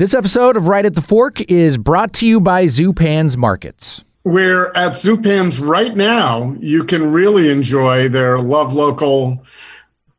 This 0.00 0.14
episode 0.14 0.56
of 0.56 0.66
Right 0.66 0.86
at 0.86 0.94
the 0.94 1.02
Fork 1.02 1.42
is 1.50 1.76
brought 1.76 2.14
to 2.14 2.26
you 2.26 2.40
by 2.40 2.64
Zupan's 2.64 3.36
Markets. 3.36 4.02
We're 4.24 4.68
at 4.68 4.92
Zupan's 4.92 5.60
right 5.60 5.94
now. 5.94 6.56
You 6.58 6.84
can 6.84 7.12
really 7.12 7.50
enjoy 7.50 8.08
their 8.08 8.38
Love 8.38 8.72
Local 8.72 9.44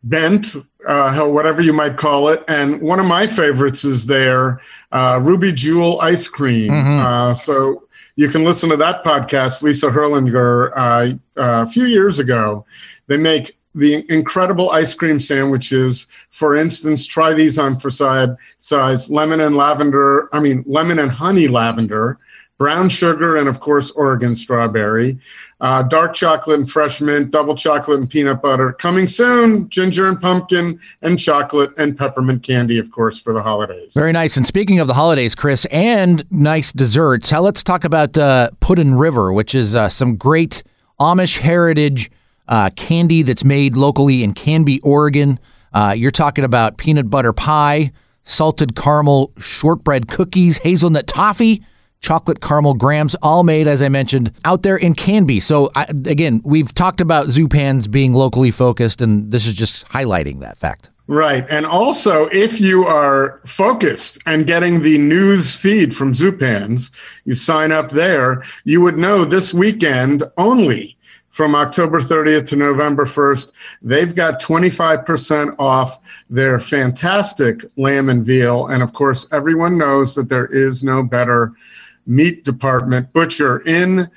bent, 0.04 0.55
uh, 0.88 1.21
whatever 1.21 1.63
you 1.63 1.73
might 1.73 1.97
call 1.97 2.28
it. 2.28 2.44
And 2.47 2.79
one 2.79 2.99
of 2.99 3.07
my 3.07 3.25
favorites 3.25 3.83
is 3.83 4.05
their 4.05 4.62
uh, 4.91 5.20
Ruby 5.23 5.51
Jewel 5.51 5.99
ice 5.99 6.27
cream. 6.27 6.71
Mm-hmm. 6.71 6.99
Uh, 7.03 7.33
so 7.33 7.87
you 8.17 8.29
can 8.29 8.43
listen 8.43 8.69
to 8.69 8.77
that 8.77 9.03
podcast, 9.03 9.63
Lisa 9.63 9.87
Herlinger, 9.87 10.73
uh, 10.75 11.41
uh, 11.41 11.63
a 11.63 11.65
few 11.65 11.85
years 11.85 12.19
ago. 12.19 12.67
They 13.07 13.17
make 13.17 13.57
the 13.76 14.06
incredible 14.10 14.69
ice 14.72 14.94
cream 14.94 15.19
sandwiches. 15.19 16.08
For 16.30 16.55
instance, 16.55 17.05
try 17.05 17.34
these 17.34 17.58
on 17.58 17.77
for 17.77 17.90
side 17.90 18.36
size 18.58 19.09
lemon 19.09 19.40
and 19.40 19.55
lavender, 19.55 20.34
I 20.34 20.40
mean, 20.40 20.63
lemon 20.67 20.99
and 20.99 21.12
honey 21.12 21.48
lavender, 21.48 22.20
brown 22.58 22.90
sugar, 22.90 23.38
and 23.38 23.48
of 23.48 23.59
course, 23.59 23.90
Oregon 23.92 24.36
strawberry, 24.36 25.18
uh, 25.62 25.81
dark 25.81 26.14
chocolate 26.14 26.59
and 26.59 26.70
fresh 26.70 27.02
mint, 27.02 27.31
double 27.31 27.55
chocolate 27.55 28.00
and 28.00 28.08
peanut 28.08 28.40
butter. 28.40 28.73
Coming 28.73 29.08
soon, 29.08 29.68
ginger 29.70 30.08
and 30.08 30.22
pumpkin, 30.22 30.80
and 31.02 31.17
chocolate 31.17 31.72
and 31.78 31.98
peppermint 31.98 32.44
candy, 32.44 32.78
of 32.78 32.92
course, 32.92 33.20
for 33.20 33.34
the 33.34 33.42
holidays. 33.42 33.94
Very 33.95 34.12
nice. 34.12 34.38
And 34.38 34.45
speaking 34.45 34.80
of 34.80 34.88
the 34.88 34.94
holidays, 34.94 35.34
Chris, 35.34 35.66
and 35.72 36.23
nice 36.30 36.72
desserts, 36.72 37.31
let's 37.31 37.64
talk 37.64 37.84
about 37.84 38.16
uh, 38.16 38.52
Puddin' 38.59 38.94
River, 38.94 39.34
which 39.34 39.56
is 39.56 39.73
uh, 39.73 39.90
some 39.90 40.16
great 40.16 40.62
Amish 41.00 41.40
heritage 41.40 42.12
uh, 42.52 42.70
candy 42.76 43.23
that's 43.23 43.44
made 43.44 43.76
locally 43.76 44.23
in 44.23 44.34
Canby, 44.34 44.82
Oregon. 44.82 45.40
Uh, 45.73 45.96
you're 45.98 46.12
talking 46.12 46.44
about 46.44 46.78
peanut 46.78 47.09
butter 47.09 47.34
pie, 47.34 47.92
salted 48.23 48.76
caramel 48.76 49.32
shortbread 49.40 50.09
cookies, 50.09 50.58
hazelnut 50.58 51.08
toffee, 51.08 51.64
chocolate 52.02 52.42
caramel 52.42 52.73
grams, 52.73 53.16
all 53.23 53.44
made, 53.44 53.67
as 53.67 53.81
I 53.81 53.88
mentioned, 53.88 54.34
out 54.44 54.64
there 54.64 54.75
in 54.75 54.94
Canby. 54.95 55.40
So, 55.40 55.72
I, 55.75 55.84
again, 55.84 56.42
we've 56.44 56.73
talked 56.75 57.00
about 57.00 57.28
Zupans 57.28 57.90
being 57.90 58.14
locally 58.14 58.52
focused, 58.52 59.02
and 59.02 59.31
this 59.31 59.47
is 59.47 59.53
just 59.53 59.88
highlighting 59.88 60.42
that 60.42 60.58
fact. 60.58 60.90
Right. 61.08 61.45
And 61.50 61.66
also, 61.66 62.28
if 62.28 62.59
you 62.59 62.86
are 62.86 63.40
focused 63.45 64.20
and 64.25 64.45
getting 64.45 64.81
the 64.81 64.97
news 64.97 65.56
feed 65.56 65.95
from 65.95 66.14
Zupans, 66.14 66.92
you 67.25 67.34
sign 67.34 67.72
up 67.72 67.92
there, 67.92 68.44
you 68.66 68.81
would 68.81 68.97
know 68.97 69.25
this 69.25 69.53
weekend 69.53 70.23
only 70.38 70.97
from 71.42 71.56
October 71.56 72.00
30th 72.00 72.45
to 72.45 72.56
November 72.56 73.03
1st. 73.03 73.52
They've 73.81 74.14
got 74.14 74.39
25% 74.39 75.56
off 75.58 75.97
their 76.30 76.59
fantastic 76.59 77.66
lamb 77.78 78.09
and 78.09 78.23
veal. 78.23 78.67
And 78.67 78.84
of 78.84 78.94
course, 78.94 79.25
everyone 79.31 79.75
knows 79.75 80.14
that 80.14 80.30
there 80.30 80.45
is 80.45 80.84
no 80.84 81.02
better 81.02 81.53
meat 82.06 82.44
department 82.44 83.12
butcher 83.12 83.62
in 83.62 84.08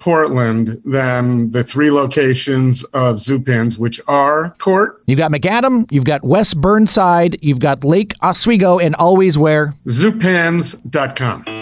Portland 0.00 0.82
than 0.84 1.52
the 1.52 1.62
three 1.62 1.92
locations 1.92 2.82
of 2.94 3.18
Zupans, 3.18 3.78
which 3.78 4.00
are 4.08 4.56
Court. 4.58 5.00
You've 5.06 5.18
got 5.18 5.30
Macadam, 5.30 5.86
you've 5.92 6.04
got 6.04 6.24
West 6.24 6.60
Burnside, 6.60 7.38
you've 7.42 7.60
got 7.60 7.84
Lake 7.84 8.12
Oswego, 8.22 8.80
and 8.80 8.96
always 8.96 9.38
where? 9.38 9.76
Zupans.com. 9.86 11.61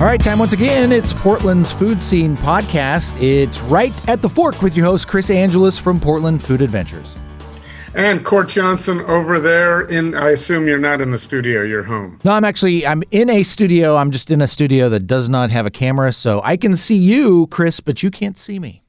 All 0.00 0.06
right, 0.06 0.18
time 0.18 0.38
once 0.38 0.54
again. 0.54 0.92
It's 0.92 1.12
Portland's 1.12 1.72
Food 1.72 2.02
Scene 2.02 2.34
Podcast. 2.34 3.22
It's 3.22 3.60
right 3.60 3.92
at 4.08 4.22
the 4.22 4.30
fork 4.30 4.62
with 4.62 4.74
your 4.74 4.86
host, 4.86 5.06
Chris 5.06 5.28
Angelus 5.28 5.78
from 5.78 6.00
Portland 6.00 6.42
Food 6.42 6.62
Adventures. 6.62 7.18
And 7.94 8.24
Court 8.24 8.48
Johnson 8.48 9.02
over 9.02 9.38
there 9.38 9.82
in 9.82 10.14
I 10.14 10.30
assume 10.30 10.66
you're 10.66 10.78
not 10.78 11.02
in 11.02 11.10
the 11.10 11.18
studio, 11.18 11.64
you're 11.64 11.82
home. 11.82 12.18
No, 12.24 12.32
I'm 12.32 12.46
actually 12.46 12.86
I'm 12.86 13.02
in 13.10 13.28
a 13.28 13.42
studio. 13.42 13.96
I'm 13.96 14.10
just 14.10 14.30
in 14.30 14.40
a 14.40 14.48
studio 14.48 14.88
that 14.88 15.00
does 15.00 15.28
not 15.28 15.50
have 15.50 15.66
a 15.66 15.70
camera, 15.70 16.14
so 16.14 16.40
I 16.44 16.56
can 16.56 16.76
see 16.76 16.96
you, 16.96 17.46
Chris, 17.48 17.78
but 17.78 18.02
you 18.02 18.10
can't 18.10 18.38
see 18.38 18.58
me. 18.58 18.82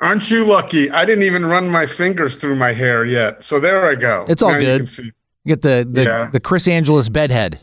Aren't 0.00 0.30
you 0.30 0.46
lucky? 0.46 0.90
I 0.90 1.04
didn't 1.04 1.24
even 1.24 1.44
run 1.44 1.68
my 1.68 1.84
fingers 1.84 2.38
through 2.38 2.56
my 2.56 2.72
hair 2.72 3.04
yet. 3.04 3.44
So 3.44 3.60
there 3.60 3.86
I 3.86 3.96
go. 3.96 4.24
It's 4.30 4.40
all 4.40 4.52
now 4.52 4.60
good. 4.60 4.96
You, 4.96 5.04
you, 5.04 5.12
get 5.46 5.60
the 5.60 5.86
the, 5.86 6.04
yeah. 6.04 6.30
the 6.32 6.40
Chris 6.40 6.66
Angelus 6.66 7.10
bedhead. 7.10 7.60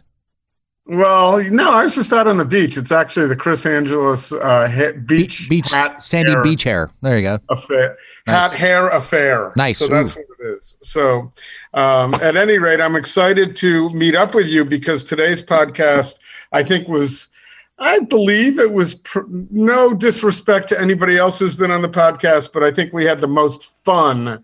Well, 0.88 1.42
no, 1.52 1.72
I 1.72 1.84
was 1.84 1.96
just 1.96 2.12
out 2.12 2.28
on 2.28 2.38
the 2.38 2.46
beach. 2.46 2.76
It's 2.76 2.92
actually 2.92 3.28
the 3.28 3.36
Chris 3.36 3.66
Angelus 3.66 4.34
uh, 4.34 4.68
ha- 4.68 4.98
beach 5.06 5.48
beach 5.48 5.72
hat 5.72 6.04
sandy 6.04 6.32
hair 6.32 6.42
beach 6.42 6.64
hair. 6.64 6.90
There 7.02 7.18
you 7.18 7.24
go. 7.24 7.40
Affair, 7.50 7.98
nice. 8.26 8.52
hat 8.52 8.60
hair 8.60 8.88
affair. 8.90 9.54
Nice. 9.56 9.78
So 9.78 9.88
that's 9.88 10.16
what 10.16 10.26
it 10.40 10.48
is. 10.48 10.78
So, 10.82 11.32
um, 11.76 12.16
at 12.16 12.36
any 12.36 12.58
rate, 12.58 12.82
I'm 12.82 12.96
excited 12.96 13.56
to 13.58 13.90
meet 13.90 14.16
up 14.16 14.34
with 14.34 14.48
you 14.48 14.66
because 14.66 15.04
today's 15.04 15.44
podcast, 15.44 16.20
I 16.52 16.64
think, 16.64 16.88
was. 16.88 17.30
I 17.78 17.98
believe 17.98 18.60
it 18.60 18.74
was 18.74 18.96
pr- 18.96 19.22
no 19.50 19.96
disrespect 19.96 20.70
to 20.70 20.80
anybody 20.80 21.18
else 21.18 21.40
who's 21.40 21.56
been 21.56 21.72
on 21.72 21.82
the 21.82 21.90
podcast, 21.90 22.54
but 22.54 22.62
I 22.62 22.72
think 22.72 22.94
we 22.94 23.06
had 23.06 23.22
the 23.22 23.28
most 23.28 23.66
fun 23.84 24.44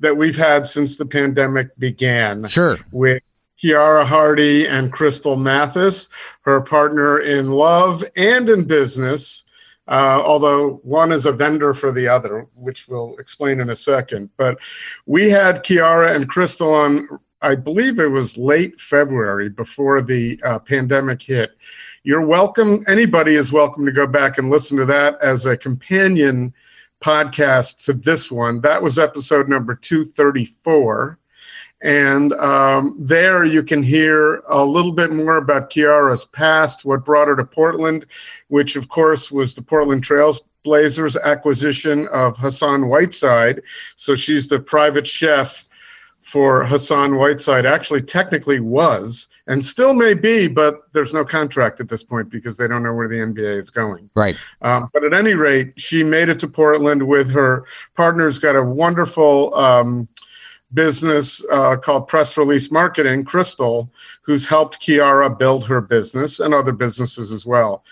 that 0.00 0.16
we've 0.16 0.36
had 0.36 0.66
since 0.66 0.96
the 0.96 1.04
pandemic 1.04 1.76
began. 1.78 2.46
Sure. 2.46 2.78
With 2.90 3.22
Kiara 3.62 4.04
Hardy 4.04 4.66
and 4.66 4.92
Crystal 4.92 5.36
Mathis, 5.36 6.08
her 6.42 6.60
partner 6.60 7.18
in 7.18 7.50
love 7.50 8.04
and 8.16 8.48
in 8.48 8.64
business, 8.64 9.44
uh, 9.88 10.22
although 10.24 10.80
one 10.84 11.10
is 11.10 11.26
a 11.26 11.32
vendor 11.32 11.74
for 11.74 11.90
the 11.90 12.06
other, 12.06 12.46
which 12.54 12.88
we'll 12.88 13.16
explain 13.18 13.60
in 13.60 13.70
a 13.70 13.76
second. 13.76 14.30
But 14.36 14.58
we 15.06 15.28
had 15.28 15.64
Kiara 15.64 16.14
and 16.14 16.28
Crystal 16.28 16.72
on, 16.72 17.08
I 17.42 17.56
believe 17.56 17.98
it 17.98 18.10
was 18.10 18.36
late 18.36 18.80
February 18.80 19.48
before 19.48 20.02
the 20.02 20.40
uh, 20.44 20.60
pandemic 20.60 21.22
hit. 21.22 21.56
You're 22.04 22.26
welcome, 22.26 22.84
anybody 22.86 23.34
is 23.34 23.52
welcome 23.52 23.84
to 23.86 23.92
go 23.92 24.06
back 24.06 24.38
and 24.38 24.50
listen 24.50 24.76
to 24.78 24.84
that 24.86 25.20
as 25.20 25.46
a 25.46 25.56
companion 25.56 26.54
podcast 27.00 27.84
to 27.86 27.92
this 27.92 28.30
one. 28.30 28.60
That 28.60 28.82
was 28.82 28.98
episode 28.98 29.48
number 29.48 29.74
234. 29.74 31.18
And 31.80 32.32
um, 32.34 32.96
there 32.98 33.44
you 33.44 33.62
can 33.62 33.82
hear 33.82 34.42
a 34.48 34.64
little 34.64 34.92
bit 34.92 35.12
more 35.12 35.36
about 35.36 35.70
Kiara's 35.70 36.24
past, 36.24 36.84
what 36.84 37.04
brought 37.04 37.28
her 37.28 37.36
to 37.36 37.44
Portland, 37.44 38.06
which 38.48 38.74
of 38.74 38.88
course 38.88 39.30
was 39.30 39.54
the 39.54 39.62
Portland 39.62 40.02
Trails 40.02 40.42
Blazers 40.64 41.16
acquisition 41.16 42.08
of 42.08 42.36
Hassan 42.36 42.88
Whiteside. 42.88 43.62
So 43.96 44.14
she's 44.14 44.48
the 44.48 44.58
private 44.58 45.06
chef 45.06 45.68
for 46.20 46.64
Hassan 46.64 47.16
Whiteside, 47.16 47.64
actually 47.64 48.02
technically 48.02 48.60
was 48.60 49.28
and 49.48 49.64
still 49.64 49.94
may 49.94 50.12
be, 50.12 50.46
but 50.46 50.82
there's 50.92 51.14
no 51.14 51.24
contract 51.24 51.80
at 51.80 51.88
this 51.88 52.04
point 52.04 52.28
because 52.28 52.58
they 52.58 52.68
don't 52.68 52.82
know 52.82 52.94
where 52.94 53.08
the 53.08 53.16
NBA 53.16 53.58
is 53.58 53.70
going. 53.70 54.10
Right. 54.14 54.36
Um, 54.60 54.90
but 54.92 55.02
at 55.04 55.14
any 55.14 55.34
rate, 55.34 55.72
she 55.76 56.04
made 56.04 56.28
it 56.28 56.38
to 56.40 56.48
Portland 56.48 57.02
with 57.02 57.30
her 57.30 57.64
partners, 57.96 58.38
got 58.38 58.54
a 58.54 58.62
wonderful. 58.62 59.54
Um, 59.54 60.06
business 60.74 61.44
uh, 61.50 61.76
called 61.76 62.08
Press 62.08 62.36
Release 62.36 62.70
Marketing, 62.70 63.24
Crystal, 63.24 63.90
who's 64.22 64.46
helped 64.46 64.80
Kiara 64.80 65.36
build 65.36 65.66
her 65.66 65.80
business 65.80 66.40
and 66.40 66.54
other 66.54 66.72
businesses 66.72 67.32
as 67.32 67.46
well. 67.46 67.84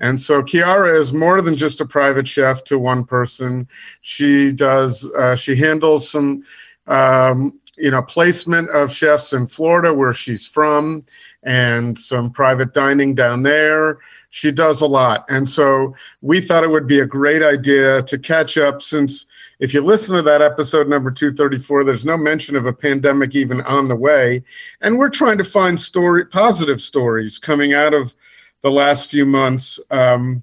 And 0.00 0.20
so 0.20 0.42
Kiara 0.42 0.98
is 0.98 1.12
more 1.12 1.40
than 1.40 1.56
just 1.56 1.80
a 1.80 1.86
private 1.86 2.26
chef 2.26 2.64
to 2.64 2.78
one 2.78 3.04
person. 3.04 3.68
She 4.00 4.50
does, 4.50 5.08
uh, 5.10 5.36
she 5.36 5.54
handles 5.54 6.10
some, 6.10 6.42
um, 6.88 7.58
you 7.78 7.90
know, 7.90 8.02
placement 8.02 8.70
of 8.70 8.92
chefs 8.92 9.32
in 9.32 9.46
Florida 9.46 9.94
where 9.94 10.12
she's 10.12 10.46
from 10.46 11.04
and 11.44 11.98
some 11.98 12.30
private 12.30 12.74
dining 12.74 13.14
down 13.14 13.44
there. 13.44 13.98
She 14.30 14.50
does 14.50 14.80
a 14.80 14.86
lot. 14.86 15.24
And 15.28 15.48
so 15.48 15.94
we 16.20 16.40
thought 16.40 16.64
it 16.64 16.70
would 16.70 16.88
be 16.88 16.98
a 16.98 17.06
great 17.06 17.42
idea 17.42 18.02
to 18.02 18.18
catch 18.18 18.58
up 18.58 18.82
since 18.82 19.26
if 19.60 19.72
you 19.72 19.80
listen 19.80 20.16
to 20.16 20.22
that 20.22 20.42
episode 20.42 20.88
number 20.88 21.10
234, 21.10 21.84
there's 21.84 22.04
no 22.04 22.16
mention 22.16 22.56
of 22.56 22.66
a 22.66 22.72
pandemic 22.72 23.34
even 23.34 23.60
on 23.62 23.88
the 23.88 23.96
way. 23.96 24.42
And 24.80 24.98
we're 24.98 25.10
trying 25.10 25.38
to 25.38 25.44
find 25.44 25.80
story 25.80 26.26
positive 26.26 26.80
stories 26.80 27.38
coming 27.38 27.74
out 27.74 27.94
of 27.94 28.14
the 28.62 28.70
last 28.70 29.10
few 29.10 29.26
months 29.26 29.78
um, 29.90 30.42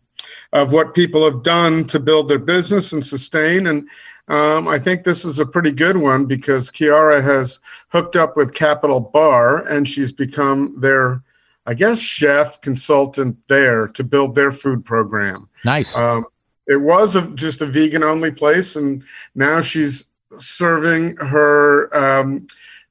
of 0.54 0.74
what 0.74 0.94
people 0.94 1.26
have 1.26 1.44
done 1.44 1.86
to 1.86 2.00
build 2.00 2.30
their 2.30 2.40
business 2.40 2.94
and 2.94 3.06
sustain. 3.06 3.68
And 3.68 3.90
um, 4.28 4.68
I 4.68 4.80
think 4.80 5.04
this 5.04 5.26
is 5.26 5.40
a 5.40 5.46
pretty 5.46 5.72
good 5.72 5.98
one 5.98 6.26
because 6.26 6.72
Kiara 6.72 7.22
has 7.22 7.60
hooked 7.90 8.16
up 8.16 8.38
with 8.38 8.54
Capital 8.54 9.00
Bar 9.00 9.68
and 9.68 9.90
she's 9.90 10.12
become 10.12 10.80
their, 10.80 11.22
I 11.66 11.74
guess, 11.74 12.00
chef 12.00 12.62
consultant 12.62 13.38
there 13.48 13.88
to 13.88 14.04
build 14.04 14.36
their 14.36 14.52
food 14.52 14.86
program. 14.86 15.50
Nice. 15.66 15.98
Um, 15.98 16.26
it 16.72 16.78
was 16.78 17.18
a, 17.18 17.24
just 17.32 17.62
a 17.62 17.66
vegan 17.66 18.02
only 18.02 18.32
place, 18.32 18.78
and 18.78 19.04
now 19.36 19.60
she's 19.60 20.06
serving 20.38 21.18
her 21.18 21.94
um, 21.96 22.48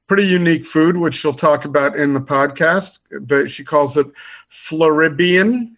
pretty 0.07 0.27
unique 0.27 0.67
food, 0.67 0.99
which 0.99 1.15
she'll 1.15 1.33
talk 1.33 1.65
about 1.65 1.97
in 1.97 2.13
the 2.13 2.21
podcast. 2.21 2.99
That 3.11 3.51
she 3.51 3.65
calls 3.65 3.97
it 3.97 4.07
Floribian. 4.51 5.77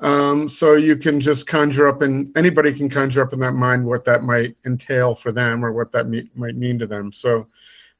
Um, 0.00 0.48
so 0.48 0.74
you 0.74 0.96
can 0.96 1.20
just 1.20 1.46
conjure 1.46 1.86
up, 1.86 2.00
and 2.00 2.34
anybody 2.34 2.72
can 2.72 2.88
conjure 2.88 3.22
up 3.22 3.34
in 3.34 3.40
that 3.40 3.52
mind 3.52 3.84
what 3.84 4.06
that 4.06 4.24
might 4.24 4.56
entail 4.64 5.14
for 5.14 5.30
them 5.30 5.62
or 5.64 5.70
what 5.70 5.92
that 5.92 6.08
me- 6.08 6.30
might 6.34 6.56
mean 6.56 6.78
to 6.78 6.86
them. 6.86 7.12
So 7.12 7.46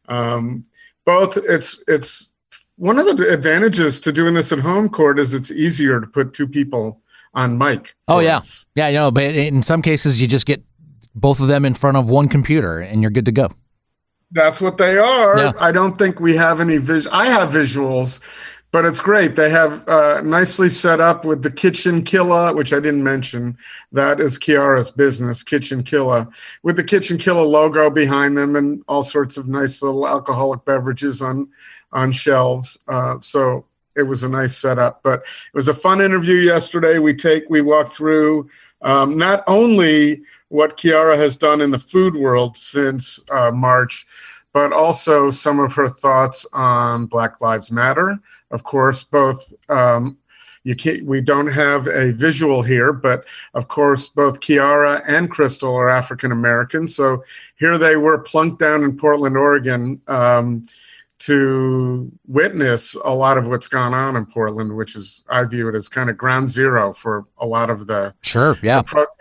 um, 0.08 0.64
both, 1.05 1.37
it's 1.37 1.85
it's 1.87 2.29
one 2.76 2.99
of 2.99 3.05
the 3.05 3.31
advantages 3.31 4.00
to 4.00 4.12
doing 4.12 4.32
this 4.32 4.52
at 4.52 4.58
home 4.58 4.88
court 4.88 5.19
is 5.19 5.35
it's 5.35 5.50
easier 5.50 6.00
to 6.00 6.06
put 6.06 6.32
two 6.32 6.49
people 6.49 7.02
on 7.35 7.59
mic. 7.59 7.95
Oh 8.09 8.21
yeah, 8.21 8.39
us. 8.39 8.67
yeah, 8.75 8.89
you 8.89 8.97
know, 8.97 9.11
but 9.11 9.23
in 9.35 9.63
some 9.63 9.83
cases 9.83 10.21
you 10.21 10.27
just 10.27 10.47
get 10.47 10.63
both 11.15 11.41
of 11.41 11.49
them 11.49 11.65
in 11.65 11.75
front 11.75 11.97
of 11.97 12.09
one 12.09 12.29
computer 12.29 12.81
and 12.81 13.03
you're 13.03 13.11
good 13.11 13.25
to 13.27 13.33
go. 13.33 13.53
That's 14.33 14.61
what 14.61 14.79
they 14.79 14.99
are. 14.99 15.39
Yeah. 15.39 15.53
I 15.61 15.71
don't 15.71 15.97
think 15.97 16.19
we 16.19 16.35
have 16.37 16.61
any 16.61 16.79
vis. 16.79 17.07
I 17.13 17.27
have 17.27 17.51
visuals, 17.51 18.21
but 18.73 18.85
it's 18.85 18.99
great. 18.99 19.37
They 19.37 19.49
have 19.49 19.89
uh, 19.89 20.23
nicely 20.23 20.69
set 20.69 21.01
up 21.01 21.25
with 21.25 21.43
the 21.43 21.53
Kitchen 21.53 22.03
Killa, 22.03 22.53
which 22.53 22.73
I 22.73 22.81
didn't 22.81 23.05
mention. 23.05 23.57
That 23.93 24.19
is 24.19 24.37
Kiara's 24.37 24.91
business, 24.91 25.45
Kitchen 25.45 25.85
Killa, 25.85 26.29
with 26.65 26.75
the 26.75 26.83
Kitchen 26.83 27.17
Killa 27.17 27.43
logo 27.43 27.91
behind 27.91 28.37
them 28.37 28.57
and 28.57 28.83
all 28.89 29.05
sorts 29.05 29.37
of 29.37 29.47
nice 29.47 29.83
little 29.83 30.09
alcoholic 30.09 30.65
beverages 30.65 31.23
on 31.23 31.49
on 31.93 32.11
shelves. 32.11 32.77
Uh, 32.89 33.21
so 33.21 33.65
it 33.96 34.02
was 34.02 34.23
a 34.23 34.29
nice 34.29 34.56
setup. 34.56 35.02
But 35.02 35.20
it 35.20 35.55
was 35.55 35.69
a 35.69 35.75
fun 35.75 36.00
interview 36.00 36.37
yesterday. 36.37 36.99
We 36.99 37.14
take 37.14 37.44
we 37.49 37.61
walk 37.61 37.93
through 37.93 38.49
um, 38.82 39.17
not 39.17 39.44
only 39.46 40.23
what 40.49 40.76
Kiara 40.76 41.17
has 41.17 41.37
done 41.37 41.61
in 41.61 41.70
the 41.70 41.79
food 41.79 42.17
world 42.17 42.56
since 42.56 43.20
uh, 43.31 43.50
March, 43.50 44.06
but 44.52 44.73
also 44.73 45.31
some 45.31 45.58
of 45.58 45.75
her 45.75 45.88
thoughts 45.88 46.46
on 46.52 47.06
Black 47.06 47.41
Lives 47.41 47.73
Matter. 47.73 48.19
Of 48.50 48.64
course, 48.64 49.05
both. 49.05 49.52
Um, 49.69 50.17
you 50.67 50.75
can't, 50.75 51.05
we 51.05 51.20
don't 51.20 51.49
have 51.49 51.87
a 51.87 52.12
visual 52.12 52.62
here, 52.62 52.90
but 52.90 53.26
of 53.52 53.69
course, 53.69 54.08
both 54.08 54.40
Kiara 54.40 55.02
and 55.06 55.31
Crystal 55.31 55.76
are 55.76 55.90
African 55.90 56.32
American. 56.32 56.87
So 56.87 57.23
here 57.56 57.76
they 57.76 57.97
were 57.97 58.19
plunked 58.19 58.61
down 58.61 58.82
in 58.82 58.97
Portland, 58.97 59.37
Oregon, 59.37 60.00
um, 60.08 60.67
to 61.20 62.11
witness 62.26 62.96
a 63.05 63.14
lot 63.14 63.38
of 63.38 63.46
what's 63.49 63.69
gone 63.69 63.94
on 63.94 64.16
in 64.16 64.26
Portland, 64.26 64.75
which 64.76 64.96
is, 64.96 65.25
I 65.28 65.44
view 65.44 65.69
it 65.69 65.75
as 65.75 65.88
kind 65.88 66.11
of 66.11 66.19
ground 66.19 66.49
zero 66.50 66.93
for 66.93 67.25
a 67.38 67.46
lot 67.46 67.70
of 67.70 67.87
the 67.87 68.14
Sure, 68.22 68.58
yeah. 68.62 68.82
protest. 68.82 69.19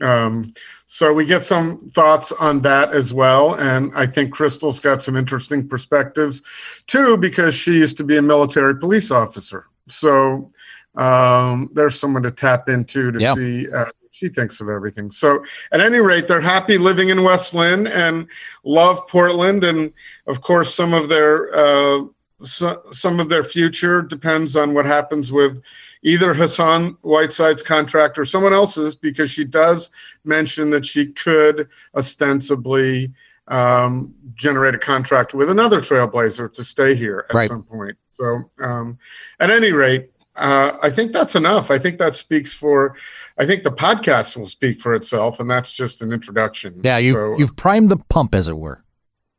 Um, 0.00 0.48
so 0.86 1.12
we 1.12 1.24
get 1.24 1.44
some 1.44 1.88
thoughts 1.90 2.32
on 2.32 2.60
that 2.62 2.92
as 2.92 3.14
well, 3.14 3.54
and 3.54 3.92
I 3.94 4.04
think 4.04 4.32
Crystal's 4.32 4.80
got 4.80 5.02
some 5.02 5.16
interesting 5.16 5.66
perspectives 5.68 6.42
too 6.86 7.16
because 7.16 7.54
she 7.54 7.74
used 7.78 7.96
to 7.98 8.04
be 8.04 8.16
a 8.16 8.22
military 8.22 8.76
police 8.76 9.10
officer. 9.10 9.66
So 9.88 10.50
um, 10.96 11.70
there's 11.72 11.98
someone 11.98 12.24
to 12.24 12.30
tap 12.30 12.68
into 12.68 13.12
to 13.12 13.18
Yeah. 13.20 13.34
see 13.34 13.70
uh, 13.72 13.86
she 14.22 14.28
thinks 14.28 14.60
of 14.60 14.68
everything. 14.68 15.10
So 15.10 15.44
at 15.72 15.80
any 15.80 15.98
rate, 15.98 16.28
they're 16.28 16.40
happy 16.40 16.78
living 16.78 17.08
in 17.08 17.24
West 17.24 17.54
Linn 17.54 17.88
and 17.88 18.28
love 18.64 19.06
Portland, 19.08 19.64
and 19.64 19.92
of 20.28 20.40
course, 20.40 20.72
some 20.74 20.94
of 20.94 21.08
their 21.08 21.54
uh, 21.54 22.04
so, 22.44 22.82
some 22.90 23.20
of 23.20 23.28
their 23.28 23.44
future 23.44 24.02
depends 24.02 24.56
on 24.56 24.74
what 24.74 24.84
happens 24.84 25.30
with 25.30 25.62
either 26.02 26.34
Hassan 26.34 26.96
Whiteside's 27.02 27.62
contract 27.62 28.18
or 28.18 28.24
someone 28.24 28.52
else's, 28.52 28.94
because 28.96 29.30
she 29.30 29.44
does 29.44 29.90
mention 30.24 30.70
that 30.70 30.84
she 30.84 31.06
could 31.06 31.68
ostensibly 31.94 33.12
um, 33.48 34.12
generate 34.34 34.74
a 34.74 34.78
contract 34.78 35.34
with 35.34 35.50
another 35.50 35.80
trailblazer 35.80 36.52
to 36.52 36.64
stay 36.64 36.94
here 36.94 37.26
at 37.28 37.34
Right. 37.34 37.48
some 37.48 37.62
point. 37.62 37.96
So, 38.10 38.50
um, 38.60 38.98
at 39.38 39.50
any 39.50 39.70
rate, 39.72 40.10
uh, 40.36 40.72
I 40.82 40.90
think 40.90 41.12
that's 41.12 41.34
enough. 41.34 41.70
I 41.70 41.78
think 41.78 41.98
that 41.98 42.14
speaks 42.14 42.52
for. 42.52 42.96
I 43.38 43.44
think 43.46 43.62
the 43.62 43.70
podcast 43.72 44.36
will 44.36 44.46
speak 44.46 44.80
for 44.80 44.94
itself, 44.94 45.40
and 45.40 45.50
that's 45.50 45.74
just 45.74 46.02
an 46.02 46.12
introduction. 46.12 46.80
Yeah, 46.82 46.98
you 46.98 47.12
So- 47.14 47.38
you've 47.38 47.56
primed 47.56 47.90
the 47.90 47.96
pump 47.98 48.34
as 48.34 48.48
it 48.48 48.56
were. 48.56 48.82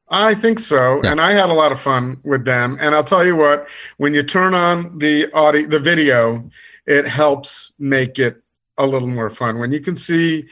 I 0.10 0.36
think 0.36 0.60
so, 0.60 1.02
Yeah. 1.04 1.12
and 1.12 1.20
I 1.22 1.32
had 1.32 1.50
a 1.50 1.54
lot 1.54 1.72
of 1.72 1.80
fun 1.80 2.18
with 2.24 2.46
them. 2.46 2.78
And 2.80 2.94
I'll 2.94 3.04
tell 3.04 3.26
you 3.26 3.36
what: 3.36 3.68
when 3.98 4.14
you 4.14 4.22
turn 4.22 4.54
on 4.54 5.00
the 5.00 5.32
audio, 5.34 5.68
the 5.68 5.80
video, 5.80 6.50
it 6.86 7.08
helps 7.08 7.74
make 7.80 8.20
it 8.20 8.42
a 8.78 8.86
little 8.86 9.08
more 9.08 9.30
fun. 9.32 9.58
When 9.60 9.72
you 9.72 9.80
can 9.80 9.96
see, 9.96 10.46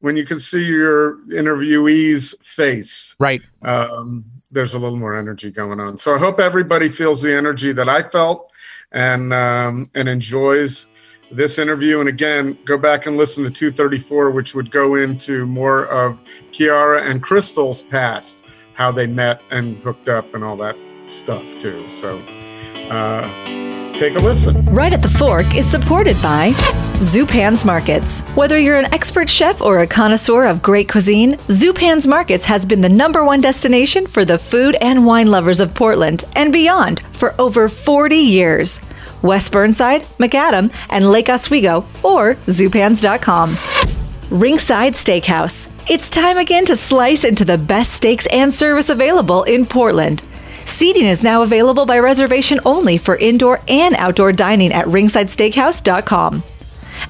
when 0.00 0.16
you 0.16 0.24
can 0.24 0.38
see 0.38 0.64
your 0.64 1.16
interviewee's 1.32 2.34
face, 2.42 3.16
Right. 3.18 3.42
um, 3.62 4.24
there's 4.52 4.74
a 4.74 4.78
little 4.78 4.98
more 4.98 5.16
energy 5.18 5.50
going 5.50 5.80
on. 5.80 5.96
So 5.98 6.14
I 6.14 6.18
hope 6.18 6.38
everybody 6.38 6.88
feels 6.88 7.22
the 7.22 7.34
energy 7.34 7.72
that 7.72 7.88
I 7.88 8.02
felt 8.02 8.51
and 8.92 9.32
um, 9.32 9.90
and 9.94 10.08
enjoys 10.08 10.86
this 11.30 11.58
interview. 11.58 12.00
And 12.00 12.08
again, 12.08 12.58
go 12.64 12.76
back 12.76 13.06
and 13.06 13.16
listen 13.16 13.44
to 13.44 13.50
234, 13.50 14.30
which 14.30 14.54
would 14.54 14.70
go 14.70 14.94
into 14.94 15.46
more 15.46 15.86
of 15.86 16.20
Kiara 16.52 17.02
and 17.02 17.22
Crystal's 17.22 17.82
past, 17.82 18.44
how 18.74 18.92
they 18.92 19.06
met 19.06 19.40
and 19.50 19.78
hooked 19.78 20.08
up 20.08 20.34
and 20.34 20.44
all 20.44 20.56
that 20.58 20.76
stuff 21.08 21.58
too. 21.58 21.88
So 21.88 22.18
uh, 22.90 23.28
take 23.94 24.14
a 24.14 24.18
listen. 24.18 24.64
Right 24.66 24.92
at 24.92 25.02
the 25.02 25.08
Fork 25.08 25.54
is 25.54 25.70
supported 25.70 26.16
by 26.22 26.52
Zupan's 27.02 27.64
Markets. 27.64 28.20
Whether 28.34 28.58
you're 28.58 28.78
an 28.78 28.92
expert 28.92 29.28
chef 29.28 29.60
or 29.60 29.80
a 29.80 29.86
connoisseur 29.86 30.44
of 30.44 30.62
great 30.62 30.88
cuisine, 30.88 31.32
Zupan's 31.48 32.06
Markets 32.06 32.44
has 32.44 32.64
been 32.64 32.80
the 32.80 32.88
number 32.88 33.24
one 33.24 33.40
destination 33.40 34.06
for 34.06 34.24
the 34.24 34.38
food 34.38 34.76
and 34.80 35.06
wine 35.06 35.28
lovers 35.28 35.60
of 35.60 35.74
Portland 35.74 36.24
and 36.36 36.52
beyond 36.52 37.00
for 37.12 37.34
over 37.40 37.68
40 37.68 38.16
years. 38.16 38.80
West 39.22 39.52
Burnside, 39.52 40.02
Macadam, 40.18 40.72
and 40.90 41.10
Lake 41.10 41.28
Oswego, 41.28 41.84
or 42.02 42.34
zupans.com. 42.46 43.56
Ringside 44.30 44.94
Steakhouse. 44.94 45.70
It's 45.90 46.08
time 46.08 46.38
again 46.38 46.64
to 46.66 46.76
slice 46.76 47.24
into 47.24 47.44
the 47.44 47.58
best 47.58 47.92
steaks 47.92 48.26
and 48.26 48.52
service 48.52 48.88
available 48.88 49.42
in 49.42 49.66
Portland. 49.66 50.22
Seating 50.64 51.06
is 51.06 51.22
now 51.22 51.42
available 51.42 51.86
by 51.86 51.98
reservation 51.98 52.60
only 52.64 52.98
for 52.98 53.16
indoor 53.16 53.60
and 53.68 53.94
outdoor 53.96 54.32
dining 54.32 54.72
at 54.72 54.86
ringsidesteakhouse.com. 54.86 56.42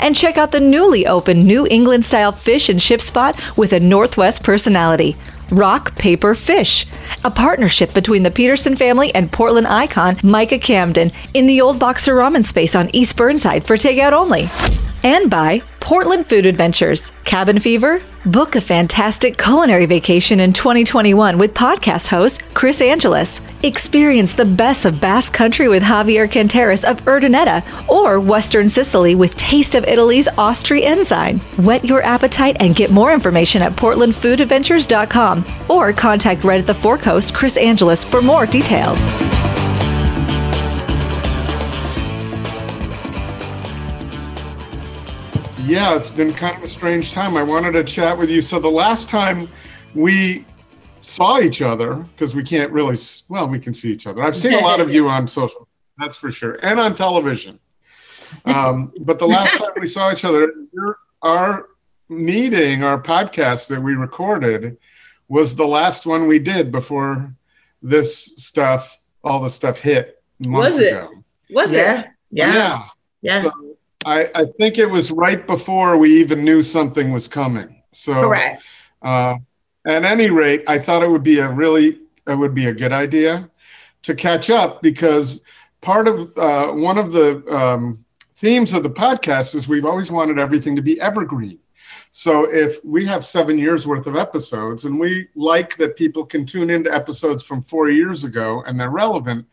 And 0.00 0.16
check 0.16 0.38
out 0.38 0.52
the 0.52 0.60
newly 0.60 1.06
opened 1.06 1.46
New 1.46 1.66
England 1.66 2.04
style 2.04 2.32
fish 2.32 2.69
and 2.69 2.81
chip 2.81 3.02
spot 3.02 3.38
with 3.56 3.72
a 3.72 3.81
Northwest 3.81 4.43
personality. 4.43 5.16
Rock 5.50 5.94
Paper 5.96 6.34
Fish, 6.34 6.87
a 7.25 7.31
partnership 7.31 7.93
between 7.93 8.22
the 8.22 8.31
Peterson 8.31 8.75
family 8.75 9.14
and 9.14 9.31
Portland 9.31 9.66
icon 9.66 10.16
Micah 10.22 10.58
Camden 10.58 11.10
in 11.34 11.46
the 11.46 11.60
old 11.60 11.78
Boxer 11.78 12.14
Ramen 12.14 12.44
space 12.44 12.75
on 12.75 12.88
East 12.94 13.16
Burnside 13.16 13.66
for 13.66 13.76
takeout 13.76 14.12
only. 14.12 14.48
And 15.05 15.29
by 15.29 15.63
Portland 15.81 16.27
Food 16.27 16.47
Adventures, 16.47 17.11
Cabin 17.25 17.59
Fever. 17.59 18.01
Book 18.25 18.55
a 18.55 18.61
fantastic 18.61 19.37
culinary 19.37 19.85
vacation 19.85 20.39
in 20.39 20.53
2021 20.53 21.39
with 21.39 21.53
podcast 21.55 22.06
host 22.06 22.41
Chris 22.55 22.81
Angelus. 22.81 23.41
Experience 23.65 24.32
the 24.32 24.44
best 24.44 24.85
of 24.85 25.01
Basque 25.01 25.32
Country 25.32 25.67
with 25.67 25.82
Javier 25.82 26.31
Canteras 26.31 26.89
of 26.89 27.05
Urdaneta 27.05 27.65
or 27.89 28.21
Western 28.21 28.69
Sicily 28.69 29.17
with 29.17 29.37
Taste 29.37 29.75
of 29.75 29.85
Italy's 29.85 30.29
Austri 30.29 30.85
Ensign. 30.85 31.41
Whet 31.59 31.85
your 31.85 32.03
appetite 32.05 32.56
and 32.61 32.77
get 32.77 32.93
more 32.93 33.13
information 33.13 33.61
at 33.61 33.73
portlandfoodadventures.com 33.73 35.44
or 35.69 35.93
contact 35.93 36.44
right 36.44 36.61
at 36.61 36.67
the 36.67 36.75
Fork 36.75 37.01
host 37.01 37.35
Chris 37.35 37.56
Angelus 37.56 38.05
for 38.05 38.23
more 38.23 38.47
details. 38.47 38.99
Yeah, 45.72 45.96
it's 45.96 46.10
been 46.10 46.34
kind 46.34 46.55
of 46.58 46.62
a 46.64 46.69
strange 46.69 47.12
time. 47.12 47.34
I 47.34 47.43
wanted 47.43 47.72
to 47.72 47.82
chat 47.82 48.19
with 48.19 48.29
you. 48.29 48.43
So 48.43 48.58
the 48.60 48.69
last 48.70 49.08
time 49.08 49.48
we 49.94 50.44
saw 51.00 51.41
each 51.41 51.62
other, 51.62 51.94
because 51.94 52.36
we 52.36 52.43
can't 52.43 52.70
really, 52.70 52.98
well, 53.31 53.48
we 53.48 53.58
can 53.58 53.72
see 53.72 53.91
each 53.91 54.06
other. 54.06 54.22
I've 54.22 54.36
seen 54.36 54.52
a 54.52 54.60
lot 54.60 54.81
of 54.82 54.93
you 54.93 55.08
on 55.08 55.26
social, 55.26 55.67
that's 55.96 56.14
for 56.19 56.31
sure, 56.31 56.58
and 56.62 56.79
on 56.79 56.94
television. 56.94 57.58
Um, 58.44 58.93
but 59.00 59.19
the 59.19 59.26
last 59.26 59.56
time 59.56 59.70
we 59.81 59.86
saw 59.86 60.12
each 60.12 60.26
other, 60.26 60.52
your- 60.74 60.98
our 61.22 61.69
meeting, 62.10 62.84
our 62.84 63.00
podcast 63.00 63.69
that 63.69 63.81
we 63.81 63.94
recorded, 63.94 64.76
was 65.29 65.56
the 65.56 65.67
last 65.67 66.05
one 66.05 66.26
we 66.29 66.38
did 66.38 66.70
before 66.70 67.32
this 67.81 68.26
stuff, 68.36 69.00
all 69.24 69.41
the 69.41 69.48
stuff 69.48 69.79
hit 69.79 70.22
months 70.38 70.74
Was 70.74 70.79
it? 70.81 70.88
ago. 70.88 71.08
Was 71.48 71.72
Yeah, 71.72 72.00
it? 72.00 72.06
yeah, 72.31 72.52
yeah. 72.55 72.82
yeah. 73.22 73.43
So 73.44 73.52
I, 74.05 74.29
I 74.35 74.44
think 74.59 74.79
it 74.79 74.87
was 74.87 75.11
right 75.11 75.47
before 75.47 75.97
we 75.97 76.21
even 76.21 76.44
knew 76.44 76.63
something 76.63 77.13
was 77.13 77.29
coming. 77.29 77.82
So, 77.93 78.15
Correct. 78.15 78.63
uh, 79.03 79.37
at 79.87 80.05
any 80.05 80.31
rate, 80.31 80.65
I 80.69 80.79
thought 80.79 81.03
it 81.03 81.09
would 81.09 81.23
be 81.23 81.39
a 81.39 81.51
really, 81.51 82.01
it 82.27 82.35
would 82.35 82.55
be 82.55 82.67
a 82.67 82.73
good 82.75 82.93
idea 82.93 83.51
to 84.03 84.15
catch 84.15 84.51
up 84.51 84.82
because 84.82 85.43
part 85.81 86.09
of 86.09 86.37
uh, 86.39 86.73
one 86.73 86.99
of 86.99 87.13
the 87.13 87.44
um, 87.55 88.05
themes 88.37 88.73
of 88.75 88.82
the 88.82 88.91
podcast 88.91 89.55
is 89.55 89.69
we've 89.69 89.85
always 89.85 90.11
wanted 90.11 90.39
everything 90.39 90.75
to 90.77 90.82
be 90.82 91.01
evergreen. 91.01 91.59
So 92.11 92.44
if 92.51 92.85
we 92.85 93.06
have 93.06 93.25
seven 93.25 93.56
years 93.56 93.87
worth 93.87 94.06
of 94.06 94.17
episodes 94.17 94.85
and 94.85 95.01
we 95.01 95.29
like 95.35 95.77
that 95.77 95.97
people 95.97 96.27
can 96.27 96.44
tune 96.44 96.69
into 96.69 96.94
episodes 96.94 97.43
from 97.43 97.63
four 97.63 97.91
years 97.91 98.25
ago 98.25 98.63
and 98.67 98.79
they're 98.79 98.91
relevant. 98.91 99.47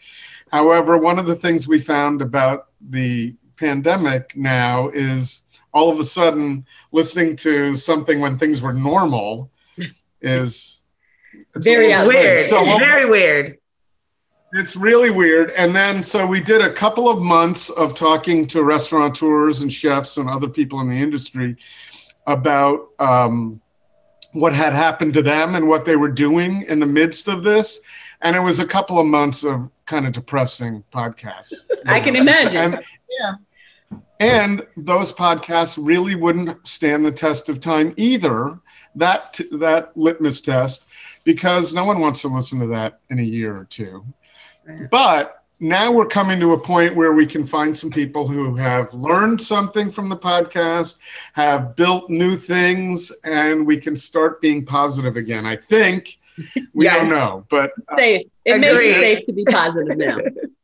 However, 0.51 0.97
one 0.97 1.19
of 1.19 1.25
the 1.25 1.35
things 1.35 1.67
we 1.67 1.79
found 1.79 2.21
about 2.21 2.67
the 2.89 3.35
pandemic 3.59 4.35
now 4.35 4.89
is 4.89 5.43
all 5.73 5.89
of 5.89 5.99
a 5.99 6.03
sudden 6.03 6.65
listening 6.91 7.35
to 7.35 7.75
something 7.75 8.19
when 8.19 8.37
things 8.37 8.61
were 8.61 8.73
normal 8.73 9.51
is 10.21 10.81
very 11.55 11.87
weird. 12.07 12.45
So, 12.45 12.63
very 12.79 13.05
weird. 13.05 13.57
It's 14.53 14.75
really 14.75 15.11
weird. 15.11 15.51
And 15.51 15.75
then, 15.75 16.01
so 16.01 16.25
we 16.25 16.41
did 16.41 16.61
a 16.61 16.73
couple 16.73 17.07
of 17.07 17.19
months 17.19 17.69
of 17.69 17.93
talking 17.93 18.47
to 18.47 18.63
restaurateurs 18.63 19.61
and 19.61 19.71
chefs 19.71 20.17
and 20.17 20.27
other 20.27 20.47
people 20.47 20.79
in 20.81 20.89
the 20.89 20.95
industry 20.95 21.55
about 22.25 22.87
um, 22.97 23.61
what 24.33 24.53
had 24.53 24.73
happened 24.73 25.13
to 25.13 25.21
them 25.21 25.55
and 25.55 25.67
what 25.67 25.85
they 25.85 25.95
were 25.95 26.09
doing 26.11 26.63
in 26.63 26.79
the 26.79 26.85
midst 26.85 27.27
of 27.27 27.43
this. 27.43 27.79
And 28.21 28.35
it 28.35 28.39
was 28.39 28.59
a 28.59 28.65
couple 28.65 28.97
of 28.99 29.05
months 29.05 29.43
of 29.43 29.69
kind 29.85 30.07
of 30.07 30.13
depressing 30.13 30.83
podcasts. 30.91 31.69
I 31.85 31.99
can 31.99 32.15
imagine. 32.15 32.73
And, 32.73 32.83
yeah. 33.19 33.33
And 34.19 34.65
those 34.75 35.13
podcasts 35.13 35.79
really 35.81 36.15
wouldn't 36.15 36.67
stand 36.67 37.05
the 37.05 37.11
test 37.11 37.47
of 37.47 37.59
time 37.59 37.93
either. 37.95 38.59
That 38.95 39.39
that 39.51 39.95
litmus 39.95 40.41
test, 40.41 40.87
because 41.23 41.73
no 41.73 41.85
one 41.85 41.99
wants 41.99 42.21
to 42.23 42.27
listen 42.27 42.59
to 42.59 42.67
that 42.67 42.99
in 43.09 43.19
a 43.19 43.23
year 43.23 43.55
or 43.55 43.65
two. 43.65 44.03
But 44.91 45.43
now 45.59 45.91
we're 45.91 46.07
coming 46.07 46.39
to 46.39 46.53
a 46.53 46.59
point 46.59 46.95
where 46.95 47.13
we 47.13 47.25
can 47.25 47.45
find 47.45 47.77
some 47.77 47.91
people 47.91 48.27
who 48.27 48.55
have 48.55 48.93
learned 48.93 49.41
something 49.41 49.91
from 49.91 50.09
the 50.09 50.17
podcast, 50.17 50.99
have 51.33 51.75
built 51.75 52.09
new 52.09 52.35
things, 52.35 53.11
and 53.23 53.65
we 53.65 53.77
can 53.77 53.95
start 53.95 54.41
being 54.41 54.65
positive 54.65 55.17
again. 55.17 55.45
I 55.45 55.57
think 55.57 56.17
we 56.73 56.85
yeah. 56.85 56.95
don't 56.95 57.09
know, 57.09 57.45
but 57.49 57.71
uh, 57.89 57.95
safe. 57.97 58.27
It 58.45 58.59
may 58.59 58.77
be 58.77 58.93
safe 58.93 59.25
to 59.25 59.33
be 59.33 59.45
positive 59.45 59.97
now. 59.97 60.17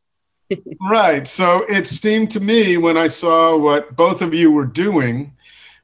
right. 0.90 1.28
So 1.28 1.64
it 1.70 1.88
seemed 1.88 2.32
to 2.32 2.40
me 2.40 2.78
when 2.78 2.98
I 2.98 3.08
saw 3.08 3.58
what 3.58 3.96
both 3.96 4.22
of 4.22 4.34
you 4.34 4.52
were 4.52 4.66
doing 4.66 5.34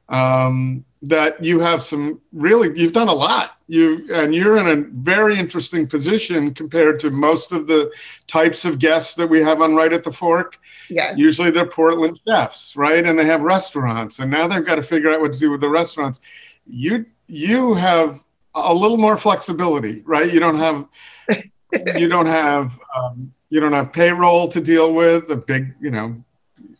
um, 0.08 0.84
that 1.02 1.42
you 1.42 1.58
have 1.58 1.82
some 1.82 2.20
really 2.32 2.78
you've 2.78 2.92
done 2.92 3.08
a 3.08 3.14
lot. 3.14 3.56
You 3.66 4.06
and 4.14 4.34
you're 4.34 4.58
in 4.58 4.68
a 4.68 4.84
very 5.00 5.36
interesting 5.38 5.86
position 5.86 6.54
compared 6.54 7.00
to 7.00 7.10
most 7.10 7.50
of 7.52 7.66
the 7.66 7.92
types 8.26 8.64
of 8.64 8.78
guests 8.78 9.14
that 9.16 9.26
we 9.26 9.42
have 9.42 9.60
on 9.60 9.74
right 9.74 9.92
at 9.92 10.04
the 10.04 10.12
fork. 10.12 10.58
Yeah 10.88 11.14
usually 11.16 11.50
they're 11.50 11.66
portland 11.66 12.20
chefs 12.26 12.76
right? 12.76 13.04
And 13.04 13.18
they 13.18 13.24
have 13.26 13.42
restaurants 13.42 14.20
and 14.20 14.30
now 14.30 14.46
they've 14.46 14.64
got 14.64 14.76
to 14.76 14.82
figure 14.82 15.10
out 15.10 15.20
what 15.20 15.32
to 15.32 15.38
do 15.38 15.50
with 15.50 15.60
the 15.60 15.68
restaurants. 15.68 16.20
You 16.66 17.06
you 17.26 17.74
have 17.74 18.22
a 18.54 18.74
little 18.74 18.98
more 18.98 19.16
flexibility 19.16 20.02
right? 20.04 20.32
You 20.32 20.38
don't 20.38 20.58
have 20.58 20.86
you 21.96 22.08
don't 22.08 22.26
have 22.26 22.78
um, 22.94 23.32
you 23.52 23.60
don't 23.60 23.74
have 23.74 23.92
payroll 23.92 24.48
to 24.48 24.62
deal 24.62 24.94
with 24.94 25.30
a 25.30 25.36
big 25.36 25.74
you 25.78 25.90
know 25.90 26.16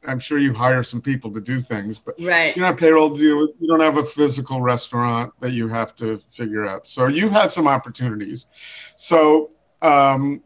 I'm 0.08 0.18
sure 0.18 0.38
you 0.38 0.52
hire 0.54 0.82
some 0.82 1.00
people 1.00 1.30
to 1.32 1.40
do 1.40 1.60
things, 1.60 1.98
but 1.98 2.16
right. 2.20 2.56
you're 2.56 2.64
not 2.64 2.72
have 2.72 2.78
payroll 2.78 3.14
to 3.14 3.20
deal 3.20 3.38
with. 3.38 3.50
You 3.60 3.68
don't 3.68 3.78
have 3.78 3.98
a 3.98 4.04
physical 4.04 4.60
restaurant 4.60 5.32
that 5.40 5.52
you 5.52 5.68
have 5.68 5.94
to 5.96 6.20
figure 6.30 6.66
out. 6.66 6.88
So 6.88 7.06
you've 7.06 7.30
had 7.30 7.52
some 7.52 7.68
opportunities. 7.68 8.48
So 8.96 9.52
um, 9.80 10.42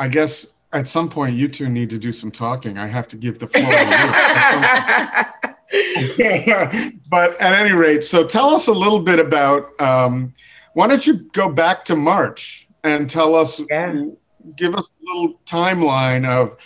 I 0.00 0.08
guess 0.08 0.54
at 0.72 0.88
some 0.88 1.08
point 1.08 1.36
you 1.36 1.46
two 1.46 1.68
need 1.68 1.88
to 1.90 1.98
do 1.98 2.10
some 2.10 2.32
talking. 2.32 2.78
I 2.78 2.88
have 2.88 3.06
to 3.08 3.16
give 3.16 3.38
the 3.38 3.46
floor 3.46 3.64
to 3.64 3.70
you. 6.18 7.00
but 7.10 7.40
at 7.40 7.54
any 7.54 7.72
rate, 7.72 8.02
so 8.02 8.26
tell 8.26 8.48
us 8.48 8.66
a 8.66 8.72
little 8.72 9.00
bit 9.00 9.20
about. 9.20 9.80
Um, 9.80 10.34
why 10.72 10.88
don't 10.88 11.06
you 11.06 11.14
go 11.32 11.48
back 11.48 11.84
to 11.86 11.94
March 11.96 12.68
and 12.82 13.08
tell 13.08 13.36
us, 13.36 13.60
yeah. 13.70 14.04
Give 14.56 14.74
us 14.74 14.90
a 14.90 15.12
little 15.12 15.40
timeline 15.44 16.26
of 16.26 16.56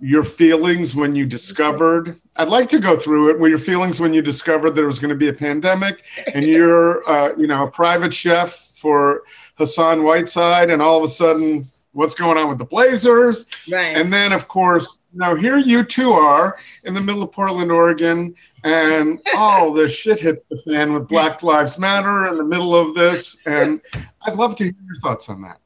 your 0.00 0.24
feelings 0.24 0.96
when 0.96 1.14
you 1.14 1.24
discovered 1.24 2.20
i'd 2.38 2.48
like 2.48 2.68
to 2.68 2.80
go 2.80 2.96
through 2.96 3.30
it 3.30 3.38
were 3.38 3.48
your 3.48 3.58
feelings 3.58 4.00
when 4.00 4.12
you 4.12 4.20
discovered 4.20 4.72
there 4.72 4.86
was 4.86 4.98
going 4.98 5.08
to 5.08 5.14
be 5.14 5.28
a 5.28 5.32
pandemic 5.32 6.04
and 6.34 6.44
you're 6.46 7.08
uh, 7.08 7.34
you 7.36 7.46
know 7.46 7.64
a 7.64 7.70
private 7.70 8.12
chef 8.12 8.52
for 8.52 9.22
hassan 9.56 10.02
whiteside 10.02 10.70
and 10.70 10.82
all 10.82 10.98
of 10.98 11.04
a 11.04 11.08
sudden 11.08 11.64
what's 11.92 12.14
going 12.14 12.38
on 12.38 12.48
with 12.48 12.58
the 12.58 12.64
blazers? 12.64 13.46
Right. 13.70 13.96
And 13.96 14.12
then 14.12 14.32
of 14.32 14.48
course 14.48 15.00
now 15.12 15.34
here 15.34 15.58
you 15.58 15.84
two 15.84 16.12
are 16.12 16.58
in 16.84 16.94
the 16.94 17.00
middle 17.00 17.22
of 17.22 17.32
portland 17.32 17.70
oregon 17.70 18.34
and 18.64 19.20
all 19.36 19.72
the 19.72 19.88
shit 19.88 20.18
hits 20.18 20.42
the 20.50 20.56
fan 20.56 20.94
with 20.94 21.06
black 21.06 21.42
lives 21.42 21.78
matter 21.78 22.26
in 22.26 22.38
the 22.38 22.44
middle 22.44 22.74
of 22.74 22.94
this 22.94 23.36
and 23.44 23.80
i'd 24.22 24.36
love 24.36 24.56
to 24.56 24.64
hear 24.64 24.74
your 24.86 24.96
thoughts 25.02 25.28
on 25.28 25.42
that 25.42 25.58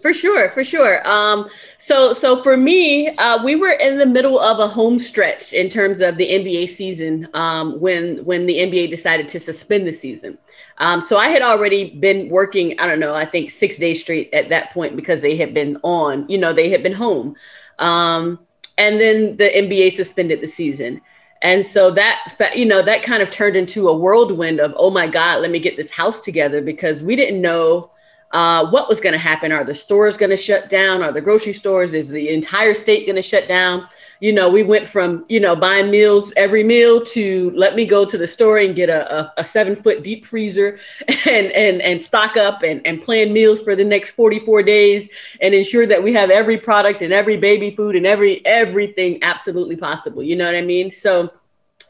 for 0.00 0.12
sure, 0.12 0.50
for 0.50 0.64
sure. 0.64 1.06
Um, 1.08 1.48
so, 1.78 2.12
so 2.12 2.42
for 2.42 2.56
me, 2.56 3.08
uh, 3.08 3.42
we 3.42 3.56
were 3.56 3.72
in 3.72 3.98
the 3.98 4.06
middle 4.06 4.38
of 4.38 4.58
a 4.58 4.68
home 4.68 4.98
stretch 4.98 5.52
in 5.52 5.68
terms 5.68 6.00
of 6.00 6.16
the 6.16 6.28
NBA 6.28 6.68
season 6.68 7.28
um, 7.34 7.80
when 7.80 8.24
when 8.24 8.46
the 8.46 8.54
NBA 8.54 8.90
decided 8.90 9.28
to 9.30 9.40
suspend 9.40 9.86
the 9.86 9.92
season. 9.92 10.38
Um, 10.78 11.00
so 11.00 11.18
I 11.18 11.28
had 11.28 11.42
already 11.42 11.90
been 11.98 12.28
working. 12.28 12.78
I 12.78 12.86
don't 12.86 13.00
know. 13.00 13.14
I 13.14 13.24
think 13.24 13.50
six 13.50 13.78
days 13.78 14.00
straight 14.00 14.32
at 14.32 14.48
that 14.50 14.72
point 14.72 14.96
because 14.96 15.20
they 15.20 15.36
had 15.36 15.54
been 15.54 15.78
on. 15.82 16.28
You 16.28 16.38
know, 16.38 16.52
they 16.52 16.70
had 16.70 16.82
been 16.82 16.92
home, 16.92 17.36
um, 17.78 18.38
and 18.76 19.00
then 19.00 19.36
the 19.36 19.50
NBA 19.50 19.92
suspended 19.92 20.40
the 20.40 20.48
season. 20.48 21.00
And 21.40 21.64
so 21.64 21.92
that, 21.92 22.34
you 22.56 22.66
know, 22.66 22.82
that 22.82 23.04
kind 23.04 23.22
of 23.22 23.30
turned 23.30 23.54
into 23.54 23.88
a 23.88 23.96
whirlwind 23.96 24.58
of, 24.60 24.74
oh 24.76 24.90
my 24.90 25.06
God, 25.06 25.40
let 25.40 25.52
me 25.52 25.60
get 25.60 25.76
this 25.76 25.90
house 25.90 26.20
together 26.20 26.60
because 26.60 27.00
we 27.00 27.14
didn't 27.14 27.40
know 27.40 27.92
uh, 28.30 28.68
what 28.70 28.88
was 28.88 29.00
going 29.00 29.14
to 29.14 29.18
happen. 29.18 29.52
Are 29.52 29.64
the 29.64 29.74
stores 29.74 30.16
going 30.16 30.30
to 30.30 30.36
shut 30.36 30.68
down? 30.68 31.02
Are 31.02 31.12
the 31.12 31.20
grocery 31.20 31.52
stores? 31.52 31.94
Is 31.94 32.08
the 32.08 32.28
entire 32.28 32.74
state 32.74 33.06
going 33.06 33.16
to 33.16 33.22
shut 33.22 33.48
down? 33.48 33.88
You 34.20 34.32
know, 34.32 34.50
we 34.50 34.64
went 34.64 34.88
from, 34.88 35.24
you 35.28 35.38
know, 35.38 35.54
buying 35.54 35.90
meals 35.90 36.32
every 36.36 36.64
meal 36.64 37.00
to 37.06 37.52
let 37.54 37.76
me 37.76 37.86
go 37.86 38.04
to 38.04 38.18
the 38.18 38.26
store 38.26 38.58
and 38.58 38.74
get 38.74 38.90
a, 38.90 39.18
a, 39.18 39.32
a 39.38 39.44
seven 39.44 39.76
foot 39.76 40.02
deep 40.02 40.26
freezer 40.26 40.78
and, 41.26 41.52
and, 41.52 41.80
and 41.80 42.02
stock 42.02 42.36
up 42.36 42.62
and, 42.62 42.84
and 42.86 43.02
plan 43.02 43.32
meals 43.32 43.62
for 43.62 43.76
the 43.76 43.84
next 43.84 44.10
44 44.10 44.62
days 44.64 45.08
and 45.40 45.54
ensure 45.54 45.86
that 45.86 46.02
we 46.02 46.12
have 46.12 46.30
every 46.30 46.58
product 46.58 47.00
and 47.00 47.12
every 47.12 47.36
baby 47.36 47.70
food 47.70 47.94
and 47.94 48.06
every, 48.06 48.44
everything 48.44 49.20
absolutely 49.22 49.76
possible. 49.76 50.22
You 50.22 50.36
know 50.36 50.46
what 50.46 50.56
I 50.56 50.62
mean? 50.62 50.90
So 50.90 51.30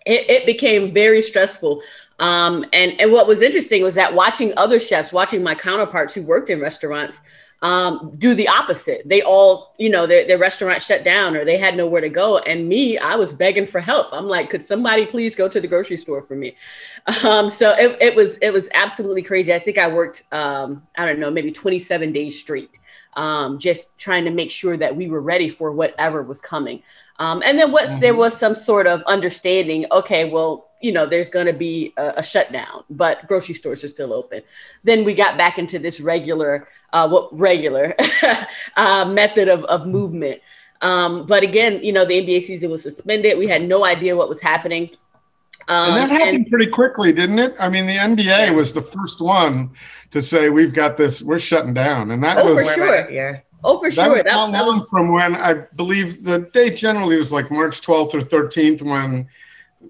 it, 0.05 0.29
it 0.31 0.47
became 0.47 0.93
very 0.93 1.23
stressful. 1.23 1.83
Um, 2.19 2.65
and, 2.73 3.01
and 3.01 3.13
what 3.13 3.27
was 3.27 3.43
interesting 3.43 3.83
was 3.83 3.95
that 3.95 4.15
watching 4.15 4.53
other 4.57 4.81
chefs, 4.81 5.13
watching 5.13 5.43
my 5.43 5.55
counterparts 5.55 6.15
who 6.15 6.23
worked 6.23 6.51
in 6.51 6.61
restaurants, 6.61 7.21
um, 7.61 8.15
do 8.19 8.35
the 8.35 8.49
opposite. 8.49 9.03
They 9.05 9.23
all, 9.23 9.75
you 9.79 9.91
know, 9.91 10.07
their, 10.07 10.27
their 10.27 10.39
restaurant 10.39 10.81
shut 10.81 11.03
down 11.03 11.37
or 11.37 11.45
they 11.45 11.59
had 11.59 11.77
nowhere 11.77 12.01
to 12.01 12.09
go. 12.09 12.39
And 12.39 12.69
me, 12.69 12.99
I 12.99 13.17
was 13.17 13.33
begging 13.33 13.67
for 13.67 13.81
help. 13.81 14.09
I'm 14.13 14.29
like, 14.29 14.51
could 14.51 14.65
somebody 14.65 15.07
please 15.07 15.35
go 15.35 15.49
to 15.49 15.61
the 15.61 15.67
grocery 15.67 15.97
store 15.97 16.23
for 16.23 16.37
me? 16.37 16.57
Um, 17.25 17.51
so 17.51 17.73
it, 17.73 17.97
it 18.01 18.15
was 18.15 18.37
it 18.41 18.53
was 18.53 18.69
absolutely 18.73 19.23
crazy. 19.23 19.53
I 19.53 19.59
think 19.59 19.77
I 19.77 19.89
worked, 19.89 20.23
um, 20.33 20.87
I 20.97 21.05
don't 21.05 21.19
know, 21.19 21.31
maybe 21.31 21.51
27 21.51 22.13
days 22.13 22.39
straight, 22.39 22.79
um, 23.15 23.59
just 23.59 23.97
trying 23.99 24.25
to 24.25 24.31
make 24.31 24.51
sure 24.51 24.77
that 24.77 24.95
we 24.95 25.09
were 25.09 25.21
ready 25.21 25.51
for 25.51 25.73
whatever 25.73 26.23
was 26.23 26.41
coming. 26.41 26.83
Um, 27.19 27.43
and 27.45 27.59
then 27.59 27.73
once 27.73 27.91
mm-hmm. 27.91 28.01
there 28.01 28.15
was 28.15 28.37
some 28.39 28.55
sort 28.55 28.87
of 28.87 29.03
understanding, 29.03 29.87
okay, 29.91 30.25
well, 30.25 30.71
you 30.81 30.93
know, 30.93 31.07
there's 31.07 31.31
going 31.31 31.47
to 31.47 31.53
be 31.53 31.93
a, 31.97 32.15
a, 32.19 32.23
shutdown, 32.23 32.85
but 32.89 33.27
grocery 33.27 33.57
stores 33.57 33.83
are 33.83 33.89
still 33.89 34.13
open. 34.13 34.43
Then 34.85 35.03
we 35.05 35.15
got 35.15 35.37
back 35.37 35.59
into 35.59 35.81
this 35.81 36.01
regular, 36.01 36.69
uh, 36.93 37.09
what 37.09 37.37
regular 37.37 37.97
uh, 38.77 39.05
method 39.05 39.49
of, 39.49 39.65
of 39.65 39.87
movement. 39.87 40.41
Um, 40.81 41.27
but 41.27 41.43
again, 41.43 41.83
you 41.83 41.93
know, 41.93 42.05
the 42.05 42.25
NBA 42.25 42.43
season 42.43 42.71
was 42.71 42.85
suspended. 42.85 43.37
We 43.37 43.49
had 43.49 43.63
no 43.63 43.85
idea 43.85 44.17
what 44.17 44.29
was 44.29 44.41
happening. 44.41 44.91
Um, 45.67 45.91
and 45.91 45.97
that 45.97 46.11
happened 46.11 46.37
and, 46.37 46.51
pretty 46.51 46.69
quickly, 46.69 47.13
didn't 47.13 47.41
it? 47.41 47.57
I 47.59 47.69
mean, 47.69 47.87
the 47.87 47.97
NBA 47.97 48.25
yeah. 48.25 48.51
was 48.51 48.73
the 48.73 48.81
first 48.81 49.21
one 49.21 49.73
to 50.13 50.23
say 50.23 50.49
we've 50.49 50.73
got 50.73 50.97
this, 50.97 51.21
we're 51.21 51.39
shutting 51.39 51.75
down, 51.75 52.11
and 52.11 52.23
that 52.23 52.39
oh, 52.39 52.55
was 52.55 52.67
for 52.67 52.75
sure. 52.75 53.11
Yeah. 53.11 53.41
Oh, 53.65 53.79
for 53.79 53.91
that 53.91 54.05
sure. 54.05 54.23
That, 54.23 54.37
long 54.37 54.53
was... 54.53 54.89
from 54.89 55.13
when 55.13 55.35
I 55.35 55.55
believe 55.55 56.23
the 56.23 56.51
date 56.53 56.77
generally 56.77 57.17
was 57.17 57.33
like 57.33 57.51
March 57.51 57.81
12th 57.81 58.15
or 58.15 58.21
13th 58.21 58.83
when 58.83 59.29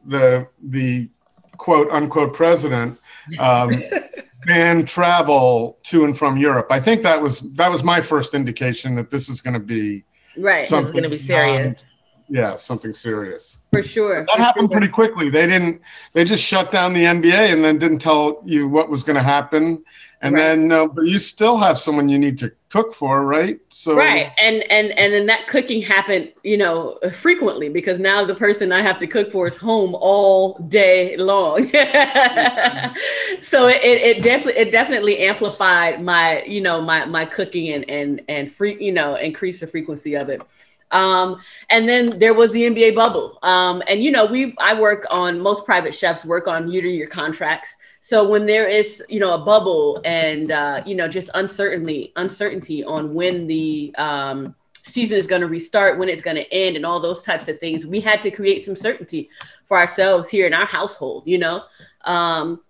the 0.06 0.48
the 0.62 1.08
quote 1.56 1.90
unquote 1.90 2.34
president 2.34 2.98
um, 3.38 3.82
banned 4.46 4.88
travel 4.88 5.78
to 5.84 6.04
and 6.04 6.16
from 6.16 6.36
Europe. 6.36 6.68
I 6.70 6.80
think 6.80 7.02
that 7.02 7.20
was 7.20 7.40
that 7.54 7.70
was 7.70 7.84
my 7.84 8.00
first 8.00 8.34
indication 8.34 8.94
that 8.96 9.10
this 9.10 9.28
is 9.28 9.40
going 9.40 9.54
to 9.54 9.60
be 9.60 10.04
right. 10.36 10.60
This 10.60 10.72
is 10.72 10.86
going 10.86 11.02
to 11.02 11.10
be 11.10 11.18
serious. 11.18 11.84
yeah, 12.28 12.54
something 12.54 12.94
serious. 12.94 13.58
For 13.70 13.82
sure. 13.82 14.24
That 14.24 14.36
for 14.36 14.42
happened 14.42 14.70
sure. 14.70 14.80
pretty 14.80 14.92
quickly. 14.92 15.28
They 15.28 15.46
didn't. 15.46 15.82
They 16.14 16.24
just 16.24 16.44
shut 16.44 16.72
down 16.72 16.94
the 16.94 17.04
NBA 17.04 17.52
and 17.52 17.62
then 17.62 17.78
didn't 17.78 17.98
tell 17.98 18.42
you 18.46 18.68
what 18.68 18.88
was 18.88 19.02
going 19.02 19.16
to 19.16 19.22
happen. 19.22 19.84
And 20.20 20.34
right. 20.34 20.40
then, 20.42 20.72
uh, 20.72 20.86
but 20.86 21.04
you 21.04 21.18
still 21.18 21.58
have 21.58 21.78
someone 21.78 22.08
you 22.08 22.18
need 22.18 22.38
to 22.38 22.52
cook 22.70 22.92
for, 22.92 23.24
right? 23.24 23.58
So 23.70 23.94
right, 23.94 24.32
and 24.38 24.62
and 24.70 24.90
and 24.92 25.12
then 25.12 25.26
that 25.26 25.46
cooking 25.46 25.82
happened, 25.82 26.32
you 26.42 26.56
know, 26.56 26.98
frequently 27.12 27.68
because 27.68 27.98
now 27.98 28.24
the 28.24 28.34
person 28.34 28.72
I 28.72 28.82
have 28.82 28.98
to 29.00 29.06
cook 29.06 29.32
for 29.32 29.46
is 29.46 29.56
home 29.56 29.94
all 29.94 30.58
day 30.68 31.16
long. 31.16 31.68
so 33.40 33.68
it, 33.68 33.82
it 33.82 34.22
definitely 34.22 34.60
it 34.60 34.70
definitely 34.70 35.18
amplified 35.20 36.02
my 36.02 36.42
you 36.44 36.60
know 36.60 36.80
my 36.80 37.04
my 37.06 37.24
cooking 37.24 37.72
and 37.72 37.88
and 37.88 38.20
and 38.28 38.52
free 38.52 38.76
you 38.82 38.92
know 38.92 39.16
increased 39.16 39.60
the 39.60 39.66
frequency 39.66 40.14
of 40.14 40.28
it. 40.28 40.42
Um, 40.90 41.40
and 41.70 41.88
then 41.88 42.18
there 42.18 42.34
was 42.34 42.52
the 42.52 42.62
NBA 42.62 42.94
bubble. 42.94 43.38
Um, 43.42 43.82
and 43.88 44.02
you 44.02 44.10
know, 44.10 44.24
we 44.24 44.54
I 44.58 44.78
work 44.78 45.06
on 45.10 45.40
most 45.40 45.64
private 45.64 45.94
chefs 45.94 46.24
work 46.24 46.48
on 46.48 46.70
year 46.70 46.82
to 46.82 46.88
year 46.88 47.06
contracts. 47.06 47.76
So 48.08 48.26
when 48.26 48.46
there 48.46 48.66
is, 48.66 49.04
you 49.10 49.20
know, 49.20 49.34
a 49.34 49.38
bubble 49.38 50.00
and 50.02 50.50
uh, 50.50 50.82
you 50.86 50.94
know, 50.94 51.08
just 51.08 51.28
uncertainty, 51.34 52.10
uncertainty 52.16 52.82
on 52.82 53.12
when 53.12 53.46
the 53.46 53.94
um, 53.98 54.54
season 54.82 55.18
is 55.18 55.26
going 55.26 55.42
to 55.42 55.46
restart, 55.46 55.98
when 55.98 56.08
it's 56.08 56.22
going 56.22 56.36
to 56.36 56.50
end, 56.50 56.76
and 56.76 56.86
all 56.86 57.00
those 57.00 57.20
types 57.20 57.48
of 57.48 57.60
things, 57.60 57.84
we 57.84 58.00
had 58.00 58.22
to 58.22 58.30
create 58.30 58.64
some 58.64 58.74
certainty 58.74 59.28
for 59.66 59.76
ourselves 59.76 60.26
here 60.30 60.46
in 60.46 60.54
our 60.54 60.64
household. 60.64 61.24
You 61.26 61.36
know, 61.36 61.64
um, 62.06 62.62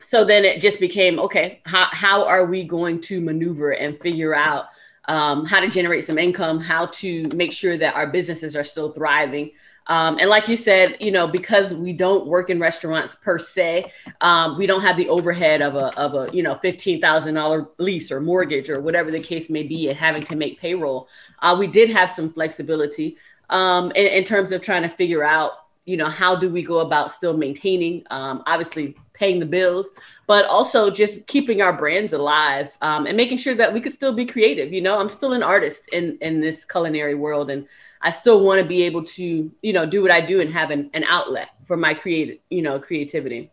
so 0.00 0.24
then 0.24 0.46
it 0.46 0.62
just 0.62 0.80
became 0.80 1.18
okay. 1.18 1.60
How 1.66 1.88
how 1.92 2.26
are 2.26 2.46
we 2.46 2.64
going 2.64 3.02
to 3.02 3.20
maneuver 3.20 3.72
and 3.72 4.00
figure 4.00 4.34
out 4.34 4.68
um, 5.06 5.44
how 5.44 5.60
to 5.60 5.68
generate 5.68 6.06
some 6.06 6.16
income, 6.16 6.60
how 6.60 6.86
to 6.86 7.28
make 7.34 7.52
sure 7.52 7.76
that 7.76 7.94
our 7.94 8.06
businesses 8.06 8.56
are 8.56 8.64
still 8.64 8.92
thriving? 8.92 9.50
Um, 9.88 10.18
and 10.20 10.28
like 10.28 10.48
you 10.48 10.56
said, 10.56 10.96
you 11.00 11.10
know, 11.10 11.26
because 11.26 11.72
we 11.72 11.92
don't 11.92 12.26
work 12.26 12.50
in 12.50 12.60
restaurants 12.60 13.14
per 13.14 13.38
se, 13.38 13.90
um, 14.20 14.58
we 14.58 14.66
don't 14.66 14.82
have 14.82 14.96
the 14.96 15.08
overhead 15.08 15.62
of 15.62 15.76
a 15.76 15.98
of 15.98 16.14
a 16.14 16.28
you 16.34 16.42
know 16.42 16.56
fifteen 16.56 17.00
thousand 17.00 17.34
dollar 17.34 17.68
lease 17.78 18.12
or 18.12 18.20
mortgage 18.20 18.68
or 18.68 18.80
whatever 18.80 19.10
the 19.10 19.20
case 19.20 19.48
may 19.48 19.62
be, 19.62 19.88
and 19.88 19.98
having 19.98 20.22
to 20.24 20.36
make 20.36 20.60
payroll. 20.60 21.08
Uh, 21.40 21.56
we 21.58 21.66
did 21.66 21.88
have 21.88 22.10
some 22.10 22.30
flexibility 22.30 23.16
um, 23.50 23.90
in, 23.92 24.06
in, 24.06 24.24
terms 24.24 24.52
of 24.52 24.60
trying 24.60 24.82
to 24.82 24.88
figure 24.88 25.24
out, 25.24 25.52
you 25.86 25.96
know, 25.96 26.08
how 26.08 26.36
do 26.36 26.50
we 26.50 26.62
go 26.62 26.80
about 26.80 27.10
still 27.10 27.36
maintaining, 27.36 28.02
um, 28.10 28.42
obviously 28.46 28.94
paying 29.18 29.40
the 29.40 29.46
bills, 29.46 29.90
but 30.26 30.44
also 30.46 30.90
just 30.90 31.26
keeping 31.26 31.60
our 31.60 31.72
brands 31.72 32.12
alive 32.12 32.76
um, 32.82 33.06
and 33.06 33.16
making 33.16 33.38
sure 33.38 33.54
that 33.54 33.72
we 33.72 33.80
could 33.80 33.92
still 33.92 34.12
be 34.12 34.24
creative. 34.24 34.72
You 34.72 34.80
know, 34.80 34.98
I'm 34.98 35.08
still 35.08 35.32
an 35.32 35.42
artist 35.42 35.88
in 35.92 36.18
in 36.20 36.40
this 36.40 36.64
culinary 36.64 37.14
world 37.14 37.50
and 37.50 37.66
I 38.00 38.10
still 38.10 38.40
want 38.40 38.60
to 38.60 38.66
be 38.66 38.82
able 38.82 39.04
to, 39.04 39.50
you 39.62 39.72
know, 39.72 39.84
do 39.84 40.02
what 40.02 40.10
I 40.10 40.20
do 40.20 40.40
and 40.40 40.52
have 40.52 40.70
an, 40.70 40.90
an 40.94 41.04
outlet 41.04 41.50
for 41.66 41.76
my 41.76 41.94
creative, 41.94 42.38
you 42.48 42.62
know, 42.62 42.78
creativity. 42.78 43.50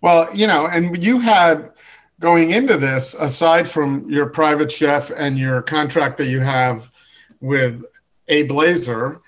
Well, 0.00 0.34
you 0.34 0.46
know, 0.46 0.66
and 0.66 1.02
you 1.02 1.18
had 1.18 1.72
going 2.20 2.52
into 2.52 2.76
this, 2.76 3.14
aside 3.14 3.68
from 3.68 4.08
your 4.08 4.26
private 4.26 4.70
chef 4.70 5.10
and 5.10 5.38
your 5.38 5.62
contract 5.62 6.18
that 6.18 6.26
you 6.26 6.40
have 6.40 6.90
with 7.40 7.82
a 8.28 8.44
blazer, 8.44 9.20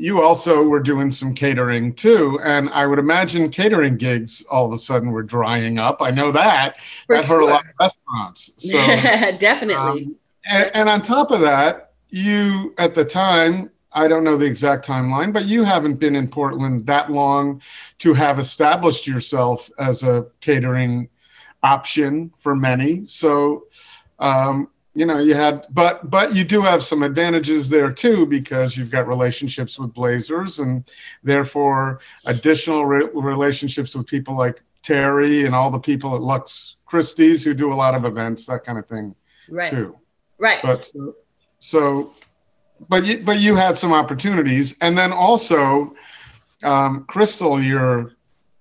you 0.00 0.22
also 0.22 0.62
were 0.62 0.80
doing 0.80 1.12
some 1.12 1.34
catering 1.34 1.92
too. 1.92 2.40
And 2.42 2.70
I 2.70 2.86
would 2.86 2.98
imagine 2.98 3.50
catering 3.50 3.98
gigs 3.98 4.42
all 4.50 4.64
of 4.64 4.72
a 4.72 4.78
sudden 4.78 5.10
were 5.10 5.22
drying 5.22 5.78
up. 5.78 6.00
I 6.00 6.10
know 6.10 6.32
that. 6.32 6.80
For 6.80 7.16
that 7.16 7.26
sure. 7.26 7.36
hurt 7.36 7.42
a 7.42 7.46
lot 7.46 7.64
of 7.66 7.72
restaurants. 7.78 8.50
So 8.56 8.78
definitely. 9.38 10.04
Um, 10.04 10.16
and, 10.50 10.70
and 10.72 10.88
on 10.88 11.02
top 11.02 11.30
of 11.30 11.40
that, 11.40 11.92
you 12.08 12.74
at 12.78 12.94
the 12.94 13.04
time 13.04 13.70
I 13.92 14.08
don't 14.08 14.24
know 14.24 14.38
the 14.38 14.46
exact 14.46 14.86
timeline, 14.86 15.34
but 15.34 15.44
you 15.44 15.64
haven't 15.64 15.96
been 15.96 16.16
in 16.16 16.28
Portland 16.28 16.86
that 16.86 17.12
long 17.12 17.60
to 17.98 18.14
have 18.14 18.38
established 18.38 19.06
yourself 19.06 19.68
as 19.78 20.02
a 20.02 20.26
catering 20.40 21.10
option 21.62 22.32
for 22.38 22.56
many. 22.56 23.06
So, 23.06 23.64
um, 24.18 24.70
you 24.94 25.06
know, 25.06 25.18
you 25.18 25.34
had, 25.34 25.66
but 25.70 26.10
but 26.10 26.34
you 26.34 26.44
do 26.44 26.62
have 26.62 26.82
some 26.82 27.02
advantages 27.02 27.68
there 27.68 27.92
too 27.92 28.26
because 28.26 28.76
you've 28.76 28.90
got 28.90 29.06
relationships 29.06 29.78
with 29.78 29.94
Blazers 29.94 30.58
and 30.58 30.84
therefore 31.22 32.00
additional 32.26 32.84
re- 32.84 33.08
relationships 33.14 33.94
with 33.94 34.06
people 34.06 34.36
like 34.36 34.62
Terry 34.82 35.44
and 35.46 35.54
all 35.54 35.70
the 35.70 35.78
people 35.78 36.14
at 36.14 36.22
Lux 36.22 36.76
Christie's 36.86 37.44
who 37.44 37.54
do 37.54 37.72
a 37.72 37.74
lot 37.74 37.94
of 37.94 38.04
events, 38.04 38.46
that 38.46 38.64
kind 38.64 38.78
of 38.78 38.86
thing, 38.86 39.14
right. 39.48 39.70
too. 39.70 39.96
Right. 40.38 40.60
But 40.62 40.90
so, 41.58 42.12
but 42.88 43.04
you, 43.04 43.18
but 43.18 43.38
you 43.38 43.54
had 43.54 43.78
some 43.78 43.92
opportunities, 43.92 44.76
and 44.80 44.98
then 44.98 45.12
also, 45.12 45.94
um, 46.64 47.04
Crystal, 47.04 47.62
your 47.62 48.14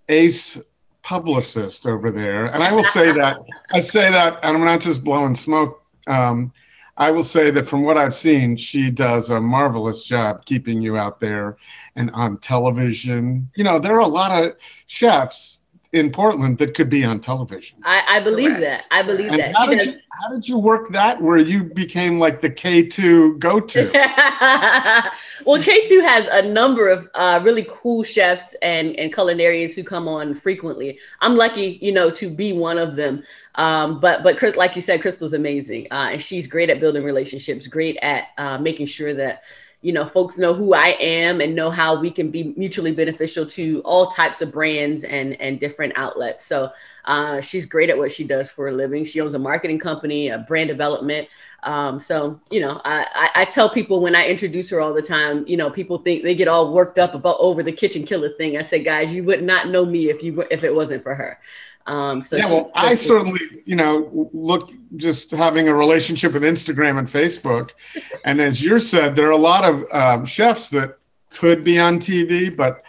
ace 0.09 0.61
publicist 1.01 1.87
over 1.87 2.11
there, 2.11 2.47
and 2.47 2.61
I 2.61 2.71
will 2.71 2.83
say 2.83 3.11
that 3.13 3.39
I 3.71 3.79
say 3.79 4.11
that, 4.11 4.39
and 4.43 4.57
I'm 4.57 4.63
not 4.63 4.81
just 4.81 5.03
blowing 5.03 5.33
smoke. 5.33 5.78
Um, 6.09 6.51
I 6.97 7.11
will 7.11 7.23
say 7.23 7.49
that 7.51 7.65
from 7.65 7.83
what 7.83 7.97
I've 7.97 8.13
seen, 8.13 8.57
she 8.57 8.91
does 8.91 9.29
a 9.29 9.39
marvelous 9.39 10.03
job 10.03 10.43
keeping 10.43 10.81
you 10.81 10.97
out 10.97 11.21
there 11.21 11.55
and 11.95 12.11
on 12.11 12.39
television. 12.39 13.49
You 13.55 13.63
know, 13.63 13.79
there 13.79 13.95
are 13.95 14.01
a 14.01 14.07
lot 14.07 14.43
of 14.43 14.55
chefs 14.87 15.58
in 15.91 16.11
Portland 16.11 16.59
that 16.59 16.75
could 16.75 16.89
be 16.89 17.03
on 17.03 17.19
television. 17.19 17.79
I, 17.83 18.03
I 18.07 18.19
believe 18.19 18.55
Correct. 18.55 18.87
that. 18.87 18.87
I 18.91 19.01
believe 19.01 19.31
and 19.31 19.39
that. 19.39 19.55
How 19.55 19.65
did, 19.65 19.83
you, 19.83 19.99
how 20.21 20.29
did 20.29 20.47
you 20.47 20.59
work 20.59 20.91
that 20.91 21.19
where 21.19 21.37
you 21.37 21.63
became 21.63 22.19
like 22.19 22.41
the 22.41 22.49
K2 22.49 23.39
go 23.39 23.59
to? 23.59 23.89
well, 25.45 25.61
K2 25.61 26.01
has 26.03 26.27
a 26.31 26.47
number 26.47 26.89
of 26.89 27.09
uh, 27.15 27.39
really 27.43 27.65
cool 27.69 28.03
chefs 28.03 28.53
and, 28.61 28.95
and 28.97 29.11
culinarians 29.11 29.73
who 29.73 29.83
come 29.83 30.07
on 30.07 30.35
frequently. 30.35 30.99
I'm 31.21 31.35
lucky, 31.35 31.79
you 31.81 31.91
know, 31.91 32.11
to 32.11 32.29
be 32.29 32.53
one 32.53 32.77
of 32.77 32.95
them. 32.95 33.23
Um, 33.55 33.99
but 33.99 34.23
but 34.23 34.55
like 34.55 34.75
you 34.75 34.81
said, 34.81 35.01
Crystal's 35.01 35.33
amazing, 35.33 35.87
uh, 35.91 36.11
and 36.13 36.21
she's 36.21 36.47
great 36.47 36.69
at 36.69 36.79
building 36.79 37.03
relationships, 37.03 37.67
great 37.67 37.97
at 38.01 38.27
uh, 38.37 38.57
making 38.57 38.85
sure 38.85 39.13
that 39.15 39.41
you 39.81 39.93
know 39.93 40.05
folks 40.05 40.37
know 40.37 40.53
who 40.53 40.73
i 40.73 40.89
am 40.99 41.39
and 41.39 41.55
know 41.55 41.69
how 41.69 41.99
we 41.99 42.11
can 42.11 42.29
be 42.29 42.53
mutually 42.57 42.91
beneficial 42.91 43.45
to 43.45 43.81
all 43.85 44.07
types 44.07 44.41
of 44.41 44.51
brands 44.51 45.03
and 45.03 45.39
and 45.39 45.59
different 45.59 45.93
outlets. 45.95 46.45
So 46.45 46.71
uh, 47.05 47.41
she's 47.41 47.65
great 47.65 47.89
at 47.89 47.97
what 47.97 48.11
she 48.11 48.23
does 48.23 48.49
for 48.49 48.67
a 48.67 48.71
living. 48.71 49.03
She 49.05 49.21
owns 49.21 49.33
a 49.33 49.39
marketing 49.39 49.79
company 49.79 50.29
a 50.29 50.39
brand 50.39 50.67
development. 50.67 51.27
Um, 51.63 51.99
so 51.99 52.39
you 52.49 52.61
know 52.61 52.81
I, 52.85 53.31
I, 53.35 53.43
tell 53.43 53.69
people 53.69 53.99
when 53.99 54.15
i 54.15 54.25
introduce 54.25 54.69
her 54.69 54.79
all 54.79 54.93
the 54.93 55.01
time 55.01 55.45
you 55.45 55.57
know 55.57 55.69
people 55.69 55.97
think 55.97 56.23
they 56.23 56.33
get 56.33 56.47
all 56.47 56.71
worked 56.71 56.97
up 56.97 57.15
about 57.15 57.35
over 57.39 57.63
the 57.63 57.71
kitchen 57.73 58.05
killa 58.05 58.29
thing. 58.37 58.57
I 58.57 58.61
say 58.61 58.81
guys 58.81 59.11
you 59.11 59.25
would 59.25 59.43
not 59.43 59.67
know 59.67 59.85
me 59.85 60.09
if 60.09 60.23
you 60.23 60.45
if 60.49 60.63
it 60.63 60.73
wasn't 60.73 61.03
for 61.03 61.15
her 61.15 61.37
um, 61.85 62.21
so 62.21 62.37
yeah, 62.37 62.45
well, 62.45 62.71
I 62.75 62.93
certainly, 62.95 63.39
you 63.65 63.75
know, 63.75 64.29
look 64.33 64.71
just 64.95 65.31
having 65.31 65.67
a 65.67 65.73
relationship 65.73 66.33
with 66.33 66.43
Instagram 66.43 66.99
and 66.99 67.07
Facebook, 67.07 67.71
and 68.25 68.39
as 68.39 68.61
you 68.61 68.79
said, 68.79 69.15
there 69.15 69.27
are 69.27 69.31
a 69.31 69.37
lot 69.37 69.65
of 69.65 69.83
um, 69.91 70.25
chefs 70.25 70.69
that 70.69 70.97
could 71.31 71.63
be 71.63 71.79
on 71.79 71.99
TV, 71.99 72.55
but 72.55 72.83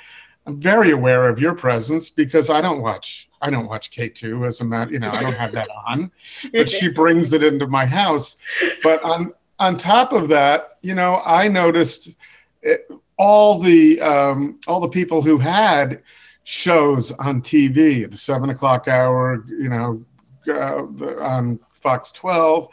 I'm 0.47 0.61
very 0.61 0.91
aware 0.91 1.29
of 1.29 1.41
your 1.41 1.55
presence 1.55 2.11
because 2.11 2.51
I 2.51 2.61
don't 2.61 2.83
watch. 2.83 3.29
I 3.43 3.49
don't 3.51 3.67
watch 3.67 3.91
K2 3.91 4.47
as 4.47 4.61
a 4.61 4.65
matter, 4.65 4.93
you 4.93 4.99
know, 4.99 5.09
I 5.09 5.23
don't 5.23 5.37
have 5.37 5.53
that 5.53 5.69
on, 5.87 6.11
but 6.53 6.69
she 6.69 6.89
brings 6.93 7.33
it 7.33 7.43
into 7.43 7.67
my 7.67 7.87
house. 7.87 8.37
But 8.83 9.03
on 9.03 9.33
on 9.59 9.77
top 9.77 10.13
of 10.13 10.29
that, 10.29 10.79
you 10.83 10.95
know, 10.95 11.23
I 11.25 11.49
noticed 11.49 12.17
it, 12.63 12.91
all 13.19 13.59
the 13.59 14.01
um, 14.01 14.59
all 14.67 14.81
the 14.81 14.89
people 14.89 15.23
who 15.23 15.39
had 15.39 16.03
shows 16.51 17.13
on 17.13 17.41
TV 17.41 18.03
at 18.03 18.11
the 18.11 18.17
seven 18.17 18.51
o'clock 18.51 18.89
hour, 18.89 19.45
you 19.47 19.69
know, 19.69 20.05
uh, 20.49 20.85
on 21.23 21.61
Fox 21.71 22.11
12, 22.11 22.69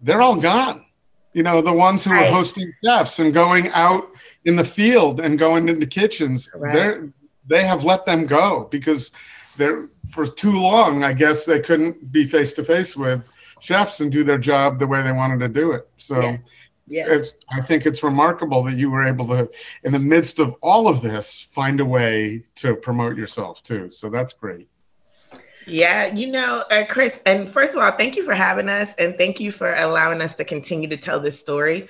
they're 0.00 0.20
all 0.20 0.34
gone. 0.34 0.84
You 1.32 1.44
know, 1.44 1.62
the 1.62 1.72
ones 1.72 2.02
who 2.02 2.10
right. 2.10 2.26
are 2.26 2.34
hosting 2.34 2.72
chefs 2.82 3.20
and 3.20 3.32
going 3.32 3.68
out 3.68 4.08
in 4.44 4.56
the 4.56 4.64
field 4.64 5.20
and 5.20 5.38
going 5.38 5.68
into 5.68 5.86
kitchens, 5.86 6.50
right. 6.54 6.74
they're 6.74 7.12
they 7.46 7.64
have 7.64 7.84
let 7.84 8.04
them 8.06 8.26
go 8.26 8.68
because 8.70 9.12
they're 9.56 9.88
for 10.10 10.26
too 10.26 10.60
long. 10.60 11.04
I 11.04 11.12
guess 11.12 11.46
they 11.46 11.60
couldn't 11.60 12.10
be 12.10 12.24
face 12.24 12.52
to 12.54 12.64
face 12.64 12.96
with 12.96 13.22
chefs 13.60 14.00
and 14.00 14.10
do 14.10 14.24
their 14.24 14.38
job 14.38 14.80
the 14.80 14.86
way 14.86 15.00
they 15.02 15.12
wanted 15.12 15.38
to 15.40 15.48
do 15.48 15.72
it. 15.72 15.88
So. 15.96 16.20
Yeah 16.20 16.36
yeah. 16.86 17.06
It's, 17.08 17.34
I 17.50 17.60
think 17.62 17.86
it's 17.86 18.02
remarkable 18.02 18.62
that 18.64 18.74
you 18.74 18.90
were 18.90 19.06
able 19.06 19.26
to, 19.28 19.48
in 19.84 19.92
the 19.92 19.98
midst 19.98 20.38
of 20.38 20.54
all 20.62 20.88
of 20.88 21.00
this, 21.00 21.40
find 21.40 21.80
a 21.80 21.84
way 21.84 22.44
to 22.56 22.74
promote 22.74 23.16
yourself 23.16 23.62
too. 23.62 23.90
So 23.90 24.10
that's 24.10 24.32
great. 24.32 24.68
Yeah, 25.66 26.12
you 26.12 26.26
know, 26.26 26.64
uh, 26.70 26.84
Chris, 26.88 27.20
and 27.24 27.48
first 27.48 27.74
of 27.74 27.82
all, 27.82 27.92
thank 27.92 28.16
you 28.16 28.24
for 28.24 28.34
having 28.34 28.68
us 28.68 28.94
and 28.96 29.16
thank 29.16 29.38
you 29.38 29.52
for 29.52 29.72
allowing 29.74 30.20
us 30.20 30.34
to 30.34 30.44
continue 30.44 30.88
to 30.88 30.96
tell 30.96 31.20
this 31.20 31.38
story 31.38 31.88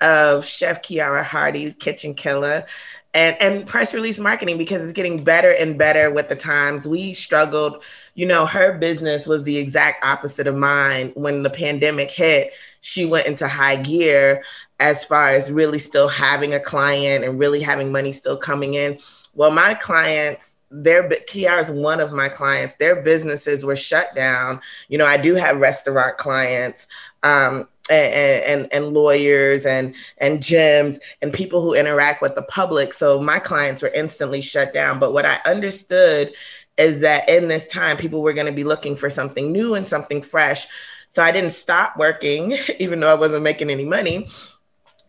of 0.00 0.44
Chef 0.44 0.82
Kiara 0.82 1.24
Hardy, 1.24 1.72
Kitchen 1.72 2.14
Killa, 2.14 2.66
and, 3.14 3.40
and 3.40 3.66
press 3.66 3.94
release 3.94 4.18
marketing 4.18 4.58
because 4.58 4.82
it's 4.82 4.92
getting 4.92 5.24
better 5.24 5.52
and 5.52 5.78
better 5.78 6.10
with 6.10 6.28
the 6.28 6.36
times. 6.36 6.86
We 6.86 7.14
struggled, 7.14 7.82
you 8.14 8.26
know, 8.26 8.44
her 8.44 8.76
business 8.76 9.26
was 9.26 9.44
the 9.44 9.56
exact 9.56 10.04
opposite 10.04 10.46
of 10.46 10.56
mine 10.56 11.12
when 11.14 11.42
the 11.42 11.50
pandemic 11.50 12.10
hit 12.10 12.52
she 12.84 13.06
went 13.06 13.26
into 13.26 13.48
high 13.48 13.76
gear 13.76 14.44
as 14.78 15.06
far 15.06 15.30
as 15.30 15.50
really 15.50 15.78
still 15.78 16.06
having 16.06 16.52
a 16.52 16.60
client 16.60 17.24
and 17.24 17.38
really 17.38 17.62
having 17.62 17.90
money 17.90 18.12
still 18.12 18.36
coming 18.36 18.74
in. 18.74 18.98
Well, 19.32 19.50
my 19.50 19.72
clients, 19.72 20.58
their 20.70 21.08
Kiara 21.08 21.62
is 21.62 21.70
one 21.70 21.98
of 21.98 22.12
my 22.12 22.28
clients. 22.28 22.76
Their 22.76 23.00
businesses 23.00 23.64
were 23.64 23.74
shut 23.74 24.14
down. 24.14 24.60
You 24.88 24.98
know, 24.98 25.06
I 25.06 25.16
do 25.16 25.34
have 25.34 25.56
restaurant 25.56 26.18
clients. 26.18 26.86
Um, 27.22 27.68
and, 27.90 28.44
and, 28.44 28.72
and 28.72 28.94
lawyers 28.94 29.66
and 29.66 29.94
and 30.16 30.40
gyms 30.40 30.98
and 31.20 31.34
people 31.34 31.60
who 31.60 31.74
interact 31.74 32.22
with 32.22 32.34
the 32.34 32.42
public. 32.44 32.94
So 32.94 33.20
my 33.20 33.38
clients 33.38 33.82
were 33.82 33.90
instantly 33.94 34.40
shut 34.40 34.72
down. 34.72 34.98
But 34.98 35.12
what 35.12 35.26
I 35.26 35.38
understood 35.44 36.32
is 36.78 37.00
that 37.00 37.28
in 37.28 37.48
this 37.48 37.66
time, 37.66 37.98
people 37.98 38.22
were 38.22 38.32
going 38.32 38.46
to 38.46 38.52
be 38.52 38.64
looking 38.64 38.96
for 38.96 39.10
something 39.10 39.52
new 39.52 39.74
and 39.74 39.86
something 39.86 40.22
fresh. 40.22 40.66
So 41.14 41.22
I 41.22 41.30
didn't 41.30 41.52
stop 41.52 41.96
working, 41.96 42.58
even 42.78 43.00
though 43.00 43.10
I 43.10 43.14
wasn't 43.14 43.44
making 43.44 43.70
any 43.70 43.84
money 43.84 44.28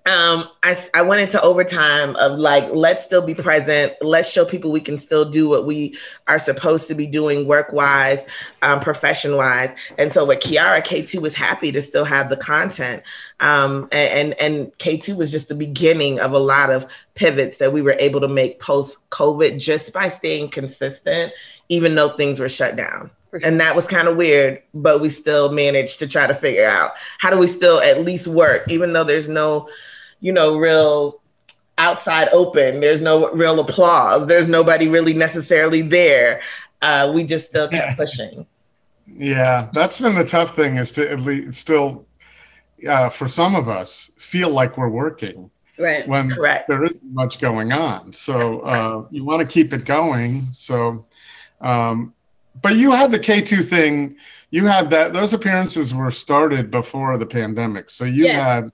um, 0.08 0.50
I, 0.62 0.78
I 0.94 1.02
went 1.02 1.22
into 1.22 1.42
overtime 1.42 2.16
of 2.18 2.38
like, 2.38 2.70
let's 2.72 3.04
still 3.04 3.24
be 3.24 3.34
present. 3.34 3.94
Let's 4.02 4.30
show 4.30 4.46
people 4.46 4.72
we 4.72 4.80
can 4.80 5.00
still 5.00 5.26
do 5.26 5.50
what 5.50 5.66
we 5.66 5.98
are 6.28 6.38
supposed 6.38 6.88
to 6.90 6.94
be 6.94 7.08
doing 7.08 7.48
work 7.48 7.74
wise, 7.74 8.24
um, 8.62 8.82
profession 8.82 9.36
wise. 9.36 9.74
And 9.98 10.14
so 10.14 10.24
with 10.24 10.42
Kiara, 10.42 10.86
K2 10.86 11.22
was 11.22 11.34
happy 11.34 11.72
to 11.72 11.82
still 11.82 12.06
have 12.06 12.30
the 12.30 12.38
content. 12.38 13.02
Um, 13.40 13.90
and, 13.92 14.34
and, 14.34 14.42
and 14.42 14.78
K2 14.78 15.18
was 15.18 15.32
just 15.32 15.48
the 15.48 15.56
beginning 15.56 16.20
of 16.20 16.34
a 16.34 16.40
lot 16.40 16.70
of 16.70 16.86
pivots 17.16 17.58
that 17.58 17.74
we 17.74 17.82
were 17.82 17.96
able 17.98 18.22
to 18.22 18.28
make 18.28 18.60
post 18.60 18.98
COVID 19.10 19.58
just 19.58 19.92
by 19.92 20.10
staying 20.10 20.50
consistent, 20.50 21.34
even 21.70 21.96
though 21.96 22.10
things 22.10 22.40
were 22.40 22.50
shut 22.50 22.76
down. 22.76 23.10
Sure. 23.40 23.50
And 23.50 23.60
that 23.60 23.76
was 23.76 23.88
kind 23.88 24.08
of 24.08 24.18
weird, 24.18 24.62
but 24.74 25.02
we 25.02 25.10
still 25.10 25.52
managed 25.52 26.00
to 26.00 26.08
try 26.08 26.28
to 26.28 26.34
figure 26.34 26.66
out 26.66 26.94
how 27.20 27.30
do 27.30 27.38
we 27.38 27.48
still 27.48 27.80
at 27.82 28.02
least 28.02 28.28
work, 28.28 28.70
even 28.70 28.94
though 28.94 29.04
there's 29.04 29.28
no 29.28 29.70
you 30.26 30.34
know, 30.34 30.58
real 30.58 31.22
outside 31.78 32.30
open. 32.32 32.80
There's 32.80 33.00
no 33.00 33.32
real 33.32 33.60
applause. 33.60 34.26
There's 34.26 34.48
nobody 34.48 34.88
really 34.88 35.14
necessarily 35.14 35.84
there. 35.84 36.42
Uh, 36.82 37.12
we 37.14 37.24
just 37.24 37.46
still 37.46 37.68
kept 37.68 37.96
pushing. 37.98 38.48
Yeah, 39.06 39.70
that's 39.72 40.00
been 40.00 40.16
the 40.16 40.26
tough 40.26 40.56
thing 40.56 40.78
is 40.78 40.92
to 40.94 41.12
at 41.12 41.20
least 41.20 41.60
still, 41.60 42.08
uh, 42.90 43.10
for 43.10 43.28
some 43.28 43.56
of 43.56 43.70
us, 43.70 44.10
feel 44.18 44.50
like 44.50 44.80
we're 44.80 44.90
working. 44.90 45.52
Right. 45.78 46.08
When 46.08 46.32
Correct. 46.32 46.70
there 46.70 46.84
isn't 46.84 47.14
much 47.14 47.40
going 47.40 47.72
on. 47.72 48.12
So 48.14 48.62
uh, 48.62 49.06
you 49.12 49.24
want 49.26 49.48
to 49.48 49.54
keep 49.54 49.74
it 49.74 49.86
going. 49.86 50.48
So, 50.54 51.06
um, 51.62 52.15
but 52.62 52.76
you 52.76 52.92
had 52.92 53.12
the 53.12 53.20
K2 53.20 53.64
thing. 53.66 54.16
You 54.52 54.66
had 54.66 54.90
that, 54.92 55.14
those 55.14 55.34
appearances 55.34 55.94
were 55.94 56.12
started 56.12 56.72
before 56.72 57.18
the 57.18 57.26
pandemic. 57.26 57.90
So 57.90 58.06
you 58.06 58.26
yes. 58.26 58.36
had 58.36 58.72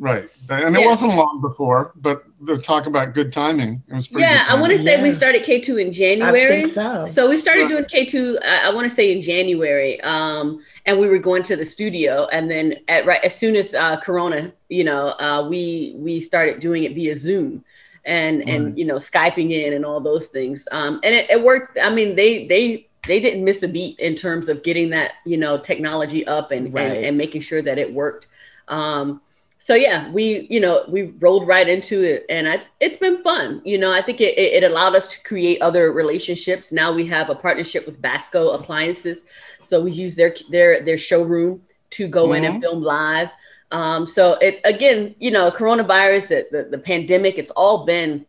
Right. 0.00 0.30
And 0.48 0.74
it 0.74 0.80
yeah. 0.80 0.86
wasn't 0.86 1.14
long 1.14 1.42
before, 1.42 1.92
but 1.94 2.24
the 2.40 2.56
talk 2.56 2.86
about 2.86 3.12
good 3.12 3.34
timing. 3.34 3.82
It 3.86 3.94
was 3.94 4.08
pretty 4.08 4.26
Yeah, 4.26 4.46
I 4.48 4.58
want 4.58 4.72
to 4.72 4.78
say 4.78 4.96
yeah. 4.96 5.02
we 5.02 5.12
started 5.12 5.44
K2 5.44 5.78
in 5.78 5.92
January. 5.92 6.44
I 6.46 6.48
think 6.62 6.72
so. 6.72 7.04
so. 7.04 7.28
we 7.28 7.36
started 7.36 7.68
doing 7.68 7.84
K2, 7.84 8.38
I, 8.42 8.68
I 8.68 8.70
want 8.70 8.88
to 8.88 8.94
say 8.94 9.12
in 9.12 9.20
January. 9.20 10.00
Um, 10.00 10.64
and 10.86 10.98
we 10.98 11.06
were 11.06 11.18
going 11.18 11.42
to 11.44 11.54
the 11.54 11.66
studio. 11.66 12.28
And 12.32 12.50
then 12.50 12.76
at 12.88 13.04
right 13.04 13.22
as 13.22 13.38
soon 13.38 13.54
as 13.56 13.74
uh, 13.74 13.98
Corona, 13.98 14.54
you 14.70 14.84
know, 14.84 15.08
uh, 15.20 15.46
we 15.46 15.92
we 15.98 16.22
started 16.22 16.60
doing 16.60 16.84
it 16.84 16.94
via 16.94 17.14
Zoom 17.14 17.62
and 18.06 18.38
right. 18.38 18.48
and 18.48 18.78
you 18.78 18.86
know, 18.86 18.96
Skyping 18.96 19.52
in 19.52 19.74
and 19.74 19.84
all 19.84 20.00
those 20.00 20.28
things. 20.28 20.66
Um, 20.72 20.98
and 21.04 21.14
it, 21.14 21.28
it 21.28 21.42
worked. 21.42 21.78
I 21.78 21.90
mean, 21.90 22.16
they 22.16 22.46
they 22.46 22.88
they 23.06 23.20
didn't 23.20 23.44
miss 23.44 23.62
a 23.62 23.68
beat 23.68 23.98
in 23.98 24.14
terms 24.14 24.48
of 24.48 24.62
getting 24.62 24.90
that, 24.90 25.12
you 25.24 25.36
know, 25.36 25.58
technology 25.58 26.26
up 26.26 26.50
and, 26.50 26.72
right. 26.72 26.86
and, 26.86 27.04
and 27.06 27.18
making 27.18 27.40
sure 27.40 27.62
that 27.62 27.78
it 27.78 27.92
worked. 27.92 28.26
Um, 28.68 29.20
so 29.62 29.74
yeah, 29.74 30.10
we 30.10 30.46
you 30.48 30.58
know 30.58 30.84
we 30.88 31.02
rolled 31.20 31.46
right 31.46 31.68
into 31.68 32.02
it, 32.02 32.24
and 32.30 32.48
I, 32.48 32.62
it's 32.80 32.96
been 32.96 33.22
fun. 33.22 33.60
You 33.62 33.76
know, 33.76 33.92
I 33.92 34.00
think 34.00 34.22
it, 34.22 34.38
it 34.38 34.64
allowed 34.64 34.96
us 34.96 35.06
to 35.08 35.22
create 35.22 35.60
other 35.60 35.92
relationships. 35.92 36.72
Now 36.72 36.92
we 36.92 37.06
have 37.08 37.28
a 37.28 37.34
partnership 37.34 37.84
with 37.84 38.00
Basco 38.00 38.52
Appliances, 38.52 39.24
so 39.62 39.82
we 39.82 39.92
use 39.92 40.16
their 40.16 40.34
their 40.50 40.82
their 40.82 40.96
showroom 40.96 41.60
to 41.90 42.08
go 42.08 42.28
mm-hmm. 42.28 42.36
in 42.36 42.44
and 42.44 42.54
mm-hmm. 42.54 42.62
film 42.62 42.82
live. 42.82 43.28
Um, 43.70 44.06
so 44.06 44.38
it 44.40 44.62
again, 44.64 45.14
you 45.18 45.30
know, 45.30 45.50
coronavirus, 45.50 46.28
the, 46.28 46.46
the, 46.50 46.62
the 46.70 46.78
pandemic, 46.78 47.36
it's 47.36 47.50
all 47.50 47.84
been 47.84 48.24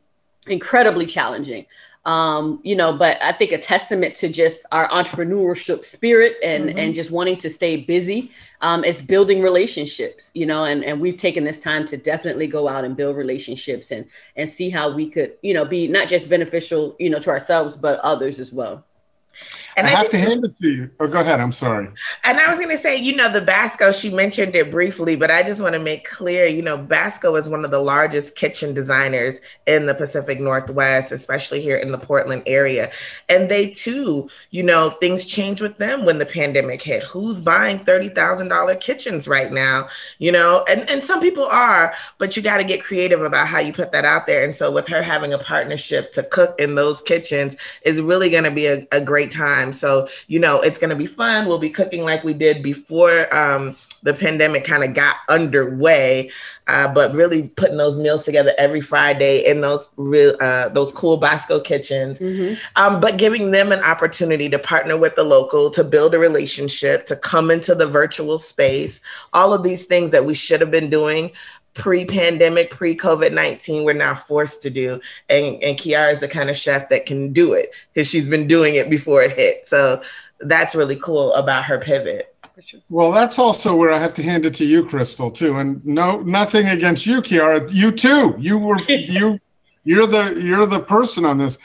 incredibly 0.47 1.05
challenging 1.05 1.65
um, 2.05 2.59
you 2.63 2.75
know, 2.75 2.93
but 2.93 3.21
I 3.21 3.31
think 3.31 3.51
a 3.51 3.59
testament 3.59 4.15
to 4.15 4.29
just 4.29 4.65
our 4.71 4.89
entrepreneurship 4.89 5.85
spirit 5.85 6.37
and 6.43 6.65
mm-hmm. 6.65 6.79
and 6.79 6.95
just 6.95 7.11
wanting 7.11 7.37
to 7.37 7.49
stay 7.49 7.77
busy 7.77 8.31
um, 8.61 8.83
is 8.83 8.99
building 8.99 9.41
relationships, 9.41 10.31
you 10.33 10.47
know, 10.47 10.65
and 10.65 10.83
and 10.83 10.99
we've 10.99 11.17
taken 11.17 11.43
this 11.43 11.59
time 11.59 11.85
to 11.87 11.97
definitely 11.97 12.47
go 12.47 12.67
out 12.67 12.85
and 12.85 12.97
build 12.97 13.15
relationships 13.15 13.91
and 13.91 14.07
and 14.35 14.49
see 14.49 14.71
how 14.71 14.89
we 14.89 15.09
could, 15.09 15.33
you 15.43 15.53
know, 15.53 15.63
be 15.63 15.87
not 15.87 16.07
just 16.07 16.27
beneficial, 16.27 16.95
you 16.99 17.09
know, 17.09 17.19
to 17.19 17.29
ourselves 17.29 17.75
but 17.77 17.99
others 17.99 18.39
as 18.39 18.51
well. 18.51 18.83
And 19.77 19.87
I, 19.87 19.91
I 19.91 19.95
have 19.95 20.09
to 20.09 20.17
hand 20.17 20.43
it 20.43 20.57
to 20.57 20.67
you. 20.67 20.91
Oh, 20.99 21.07
go 21.07 21.21
ahead. 21.21 21.39
I'm 21.39 21.51
sorry. 21.51 21.89
And 22.23 22.39
I 22.39 22.47
was 22.47 22.57
going 22.57 22.75
to 22.75 22.81
say, 22.81 22.97
you 22.97 23.15
know, 23.15 23.31
the 23.31 23.41
Basco, 23.41 23.91
she 23.91 24.09
mentioned 24.09 24.55
it 24.55 24.71
briefly, 24.71 25.15
but 25.15 25.31
I 25.31 25.43
just 25.43 25.61
want 25.61 25.73
to 25.73 25.79
make 25.79 26.07
clear, 26.07 26.45
you 26.45 26.61
know, 26.61 26.77
Basco 26.77 27.35
is 27.35 27.47
one 27.47 27.63
of 27.63 27.71
the 27.71 27.79
largest 27.79 28.35
kitchen 28.35 28.73
designers 28.73 29.35
in 29.67 29.85
the 29.85 29.95
Pacific 29.95 30.39
Northwest, 30.39 31.11
especially 31.11 31.61
here 31.61 31.77
in 31.77 31.91
the 31.91 31.97
Portland 31.97 32.43
area. 32.45 32.91
And 33.29 33.49
they 33.49 33.69
too, 33.69 34.29
you 34.49 34.63
know, 34.63 34.89
things 34.89 35.25
changed 35.25 35.61
with 35.61 35.77
them 35.77 36.05
when 36.05 36.17
the 36.17 36.25
pandemic 36.25 36.81
hit. 36.81 37.03
Who's 37.03 37.39
buying 37.39 37.79
$30,000 37.79 38.81
kitchens 38.81 39.27
right 39.27 39.51
now? 39.51 39.87
You 40.19 40.31
know, 40.31 40.65
and, 40.69 40.89
and 40.89 41.03
some 41.03 41.21
people 41.21 41.45
are, 41.45 41.93
but 42.17 42.35
you 42.35 42.43
got 42.43 42.57
to 42.57 42.63
get 42.63 42.83
creative 42.83 43.21
about 43.21 43.47
how 43.47 43.59
you 43.59 43.71
put 43.73 43.91
that 43.93 44.05
out 44.05 44.27
there. 44.27 44.43
And 44.43 44.55
so 44.55 44.71
with 44.71 44.87
her 44.89 45.01
having 45.01 45.33
a 45.33 45.39
partnership 45.39 46.11
to 46.13 46.23
cook 46.23 46.59
in 46.59 46.75
those 46.75 47.01
kitchens 47.01 47.55
is 47.83 48.01
really 48.01 48.29
going 48.29 48.43
to 48.43 48.51
be 48.51 48.65
a, 48.65 48.87
a 48.91 48.99
great 48.99 49.31
time 49.31 49.60
time. 49.61 49.73
So, 49.73 50.07
you 50.27 50.39
know, 50.39 50.61
it's 50.61 50.79
going 50.79 50.89
to 50.89 50.95
be 50.95 51.07
fun. 51.07 51.47
We'll 51.47 51.59
be 51.59 51.69
cooking 51.69 52.03
like 52.03 52.23
we 52.23 52.33
did 52.33 52.63
before 52.63 53.33
um, 53.33 53.75
the 54.03 54.13
pandemic 54.13 54.63
kind 54.63 54.83
of 54.83 54.93
got 54.93 55.17
underway, 55.29 56.31
uh, 56.67 56.91
but 56.93 57.13
really 57.13 57.43
putting 57.43 57.77
those 57.77 57.97
meals 57.97 58.25
together 58.25 58.53
every 58.57 58.81
Friday 58.81 59.45
in 59.45 59.61
those 59.61 59.89
real, 59.97 60.35
uh, 60.41 60.69
those 60.69 60.91
cool 60.91 61.17
Basco 61.17 61.59
kitchens, 61.59 62.19
mm-hmm. 62.19 62.55
um, 62.75 62.99
but 62.99 63.17
giving 63.17 63.51
them 63.51 63.71
an 63.71 63.79
opportunity 63.79 64.49
to 64.49 64.57
partner 64.57 64.97
with 64.97 65.15
the 65.15 65.23
local, 65.23 65.69
to 65.71 65.83
build 65.83 66.15
a 66.15 66.19
relationship, 66.19 67.05
to 67.05 67.15
come 67.15 67.51
into 67.51 67.75
the 67.75 67.87
virtual 67.87 68.39
space, 68.39 68.99
all 69.33 69.53
of 69.53 69.63
these 69.63 69.85
things 69.85 70.11
that 70.11 70.25
we 70.25 70.33
should 70.33 70.61
have 70.61 70.71
been 70.71 70.89
doing 70.89 71.31
pre-pandemic, 71.73 72.71
pre-COVID-19, 72.71 73.83
we're 73.83 73.93
now 73.93 74.15
forced 74.15 74.61
to 74.63 74.69
do. 74.69 74.99
And 75.29 75.61
and 75.63 75.77
Kiara 75.77 76.13
is 76.13 76.19
the 76.19 76.27
kind 76.27 76.49
of 76.49 76.57
chef 76.57 76.89
that 76.89 77.05
can 77.05 77.33
do 77.33 77.53
it 77.53 77.71
because 77.93 78.07
she's 78.07 78.27
been 78.27 78.47
doing 78.47 78.75
it 78.75 78.89
before 78.89 79.21
it 79.21 79.31
hit. 79.31 79.67
So 79.67 80.01
that's 80.39 80.75
really 80.75 80.97
cool 80.97 81.33
about 81.33 81.65
her 81.65 81.79
pivot. 81.79 82.35
Well, 82.89 83.11
that's 83.11 83.39
also 83.39 83.75
where 83.75 83.91
I 83.91 83.97
have 83.97 84.13
to 84.15 84.23
hand 84.23 84.45
it 84.45 84.53
to 84.55 84.65
you, 84.65 84.85
Crystal, 84.85 85.31
too. 85.31 85.57
And 85.57 85.83
no, 85.85 86.19
nothing 86.21 86.67
against 86.67 87.07
you, 87.07 87.21
Kiara. 87.21 87.67
You 87.73 87.91
too. 87.91 88.35
You 88.37 88.57
were 88.57 88.79
you 88.87 89.39
you're 89.83 90.07
the 90.07 90.39
you're 90.39 90.65
the 90.65 90.79
person 90.79 91.25
on 91.25 91.37
this. 91.37 91.57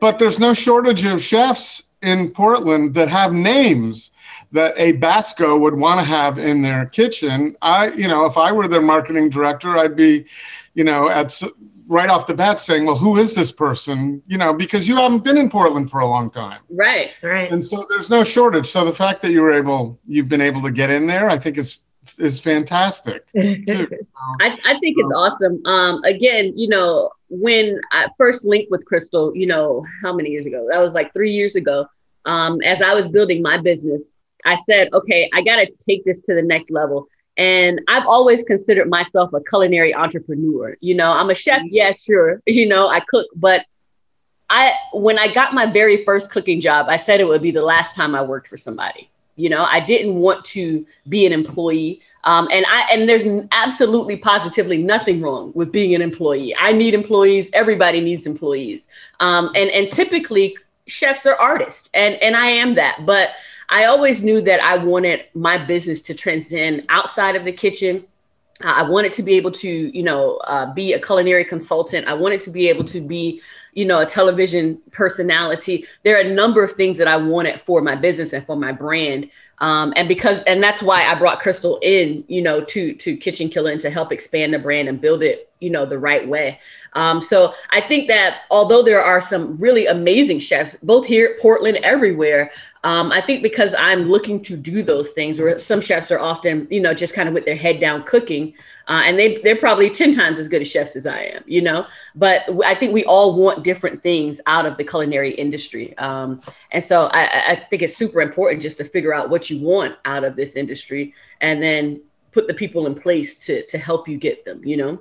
But 0.00 0.18
there's 0.18 0.40
no 0.40 0.54
shortage 0.54 1.04
of 1.04 1.22
chefs 1.22 1.82
in 2.02 2.30
Portland 2.30 2.94
that 2.94 3.08
have 3.08 3.32
names 3.32 4.10
that 4.52 4.74
a 4.76 4.92
Basco 4.92 5.56
would 5.56 5.74
want 5.74 6.00
to 6.00 6.04
have 6.04 6.38
in 6.38 6.62
their 6.62 6.86
kitchen. 6.86 7.56
I, 7.62 7.88
you 7.88 8.08
know, 8.08 8.26
if 8.26 8.36
I 8.36 8.52
were 8.52 8.68
their 8.68 8.82
marketing 8.82 9.30
director, 9.30 9.78
I'd 9.78 9.96
be, 9.96 10.26
you 10.74 10.84
know, 10.84 11.08
at 11.08 11.40
right 11.86 12.08
off 12.08 12.26
the 12.26 12.34
bat 12.34 12.60
saying, 12.60 12.86
well, 12.86 12.96
who 12.96 13.16
is 13.16 13.34
this 13.34 13.50
person? 13.52 14.22
You 14.26 14.38
know, 14.38 14.52
because 14.52 14.88
you 14.88 14.96
haven't 14.96 15.24
been 15.24 15.36
in 15.36 15.50
Portland 15.50 15.90
for 15.90 16.00
a 16.00 16.06
long 16.06 16.30
time. 16.30 16.60
Right, 16.70 17.16
right. 17.22 17.50
And 17.50 17.64
so 17.64 17.84
there's 17.88 18.10
no 18.10 18.24
shortage. 18.24 18.66
So 18.66 18.84
the 18.84 18.92
fact 18.92 19.22
that 19.22 19.32
you 19.32 19.40
were 19.40 19.52
able, 19.52 19.98
you've 20.06 20.28
been 20.28 20.40
able 20.40 20.62
to 20.62 20.70
get 20.70 20.90
in 20.90 21.06
there, 21.06 21.28
I 21.28 21.38
think 21.38 21.58
is 21.58 21.82
is 22.18 22.40
fantastic. 22.40 23.28
I, 23.36 23.78
I 24.40 24.78
think 24.80 24.96
it's 24.98 25.12
awesome. 25.14 25.64
Um, 25.66 26.02
again, 26.04 26.56
you 26.56 26.68
know, 26.68 27.10
when 27.28 27.80
I 27.92 28.08
first 28.16 28.44
linked 28.44 28.70
with 28.70 28.84
Crystal, 28.84 29.36
you 29.36 29.46
know, 29.46 29.84
how 30.02 30.12
many 30.12 30.30
years 30.30 30.46
ago? 30.46 30.66
That 30.70 30.78
was 30.78 30.94
like 30.94 31.12
three 31.12 31.32
years 31.32 31.56
ago. 31.56 31.86
Um, 32.24 32.60
as 32.62 32.82
I 32.82 32.94
was 32.94 33.06
building 33.06 33.42
my 33.42 33.58
business, 33.58 34.10
I 34.44 34.54
said, 34.54 34.88
okay, 34.92 35.30
I 35.32 35.42
got 35.42 35.56
to 35.56 35.70
take 35.86 36.04
this 36.04 36.20
to 36.22 36.34
the 36.34 36.42
next 36.42 36.70
level. 36.70 37.06
And 37.36 37.80
I've 37.88 38.06
always 38.06 38.44
considered 38.44 38.88
myself 38.88 39.32
a 39.32 39.40
culinary 39.42 39.94
entrepreneur. 39.94 40.76
You 40.80 40.94
know, 40.94 41.12
I'm 41.12 41.30
a 41.30 41.34
chef. 41.34 41.60
Mm-hmm. 41.60 41.68
Yeah, 41.70 41.92
sure. 41.92 42.42
You 42.46 42.66
know, 42.66 42.88
I 42.88 43.00
cook, 43.00 43.26
but 43.34 43.64
I, 44.50 44.74
when 44.92 45.18
I 45.18 45.32
got 45.32 45.54
my 45.54 45.66
very 45.66 46.04
first 46.04 46.30
cooking 46.30 46.60
job, 46.60 46.86
I 46.88 46.96
said 46.96 47.20
it 47.20 47.28
would 47.28 47.42
be 47.42 47.52
the 47.52 47.62
last 47.62 47.94
time 47.94 48.14
I 48.14 48.22
worked 48.22 48.48
for 48.48 48.56
somebody. 48.56 49.08
You 49.36 49.48
know, 49.48 49.64
I 49.64 49.80
didn't 49.80 50.16
want 50.16 50.44
to 50.46 50.84
be 51.08 51.24
an 51.24 51.32
employee. 51.32 52.02
Um, 52.24 52.48
and 52.52 52.66
I 52.68 52.88
and 52.92 53.08
there's 53.08 53.24
absolutely 53.52 54.18
positively 54.18 54.82
nothing 54.82 55.22
wrong 55.22 55.52
with 55.54 55.72
being 55.72 55.94
an 55.94 56.02
employee. 56.02 56.54
I 56.58 56.72
need 56.72 56.92
employees. 56.92 57.48
Everybody 57.54 58.00
needs 58.00 58.26
employees. 58.26 58.86
Um, 59.20 59.50
and 59.54 59.70
and 59.70 59.90
typically 59.90 60.58
chefs 60.86 61.24
are 61.24 61.36
artists, 61.36 61.88
and 61.94 62.16
and 62.16 62.36
I 62.36 62.48
am 62.48 62.74
that. 62.74 63.06
But 63.06 63.30
I 63.70 63.84
always 63.84 64.22
knew 64.22 64.42
that 64.42 64.60
I 64.60 64.76
wanted 64.76 65.26
my 65.34 65.56
business 65.56 66.02
to 66.02 66.14
transcend 66.14 66.84
outside 66.88 67.36
of 67.36 67.44
the 67.44 67.52
kitchen 67.52 68.04
I 68.62 68.82
wanted 68.82 69.12
to 69.14 69.22
be 69.22 69.34
able 69.34 69.50
to, 69.52 69.68
you 69.68 70.02
know, 70.02 70.36
uh, 70.38 70.72
be 70.72 70.92
a 70.92 71.00
culinary 71.00 71.44
consultant. 71.44 72.06
I 72.06 72.14
wanted 72.14 72.40
to 72.42 72.50
be 72.50 72.68
able 72.68 72.84
to 72.84 73.00
be, 73.00 73.40
you 73.72 73.84
know, 73.84 74.00
a 74.00 74.06
television 74.06 74.80
personality. 74.90 75.86
There 76.02 76.16
are 76.16 76.20
a 76.20 76.34
number 76.34 76.62
of 76.62 76.72
things 76.72 76.98
that 76.98 77.08
I 77.08 77.16
wanted 77.16 77.60
for 77.62 77.80
my 77.80 77.94
business 77.94 78.32
and 78.32 78.44
for 78.44 78.56
my 78.56 78.72
brand. 78.72 79.30
Um, 79.58 79.92
and 79.96 80.08
because, 80.08 80.42
and 80.44 80.62
that's 80.62 80.82
why 80.82 81.04
I 81.04 81.14
brought 81.14 81.40
Crystal 81.40 81.78
in, 81.82 82.24
you 82.28 82.40
know, 82.40 82.62
to 82.62 82.94
to 82.94 83.16
Kitchen 83.16 83.50
Killa 83.50 83.72
and 83.72 83.80
to 83.82 83.90
help 83.90 84.10
expand 84.10 84.54
the 84.54 84.58
brand 84.58 84.88
and 84.88 85.00
build 85.00 85.22
it, 85.22 85.50
you 85.60 85.68
know, 85.68 85.84
the 85.84 85.98
right 85.98 86.26
way. 86.26 86.58
Um, 86.94 87.20
so 87.20 87.54
I 87.70 87.82
think 87.82 88.08
that 88.08 88.42
although 88.50 88.82
there 88.82 89.02
are 89.02 89.20
some 89.20 89.56
really 89.58 89.86
amazing 89.86 90.38
chefs, 90.38 90.76
both 90.82 91.06
here, 91.06 91.36
Portland, 91.40 91.78
everywhere, 91.82 92.50
um, 92.82 93.12
I 93.12 93.20
think 93.20 93.42
because 93.42 93.74
I'm 93.78 94.08
looking 94.08 94.42
to 94.44 94.56
do 94.56 94.82
those 94.82 95.10
things, 95.10 95.38
where 95.38 95.58
some 95.58 95.82
chefs 95.82 96.10
are 96.10 96.18
often, 96.18 96.66
you 96.70 96.80
know, 96.80 96.94
just 96.94 97.12
kind 97.12 97.28
of 97.28 97.34
with 97.34 97.44
their 97.44 97.56
head 97.56 97.78
down 97.78 98.04
cooking, 98.04 98.54
uh, 98.88 99.02
and 99.04 99.18
they 99.18 99.36
they're 99.42 99.56
probably 99.56 99.90
ten 99.90 100.14
times 100.14 100.38
as 100.38 100.48
good 100.48 100.62
as 100.62 100.70
chefs 100.70 100.96
as 100.96 101.04
I 101.04 101.20
am, 101.20 101.44
you 101.46 101.60
know. 101.60 101.86
But 102.14 102.44
I 102.64 102.74
think 102.74 102.94
we 102.94 103.04
all 103.04 103.34
want 103.34 103.64
different 103.64 104.02
things 104.02 104.40
out 104.46 104.64
of 104.64 104.78
the 104.78 104.84
culinary 104.84 105.32
industry, 105.32 105.96
um, 105.98 106.40
and 106.70 106.82
so 106.82 107.06
I, 107.12 107.48
I 107.48 107.66
think 107.68 107.82
it's 107.82 107.96
super 107.96 108.22
important 108.22 108.62
just 108.62 108.78
to 108.78 108.84
figure 108.84 109.12
out 109.12 109.28
what 109.28 109.50
you 109.50 109.60
want 109.60 109.96
out 110.06 110.24
of 110.24 110.34
this 110.34 110.56
industry, 110.56 111.12
and 111.42 111.62
then 111.62 112.00
put 112.32 112.48
the 112.48 112.54
people 112.54 112.86
in 112.86 112.94
place 112.94 113.38
to 113.40 113.66
to 113.66 113.76
help 113.76 114.08
you 114.08 114.16
get 114.16 114.46
them, 114.46 114.64
you 114.64 114.78
know. 114.78 114.98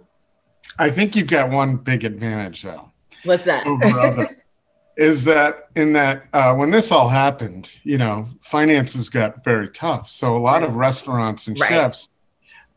I 0.77 0.89
think 0.89 1.15
you've 1.15 1.27
got 1.27 1.49
one 1.49 1.77
big 1.77 2.03
advantage 2.03 2.63
though. 2.63 2.91
What's 3.23 3.45
that? 3.45 4.35
is 4.99 5.23
that 5.23 5.69
in 5.77 5.93
that 5.93 6.25
uh, 6.33 6.53
when 6.53 6.71
this 6.71 6.91
all 6.91 7.07
happened, 7.07 7.71
you 7.83 7.97
know, 7.97 8.27
finances 8.41 9.07
got 9.07 9.45
very 9.45 9.69
tough. 9.69 10.09
So 10.09 10.35
a 10.35 10.37
lot 10.37 10.61
of 10.61 10.75
restaurants 10.75 11.47
and 11.47 11.57
right. 11.57 11.69
chefs 11.69 12.09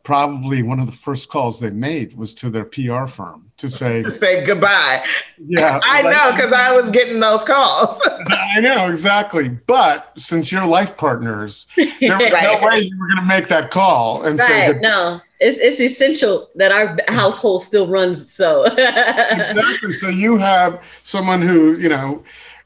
probably 0.05 0.63
one 0.63 0.81
of 0.81 0.87
the 0.87 0.93
first 0.93 1.29
calls 1.29 1.61
they 1.61 1.71
made 1.71 2.17
was 2.17 2.35
to 2.35 2.51
their 2.51 2.65
PR 2.65 3.07
firm 3.07 3.51
to 3.57 3.69
say 3.69 4.03
to 4.03 4.11
say 4.21 4.45
goodbye. 4.47 5.05
Yeah, 5.39 5.81
I 5.85 6.03
like, 6.03 6.17
know 6.17 6.33
because 6.33 6.53
I 6.53 6.71
was 6.73 6.91
getting 6.91 7.19
those 7.19 7.43
calls. 7.43 8.01
I 8.29 8.61
know 8.61 8.89
exactly. 8.89 9.49
But 9.49 10.13
since 10.17 10.53
you're 10.53 10.65
life 10.65 10.97
partners, 10.97 11.67
there 11.77 11.87
was 12.01 12.33
right. 12.33 12.61
no 12.61 12.67
way 12.67 12.81
you 12.83 12.99
were 13.01 13.09
going 13.09 13.21
to 13.21 13.27
make 13.27 13.49
that 13.49 13.73
call 13.73 14.23
and 14.23 14.39
right. 14.39 14.75
say 14.75 14.79
no. 14.81 15.21
It's, 15.45 15.59
it's 15.59 15.81
essential 15.81 16.49
that 16.55 16.71
our 16.71 16.97
household 17.09 17.65
still 17.65 17.89
runs 17.89 18.33
so. 18.33 18.65
Exactly. 18.65 19.93
So 19.93 20.09
you 20.09 20.39
have 20.39 20.83
someone 21.03 21.43
who 21.43 21.77
you 21.77 21.89
know 21.89 22.23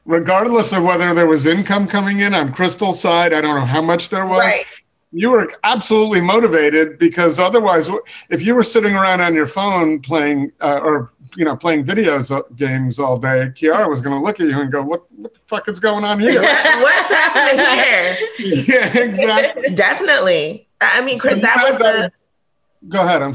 regardless 0.07 0.73
of 0.73 0.83
whether 0.83 1.13
there 1.13 1.27
was 1.27 1.45
income 1.45 1.87
coming 1.87 2.21
in 2.21 2.33
on 2.33 2.51
crystal's 2.51 2.99
side 2.99 3.33
i 3.33 3.41
don't 3.41 3.55
know 3.55 3.65
how 3.65 3.81
much 3.81 4.09
there 4.09 4.25
was 4.25 4.39
right. 4.39 4.63
you 5.11 5.29
were 5.29 5.51
absolutely 5.65 6.21
motivated 6.21 6.97
because 6.97 7.37
otherwise 7.39 7.89
if 8.29 8.41
you 8.41 8.55
were 8.55 8.63
sitting 8.63 8.95
around 8.95 9.21
on 9.21 9.35
your 9.35 9.45
phone 9.45 9.99
playing 9.99 10.51
uh, 10.61 10.79
or 10.81 11.11
you 11.35 11.43
know 11.43 11.55
playing 11.55 11.83
videos 11.83 12.35
uh, 12.35 12.41
games 12.55 12.99
all 12.99 13.17
day 13.17 13.51
kiara 13.53 13.87
was 13.87 14.01
going 14.01 14.17
to 14.17 14.25
look 14.25 14.39
at 14.39 14.47
you 14.47 14.59
and 14.59 14.71
go 14.71 14.81
what, 14.81 15.03
what 15.17 15.33
the 15.33 15.39
fuck 15.39 15.67
is 15.67 15.79
going 15.79 16.05
on 16.05 16.19
here? 16.19 16.41
What's 16.41 17.11
happening 17.11 17.65
here? 17.83 18.17
Yeah 18.67 18.97
exactly. 18.97 19.75
Definitely. 19.75 20.67
I 20.79 21.03
mean 21.03 21.19
chris 21.19 21.35
so 21.35 21.41
that 21.41 21.57
was 21.69 21.79
the 21.79 22.11
go 22.87 23.03
ahead 23.03 23.21
i'm 23.21 23.33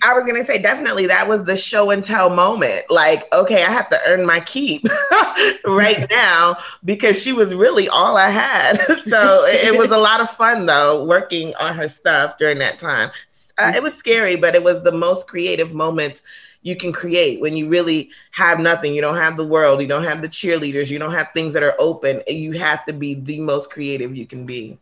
I 0.00 0.14
was 0.14 0.24
gonna 0.24 0.44
say 0.44 0.62
definitely 0.62 1.06
that 1.08 1.26
was 1.26 1.42
the 1.42 1.56
show 1.56 1.90
and 1.90 2.04
tell 2.04 2.30
moment. 2.30 2.84
Like, 2.88 3.24
okay, 3.32 3.64
I 3.64 3.70
have 3.70 3.88
to 3.88 4.00
earn 4.06 4.24
my 4.24 4.38
keep 4.38 4.86
right 5.64 6.06
now 6.10 6.56
because 6.84 7.20
she 7.20 7.32
was 7.32 7.52
really 7.52 7.88
all 7.88 8.16
I 8.16 8.30
had. 8.30 8.76
so 9.08 9.44
it, 9.46 9.74
it, 9.74 9.78
was 9.78 9.90
a 9.90 9.98
lot 9.98 10.20
of 10.20 10.30
fun 10.30 10.66
though 10.66 11.04
working 11.04 11.52
on 11.56 11.74
her 11.74 11.88
stuff 11.88 12.38
during 12.38 12.58
that 12.58 12.78
time. 12.78 13.10
Uh, 13.58 13.72
it 13.74 13.82
was 13.82 13.94
scary, 13.94 14.36
but 14.36 14.54
it 14.54 14.62
was 14.62 14.82
the 14.84 14.92
most 14.92 15.26
creative 15.26 15.74
moments 15.74 16.22
you 16.62 16.76
can 16.76 16.92
create 16.92 17.40
when 17.40 17.56
you 17.56 17.68
really 17.68 18.10
have 18.30 18.60
nothing. 18.60 18.94
You 18.94 19.00
don't 19.00 19.16
have 19.16 19.36
the 19.36 19.46
world. 19.46 19.82
You 19.82 19.88
don't 19.88 20.04
have 20.04 20.22
the 20.22 20.28
cheerleaders. 20.28 20.90
You 20.90 21.00
don't 21.00 21.12
have 21.12 21.30
things 21.34 21.52
that 21.54 21.64
are 21.64 21.74
open. 21.80 22.22
You 22.28 22.52
have 22.52 22.84
to 22.86 22.92
be 22.92 23.14
the 23.14 23.40
most 23.40 23.70
creative 23.70 24.16
you 24.16 24.26
can 24.26 24.46
be. 24.46 24.78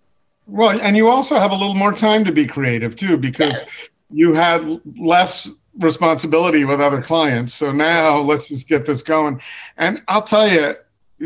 Well, 0.50 0.80
and 0.80 0.96
you 0.96 1.08
also 1.08 1.36
have 1.38 1.52
a 1.52 1.54
little 1.54 1.74
more 1.74 1.92
time 1.92 2.24
to 2.24 2.32
be 2.32 2.46
creative 2.46 2.96
too, 2.96 3.16
because 3.16 3.62
yes 3.62 3.90
you 4.10 4.34
had 4.34 4.80
less 4.98 5.48
responsibility 5.78 6.64
with 6.64 6.80
other 6.80 7.00
clients. 7.00 7.54
So 7.54 7.72
now 7.72 8.18
let's 8.18 8.48
just 8.48 8.68
get 8.68 8.86
this 8.86 9.02
going. 9.02 9.40
And 9.76 10.02
I'll 10.08 10.22
tell 10.22 10.48
you, 10.48 10.74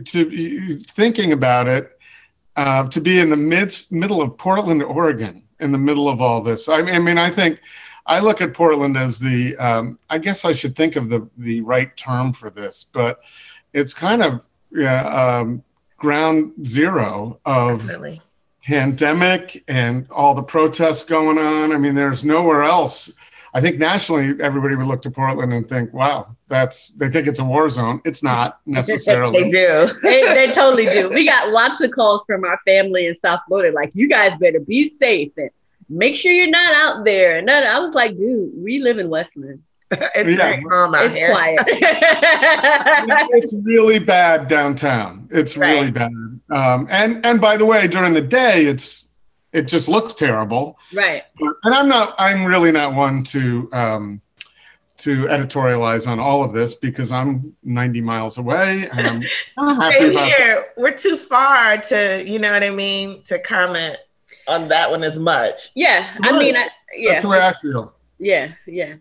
to 0.03 0.79
thinking 0.79 1.33
about 1.33 1.67
it, 1.67 1.99
uh, 2.57 2.89
to 2.89 3.01
be 3.01 3.19
in 3.19 3.31
the 3.31 3.37
midst 3.37 3.91
middle 3.91 4.21
of 4.21 4.37
Portland, 4.37 4.83
Oregon, 4.83 5.43
in 5.61 5.73
the 5.73 5.79
middle 5.79 6.09
of 6.09 6.21
all 6.21 6.43
this. 6.43 6.69
I 6.69 6.83
mean, 6.83 6.95
I 6.95 6.99
mean, 6.99 7.19
I 7.19 7.31
think 7.31 7.61
I 8.07 8.21
look 8.21 8.41
at 8.41 8.55
Portland 8.55 8.97
as 8.97 9.19
the. 9.19 9.57
Um, 9.57 9.99
I 10.11 10.19
guess 10.19 10.45
I 10.45 10.53
should 10.53 10.77
think 10.77 10.97
of 10.97 11.09
the 11.09 11.29
the 11.39 11.63
right 11.63 11.97
term 11.97 12.33
for 12.33 12.51
this, 12.51 12.85
but 12.93 13.21
it's 13.73 13.95
kind 13.95 14.23
of 14.23 14.45
yeah, 14.71 15.07
um, 15.07 15.65
ground 15.97 16.53
zero 16.67 17.41
of. 17.45 17.81
Definitely 17.81 18.21
pandemic 18.65 19.63
and 19.69 20.07
all 20.11 20.35
the 20.35 20.43
protests 20.43 21.05
going 21.05 21.39
on. 21.39 21.73
I 21.73 21.77
mean, 21.77 21.95
there's 21.95 22.25
nowhere 22.25 22.63
else. 22.63 23.13
I 23.57 23.61
think 23.61 23.79
nationally, 23.79 24.35
everybody 24.43 24.75
would 24.75 24.87
look 24.87 25.03
to 25.03 25.11
Portland 25.11 25.53
and 25.53 25.69
think, 25.69 25.95
"Wow, 25.95 26.35
that's." 26.49 26.89
They 26.89 27.09
think 27.09 27.29
it's 27.29 27.39
a 27.39 27.45
war 27.45 27.69
zone. 27.69 28.01
It's 28.05 28.23
not 28.23 28.59
necessarily. 28.67 29.45
they 29.45 29.51
do. 29.51 30.01
they, 30.03 30.23
they 30.23 30.53
totally 30.53 30.87
do. 30.87 31.09
We 31.11 31.25
got 31.25 31.51
lots 31.51 31.81
of 31.81 31.93
calls 31.93 32.23
from 32.27 32.45
our 32.45 32.59
family 32.67 33.07
in 33.07 33.15
South 33.15 33.41
Florida, 33.47 33.73
like, 33.73 33.93
"You 33.95 34.09
guys 34.09 34.37
better 34.41 34.59
be 34.59 34.89
safe 34.89 35.31
and 35.37 35.51
make 35.89 36.17
sure 36.17 36.33
you're 36.33 36.49
not 36.51 36.75
out 36.75 37.05
there." 37.05 37.39
And 37.39 37.49
I 37.49 37.79
was 37.79 37.95
like, 37.95 38.17
"Dude, 38.17 38.53
we 38.57 38.81
live 38.81 38.99
in 38.99 39.09
West 39.09 39.37
Linn." 39.37 39.63
it's 40.15 40.29
yeah. 40.29 40.37
very 40.37 40.63
calm 40.65 40.95
out 40.95 41.07
it's 41.07 41.17
here. 41.17 41.31
quiet. 41.31 41.61
it's 41.67 43.55
really 43.63 43.99
bad 43.99 44.49
downtown. 44.49 45.29
It's 45.31 45.57
right. 45.57 45.73
really 45.73 45.91
bad. 45.91 46.13
Um, 46.51 46.87
and 46.91 47.25
and 47.25 47.41
by 47.41 47.57
the 47.57 47.65
way, 47.65 47.87
during 47.87 48.13
the 48.13 48.21
day, 48.21 48.67
it's 48.67 49.09
it 49.53 49.69
just 49.69 49.89
looks 49.89 50.15
terrible. 50.15 50.79
Right. 50.93 51.25
And 51.63 51.75
I'm 51.75 51.89
not. 51.89 52.15
I'm 52.19 52.45
really 52.45 52.73
not 52.73 52.95
one 52.95 53.25
to. 53.25 53.69
Um, 53.73 54.21
to 54.97 55.25
editorialize 55.25 56.07
on 56.07 56.21
all 56.21 56.45
of 56.45 56.53
this 56.53 56.77
because 56.77 57.11
I'm 57.11 57.55
90 57.65 58.01
miles 58.01 58.39
away 58.39 58.89
and 58.93 59.07
I'm 59.07 59.23
happy 59.81 60.11
about 60.11 60.29
here. 60.33 60.67
We're 60.77 60.97
too 60.97 61.17
far 61.17 61.79
to, 61.79 62.23
you 62.25 62.39
know 62.39 62.53
what 62.53 62.63
I 62.63 62.71
mean, 62.71 63.25
to 63.25 63.41
comment 63.41 63.97
on 64.47 64.69
that 64.69 64.91
one 64.91 65.03
as 65.03 65.19
much. 65.19 65.73
Yeah, 65.75 66.17
right. 66.21 66.33
I 66.33 66.39
mean, 66.39 66.57
I, 66.57 66.69
yeah, 66.97 67.11
that's 67.11 67.23
the 67.23 67.29
way 67.29 67.41
I 67.41 67.53
feel. 67.55 67.95
Yeah, 68.19 68.53
yeah. 68.67 68.95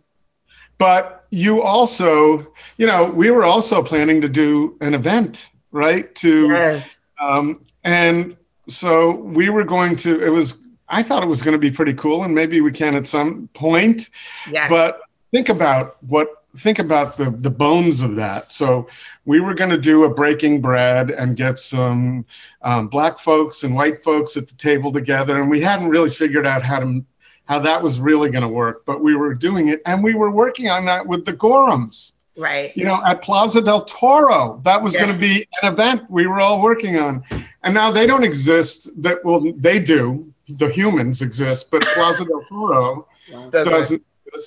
But 0.84 1.28
you 1.32 1.62
also, 1.62 2.46
you 2.78 2.86
know, 2.86 3.06
we 3.06 3.32
were 3.32 3.46
also 3.46 3.82
planning 3.82 4.19
to 4.19 4.28
do 4.28 4.78
an 4.82 4.93
event, 4.93 5.50
right? 5.72 6.13
To 6.15 6.48
yes. 6.48 7.00
um, 7.22 7.63
and 7.86 8.36
so 8.67 9.15
we 9.15 9.48
were 9.48 9.63
going 9.63 9.96
to. 10.04 10.22
It 10.22 10.28
was. 10.28 10.62
I 10.89 11.02
thought 11.02 11.24
it 11.24 11.28
was 11.28 11.41
going 11.41 11.54
to 11.54 11.58
be 11.58 11.72
pretty 11.72 11.93
cool, 11.93 12.26
and 12.26 12.36
maybe 12.36 12.60
we 12.60 12.74
can 12.74 12.96
at 12.96 13.08
some 13.08 13.48
point. 13.54 14.10
Yes. 14.52 14.69
But 14.69 15.00
think 15.32 15.48
about 15.48 16.04
what 16.04 16.28
think 16.58 16.80
about 16.80 17.15
the 17.15 17.32
the 17.32 17.50
bones 17.50 18.02
of 18.02 18.17
that. 18.17 18.52
So 18.52 18.89
we 19.24 19.39
were 19.39 19.54
going 19.54 19.69
to 19.69 19.78
do 19.78 20.04
a 20.04 20.13
breaking 20.13 20.60
bread 20.60 21.12
and 21.12 21.38
get 21.38 21.60
some 21.60 22.26
um, 22.62 22.89
black 22.89 23.19
folks 23.19 23.63
and 23.63 23.74
white 23.74 24.04
folks 24.04 24.36
at 24.36 24.50
the 24.50 24.56
table 24.56 24.91
together, 24.91 25.39
and 25.39 25.50
we 25.50 25.62
hadn't 25.62 25.88
really 25.88 26.10
figured 26.10 26.46
out 26.46 26.62
how 26.62 26.80
to 26.80 27.06
how 27.45 27.60
that 27.60 27.82
was 27.82 27.99
really 27.99 28.29
going 28.29 28.43
to 28.43 28.47
work, 28.47 28.86
but 28.86 29.01
we 29.01 29.15
were 29.15 29.34
doing 29.34 29.67
it, 29.67 29.82
and 29.86 30.03
we 30.03 30.15
were 30.15 30.32
working 30.32 30.69
on 30.69 30.86
that 30.86 31.06
with 31.06 31.25
the 31.25 31.34
Gorhams. 31.34 32.13
Right. 32.36 32.75
You 32.75 32.86
know, 32.86 32.99
at 33.06 33.21
Plaza 33.21 33.62
del 33.62 33.86
Toro, 33.86 34.60
that 34.63 34.82
was 34.82 34.95
yeah. 34.95 35.01
going 35.01 35.13
to 35.13 35.19
be 35.19 35.47
an 35.62 35.71
event 35.71 36.10
we 36.10 36.25
were 36.25 36.39
all 36.39 36.62
working 36.62 36.97
on, 36.97 37.23
and 37.63 37.73
now 37.73 37.91
they 37.91 38.08
don't 38.08 38.23
exist. 38.23 38.89
That 39.01 39.23
well, 39.23 39.41
they 39.58 39.79
do. 39.79 40.32
The 40.49 40.69
humans 40.69 41.21
exist, 41.21 41.69
but 41.69 41.84
Plaza 41.84 42.25
del 42.25 42.43
Toro 42.43 43.08
doesn't. 43.51 44.03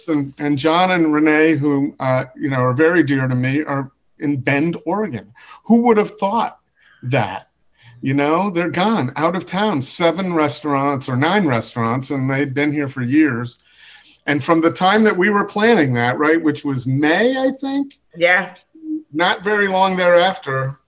And, 0.08 0.34
and 0.38 0.58
John 0.58 0.90
and 0.90 1.14
Renee, 1.14 1.54
who 1.54 1.94
uh, 2.00 2.24
you 2.34 2.50
know 2.50 2.56
are 2.56 2.72
very 2.72 3.04
dear 3.04 3.28
to 3.28 3.34
me, 3.36 3.62
are 3.62 3.92
in 4.18 4.40
Bend, 4.40 4.76
Oregon. 4.84 5.32
Who 5.64 5.82
would 5.82 5.96
have 5.96 6.10
thought 6.18 6.58
that? 7.04 7.45
You 8.00 8.14
know 8.14 8.50
they're 8.50 8.70
gone 8.70 9.12
out 9.16 9.36
of 9.36 9.46
town 9.46 9.82
seven 9.82 10.34
restaurants 10.34 11.08
or 11.08 11.16
nine 11.16 11.46
restaurants 11.46 12.10
and 12.10 12.30
they'd 12.30 12.54
been 12.54 12.72
here 12.72 12.88
for 12.88 13.02
years. 13.02 13.58
And 14.28 14.42
from 14.42 14.60
the 14.60 14.72
time 14.72 15.04
that 15.04 15.16
we 15.16 15.30
were 15.30 15.44
planning 15.44 15.94
that 15.94 16.18
right 16.18 16.42
which 16.42 16.64
was 16.64 16.86
may 16.86 17.36
i 17.40 17.50
think 17.52 17.98
yeah. 18.16 18.54
not 19.12 19.44
very 19.44 19.68
long 19.68 19.96
thereafter 19.96 20.78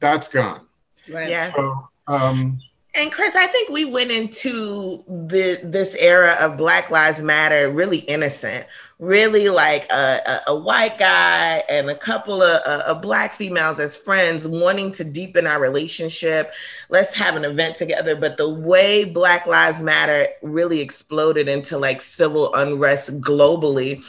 that's 0.00 0.28
gone. 0.28 0.62
Right. 1.08 1.28
Yeah. 1.28 1.50
So 1.54 1.88
um 2.06 2.60
and 2.92 3.12
Chris, 3.12 3.36
I 3.36 3.46
think 3.46 3.68
we 3.68 3.84
went 3.84 4.10
into 4.10 5.04
the 5.06 5.60
this 5.62 5.94
era 5.94 6.36
of 6.40 6.56
Black 6.56 6.90
Lives 6.90 7.22
Matter 7.22 7.70
really 7.70 7.98
innocent, 7.98 8.66
really 9.00 9.48
like 9.48 9.90
a, 9.90 10.20
a, 10.26 10.52
a 10.52 10.54
white 10.54 10.98
guy 10.98 11.64
and 11.70 11.88
a 11.88 11.96
couple 11.96 12.42
of, 12.42 12.60
of 12.62 13.00
black 13.00 13.34
females 13.34 13.80
as 13.80 13.96
friends 13.96 14.46
wanting 14.46 14.92
to 14.92 15.02
deepen 15.02 15.46
our 15.46 15.58
relationship. 15.58 16.52
Let's 16.90 17.14
have 17.14 17.34
an 17.34 17.44
event 17.46 17.78
together. 17.78 18.14
But 18.14 18.36
the 18.36 18.48
way 18.48 19.04
Black 19.04 19.46
Lives 19.46 19.80
Matter 19.80 20.28
really 20.42 20.80
exploded 20.80 21.48
into 21.48 21.78
like 21.78 22.02
civil 22.02 22.54
unrest 22.54 23.20
globally 23.20 24.04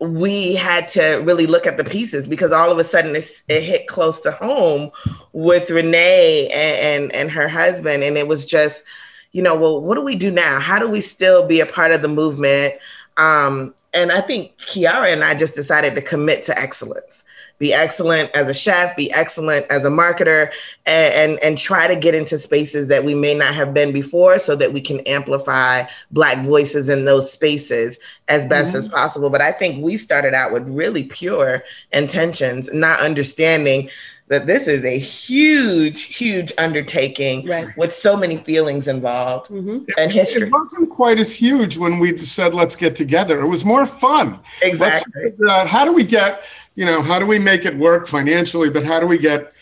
we 0.00 0.56
had 0.56 0.88
to 0.88 1.18
really 1.18 1.46
look 1.46 1.64
at 1.64 1.76
the 1.76 1.84
pieces 1.84 2.26
because 2.26 2.50
all 2.50 2.72
of 2.72 2.78
a 2.78 2.82
sudden 2.82 3.14
it 3.14 3.62
hit 3.62 3.86
close 3.86 4.18
to 4.18 4.32
home 4.32 4.90
with 5.32 5.70
Renee 5.70 6.48
and, 6.48 7.04
and, 7.04 7.12
and 7.12 7.30
her 7.30 7.46
husband. 7.46 8.02
And 8.02 8.18
it 8.18 8.26
was 8.26 8.44
just, 8.44 8.82
you 9.30 9.42
know, 9.42 9.54
well, 9.54 9.80
what 9.80 9.94
do 9.94 10.00
we 10.00 10.16
do 10.16 10.32
now? 10.32 10.58
How 10.58 10.80
do 10.80 10.88
we 10.88 11.00
still 11.02 11.46
be 11.46 11.60
a 11.60 11.66
part 11.66 11.92
of 11.92 12.02
the 12.02 12.08
movement? 12.08 12.74
Um, 13.16 13.74
and 13.92 14.12
I 14.12 14.20
think 14.20 14.56
Kiara 14.58 15.12
and 15.12 15.24
I 15.24 15.34
just 15.34 15.54
decided 15.54 15.94
to 15.94 16.02
commit 16.02 16.44
to 16.44 16.58
excellence 16.58 17.22
be 17.62 17.72
excellent 17.72 18.28
as 18.34 18.48
a 18.48 18.54
chef, 18.54 18.96
be 18.96 19.12
excellent 19.12 19.64
as 19.70 19.84
a 19.84 19.88
marketer, 19.88 20.50
and, 20.84 21.14
and, 21.14 21.44
and, 21.44 21.56
try 21.56 21.86
to 21.86 21.94
get 21.94 22.12
into 22.12 22.36
spaces 22.36 22.88
that 22.88 23.04
we 23.04 23.14
may 23.14 23.34
not 23.34 23.54
have 23.54 23.72
been 23.72 23.92
before 23.92 24.40
so 24.40 24.56
that 24.56 24.72
we 24.72 24.80
can 24.80 24.98
amplify 25.00 25.84
Black 26.10 26.44
voices 26.44 26.88
in 26.88 27.04
those 27.04 27.30
spaces 27.30 27.98
as 28.26 28.44
best 28.48 28.70
mm-hmm. 28.70 28.78
as 28.78 28.88
possible. 28.88 29.30
But 29.30 29.42
I 29.42 29.52
think 29.52 29.80
we 29.80 29.96
started 29.96 30.34
out 30.34 30.52
with 30.52 30.66
really 30.66 31.04
pure 31.04 31.62
intentions, 31.92 32.68
not 32.72 32.98
understanding 32.98 33.90
that 34.28 34.46
this 34.46 34.66
is 34.66 34.84
a 34.84 34.98
huge, 34.98 36.02
huge 36.02 36.52
undertaking 36.56 37.46
right. 37.46 37.68
with 37.76 37.94
so 37.94 38.16
many 38.16 38.36
feelings 38.36 38.88
involved 38.88 39.50
mm-hmm. 39.50 39.84
and 39.98 40.10
history. 40.10 40.42
It 40.42 40.52
wasn't 40.52 40.90
quite 40.90 41.18
as 41.18 41.34
huge 41.34 41.76
when 41.76 41.98
we 41.98 42.16
said, 42.16 42.54
let's 42.54 42.76
get 42.76 42.96
together. 42.96 43.40
It 43.40 43.48
was 43.48 43.64
more 43.64 43.84
fun. 43.84 44.40
Exactly. 44.62 45.12
Let's 45.22 45.34
figure 45.36 45.48
out 45.48 45.66
how 45.66 45.84
do 45.84 45.92
we 45.92 46.04
get 46.04 46.44
you 46.74 46.86
know, 46.86 47.02
how 47.02 47.18
do 47.18 47.26
we 47.26 47.38
make 47.38 47.64
it 47.64 47.76
work 47.76 48.06
financially, 48.08 48.70
but 48.70 48.84
how 48.84 49.00
do 49.00 49.06
we 49.06 49.18
get 49.18 49.52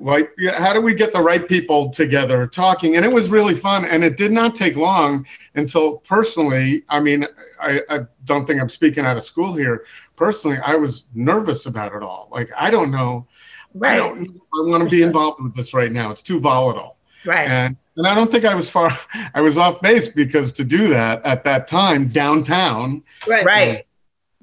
like 0.00 0.30
how 0.54 0.72
do 0.72 0.80
we 0.80 0.94
get 0.94 1.12
the 1.12 1.20
right 1.20 1.48
people 1.48 1.90
together 1.90 2.46
talking 2.46 2.94
and 2.94 3.04
it 3.04 3.12
was 3.12 3.30
really 3.30 3.52
fun 3.52 3.84
and 3.84 4.04
it 4.04 4.16
did 4.16 4.30
not 4.30 4.54
take 4.54 4.76
long 4.76 5.26
until 5.56 5.96
personally 5.96 6.84
i 6.88 7.00
mean 7.00 7.26
I, 7.60 7.82
I, 7.90 7.98
don't 8.24 8.46
think 8.46 8.60
i'm 8.60 8.68
speaking 8.68 9.04
out 9.04 9.16
of 9.16 9.24
school 9.24 9.54
here 9.54 9.86
personally 10.14 10.58
i 10.64 10.76
was 10.76 11.06
nervous 11.14 11.66
about 11.66 11.96
it 11.96 12.04
all 12.04 12.28
like 12.30 12.48
i 12.56 12.70
don't 12.70 12.92
know 12.92 13.26
right. 13.74 13.94
i 13.94 13.98
don't 13.98 14.40
i 14.54 14.60
want 14.60 14.82
to 14.82 14.90
be 14.90 15.02
involved 15.02 15.42
with 15.42 15.54
this 15.54 15.74
right 15.74 15.92
now. 15.92 16.10
It's 16.10 16.22
too 16.22 16.40
volatile. 16.40 16.96
Right. 17.24 17.48
And 17.48 17.76
and 17.98 18.06
i 18.06 18.14
don't 18.14 18.30
think 18.30 18.44
i 18.44 18.54
was 18.54 18.70
far 18.70 18.90
i 19.34 19.40
was 19.40 19.58
off 19.58 19.82
base 19.82 20.08
because 20.08 20.52
to 20.52 20.64
do 20.64 20.88
that 20.88 21.24
at 21.26 21.44
that 21.44 21.68
time 21.68 22.08
downtown 22.08 23.02
right. 23.26 23.44
Right. 23.44 23.86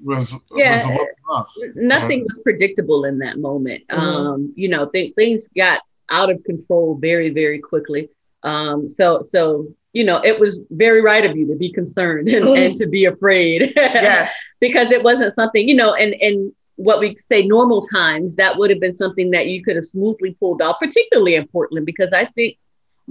was 0.04 0.36
yeah. 0.56 0.86
was 0.86 1.48
nothing 1.76 2.26
was 2.28 2.40
predictable 2.40 3.06
in 3.06 3.20
that 3.20 3.40
moment. 3.40 3.88
Mm-hmm. 3.88 4.00
um 4.00 4.54
you 4.56 4.70
know 4.70 4.88
th- 4.88 5.16
things 5.16 5.48
got 5.56 5.82
out 6.10 6.30
of 6.30 6.44
control 6.44 6.96
very 6.96 7.32
very 7.32 7.60
quickly. 7.60 8.10
Um 8.44 8.88
so 8.90 9.24
so 9.28 9.68
you 9.94 10.04
know 10.04 10.18
it 10.18 10.40
was 10.40 10.60
very 10.70 11.02
right 11.02 11.26
of 11.26 11.36
you 11.36 11.48
to 11.48 11.56
be 11.56 11.72
concerned 11.72 12.28
and, 12.28 12.46
mm-hmm. 12.46 12.62
and 12.62 12.76
to 12.78 12.86
be 12.86 13.06
afraid. 13.06 13.74
Yeah. 13.76 14.30
Because 14.62 14.90
it 14.90 15.04
wasn't 15.04 15.36
something 15.36 15.68
you 15.68 15.76
know 15.76 15.94
and 15.94 16.14
and 16.16 16.52
what 16.78 17.00
we 17.00 17.16
say 17.16 17.46
normal 17.46 17.82
times 17.82 18.36
that 18.36 18.58
would 18.58 18.70
have 18.70 18.80
been 18.80 18.94
something 18.94 19.32
that 19.32 19.48
you 19.48 19.64
could 19.64 19.76
have 19.76 19.86
smoothly 19.86 20.36
pulled 20.40 20.62
off 20.62 20.78
particularly 20.80 21.36
in 21.36 21.48
portland 21.48 21.86
because 21.86 22.10
i 22.14 22.26
think 22.26 22.58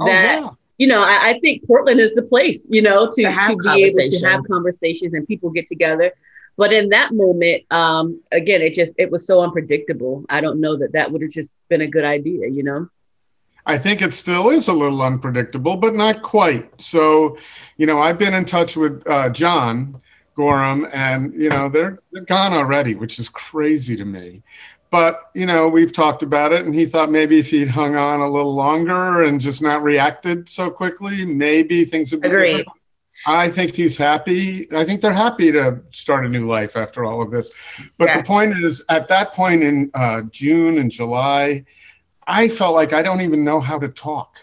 oh, 0.00 0.06
that 0.06 0.38
oh, 0.38 0.42
yeah 0.42 0.50
you 0.78 0.88
know, 0.88 1.02
I, 1.02 1.30
I, 1.30 1.38
think 1.40 1.66
Portland 1.66 2.00
is 2.00 2.14
the 2.14 2.22
place, 2.22 2.66
you 2.68 2.82
know, 2.82 3.06
to, 3.06 3.22
to, 3.22 3.46
to 3.48 3.56
be 3.56 3.84
able 3.84 4.10
to 4.10 4.26
have 4.26 4.44
conversations 4.44 5.14
and 5.14 5.26
people 5.26 5.50
get 5.50 5.68
together. 5.68 6.12
But 6.56 6.72
in 6.72 6.88
that 6.90 7.12
moment, 7.12 7.64
um, 7.72 8.20
again, 8.30 8.62
it 8.62 8.74
just 8.74 8.94
it 8.96 9.10
was 9.10 9.26
so 9.26 9.40
unpredictable. 9.42 10.24
I 10.28 10.40
don't 10.40 10.60
know 10.60 10.76
that 10.76 10.92
that 10.92 11.10
would 11.10 11.22
have 11.22 11.32
just 11.32 11.50
been 11.68 11.80
a 11.80 11.86
good 11.86 12.04
idea, 12.04 12.48
you 12.48 12.62
know. 12.62 12.88
I 13.66 13.78
think 13.78 14.02
it 14.02 14.12
still 14.12 14.50
is 14.50 14.68
a 14.68 14.72
little 14.72 15.02
unpredictable, 15.02 15.76
but 15.76 15.94
not 15.94 16.22
quite. 16.22 16.80
So, 16.80 17.38
you 17.76 17.86
know, 17.86 18.00
I've 18.00 18.18
been 18.18 18.34
in 18.34 18.44
touch 18.44 18.76
with 18.76 19.02
uh, 19.08 19.30
John 19.30 20.00
Gorham, 20.34 20.86
and 20.92 21.34
you 21.34 21.48
know 21.48 21.68
they're 21.68 21.98
they're 22.12 22.24
gone 22.24 22.52
already, 22.52 22.94
which 22.94 23.18
is 23.18 23.28
crazy 23.28 23.96
to 23.96 24.04
me. 24.04 24.42
But 24.90 25.30
you 25.34 25.46
know, 25.46 25.66
we've 25.68 25.92
talked 25.92 26.22
about 26.22 26.52
it, 26.52 26.64
and 26.64 26.74
he 26.74 26.86
thought 26.86 27.10
maybe 27.10 27.38
if 27.38 27.50
he'd 27.50 27.68
hung 27.68 27.96
on 27.96 28.20
a 28.20 28.28
little 28.28 28.54
longer 28.54 29.24
and 29.24 29.40
just 29.40 29.60
not 29.62 29.82
reacted 29.82 30.48
so 30.48 30.70
quickly, 30.70 31.24
maybe 31.24 31.84
things 31.84 32.12
would 32.12 32.20
be 32.20 32.28
Agreed. 32.28 32.56
different. 32.58 32.68
I 33.26 33.48
think 33.48 33.74
he's 33.74 33.96
happy. 33.96 34.70
I 34.72 34.84
think 34.84 35.00
they're 35.00 35.12
happy 35.12 35.50
to 35.50 35.80
start 35.90 36.26
a 36.26 36.28
new 36.28 36.44
life 36.44 36.76
after 36.76 37.04
all 37.04 37.22
of 37.22 37.30
this. 37.30 37.50
But 37.96 38.06
yeah. 38.06 38.18
the 38.18 38.22
point 38.22 38.56
is, 38.62 38.84
at 38.88 39.08
that 39.08 39.32
point 39.32 39.62
in 39.62 39.90
uh, 39.94 40.22
June 40.30 40.78
and 40.78 40.90
July, 40.90 41.64
I 42.26 42.48
felt 42.48 42.74
like 42.74 42.92
I 42.92 43.02
don't 43.02 43.22
even 43.22 43.44
know 43.44 43.60
how 43.60 43.78
to 43.78 43.88
talk. 43.88 44.38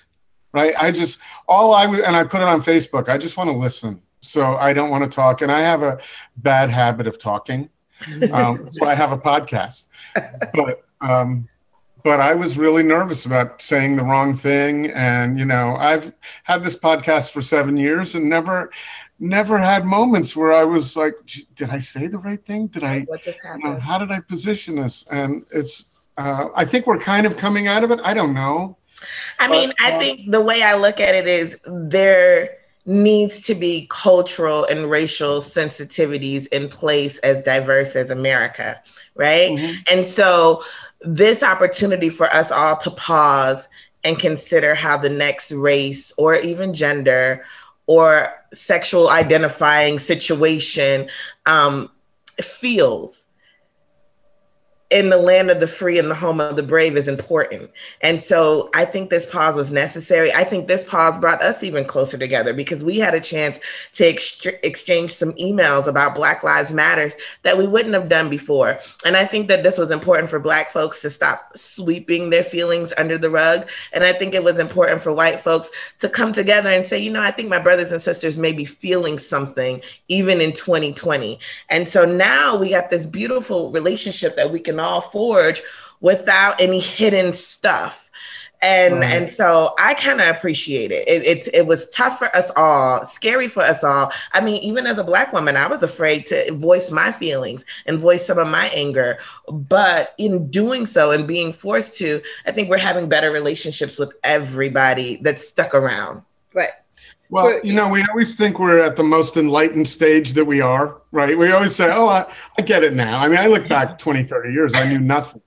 Right? 0.53 0.73
I 0.77 0.91
just 0.91 1.21
all 1.47 1.73
I 1.73 1.85
and 1.85 2.15
I 2.15 2.23
put 2.23 2.41
it 2.41 2.47
on 2.47 2.61
Facebook. 2.61 3.07
I 3.07 3.17
just 3.17 3.37
want 3.37 3.49
to 3.49 3.55
listen. 3.55 4.01
So 4.21 4.55
I 4.57 4.73
don't 4.73 4.89
want 4.89 5.03
to 5.03 5.09
talk, 5.13 5.41
and 5.41 5.51
I 5.51 5.61
have 5.61 5.83
a 5.83 5.99
bad 6.37 6.69
habit 6.69 7.07
of 7.07 7.17
talking. 7.17 7.69
Um, 8.33 8.63
that's 8.63 8.81
why 8.81 8.91
I 8.93 8.95
have 8.95 9.11
a 9.11 9.17
podcast. 9.17 9.87
But 10.55 10.83
um, 11.01 11.47
but 12.03 12.19
I 12.19 12.33
was 12.33 12.57
really 12.57 12.83
nervous 12.83 13.25
about 13.25 13.61
saying 13.61 13.95
the 13.95 14.03
wrong 14.03 14.35
thing. 14.35 14.87
And, 14.91 15.37
you 15.37 15.45
know, 15.45 15.75
I've 15.75 16.13
had 16.43 16.63
this 16.63 16.75
podcast 16.75 17.31
for 17.31 17.41
seven 17.41 17.77
years 17.77 18.15
and 18.15 18.27
never, 18.27 18.71
never 19.19 19.57
had 19.57 19.85
moments 19.85 20.35
where 20.35 20.51
I 20.51 20.63
was 20.63 20.97
like, 20.97 21.13
did 21.55 21.69
I 21.69 21.79
say 21.79 22.07
the 22.07 22.17
right 22.17 22.43
thing? 22.43 22.67
Did 22.67 22.83
I, 22.83 23.01
what 23.01 23.21
just 23.21 23.39
happened? 23.41 23.63
You 23.63 23.69
know, 23.71 23.79
how 23.79 23.99
did 23.99 24.11
I 24.11 24.19
position 24.19 24.75
this? 24.75 25.05
And 25.11 25.45
it's, 25.51 25.91
uh, 26.17 26.47
I 26.55 26.65
think 26.65 26.87
we're 26.87 26.99
kind 26.99 27.25
of 27.25 27.37
coming 27.37 27.67
out 27.67 27.83
of 27.83 27.91
it. 27.91 27.99
I 28.03 28.13
don't 28.13 28.33
know. 28.33 28.77
I 29.39 29.47
but, 29.47 29.51
mean, 29.51 29.73
I 29.79 29.93
uh, 29.93 29.99
think 29.99 30.31
the 30.31 30.41
way 30.41 30.63
I 30.63 30.75
look 30.75 30.99
at 30.99 31.15
it 31.15 31.27
is 31.27 31.57
there 31.65 32.57
needs 32.85 33.45
to 33.45 33.55
be 33.55 33.87
cultural 33.89 34.65
and 34.65 34.89
racial 34.89 35.41
sensitivities 35.41 36.47
in 36.47 36.67
place 36.69 37.17
as 37.19 37.43
diverse 37.43 37.95
as 37.95 38.09
America, 38.09 38.81
right? 39.15 39.51
Mm-hmm. 39.51 39.81
And 39.91 40.07
so 40.07 40.63
this 41.01 41.43
opportunity 41.43 42.09
for 42.09 42.31
us 42.33 42.51
all 42.51 42.77
to 42.77 42.91
pause 42.91 43.67
and 44.03 44.17
consider 44.17 44.73
how 44.73 44.97
the 44.97 45.09
next 45.09 45.51
race 45.51 46.11
or 46.17 46.35
even 46.35 46.73
gender 46.73 47.45
or 47.85 48.29
sexual 48.53 49.09
identifying 49.09 49.99
situation 49.99 51.09
um, 51.45 51.89
feels 52.41 53.20
in 54.91 55.09
the 55.09 55.17
land 55.17 55.49
of 55.49 55.61
the 55.61 55.67
free 55.67 55.97
and 55.97 56.11
the 56.11 56.15
home 56.15 56.41
of 56.41 56.57
the 56.57 56.63
brave 56.63 56.97
is 56.97 57.07
important. 57.07 57.71
And 58.01 58.21
so 58.21 58.69
I 58.73 58.83
think 58.83 59.09
this 59.09 59.25
pause 59.25 59.55
was 59.55 59.71
necessary. 59.71 60.33
I 60.33 60.43
think 60.43 60.67
this 60.67 60.83
pause 60.83 61.17
brought 61.17 61.41
us 61.41 61.63
even 61.63 61.85
closer 61.85 62.17
together 62.17 62.53
because 62.53 62.83
we 62.83 62.99
had 62.99 63.13
a 63.13 63.21
chance 63.21 63.57
to 63.93 64.05
ex- 64.05 64.45
exchange 64.63 65.15
some 65.15 65.31
emails 65.33 65.87
about 65.87 66.13
Black 66.13 66.43
Lives 66.43 66.73
Matter 66.73 67.13
that 67.43 67.57
we 67.57 67.65
wouldn't 67.65 67.93
have 67.93 68.09
done 68.09 68.29
before. 68.29 68.79
And 69.05 69.15
I 69.15 69.25
think 69.25 69.47
that 69.47 69.63
this 69.63 69.77
was 69.77 69.91
important 69.91 70.29
for 70.29 70.39
Black 70.39 70.73
folks 70.73 70.99
to 71.01 71.09
stop 71.09 71.57
sweeping 71.57 72.29
their 72.29 72.43
feelings 72.43 72.93
under 72.97 73.17
the 73.17 73.29
rug. 73.29 73.69
And 73.93 74.03
I 74.03 74.11
think 74.11 74.33
it 74.33 74.43
was 74.43 74.59
important 74.59 75.01
for 75.01 75.13
white 75.13 75.39
folks 75.39 75.69
to 75.99 76.09
come 76.09 76.33
together 76.33 76.69
and 76.69 76.85
say, 76.85 76.99
you 76.99 77.11
know, 77.11 77.21
I 77.21 77.31
think 77.31 77.47
my 77.47 77.59
brothers 77.59 77.93
and 77.93 78.01
sisters 78.01 78.37
may 78.37 78.51
be 78.51 78.65
feeling 78.65 79.17
something 79.17 79.81
even 80.09 80.41
in 80.41 80.51
2020. 80.51 81.39
And 81.69 81.87
so 81.87 82.03
now 82.03 82.57
we 82.57 82.71
got 82.71 82.89
this 82.89 83.05
beautiful 83.05 83.71
relationship 83.71 84.35
that 84.35 84.51
we 84.51 84.59
can 84.59 84.80
all 84.81 85.01
forge 85.01 85.61
without 85.99 86.59
any 86.59 86.79
hidden 86.79 87.33
stuff. 87.33 88.09
And 88.63 88.95
right. 88.99 89.11
and 89.11 89.29
so 89.29 89.73
I 89.79 89.95
kind 89.95 90.21
of 90.21 90.27
appreciate 90.27 90.91
it. 90.91 91.07
It, 91.07 91.23
it. 91.25 91.49
it 91.51 91.65
was 91.65 91.89
tough 91.89 92.19
for 92.19 92.35
us 92.35 92.51
all, 92.55 93.05
scary 93.07 93.47
for 93.47 93.63
us 93.63 93.83
all. 93.83 94.11
I 94.33 94.41
mean, 94.41 94.61
even 94.61 94.85
as 94.85 94.99
a 94.99 95.03
black 95.03 95.33
woman, 95.33 95.57
I 95.57 95.65
was 95.65 95.81
afraid 95.81 96.27
to 96.27 96.53
voice 96.53 96.91
my 96.91 97.11
feelings 97.11 97.65
and 97.87 97.97
voice 97.97 98.27
some 98.27 98.37
of 98.37 98.47
my 98.47 98.67
anger. 98.67 99.17
But 99.51 100.13
in 100.19 100.51
doing 100.51 100.85
so 100.85 101.09
and 101.09 101.27
being 101.27 101.53
forced 101.53 101.97
to, 101.97 102.21
I 102.45 102.51
think 102.51 102.69
we're 102.69 102.77
having 102.77 103.09
better 103.09 103.31
relationships 103.31 103.97
with 103.97 104.13
everybody 104.23 105.19
that's 105.23 105.47
stuck 105.47 105.73
around. 105.73 106.21
Right. 106.53 106.71
Well, 107.31 107.61
you 107.63 107.73
know, 107.73 107.87
we 107.87 108.03
always 108.09 108.35
think 108.35 108.59
we're 108.59 108.79
at 108.79 108.97
the 108.97 109.05
most 109.05 109.37
enlightened 109.37 109.87
stage 109.87 110.33
that 110.33 110.43
we 110.43 110.59
are, 110.59 111.01
right? 111.13 111.37
We 111.37 111.53
always 111.53 111.73
say, 111.73 111.89
oh, 111.89 112.09
I, 112.09 112.29
I 112.59 112.61
get 112.61 112.83
it 112.83 112.93
now. 112.93 113.19
I 113.19 113.29
mean, 113.29 113.37
I 113.37 113.47
look 113.47 113.69
back 113.69 113.97
20, 113.97 114.25
30 114.25 114.51
years, 114.51 114.73
I 114.73 114.85
knew 114.89 114.99
nothing. 114.99 115.41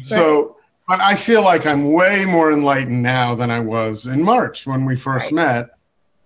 So, 0.00 0.56
but 0.88 1.00
I 1.00 1.14
feel 1.14 1.42
like 1.42 1.64
I'm 1.64 1.92
way 1.92 2.24
more 2.24 2.50
enlightened 2.50 3.04
now 3.04 3.36
than 3.36 3.52
I 3.52 3.60
was 3.60 4.06
in 4.06 4.20
March 4.20 4.66
when 4.66 4.84
we 4.84 4.96
first 4.96 5.26
right. 5.26 5.32
met. 5.34 5.70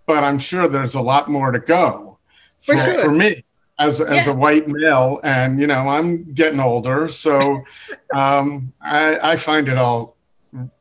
But 0.06 0.24
I'm 0.24 0.38
sure 0.38 0.66
there's 0.66 0.94
a 0.94 1.00
lot 1.02 1.28
more 1.28 1.52
to 1.52 1.59
go 1.59 2.16
for, 2.61 2.78
for, 2.78 2.82
sure. 2.82 2.98
for 2.98 3.11
me 3.11 3.44
as, 3.78 4.00
as 4.00 4.24
yeah. 4.24 4.32
a 4.32 4.35
white 4.35 4.66
male. 4.66 5.20
And, 5.22 5.61
you 5.61 5.66
know, 5.66 5.88
I'm 5.88 6.32
getting 6.32 6.59
older. 6.59 7.06
So 7.09 7.62
um, 8.14 8.72
I, 8.80 9.32
I 9.32 9.37
find 9.37 9.68
it 9.68 9.76
all 9.76 10.16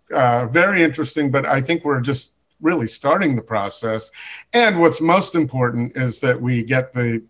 uh, 0.10 0.45
very 0.45 0.84
interesting, 0.84 1.32
but 1.32 1.45
I 1.45 1.60
think 1.60 1.84
we're 1.84 1.99
just 1.99 2.35
really 2.62 2.88
starting 2.88 3.36
the 3.36 3.41
process. 3.41 4.12
And 4.54 4.80
what's 4.80 5.02
most 5.02 5.36
important 5.36 5.95
is 5.95 6.20
that 6.20 6.39
we 6.39 6.64
get 6.64 6.93
the 6.93 7.22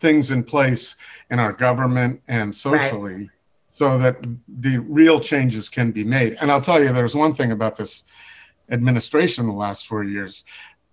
things 0.00 0.30
in 0.30 0.42
place 0.42 0.96
in 1.30 1.38
our 1.38 1.52
government 1.52 2.20
and 2.28 2.54
socially 2.54 3.14
right. 3.14 3.28
so 3.70 3.98
that 3.98 4.16
the 4.48 4.78
real 4.78 5.20
changes 5.20 5.68
can 5.68 5.92
be 5.92 6.02
made. 6.02 6.36
And 6.40 6.50
I'll 6.50 6.60
tell 6.60 6.82
you, 6.82 6.92
there's 6.92 7.14
one 7.14 7.34
thing 7.34 7.52
about 7.52 7.76
this 7.76 8.04
administration 8.70 9.46
the 9.46 9.52
last 9.52 9.86
four 9.86 10.02
years. 10.04 10.44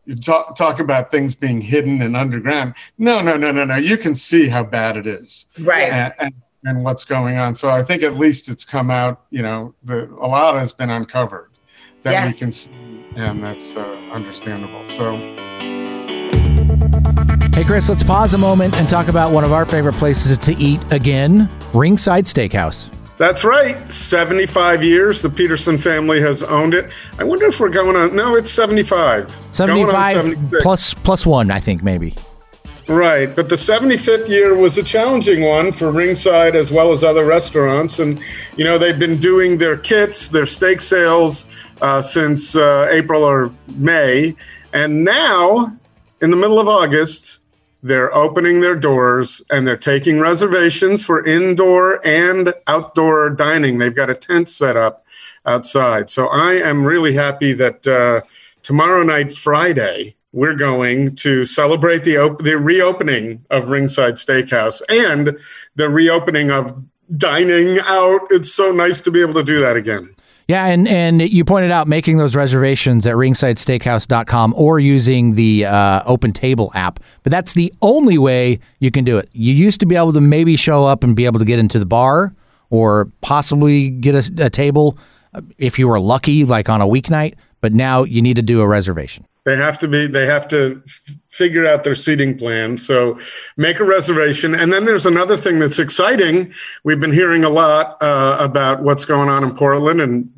You 0.05 0.15
talk, 0.15 0.55
talk 0.55 0.79
about 0.79 1.11
things 1.11 1.35
being 1.35 1.59
hidden 1.59 2.01
and 2.01 2.15
underground. 2.15 2.75
No, 2.97 3.21
no, 3.21 3.35
no, 3.35 3.51
no, 3.51 3.65
no. 3.65 3.75
You 3.75 3.97
can 3.97 4.15
see 4.15 4.47
how 4.47 4.63
bad 4.63 4.97
it 4.97 5.07
is. 5.07 5.47
Right. 5.59 5.91
And, 5.91 6.13
and, 6.19 6.33
and 6.63 6.83
what's 6.83 7.03
going 7.03 7.37
on. 7.37 7.55
So 7.55 7.69
I 7.69 7.83
think 7.83 8.03
at 8.03 8.15
least 8.15 8.49
it's 8.49 8.65
come 8.65 8.89
out, 8.89 9.25
you 9.29 9.41
know, 9.41 9.73
the, 9.83 10.05
a 10.05 10.27
lot 10.27 10.55
has 10.55 10.73
been 10.73 10.89
uncovered 10.89 11.51
that 12.03 12.11
yeah. 12.11 12.27
we 12.27 12.33
can 12.33 12.51
see, 12.51 12.71
and 13.15 13.43
that's 13.43 13.75
uh, 13.75 13.81
understandable. 14.11 14.85
So. 14.85 15.17
Hey, 17.53 17.63
Chris, 17.63 17.89
let's 17.89 18.03
pause 18.03 18.33
a 18.33 18.37
moment 18.37 18.75
and 18.77 18.87
talk 18.87 19.07
about 19.07 19.31
one 19.31 19.43
of 19.43 19.51
our 19.51 19.65
favorite 19.65 19.95
places 19.95 20.37
to 20.37 20.55
eat 20.57 20.79
again 20.91 21.49
Ringside 21.73 22.25
Steakhouse. 22.25 22.89
That's 23.17 23.43
right. 23.43 23.89
75 23.89 24.83
years 24.83 25.23
the 25.23 25.29
Peterson 25.29 25.77
family 25.77 26.21
has 26.21 26.43
owned 26.43 26.75
it. 26.75 26.91
I 27.17 27.23
wonder 27.23 27.47
if 27.47 27.59
we're 27.59 27.69
going 27.69 27.95
on. 27.95 28.15
No, 28.15 28.35
it's 28.35 28.51
75. 28.51 29.35
75 29.53 30.37
plus, 30.61 30.93
plus 30.93 31.25
one, 31.25 31.49
I 31.49 31.59
think, 31.59 31.81
maybe. 31.81 32.13
Right. 32.87 33.35
But 33.35 33.49
the 33.49 33.55
75th 33.55 34.29
year 34.29 34.55
was 34.55 34.77
a 34.77 34.83
challenging 34.83 35.41
one 35.41 35.71
for 35.71 35.91
Ringside 35.91 36.55
as 36.55 36.71
well 36.71 36.91
as 36.91 37.03
other 37.03 37.25
restaurants. 37.25 37.99
And, 37.99 38.21
you 38.55 38.63
know, 38.63 38.77
they've 38.77 38.97
been 38.97 39.17
doing 39.17 39.57
their 39.57 39.75
kits, 39.75 40.29
their 40.29 40.45
steak 40.45 40.79
sales 40.79 41.49
uh, 41.81 42.01
since 42.01 42.55
uh, 42.55 42.87
April 42.89 43.23
or 43.23 43.53
May. 43.67 44.35
And 44.73 45.03
now, 45.03 45.77
in 46.21 46.31
the 46.31 46.37
middle 46.37 46.59
of 46.59 46.67
August, 46.67 47.39
they're 47.83 48.13
opening 48.13 48.61
their 48.61 48.75
doors 48.75 49.43
and 49.49 49.67
they're 49.67 49.77
taking 49.77 50.19
reservations 50.19 51.05
for 51.05 51.25
indoor 51.25 52.05
and 52.05 52.53
outdoor 52.65 53.29
dining. 53.29 53.77
They've 53.77 53.95
got 53.95 54.09
a 54.09 54.15
tent 54.15 54.49
set 54.49 54.75
up 54.75 55.05
outside. 55.45 56.09
So 56.09 56.27
I 56.27 56.53
am 56.53 56.85
really 56.85 57.13
happy 57.13 57.53
that 57.53 57.87
uh, 57.87 58.27
tomorrow 58.63 59.03
night, 59.03 59.31
Friday, 59.31 60.15
we're 60.33 60.55
going 60.55 61.15
to 61.15 61.45
celebrate 61.45 62.03
the 62.03 62.17
op- 62.17 62.43
the 62.43 62.57
reopening 62.57 63.45
of 63.49 63.69
Ringside 63.69 64.15
Steakhouse 64.15 64.81
and 64.89 65.39
the 65.75 65.89
reopening 65.89 66.51
of 66.51 66.83
dining 67.15 67.79
out. 67.79 68.21
It's 68.29 68.51
so 68.51 68.71
nice 68.71 68.99
to 69.01 69.11
be 69.11 69.21
able 69.21 69.35
to 69.35 69.43
do 69.43 69.59
that 69.59 69.77
again. 69.77 70.13
Yeah, 70.47 70.65
and, 70.67 70.87
and 70.87 71.21
you 71.21 71.43
pointed 71.43 71.71
out 71.71 71.89
making 71.89 72.17
those 72.17 72.33
reservations 72.33 73.05
at 73.05 73.15
ringsidesteakhouse.com 73.15 74.53
or 74.55 74.79
using 74.79 75.35
the 75.35 75.65
uh, 75.65 76.03
Open 76.05 76.31
Table 76.31 76.71
app. 76.73 77.01
But 77.23 77.31
that's 77.31 77.51
the 77.51 77.73
only 77.81 78.17
way 78.17 78.59
you 78.79 78.89
can 78.89 79.03
do 79.03 79.17
it. 79.17 79.27
You 79.33 79.53
used 79.53 79.81
to 79.81 79.85
be 79.85 79.97
able 79.97 80.13
to 80.13 80.21
maybe 80.21 80.55
show 80.55 80.85
up 80.85 81.03
and 81.03 81.17
be 81.17 81.25
able 81.25 81.39
to 81.39 81.45
get 81.45 81.59
into 81.59 81.79
the 81.79 81.85
bar 81.85 82.33
or 82.69 83.11
possibly 83.19 83.89
get 83.89 84.15
a, 84.15 84.45
a 84.45 84.49
table 84.49 84.97
uh, 85.33 85.41
if 85.57 85.77
you 85.77 85.89
were 85.89 85.99
lucky, 85.99 86.45
like 86.45 86.69
on 86.69 86.79
a 86.79 86.87
weeknight. 86.87 87.35
But 87.59 87.73
now 87.73 88.03
you 88.03 88.21
need 88.21 88.37
to 88.37 88.41
do 88.41 88.61
a 88.61 88.67
reservation. 88.67 89.25
They 89.43 89.55
have 89.57 89.77
to 89.79 89.87
be. 89.87 90.07
They 90.07 90.27
have 90.27 90.47
to 90.49 90.81
f- 90.85 91.15
figure 91.29 91.65
out 91.65 91.83
their 91.83 91.95
seating 91.95 92.37
plan. 92.37 92.77
So 92.77 93.17
make 93.55 93.79
a 93.79 93.83
reservation. 93.83 94.53
And 94.53 94.71
then 94.71 94.85
there's 94.85 95.05
another 95.05 95.37
thing 95.37 95.59
that's 95.59 95.79
exciting. 95.79 96.53
We've 96.83 96.99
been 96.99 97.13
hearing 97.13 97.43
a 97.43 97.49
lot 97.49 97.97
uh, 98.01 98.37
about 98.39 98.83
what's 98.83 99.05
going 99.05 99.29
on 99.29 99.43
in 99.43 99.55
Portland, 99.55 100.01
and 100.01 100.29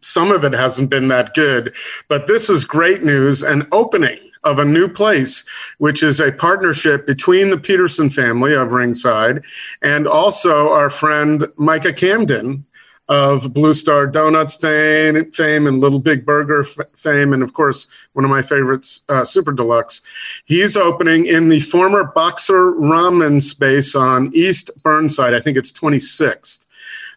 some 0.00 0.30
of 0.30 0.44
it 0.44 0.52
hasn't 0.52 0.90
been 0.90 1.08
that 1.08 1.34
good. 1.34 1.74
But 2.08 2.26
this 2.26 2.48
is 2.48 2.64
great 2.64 3.02
news 3.02 3.42
an 3.42 3.66
opening 3.72 4.18
of 4.44 4.58
a 4.58 4.64
new 4.64 4.88
place, 4.88 5.44
which 5.78 6.02
is 6.02 6.20
a 6.20 6.32
partnership 6.32 7.06
between 7.06 7.50
the 7.50 7.58
Peterson 7.58 8.10
family 8.10 8.54
of 8.54 8.72
Ringside 8.72 9.44
and 9.82 10.06
also 10.06 10.70
our 10.70 10.90
friend 10.90 11.46
Micah 11.56 11.92
Camden 11.92 12.64
of 13.08 13.52
Blue 13.52 13.74
Star 13.74 14.06
Donuts 14.06 14.54
fame, 14.54 15.30
fame 15.32 15.66
and 15.66 15.80
Little 15.80 15.98
Big 15.98 16.24
Burger 16.24 16.64
fame, 16.96 17.32
and 17.32 17.42
of 17.42 17.52
course, 17.52 17.86
one 18.12 18.24
of 18.24 18.30
my 18.30 18.42
favorites, 18.42 19.02
uh, 19.08 19.24
Super 19.24 19.52
Deluxe. 19.52 20.02
He's 20.44 20.76
opening 20.76 21.26
in 21.26 21.48
the 21.48 21.60
former 21.60 22.04
Boxer 22.04 22.72
Ramen 22.72 23.42
space 23.42 23.94
on 23.94 24.30
East 24.34 24.70
Burnside. 24.82 25.34
I 25.34 25.40
think 25.40 25.56
it's 25.56 25.72
26th. 25.72 26.66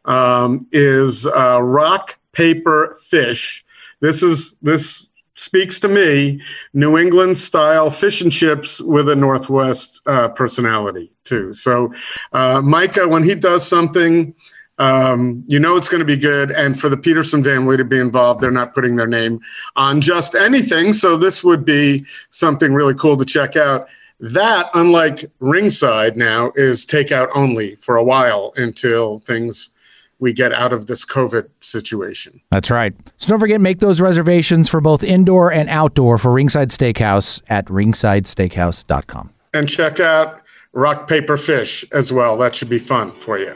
Um, 0.06 0.68
is 0.72 1.26
uh, 1.26 1.62
Rock 1.64 2.20
paper 2.36 2.96
fish. 3.00 3.66
This 4.02 4.22
is 4.22 4.58
this 4.62 5.10
speaks 5.36 5.80
to 5.82 5.88
me. 5.88 6.42
New 6.74 6.98
England 6.98 7.38
style 7.38 7.90
fish 7.90 8.22
and 8.22 8.32
chips 8.32 8.82
with 8.82 9.10
a 9.10 9.16
Northwest 9.16 10.02
uh, 10.08 10.30
personality 10.30 11.12
too. 11.24 11.54
So, 11.54 11.94
uh, 12.32 12.62
Micah, 12.62 13.08
when 13.08 13.24
he 13.24 13.36
does 13.36 13.68
something, 13.68 14.34
um, 14.78 15.44
you 15.48 15.60
know 15.60 15.76
it's 15.78 15.90
going 15.90 16.00
to 16.00 16.06
be 16.06 16.18
good. 16.18 16.52
And 16.52 16.80
for 16.80 16.90
the 16.90 16.98
Peterson 16.98 17.44
family 17.44 17.78
to 17.78 17.84
be 17.84 18.00
involved, 18.00 18.42
they're 18.42 18.52
not 18.52 18.74
putting 18.74 18.96
their 18.96 19.08
name 19.08 19.40
on 19.76 20.02
just 20.02 20.36
anything. 20.36 20.94
So 20.94 21.18
this 21.18 21.44
would 21.44 21.66
be 21.66 22.06
something 22.30 22.74
really 22.74 22.96
cool 22.96 23.18
to 23.18 23.26
check 23.26 23.56
out. 23.56 23.88
That, 24.22 24.70
unlike 24.74 25.30
Ringside 25.40 26.16
now, 26.16 26.52
is 26.56 26.86
takeout 26.86 27.28
only 27.36 27.76
for 27.76 27.98
a 27.98 28.04
while 28.04 28.54
until 28.56 29.20
things 29.20 29.75
we 30.20 30.34
get 30.34 30.54
out 30.54 30.72
of 30.72 30.88
this 30.88 31.06
COVID 31.06 31.48
situation. 31.62 32.42
That's 32.52 32.72
right. 32.72 32.94
So 33.18 33.30
don't 33.30 33.40
forget, 33.40 33.60
make 33.60 33.80
those 33.80 34.00
reservations 34.00 34.70
for 34.70 34.82
both 34.82 35.04
indoor 35.04 35.52
and 35.52 35.70
outdoor 35.70 36.18
for 36.18 36.32
Ringside 36.32 36.70
Steakhouse 36.70 37.42
at 37.50 37.66
ringsidesteakhouse.com. 37.66 39.34
And 39.54 39.70
check 39.70 40.00
out 40.00 40.42
Rock 40.74 41.08
Paper 41.08 41.38
Fish 41.38 41.86
as 41.92 42.12
well. 42.12 42.38
That 42.38 42.56
should 42.56 42.70
be 42.70 42.80
fun 42.80 43.18
for 43.20 43.38
you. 43.38 43.56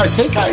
I 0.00 0.06
think 0.06 0.36
I, 0.36 0.52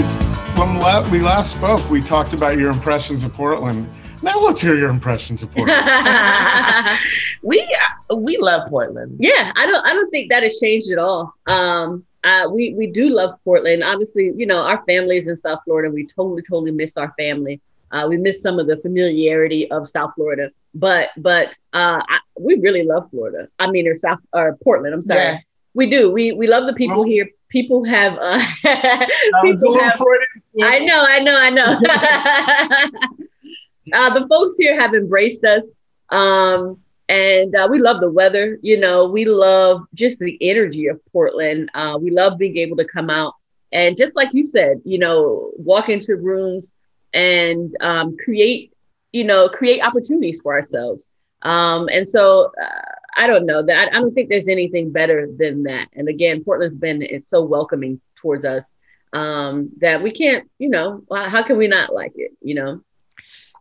when 0.57 1.11
we 1.11 1.19
last 1.19 1.51
spoke, 1.51 1.87
we 1.89 2.01
talked 2.01 2.33
about 2.33 2.57
your 2.57 2.71
impressions 2.71 3.23
of 3.23 3.31
Portland. 3.33 3.87
Now 4.25 4.39
let's 4.39 4.59
hear 4.59 4.75
your 4.75 4.89
impressions 4.89 5.43
of 5.43 5.51
Portland. 5.51 5.85
we 7.43 7.63
we 8.11 8.37
love 8.37 8.67
Portland. 8.69 9.17
Yeah, 9.19 9.51
I 9.55 9.67
don't 9.67 9.85
I 9.85 9.93
don't 9.93 10.09
think 10.09 10.31
that 10.31 10.41
has 10.41 10.57
changed 10.57 10.89
at 10.89 10.97
all. 10.97 11.35
Um, 11.45 12.03
uh, 12.23 12.49
we 12.51 12.73
we 12.73 12.87
do 12.87 13.09
love 13.09 13.37
Portland. 13.43 13.83
Obviously, 13.83 14.33
you 14.35 14.47
know 14.47 14.63
our 14.63 14.83
family 14.85 15.17
is 15.17 15.27
in 15.27 15.39
South 15.41 15.59
Florida. 15.63 15.93
We 15.93 16.07
totally 16.07 16.41
totally 16.41 16.71
miss 16.71 16.97
our 16.97 17.13
family. 17.19 17.61
Uh, 17.91 18.07
we 18.09 18.17
miss 18.17 18.41
some 18.41 18.57
of 18.57 18.65
the 18.65 18.77
familiarity 18.77 19.69
of 19.69 19.87
South 19.87 20.13
Florida, 20.15 20.49
but 20.73 21.09
but 21.17 21.49
uh, 21.73 22.01
I, 22.09 22.17
we 22.39 22.55
really 22.55 22.81
love 22.81 23.11
Florida. 23.11 23.47
I 23.59 23.69
mean, 23.69 23.87
or 23.87 23.95
South 23.95 24.17
or 24.33 24.57
Portland. 24.63 24.95
I'm 24.95 25.03
sorry. 25.03 25.21
Yeah. 25.21 25.39
We 25.75 25.87
do. 25.87 26.09
We 26.09 26.31
we 26.31 26.47
love 26.47 26.65
the 26.65 26.73
people 26.73 27.01
well, 27.01 27.05
here. 27.05 27.29
People 27.49 27.83
have. 27.83 28.17
Uh, 28.19 28.43
people 29.43 29.79
have 29.79 30.01
I 30.63 30.79
know. 30.79 31.05
I 31.07 31.19
know. 31.19 31.37
I 31.39 31.49
know. 31.51 33.17
uh, 33.93 34.13
the 34.13 34.27
folks 34.27 34.55
here 34.57 34.79
have 34.79 34.93
embraced 34.93 35.43
us. 35.43 35.65
Um, 36.09 36.79
and 37.07 37.55
uh, 37.55 37.67
we 37.69 37.79
love 37.79 38.01
the 38.01 38.11
weather. 38.11 38.57
You 38.61 38.79
know, 38.79 39.05
we 39.05 39.25
love 39.25 39.81
just 39.93 40.19
the 40.19 40.37
energy 40.41 40.87
of 40.87 40.99
Portland. 41.11 41.69
Uh, 41.73 41.97
we 42.01 42.09
love 42.09 42.37
being 42.37 42.57
able 42.57 42.77
to 42.77 42.85
come 42.85 43.09
out 43.09 43.35
and 43.71 43.97
just 43.97 44.15
like 44.15 44.29
you 44.33 44.43
said, 44.43 44.81
you 44.85 44.97
know, 44.97 45.51
walk 45.57 45.89
into 45.89 46.15
rooms 46.15 46.73
and 47.13 47.75
um, 47.81 48.15
create, 48.17 48.71
you 49.11 49.25
know, 49.25 49.49
create 49.49 49.81
opportunities 49.81 50.39
for 50.41 50.53
ourselves. 50.53 51.09
Um, 51.41 51.89
and 51.91 52.07
so 52.07 52.53
uh, 52.61 52.81
I 53.17 53.27
don't 53.27 53.45
know 53.45 53.61
that 53.63 53.89
I 53.93 53.99
don't 53.99 54.13
think 54.13 54.29
there's 54.29 54.47
anything 54.47 54.91
better 54.91 55.27
than 55.27 55.63
that. 55.63 55.89
And 55.93 56.07
again, 56.07 56.43
Portland's 56.43 56.77
been 56.77 57.01
it's 57.01 57.29
so 57.29 57.43
welcoming 57.43 57.99
towards 58.15 58.45
us 58.45 58.73
um, 59.11 59.71
that 59.81 60.01
we 60.01 60.11
can't, 60.11 60.49
you 60.57 60.69
know, 60.69 61.03
how 61.11 61.43
can 61.43 61.57
we 61.57 61.67
not 61.67 61.93
like 61.93 62.13
it? 62.15 62.31
You 62.41 62.55
know. 62.55 62.81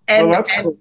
And, 0.09 0.31
well, 0.31 0.39
and, 0.39 0.63
cool. 0.63 0.79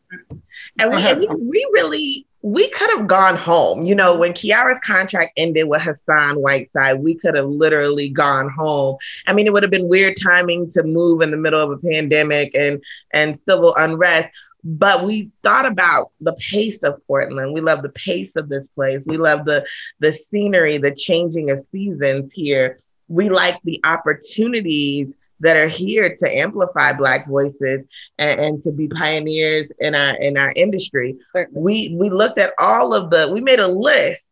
and, 0.79 0.91
we, 0.91 1.01
and 1.01 1.19
we, 1.19 1.27
we 1.27 1.69
really 1.73 2.27
we 2.43 2.69
could 2.71 2.89
have 2.91 3.07
gone 3.07 3.37
home. 3.37 3.85
You 3.85 3.95
know, 3.95 4.15
when 4.15 4.33
Kiara's 4.33 4.79
contract 4.79 5.31
ended 5.37 5.67
with 5.67 5.81
Hassan 5.81 6.35
Whiteside, 6.35 6.99
we 6.99 7.15
could 7.15 7.35
have 7.35 7.47
literally 7.47 8.09
gone 8.09 8.49
home. 8.49 8.97
I 9.25 9.33
mean, 9.33 9.47
it 9.47 9.53
would 9.53 9.63
have 9.63 9.71
been 9.71 9.87
weird 9.87 10.17
timing 10.21 10.69
to 10.71 10.83
move 10.83 11.21
in 11.21 11.31
the 11.31 11.37
middle 11.37 11.61
of 11.61 11.71
a 11.71 11.77
pandemic 11.77 12.53
and 12.53 12.83
and 13.13 13.39
civil 13.39 13.73
unrest. 13.75 14.29
But 14.65 15.05
we 15.05 15.31
thought 15.41 15.65
about 15.65 16.11
the 16.21 16.33
pace 16.33 16.83
of 16.83 17.01
Portland. 17.07 17.53
We 17.53 17.61
love 17.61 17.81
the 17.81 17.89
pace 17.89 18.35
of 18.35 18.49
this 18.49 18.67
place. 18.75 19.05
We 19.07 19.17
love 19.17 19.45
the 19.45 19.65
the 19.99 20.11
scenery, 20.11 20.77
the 20.77 20.93
changing 20.93 21.49
of 21.49 21.59
seasons 21.71 22.29
here. 22.33 22.77
We 23.07 23.29
like 23.29 23.57
the 23.63 23.79
opportunities 23.85 25.15
that 25.43 25.57
are 25.57 25.67
here 25.67 26.13
to 26.15 26.37
amplify 26.37 26.93
Black 26.93 27.27
voices 27.27 27.85
and, 28.17 28.39
and 28.39 28.61
to 28.61 28.71
be 28.71 28.87
pioneers 28.87 29.67
in 29.79 29.93
our 29.93 30.15
in 30.15 30.37
our 30.37 30.51
industry. 30.55 31.17
We 31.51 31.95
we 31.99 32.09
looked 32.09 32.39
at 32.39 32.53
all 32.57 32.93
of 32.93 33.09
the 33.09 33.29
we 33.31 33.41
made 33.41 33.59
a 33.59 33.67
list 33.67 34.27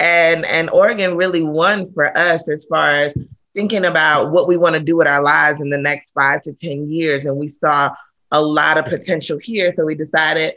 and 0.00 0.44
and 0.46 0.70
Oregon 0.70 1.16
really 1.16 1.42
won 1.42 1.92
for 1.92 2.16
us 2.16 2.48
as 2.48 2.64
far 2.64 3.04
as 3.04 3.14
thinking 3.54 3.84
about 3.84 4.30
what 4.30 4.48
we 4.48 4.56
want 4.56 4.74
to 4.74 4.80
do 4.80 4.96
with 4.96 5.06
our 5.06 5.22
lives 5.22 5.60
in 5.60 5.68
the 5.68 5.78
next 5.78 6.12
five 6.12 6.42
to 6.42 6.54
10 6.54 6.90
years. 6.90 7.26
And 7.26 7.36
we 7.36 7.48
saw 7.48 7.94
a 8.30 8.40
lot 8.40 8.78
of 8.78 8.86
potential 8.86 9.38
here. 9.42 9.74
So 9.76 9.84
we 9.84 9.94
decided 9.94 10.54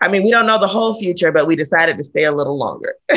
I 0.00 0.08
mean, 0.08 0.24
we 0.24 0.30
don't 0.30 0.46
know 0.46 0.58
the 0.58 0.66
whole 0.66 0.98
future, 0.98 1.32
but 1.32 1.46
we 1.46 1.56
decided 1.56 1.96
to 1.96 2.04
stay 2.04 2.24
a 2.24 2.32
little 2.32 2.58
longer. 2.58 2.96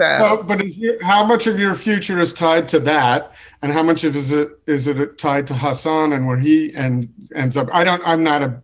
so. 0.00 0.42
but 0.42 0.62
is 0.62 0.80
how 1.02 1.24
much 1.24 1.46
of 1.46 1.58
your 1.58 1.74
future 1.74 2.18
is 2.18 2.32
tied 2.32 2.68
to 2.68 2.80
that, 2.80 3.32
and 3.62 3.72
how 3.72 3.82
much 3.82 4.04
of 4.04 4.16
is 4.16 4.32
it 4.32 4.58
is 4.66 4.86
it 4.86 5.18
tied 5.18 5.46
to 5.48 5.54
Hassan 5.54 6.12
and 6.12 6.26
where 6.26 6.38
he 6.38 6.74
and 6.74 7.12
ends 7.34 7.56
up? 7.56 7.68
I 7.72 7.84
don't. 7.84 8.02
I'm 8.06 8.22
not 8.22 8.42
a. 8.42 8.62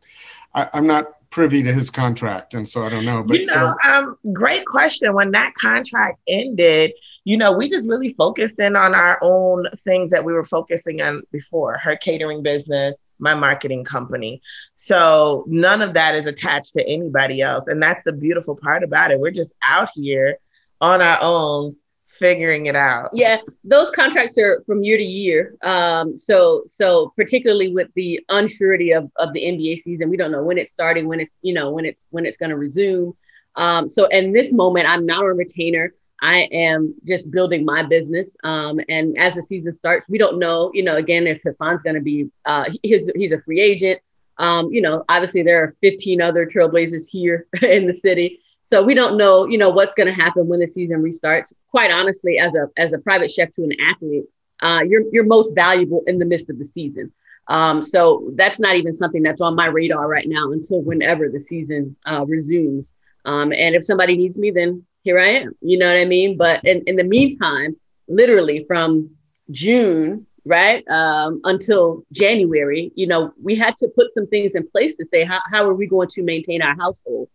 I, 0.54 0.70
I'm 0.72 0.86
not 0.86 1.12
privy 1.30 1.62
to 1.62 1.72
his 1.72 1.90
contract, 1.90 2.54
and 2.54 2.68
so 2.68 2.84
I 2.84 2.88
don't 2.88 3.04
know. 3.04 3.22
But 3.22 3.40
you 3.40 3.46
know, 3.46 3.74
so, 3.84 3.90
um, 3.90 4.16
great 4.32 4.64
question. 4.64 5.12
When 5.14 5.32
that 5.32 5.54
contract 5.54 6.18
ended, 6.26 6.92
you 7.24 7.36
know, 7.36 7.52
we 7.52 7.68
just 7.68 7.86
really 7.86 8.14
focused 8.14 8.58
in 8.58 8.76
on 8.76 8.94
our 8.94 9.18
own 9.20 9.66
things 9.84 10.10
that 10.12 10.24
we 10.24 10.32
were 10.32 10.46
focusing 10.46 11.02
on 11.02 11.22
before. 11.32 11.76
Her 11.76 11.96
catering 11.96 12.42
business, 12.42 12.94
my 13.18 13.34
marketing 13.34 13.84
company. 13.84 14.40
So 14.76 15.44
none 15.46 15.82
of 15.82 15.94
that 15.94 16.14
is 16.14 16.26
attached 16.26 16.72
to 16.74 16.88
anybody 16.88 17.42
else, 17.42 17.64
and 17.66 17.82
that's 17.82 18.02
the 18.04 18.12
beautiful 18.12 18.56
part 18.56 18.82
about 18.82 19.10
it. 19.10 19.20
We're 19.20 19.30
just 19.30 19.52
out 19.62 19.90
here 19.94 20.38
on 20.80 21.00
our 21.00 21.20
own 21.20 21.76
figuring 22.18 22.66
it 22.66 22.76
out. 22.76 23.10
Yeah, 23.12 23.38
those 23.64 23.90
contracts 23.90 24.38
are 24.38 24.62
from 24.66 24.82
year 24.82 24.96
to 24.96 25.02
year. 25.02 25.54
Um, 25.62 26.18
so 26.18 26.64
so 26.70 27.12
particularly 27.16 27.72
with 27.72 27.88
the 27.94 28.20
unsurety 28.30 28.96
of, 28.96 29.10
of 29.16 29.32
the 29.32 29.40
NBA 29.40 29.78
season, 29.78 30.08
we 30.08 30.16
don't 30.16 30.32
know 30.32 30.42
when 30.42 30.58
it's 30.58 30.72
starting, 30.72 31.08
when 31.08 31.20
it's 31.20 31.38
you 31.42 31.54
know 31.54 31.70
when 31.70 31.84
it's 31.84 32.06
when 32.10 32.26
it's 32.26 32.36
going 32.36 32.50
to 32.50 32.56
resume. 32.56 33.14
Um, 33.56 33.88
so 33.88 34.06
in 34.06 34.32
this 34.32 34.52
moment, 34.52 34.88
I'm 34.88 35.06
not 35.06 35.24
a 35.24 35.32
retainer. 35.32 35.94
I 36.20 36.48
am 36.52 36.94
just 37.06 37.30
building 37.30 37.64
my 37.64 37.82
business. 37.82 38.36
Um, 38.42 38.80
and 38.88 39.16
as 39.18 39.34
the 39.34 39.42
season 39.42 39.74
starts, 39.74 40.08
we 40.08 40.18
don't 40.18 40.38
know, 40.38 40.70
you 40.72 40.82
know, 40.82 40.96
again, 40.96 41.26
if 41.26 41.40
Hassan's 41.42 41.82
going 41.82 41.96
to 41.96 42.02
be, 42.02 42.30
uh, 42.44 42.64
he's, 42.82 43.10
he's 43.14 43.32
a 43.32 43.40
free 43.42 43.60
agent. 43.60 44.00
Um, 44.38 44.70
you 44.70 44.80
know, 44.80 45.04
obviously 45.08 45.42
there 45.42 45.62
are 45.62 45.76
15 45.82 46.20
other 46.20 46.46
Trailblazers 46.46 47.06
here 47.06 47.46
in 47.62 47.86
the 47.86 47.92
city. 47.92 48.40
So 48.66 48.82
we 48.82 48.94
don't 48.94 49.16
know, 49.16 49.46
you 49.46 49.58
know, 49.58 49.70
what's 49.70 49.94
going 49.94 50.08
to 50.08 50.12
happen 50.12 50.48
when 50.48 50.58
the 50.58 50.66
season 50.66 51.00
restarts. 51.00 51.52
Quite 51.70 51.92
honestly, 51.92 52.38
as 52.38 52.52
a 52.54 52.68
as 52.76 52.92
a 52.92 52.98
private 52.98 53.30
chef 53.30 53.54
to 53.54 53.62
an 53.62 53.72
athlete, 53.80 54.24
uh, 54.60 54.82
you're 54.86 55.04
you're 55.12 55.24
most 55.24 55.54
valuable 55.54 56.02
in 56.08 56.18
the 56.18 56.24
midst 56.24 56.50
of 56.50 56.58
the 56.58 56.64
season. 56.64 57.12
Um, 57.46 57.80
so 57.80 58.32
that's 58.34 58.58
not 58.58 58.74
even 58.74 58.92
something 58.92 59.22
that's 59.22 59.40
on 59.40 59.54
my 59.54 59.66
radar 59.66 60.08
right 60.08 60.28
now 60.28 60.50
until 60.50 60.82
whenever 60.82 61.28
the 61.28 61.38
season 61.38 61.94
uh, 62.04 62.26
resumes. 62.26 62.92
Um, 63.24 63.52
and 63.52 63.76
if 63.76 63.84
somebody 63.84 64.16
needs 64.16 64.36
me, 64.36 64.50
then 64.50 64.84
here 65.02 65.20
I 65.20 65.28
am. 65.42 65.52
You 65.60 65.78
know 65.78 65.86
what 65.86 66.00
I 66.00 66.04
mean? 66.04 66.36
But 66.36 66.64
in, 66.64 66.82
in 66.88 66.96
the 66.96 67.04
meantime, 67.04 67.76
literally 68.08 68.64
from 68.66 69.10
June, 69.52 70.26
right, 70.44 70.86
um, 70.88 71.40
until 71.44 72.04
January, 72.10 72.90
you 72.96 73.06
know, 73.06 73.32
we 73.40 73.54
had 73.54 73.78
to 73.78 73.88
put 73.94 74.12
some 74.12 74.26
things 74.26 74.56
in 74.56 74.68
place 74.68 74.96
to 74.96 75.06
say 75.06 75.22
how, 75.22 75.40
how 75.48 75.64
are 75.64 75.74
we 75.74 75.86
going 75.86 76.08
to 76.08 76.22
maintain 76.22 76.62
our 76.62 76.74
household? 76.74 77.28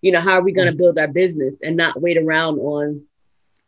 You 0.00 0.12
know, 0.12 0.20
how 0.20 0.32
are 0.32 0.42
we 0.42 0.52
going 0.52 0.68
to 0.68 0.74
mm. 0.74 0.78
build 0.78 0.98
our 0.98 1.08
business 1.08 1.56
and 1.62 1.76
not 1.76 2.00
wait 2.00 2.18
around 2.18 2.58
on 2.58 3.02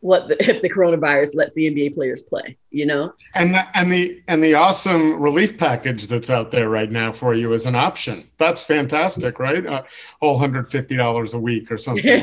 what 0.00 0.28
the, 0.28 0.36
if 0.50 0.62
the 0.62 0.70
coronavirus 0.70 1.34
lets 1.34 1.54
the 1.54 1.70
NBA 1.70 1.94
players 1.94 2.22
play, 2.22 2.56
you 2.70 2.86
know? 2.86 3.12
And 3.34 3.54
the, 3.54 3.78
and 3.78 3.92
the 3.92 4.22
and 4.28 4.42
the 4.42 4.54
awesome 4.54 5.20
relief 5.20 5.58
package 5.58 6.08
that's 6.08 6.30
out 6.30 6.50
there 6.50 6.68
right 6.68 6.90
now 6.90 7.12
for 7.12 7.34
you 7.34 7.52
as 7.52 7.66
an 7.66 7.74
option. 7.74 8.24
That's 8.38 8.64
fantastic, 8.64 9.38
right? 9.38 9.64
A 9.64 9.84
whole 10.20 10.38
hundred 10.38 10.68
fifty 10.68 10.96
dollars 10.96 11.34
a 11.34 11.38
week 11.38 11.70
or 11.70 11.78
something. 11.78 12.04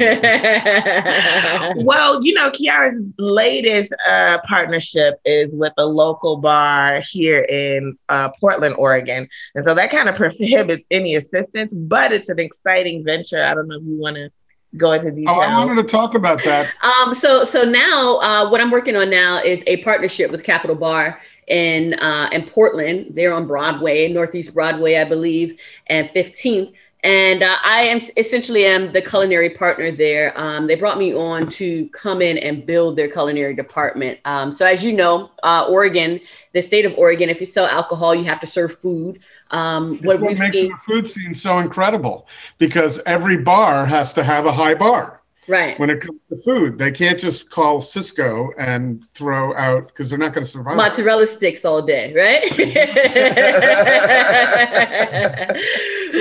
well, 1.78 2.24
you 2.24 2.34
know, 2.34 2.50
Kiara's 2.52 3.00
latest 3.18 3.94
uh, 4.08 4.40
partnership 4.48 5.20
is 5.26 5.50
with 5.54 5.74
a 5.78 5.86
local 5.86 6.38
bar 6.38 7.02
here 7.02 7.42
in 7.42 7.98
uh, 8.10 8.30
Portland, 8.40 8.76
Oregon, 8.78 9.28
and 9.56 9.66
so 9.66 9.74
that 9.74 9.92
kind 9.92 10.10
of 10.10 10.16
prohibits 10.18 10.86
any 10.92 11.16
assistance. 11.16 11.72
But 11.74 12.12
it's 12.12 12.30
an 12.30 12.40
exciting 12.40 13.04
venture. 13.04 13.44
I 13.44 13.54
don't 13.54 13.68
know 13.68 13.78
if 13.78 13.84
you 13.84 14.00
want 14.00 14.16
to 14.16 14.32
go 14.76 14.92
into 14.94 15.12
detail. 15.12 15.36
Oh, 15.36 15.40
I 15.40 15.66
wanted 15.66 15.82
to 15.82 15.88
talk 15.88 16.14
about 16.14 16.44
that. 16.44 16.72
Um, 16.84 17.14
so 17.14 17.46
so 17.46 17.64
now 17.64 18.18
uh, 18.18 18.50
what 18.50 18.60
I'm 18.60 18.72
working 18.72 18.96
on 18.96 19.10
now 19.10 19.42
is 19.42 19.64
a 19.68 19.78
partnership 19.78 20.32
with 20.32 20.44
Capital 20.44 20.76
Bar 20.76 21.22
in 21.48 21.94
uh, 21.96 22.30
in 22.32 22.44
Portland. 22.44 23.08
They're 23.12 23.34
on 23.34 23.48
Broadway, 23.48 24.12
Northeast 24.12 24.54
Broadway, 24.54 24.98
I 24.98 25.06
believe, 25.06 25.60
and 25.88 26.10
15th. 26.10 26.74
And 27.04 27.44
uh, 27.44 27.56
I 27.64 27.82
am 27.84 28.02
essentially 28.18 28.66
am 28.66 28.92
the 28.92 29.02
culinary 29.02 29.52
partner 29.52 29.92
there. 29.92 30.38
Um, 30.38 30.68
they 30.68 30.76
brought 30.76 30.98
me 30.98 31.14
on 31.14 31.48
to 31.52 31.88
come 31.90 32.22
in 32.22 32.38
and 32.40 32.66
build 32.66 32.98
their 32.98 33.08
culinary 33.08 33.56
department. 33.56 34.20
Um, 34.26 34.52
so 34.52 34.66
as 34.66 34.84
you 34.84 34.94
know, 34.94 35.30
uh, 35.44 35.68
Oregon, 35.70 36.20
the 36.54 36.62
state 36.62 36.86
of 36.86 36.94
Oregon, 36.98 37.30
if 37.30 37.40
you 37.40 37.46
sell 37.46 37.68
alcohol, 37.68 38.16
you 38.16 38.26
have 38.26 38.42
to 38.42 38.48
serve 38.48 38.80
food. 38.80 39.20
Um, 39.52 40.00
what, 40.04 40.20
what 40.20 40.38
makes 40.38 40.62
the 40.62 40.72
food 40.86 41.08
scene 41.08 41.34
so 41.34 41.60
incredible 41.60 42.28
because 42.58 43.00
every 43.06 43.38
bar 43.38 43.86
has 43.86 44.14
to 44.14 44.24
have 44.24 44.46
a 44.46 44.52
high 44.52 44.74
bar. 44.74 45.22
Right. 45.48 45.80
When 45.80 45.90
it 45.90 46.02
comes 46.02 46.20
to 46.30 46.36
food, 46.44 46.78
they 46.78 46.92
can't 46.92 47.18
just 47.18 47.50
call 47.50 47.80
Sysco 47.80 48.50
and 48.58 49.08
throw 49.14 49.56
out 49.56 49.88
because 49.88 50.10
they're 50.10 50.20
not 50.20 50.34
going 50.34 50.44
to 50.44 50.50
survive. 50.50 50.76
Mozzarella 50.76 51.26
sticks 51.26 51.64
all 51.64 51.82
day, 51.82 52.14
right? 52.14 52.52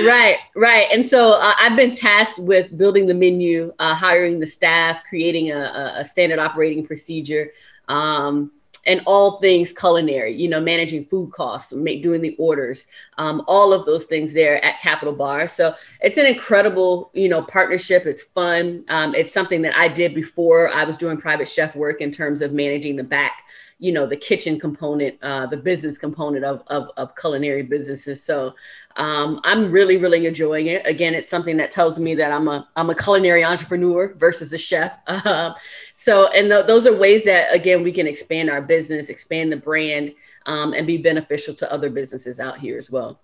right, 0.07 0.37
right. 0.55 0.87
And 0.93 1.05
so 1.05 1.33
uh, 1.33 1.53
I've 1.59 1.75
been 1.75 1.91
tasked 1.91 2.39
with 2.39 2.77
building 2.77 3.05
the 3.05 3.13
menu, 3.13 3.73
uh, 3.79 3.95
hiring 3.95 4.39
the 4.39 4.47
staff, 4.47 5.03
creating 5.09 5.51
a, 5.51 5.95
a 5.97 6.05
standard 6.05 6.39
operating 6.39 6.85
procedure. 6.85 7.51
Um, 7.89 8.51
and 8.87 9.01
all 9.05 9.39
things 9.39 9.73
culinary, 9.73 10.33
you 10.33 10.47
know, 10.47 10.61
managing 10.61 11.05
food 11.05 11.31
costs, 11.33 11.73
make, 11.73 12.01
doing 12.01 12.21
the 12.21 12.35
orders, 12.39 12.87
um, 13.17 13.43
all 13.47 13.73
of 13.73 13.85
those 13.85 14.05
things 14.05 14.33
there 14.33 14.63
at 14.63 14.81
Capital 14.81 15.13
Bar. 15.13 15.47
So 15.47 15.75
it's 16.01 16.17
an 16.17 16.25
incredible, 16.25 17.11
you 17.13 17.29
know, 17.29 17.43
partnership. 17.43 18.05
It's 18.05 18.23
fun. 18.23 18.85
Um, 18.87 19.13
it's 19.13 19.33
something 19.33 19.61
that 19.61 19.77
I 19.77 19.89
did 19.89 20.15
before 20.15 20.69
I 20.69 20.85
was 20.85 20.97
doing 20.97 21.17
private 21.17 21.49
chef 21.49 21.75
work 21.75 22.01
in 22.01 22.11
terms 22.11 22.41
of 22.41 22.53
managing 22.53 22.95
the 22.95 23.03
back 23.03 23.43
you 23.79 23.91
know 23.91 24.07
the 24.07 24.17
kitchen 24.17 24.59
component 24.59 25.15
uh, 25.21 25.45
the 25.45 25.57
business 25.57 25.97
component 25.97 26.43
of, 26.43 26.63
of, 26.67 26.89
of 26.97 27.15
culinary 27.15 27.61
businesses 27.61 28.23
so 28.23 28.55
um, 28.97 29.39
i'm 29.43 29.71
really 29.71 29.97
really 29.97 30.25
enjoying 30.25 30.67
it. 30.67 30.85
Again 30.85 31.13
it's 31.13 31.31
something 31.31 31.57
that 31.57 31.71
tells 31.71 31.99
me 31.99 32.15
that 32.15 32.31
i'm 32.31 32.47
a 32.47 32.67
i'm 32.75 32.89
a 32.89 32.95
culinary 32.95 33.43
entrepreneur 33.43 34.13
versus 34.15 34.53
a 34.53 34.57
chef. 34.57 34.93
Uh, 35.07 35.53
so 35.93 36.27
and 36.31 36.49
th- 36.49 36.67
those 36.67 36.85
are 36.85 36.95
ways 36.95 37.23
that 37.25 37.53
again 37.53 37.83
we 37.83 37.91
can 37.91 38.07
expand 38.07 38.49
our 38.49 38.61
business 38.61 39.09
expand 39.09 39.51
the 39.51 39.57
brand 39.57 40.13
um, 40.45 40.73
and 40.73 40.85
be 40.85 40.97
beneficial 40.97 41.53
to 41.55 41.71
other 41.71 41.89
businesses 41.89 42.39
out 42.39 42.59
here 42.59 42.77
as 42.77 42.89
well. 42.89 43.19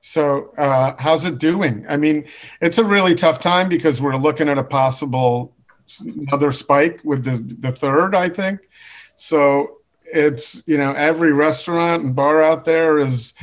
So 0.00 0.52
uh, 0.56 0.94
how's 0.98 1.24
it 1.24 1.38
doing? 1.38 1.86
I 1.88 1.96
mean 1.96 2.26
it's 2.60 2.78
a 2.78 2.84
really 2.84 3.14
tough 3.14 3.38
time 3.38 3.68
because 3.68 4.00
we're 4.00 4.16
looking 4.16 4.48
at 4.48 4.58
a 4.58 4.64
possible 4.64 5.54
another 6.00 6.52
spike 6.52 7.00
with 7.04 7.24
the 7.24 7.38
the 7.60 7.72
third 7.72 8.14
i 8.14 8.28
think. 8.28 8.60
So 9.16 9.80
it's, 10.14 10.62
you 10.66 10.78
know, 10.78 10.92
every 10.92 11.32
restaurant 11.32 12.02
and 12.02 12.14
bar 12.14 12.42
out 12.42 12.64
there 12.64 12.98
is, 12.98 13.34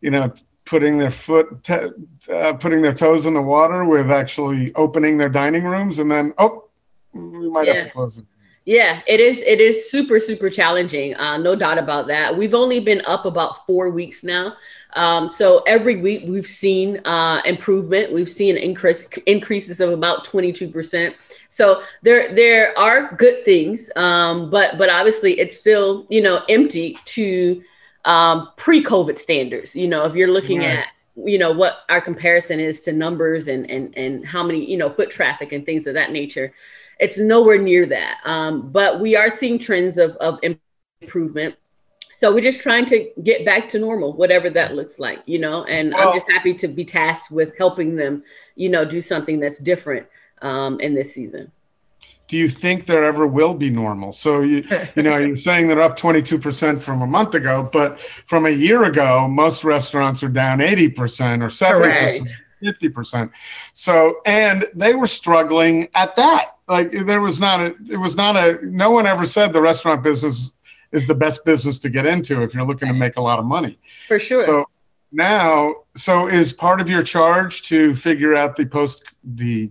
you 0.00 0.10
know, 0.10 0.32
putting 0.66 0.98
their 0.98 1.10
foot, 1.10 1.62
te- 1.64 1.88
uh, 2.30 2.52
putting 2.54 2.82
their 2.82 2.92
toes 2.92 3.24
in 3.24 3.32
the 3.32 3.40
water 3.40 3.84
with 3.84 4.10
actually 4.10 4.74
opening 4.74 5.16
their 5.16 5.30
dining 5.30 5.64
rooms. 5.64 6.00
And 6.00 6.10
then, 6.10 6.34
oh, 6.36 6.68
we 7.14 7.48
might 7.48 7.66
yeah. 7.66 7.74
have 7.74 7.84
to 7.84 7.90
close 7.90 8.18
it. 8.18 8.26
Yeah, 8.66 9.00
it 9.06 9.20
is. 9.20 9.38
It 9.46 9.60
is 9.60 9.88
super, 9.92 10.18
super 10.18 10.50
challenging. 10.50 11.14
Uh, 11.14 11.38
no 11.38 11.54
doubt 11.54 11.78
about 11.78 12.08
that. 12.08 12.36
We've 12.36 12.52
only 12.52 12.80
been 12.80 13.00
up 13.06 13.24
about 13.24 13.64
four 13.64 13.90
weeks 13.90 14.24
now. 14.24 14.56
Um, 14.94 15.28
so 15.28 15.62
every 15.68 16.00
week 16.00 16.24
we've 16.26 16.46
seen 16.46 17.00
uh, 17.04 17.42
improvement. 17.44 18.12
We've 18.12 18.28
seen 18.28 18.56
increase 18.56 19.06
increases 19.26 19.78
of 19.78 19.90
about 19.90 20.26
22%. 20.26 21.14
So 21.48 21.84
there 22.02 22.34
there 22.34 22.76
are 22.76 23.14
good 23.14 23.44
things, 23.44 23.88
um, 23.94 24.50
but 24.50 24.78
but 24.78 24.90
obviously 24.90 25.38
it's 25.38 25.56
still 25.56 26.04
you 26.08 26.20
know 26.20 26.42
empty 26.48 26.98
to 27.04 27.62
um, 28.06 28.48
pre-COVID 28.56 29.18
standards. 29.18 29.76
You 29.76 29.88
know, 29.88 30.04
if 30.04 30.14
you're 30.14 30.32
looking 30.32 30.60
right. 30.60 30.78
at 30.78 30.86
you 31.16 31.38
know 31.38 31.50
what 31.50 31.78
our 31.88 32.00
comparison 32.00 32.60
is 32.60 32.80
to 32.82 32.92
numbers 32.92 33.48
and 33.48 33.70
and 33.70 33.96
and 33.96 34.24
how 34.24 34.42
many 34.42 34.64
you 34.70 34.76
know 34.76 34.90
foot 34.90 35.10
traffic 35.10 35.52
and 35.52 35.66
things 35.66 35.86
of 35.86 35.94
that 35.94 36.12
nature, 36.12 36.54
it's 36.98 37.18
nowhere 37.18 37.58
near 37.58 37.84
that. 37.86 38.18
Um, 38.24 38.70
but 38.70 39.00
we 39.00 39.16
are 39.16 39.30
seeing 39.30 39.58
trends 39.58 39.98
of 39.98 40.12
of 40.16 40.38
improvement. 41.02 41.56
So 42.12 42.32
we're 42.32 42.40
just 42.40 42.60
trying 42.60 42.86
to 42.86 43.10
get 43.22 43.44
back 43.44 43.68
to 43.70 43.78
normal, 43.78 44.14
whatever 44.14 44.48
that 44.48 44.74
looks 44.74 44.98
like, 44.98 45.18
you 45.26 45.38
know. 45.38 45.64
And 45.64 45.92
well, 45.92 46.08
I'm 46.08 46.14
just 46.14 46.30
happy 46.30 46.54
to 46.54 46.68
be 46.68 46.82
tasked 46.82 47.30
with 47.30 47.52
helping 47.58 47.94
them, 47.94 48.22
you 48.54 48.70
know, 48.70 48.86
do 48.86 49.02
something 49.02 49.38
that's 49.38 49.58
different 49.58 50.06
um, 50.40 50.80
in 50.80 50.94
this 50.94 51.12
season. 51.12 51.52
Do 52.28 52.36
you 52.36 52.48
think 52.48 52.86
there 52.86 53.04
ever 53.04 53.26
will 53.26 53.54
be 53.54 53.70
normal? 53.70 54.12
So 54.12 54.40
you 54.40 54.64
you 54.96 55.02
know 55.02 55.16
you're 55.16 55.36
saying 55.36 55.68
they're 55.68 55.80
up 55.80 55.98
22% 55.98 56.80
from 56.80 57.02
a 57.02 57.06
month 57.06 57.34
ago, 57.34 57.68
but 57.72 58.00
from 58.00 58.46
a 58.46 58.50
year 58.50 58.84
ago, 58.84 59.28
most 59.28 59.64
restaurants 59.64 60.22
are 60.22 60.28
down 60.28 60.58
80% 60.58 61.42
or 61.42 61.48
70%. 61.48 62.28
50%. 62.62 63.30
So, 63.72 64.20
and 64.24 64.66
they 64.74 64.94
were 64.94 65.06
struggling 65.06 65.88
at 65.94 66.16
that. 66.16 66.56
Like 66.68 66.90
there 66.90 67.20
was 67.20 67.38
not 67.38 67.60
a, 67.60 67.74
it 67.88 67.98
was 67.98 68.16
not 68.16 68.36
a, 68.36 68.58
no 68.62 68.90
one 68.90 69.06
ever 69.06 69.26
said 69.26 69.52
the 69.52 69.60
restaurant 69.60 70.02
business 70.02 70.54
is 70.92 71.06
the 71.06 71.14
best 71.14 71.44
business 71.44 71.78
to 71.80 71.88
get 71.88 72.06
into 72.06 72.42
if 72.42 72.54
you're 72.54 72.64
looking 72.64 72.88
to 72.88 72.94
make 72.94 73.16
a 73.16 73.20
lot 73.20 73.38
of 73.38 73.44
money. 73.44 73.78
For 74.08 74.18
sure. 74.18 74.42
So 74.42 74.64
now, 75.12 75.76
so 75.96 76.26
is 76.26 76.52
part 76.52 76.80
of 76.80 76.88
your 76.90 77.02
charge 77.02 77.62
to 77.62 77.94
figure 77.94 78.34
out 78.34 78.56
the 78.56 78.66
post 78.66 79.14
the 79.22 79.70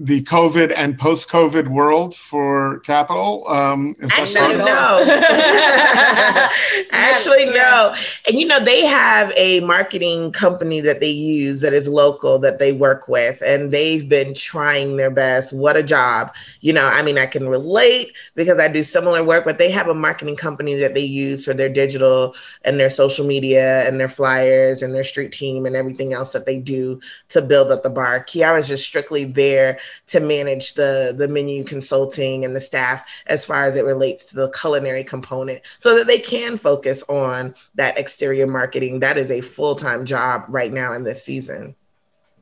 the 0.00 0.22
COVID 0.22 0.72
and 0.76 0.96
post 0.96 1.28
COVID 1.28 1.66
world 1.68 2.14
for 2.14 2.78
Capital? 2.80 3.44
Um, 3.48 3.96
is 3.98 4.10
Actually, 4.12 4.56
no. 4.56 5.04
Actually, 6.92 7.46
no. 7.46 7.96
And 8.28 8.38
you 8.38 8.46
know, 8.46 8.64
they 8.64 8.86
have 8.86 9.32
a 9.36 9.58
marketing 9.60 10.30
company 10.30 10.80
that 10.82 11.00
they 11.00 11.10
use 11.10 11.60
that 11.60 11.72
is 11.72 11.88
local 11.88 12.38
that 12.38 12.60
they 12.60 12.72
work 12.72 13.08
with, 13.08 13.42
and 13.42 13.72
they've 13.72 14.08
been 14.08 14.34
trying 14.34 14.98
their 14.98 15.10
best. 15.10 15.52
What 15.52 15.76
a 15.76 15.82
job. 15.82 16.32
You 16.60 16.72
know, 16.72 16.86
I 16.86 17.02
mean, 17.02 17.18
I 17.18 17.26
can 17.26 17.48
relate 17.48 18.12
because 18.36 18.60
I 18.60 18.68
do 18.68 18.84
similar 18.84 19.24
work, 19.24 19.44
but 19.44 19.58
they 19.58 19.70
have 19.72 19.88
a 19.88 19.94
marketing 19.94 20.36
company 20.36 20.76
that 20.76 20.94
they 20.94 21.04
use 21.04 21.44
for 21.44 21.54
their 21.54 21.68
digital 21.68 22.36
and 22.64 22.78
their 22.78 22.90
social 22.90 23.26
media 23.26 23.86
and 23.88 23.98
their 23.98 24.08
flyers 24.08 24.80
and 24.80 24.94
their 24.94 25.02
street 25.02 25.32
team 25.32 25.66
and 25.66 25.74
everything 25.74 26.12
else 26.12 26.30
that 26.30 26.46
they 26.46 26.58
do 26.58 27.00
to 27.30 27.42
build 27.42 27.72
up 27.72 27.82
the 27.82 27.90
bar. 27.90 28.22
Kiara 28.22 28.60
is 28.60 28.68
just 28.68 28.84
strictly 28.84 29.24
there 29.24 29.80
to 30.08 30.20
manage 30.20 30.74
the 30.74 31.14
the 31.16 31.28
menu 31.28 31.64
consulting 31.64 32.44
and 32.44 32.54
the 32.54 32.60
staff 32.60 33.06
as 33.26 33.44
far 33.44 33.64
as 33.64 33.76
it 33.76 33.84
relates 33.84 34.24
to 34.26 34.34
the 34.34 34.50
culinary 34.50 35.04
component 35.04 35.62
so 35.78 35.96
that 35.96 36.06
they 36.06 36.18
can 36.18 36.58
focus 36.58 37.02
on 37.08 37.54
that 37.74 37.98
exterior 37.98 38.46
marketing. 38.46 39.00
That 39.00 39.18
is 39.18 39.30
a 39.30 39.40
full-time 39.40 40.04
job 40.04 40.44
right 40.48 40.72
now 40.72 40.92
in 40.92 41.04
this 41.04 41.24
season 41.24 41.74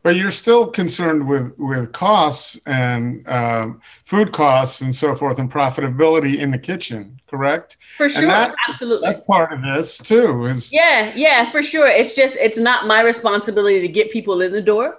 but 0.06 0.14
you're 0.14 0.30
still 0.30 0.68
concerned 0.68 1.26
with 1.26 1.52
with 1.58 1.90
costs 1.90 2.60
and 2.64 3.26
um, 3.26 3.80
food 4.04 4.32
costs 4.32 4.80
and 4.80 4.94
so 4.94 5.16
forth 5.16 5.40
and 5.40 5.50
profitability 5.50 6.38
in 6.38 6.52
the 6.52 6.58
kitchen 6.58 7.20
correct? 7.26 7.76
For 7.96 8.08
sure 8.08 8.26
that, 8.26 8.54
absolutely. 8.68 9.08
that's 9.08 9.20
part 9.22 9.52
of 9.52 9.60
this 9.62 9.98
too 9.98 10.46
is 10.46 10.72
yeah 10.72 11.12
yeah 11.16 11.50
for 11.50 11.60
sure. 11.60 11.88
It's 11.88 12.14
just 12.14 12.36
it's 12.36 12.56
not 12.56 12.86
my 12.86 13.00
responsibility 13.00 13.80
to 13.80 13.88
get 13.88 14.12
people 14.12 14.42
in 14.42 14.52
the 14.52 14.62
door. 14.62 14.96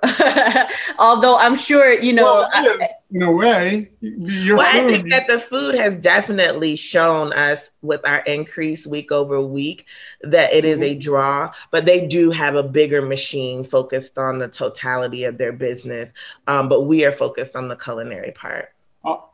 Although 1.00 1.38
i'm 1.38 1.56
sure 1.56 1.94
you 1.94 2.14
know 2.14 2.24
well, 2.24 2.50
I, 2.52 2.88
in 3.12 3.22
a 3.22 3.32
way 3.32 3.90
your 4.02 4.58
well, 4.58 4.72
food, 4.72 4.84
i 4.84 4.88
think 4.88 5.10
that 5.10 5.28
the 5.28 5.40
food 5.40 5.76
has 5.76 5.96
definitely 5.96 6.76
shown 6.76 7.32
us 7.34 7.70
with 7.82 8.06
our 8.06 8.20
increase 8.20 8.86
week 8.86 9.12
over 9.12 9.42
week 9.42 9.86
that 10.22 10.52
it 10.54 10.66
is 10.66 10.80
a 10.82 10.92
mm-hmm. 10.92 11.00
draw 11.00 11.52
but 11.72 11.86
they 11.86 12.08
do 12.08 12.32
have 12.32 12.56
a 12.56 12.64
bigger 12.64 13.02
machine 13.02 13.64
focused 13.64 14.18
on 14.18 14.40
the 14.40 14.48
totality 14.48 15.24
of 15.24 15.38
their 15.38 15.54
business 15.54 16.12
um, 16.48 16.68
but 16.68 16.82
we 16.84 17.06
are 17.06 17.12
focused 17.12 17.56
on 17.56 17.68
the 17.68 17.76
culinary 17.76 18.32
part 18.32 18.70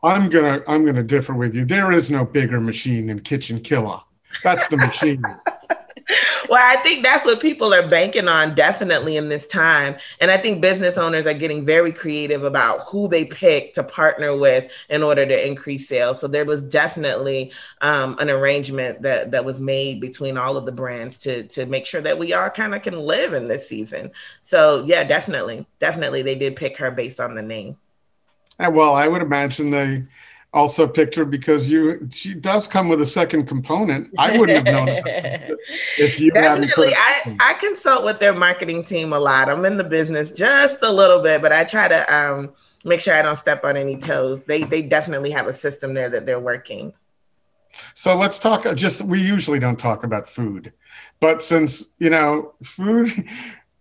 I'm 0.02 0.28
gonna 0.28 0.62
I'm 0.68 0.84
gonna 0.84 1.02
differ 1.02 1.34
with 1.34 1.54
you. 1.54 1.64
There 1.64 1.90
is 1.90 2.10
no 2.10 2.24
bigger 2.24 2.60
machine 2.60 3.08
than 3.08 3.20
Kitchen 3.20 3.60
Killa. 3.60 4.04
That's 4.42 4.68
the 4.68 4.76
machine. 4.76 5.22
well, 6.48 6.62
I 6.62 6.76
think 6.82 7.02
that's 7.02 7.24
what 7.24 7.40
people 7.40 7.72
are 7.72 7.86
banking 7.86 8.28
on 8.28 8.54
definitely 8.54 9.16
in 9.16 9.28
this 9.28 9.46
time. 9.46 9.96
And 10.20 10.30
I 10.30 10.36
think 10.36 10.60
business 10.60 10.98
owners 10.98 11.26
are 11.26 11.34
getting 11.34 11.64
very 11.64 11.92
creative 11.92 12.44
about 12.44 12.80
who 12.88 13.08
they 13.08 13.24
pick 13.24 13.74
to 13.74 13.82
partner 13.82 14.36
with 14.36 14.70
in 14.90 15.02
order 15.02 15.26
to 15.26 15.46
increase 15.46 15.88
sales. 15.88 16.20
So 16.20 16.28
there 16.28 16.44
was 16.44 16.62
definitely 16.62 17.52
um, 17.80 18.18
an 18.18 18.30
arrangement 18.30 19.02
that 19.02 19.30
that 19.30 19.44
was 19.44 19.58
made 19.58 20.00
between 20.00 20.36
all 20.36 20.56
of 20.56 20.66
the 20.66 20.72
brands 20.72 21.18
to 21.20 21.44
to 21.48 21.66
make 21.66 21.86
sure 21.86 22.00
that 22.00 22.18
we 22.18 22.32
all 22.32 22.50
kind 22.50 22.74
of 22.74 22.82
can 22.82 22.98
live 22.98 23.32
in 23.32 23.48
this 23.48 23.68
season. 23.68 24.10
So 24.42 24.84
yeah, 24.84 25.04
definitely, 25.04 25.66
definitely 25.78 26.22
they 26.22 26.34
did 26.34 26.56
pick 26.56 26.76
her 26.78 26.90
based 26.90 27.20
on 27.20 27.34
the 27.34 27.42
name. 27.42 27.76
Well, 28.58 28.94
I 28.94 29.08
would 29.08 29.22
imagine 29.22 29.70
they 29.70 30.04
also 30.54 30.86
picked 30.86 31.16
her 31.16 31.24
because 31.24 31.68
you 31.68 32.08
she 32.10 32.32
does 32.32 32.66
come 32.68 32.88
with 32.88 33.00
a 33.00 33.06
second 33.06 33.46
component. 33.46 34.10
I 34.16 34.38
wouldn't 34.38 34.66
have 34.66 34.74
known 34.74 34.88
if 35.98 36.20
you 36.20 36.32
hadn't. 36.32 36.68
definitely. 36.68 36.94
I 36.94 37.36
I 37.40 37.54
consult 37.54 38.04
with 38.04 38.20
their 38.20 38.32
marketing 38.32 38.84
team 38.84 39.12
a 39.12 39.18
lot. 39.18 39.50
I'm 39.50 39.64
in 39.64 39.76
the 39.76 39.84
business 39.84 40.30
just 40.30 40.78
a 40.82 40.90
little 40.90 41.20
bit, 41.20 41.42
but 41.42 41.52
I 41.52 41.64
try 41.64 41.88
to 41.88 42.14
um, 42.14 42.52
make 42.84 43.00
sure 43.00 43.14
I 43.14 43.22
don't 43.22 43.36
step 43.36 43.64
on 43.64 43.76
any 43.76 43.98
toes. 43.98 44.44
They 44.44 44.62
they 44.62 44.80
definitely 44.80 45.32
have 45.32 45.48
a 45.48 45.52
system 45.52 45.92
there 45.92 46.08
that 46.08 46.24
they're 46.24 46.40
working. 46.40 46.94
So 47.94 48.16
let's 48.16 48.38
talk. 48.38 48.64
Uh, 48.64 48.74
just 48.74 49.02
we 49.02 49.20
usually 49.20 49.58
don't 49.58 49.78
talk 49.78 50.04
about 50.04 50.28
food, 50.28 50.72
but 51.18 51.42
since 51.42 51.88
you 51.98 52.10
know 52.10 52.54
food 52.62 53.10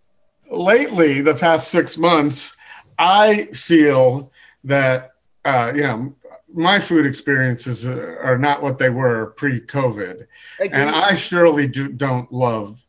lately, 0.51 1.21
the 1.21 1.35
past 1.35 1.67
six 1.67 1.99
months, 1.99 2.57
I 2.97 3.45
feel 3.53 4.31
that 4.63 5.11
uh, 5.45 5.71
you 5.75 5.83
know 5.83 6.15
my 6.53 6.79
food 6.79 7.05
experiences 7.05 7.87
are 7.87 8.37
not 8.37 8.61
what 8.61 8.77
they 8.77 8.89
were 8.89 9.33
pre-COVID, 9.37 10.27
and 10.59 10.89
I 10.89 11.15
surely 11.15 11.67
do 11.67 11.89
don't 11.89 12.31
love 12.31 12.83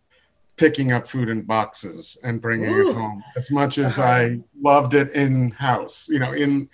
picking 0.56 0.92
up 0.92 1.06
food 1.06 1.28
in 1.28 1.42
boxes 1.42 2.16
and 2.22 2.40
bringing 2.40 2.70
Ooh. 2.70 2.90
it 2.90 2.94
home 2.94 3.24
as 3.36 3.50
much 3.50 3.78
as 3.78 3.98
uh-huh. 3.98 4.08
I 4.08 4.40
loved 4.60 4.94
it 4.94 5.12
in 5.12 5.50
house. 5.50 6.08
You 6.08 6.20
know, 6.20 6.32
in 6.32 6.68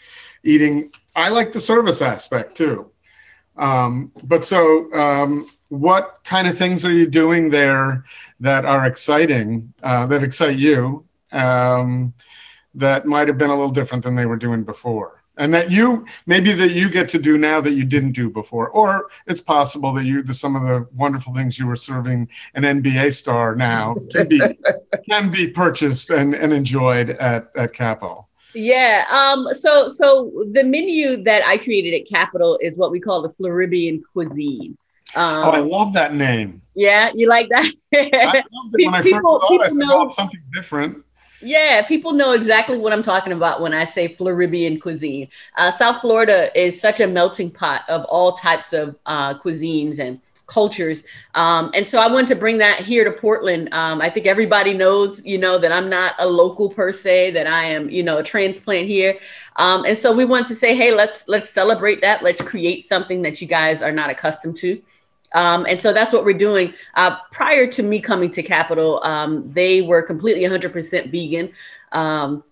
eating, 0.45 0.93
I 1.17 1.31
like 1.31 1.53
the 1.53 1.61
service 1.61 2.03
aspect 2.03 2.57
too. 2.57 2.91
Um, 3.57 4.13
but 4.25 4.45
so, 4.45 4.93
um, 4.93 5.49
what 5.69 6.21
kind 6.25 6.49
of 6.49 6.59
things 6.59 6.85
are 6.85 6.93
you 6.93 7.07
doing 7.07 7.51
there 7.51 8.05
that 8.41 8.65
are 8.65 8.87
exciting, 8.87 9.73
uh, 9.83 10.07
that 10.07 10.23
excite 10.23 10.57
you? 10.57 11.05
Um, 11.33 12.13
that 12.75 13.07
might 13.07 13.29
have 13.29 13.39
been 13.39 13.51
a 13.51 13.55
little 13.55 13.71
different 13.71 14.05
than 14.05 14.15
they 14.15 14.27
were 14.27 14.37
doing 14.37 14.65
before 14.65 15.20
and 15.41 15.55
that 15.55 15.71
you 15.71 16.05
maybe 16.27 16.53
that 16.53 16.71
you 16.73 16.89
get 16.89 17.09
to 17.09 17.19
do 17.19 17.39
now 17.39 17.61
that 17.61 17.73
you 17.73 17.85
didn't 17.85 18.13
do 18.13 18.31
before 18.31 18.69
or 18.69 19.09
it's 19.27 19.41
possible 19.41 19.93
that 19.95 20.05
you 20.05 20.23
the, 20.23 20.35
some 20.35 20.55
of 20.55 20.63
the 20.63 20.87
wonderful 20.95 21.35
things 21.35 21.59
you 21.59 21.67
were 21.67 21.75
serving 21.75 22.29
an 22.55 22.63
nba 22.63 23.13
star 23.13 23.57
now 23.57 23.95
can 24.13 24.29
be 24.29 24.41
can 25.09 25.31
be 25.33 25.49
purchased 25.49 26.11
and, 26.11 26.35
and 26.35 26.53
enjoyed 26.53 27.11
at, 27.11 27.51
at 27.57 27.73
capital 27.73 28.29
yeah 28.55 29.07
um 29.11 29.49
so 29.55 29.89
so 29.89 30.45
the 30.53 30.63
menu 30.63 31.23
that 31.23 31.45
i 31.47 31.57
created 31.57 31.99
at 31.99 32.09
capital 32.09 32.59
is 32.61 32.77
what 32.77 32.91
we 32.91 33.01
call 33.01 33.23
the 33.23 33.31
Floribbean 33.31 34.01
cuisine 34.13 34.77
um, 35.17 35.45
oh, 35.45 35.51
I 35.51 35.59
love 35.59 35.93
that 35.95 36.15
name. 36.15 36.63
Yeah, 36.77 37.11
you 37.13 37.29
like 37.29 37.49
that? 37.49 37.65
I 37.93 38.45
loved 38.53 38.75
it 38.75 38.87
when 38.87 38.95
I 38.95 39.03
first 39.03 39.11
saw 39.11 39.55
it. 39.55 39.61
I 39.61 39.69
said, 39.69 39.77
know, 39.79 40.07
oh, 40.07 40.09
something 40.09 40.41
different. 40.55 41.05
Yeah, 41.43 41.83
people 41.83 42.13
know 42.13 42.33
exactly 42.33 42.77
what 42.77 42.93
I'm 42.93 43.03
talking 43.03 43.33
about 43.33 43.61
when 43.61 43.73
I 43.73 43.85
say 43.85 44.15
Floridian 44.15 44.79
cuisine. 44.79 45.29
Uh, 45.57 45.71
South 45.71 46.03
Florida 46.03 46.51
is 46.59 46.81
such 46.81 47.01
a 47.01 47.07
melting 47.07 47.51
pot 47.51 47.89
of 47.89 48.05
all 48.05 48.33
types 48.33 48.73
of 48.75 48.97
uh, 49.07 49.39
cuisines 49.39 49.99
and 49.99 50.21
cultures. 50.47 51.03
Um, 51.35 51.71
and 51.75 51.87
so 51.87 51.99
I 52.01 52.09
wanted 52.09 52.27
to 52.29 52.35
bring 52.35 52.59
that 52.59 52.81
here 52.81 53.05
to 53.05 53.13
Portland. 53.13 53.73
Um, 53.73 54.03
I 54.03 54.11
think 54.11 54.27
everybody 54.27 54.75
knows, 54.75 55.25
you 55.25 55.39
know, 55.39 55.59
that 55.59 55.73
I'm 55.73 55.89
not 55.89 56.15
a 56.19 56.27
local 56.27 56.69
per 56.69 56.93
se, 56.93 57.31
that 57.31 57.47
I 57.47 57.65
am, 57.65 57.89
you 57.89 58.03
know, 58.03 58.19
a 58.19 58.23
transplant 58.23 58.89
here. 58.89 59.17
Um, 59.57 59.85
and 59.85 59.97
so 59.97 60.13
we 60.13 60.25
want 60.25 60.49
to 60.49 60.57
say, 60.57 60.75
hey, 60.75 60.93
let's 60.93 61.29
let's 61.29 61.51
celebrate 61.51 62.01
that. 62.03 62.23
Let's 62.23 62.43
create 62.43 62.87
something 62.87 63.23
that 63.23 63.41
you 63.41 63.47
guys 63.47 63.81
are 63.81 63.93
not 63.93 64.11
accustomed 64.11 64.57
to. 64.59 64.83
Um, 65.33 65.67
and 65.69 65.81
so 65.81 65.93
that's 65.93 66.13
what 66.13 66.25
we're 66.25 66.33
doing. 66.33 66.75
Uh, 66.95 67.17
prior 67.33 67.71
to 67.73 67.83
me 67.83 68.01
coming 68.01 68.31
to 68.33 68.43
Capital, 68.43 69.03
um, 69.05 69.51
they 69.53 69.81
were 69.81 70.03
completely 70.03 70.43
100% 70.43 71.11
vegan. 71.11 71.53
Um, 71.93 72.43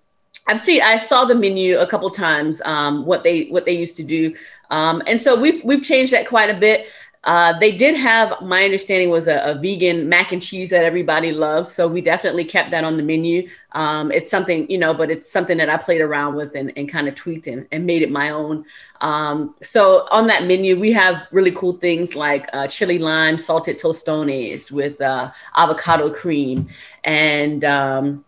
I've 0.47 0.64
seen, 0.64 0.83
I 0.83 0.99
saw 0.99 1.24
the 1.24 1.35
menu 1.35 1.79
a 1.79 1.87
couple 1.87 2.09
times. 2.11 2.62
Um, 2.64 3.05
what 3.05 3.22
they 3.22 3.45
what 3.47 3.66
they 3.66 3.72
used 3.72 3.97
to 3.97 4.03
do, 4.03 4.35
um, 4.70 5.03
and 5.07 5.20
so 5.20 5.39
we've 5.39 5.62
we've 5.62 5.83
changed 5.83 6.14
that 6.14 6.26
quite 6.26 6.49
a 6.49 6.59
bit. 6.59 6.87
Uh, 7.25 7.59
they 7.59 7.73
did 7.73 7.97
have, 7.97 8.41
my 8.43 8.64
understanding 8.64 9.11
was 9.11 9.27
a, 9.27 9.39
a, 9.41 9.55
vegan 9.55 10.09
mac 10.09 10.31
and 10.31 10.41
cheese 10.41 10.71
that 10.71 10.85
everybody 10.85 11.33
loves. 11.33 11.73
So 11.75 11.89
we 11.89 12.01
definitely 12.01 12.45
kept 12.45 12.71
that 12.71 12.85
on 12.85 12.97
the 12.97 13.03
menu. 13.03 13.49
Um, 13.73 14.12
it's 14.12 14.31
something, 14.31 14.71
you 14.71 14.79
know, 14.79 14.95
but 14.95 15.11
it's 15.11 15.31
something 15.31 15.59
that 15.59 15.69
I 15.69 15.77
played 15.77 16.01
around 16.01 16.37
with 16.37 16.55
and, 16.55 16.73
and 16.77 16.89
kind 16.89 17.09
of 17.09 17.16
tweaked 17.16 17.49
and, 17.49 17.66
and, 17.73 17.85
made 17.85 18.03
it 18.03 18.11
my 18.11 18.31
own. 18.31 18.64
Um, 19.01 19.57
so 19.62 20.07
on 20.11 20.29
that 20.29 20.45
menu, 20.45 20.79
we 20.79 20.93
have 20.93 21.27
really 21.33 21.51
cool 21.51 21.75
things 21.75 22.14
like 22.14 22.49
uh, 22.53 22.69
chili 22.69 22.99
lime 22.99 23.37
salted 23.37 23.79
tostones 23.79 24.71
with 24.71 25.01
uh, 25.01 25.33
avocado 25.57 26.11
cream 26.11 26.69
and 27.05 27.64
um, 27.64 28.25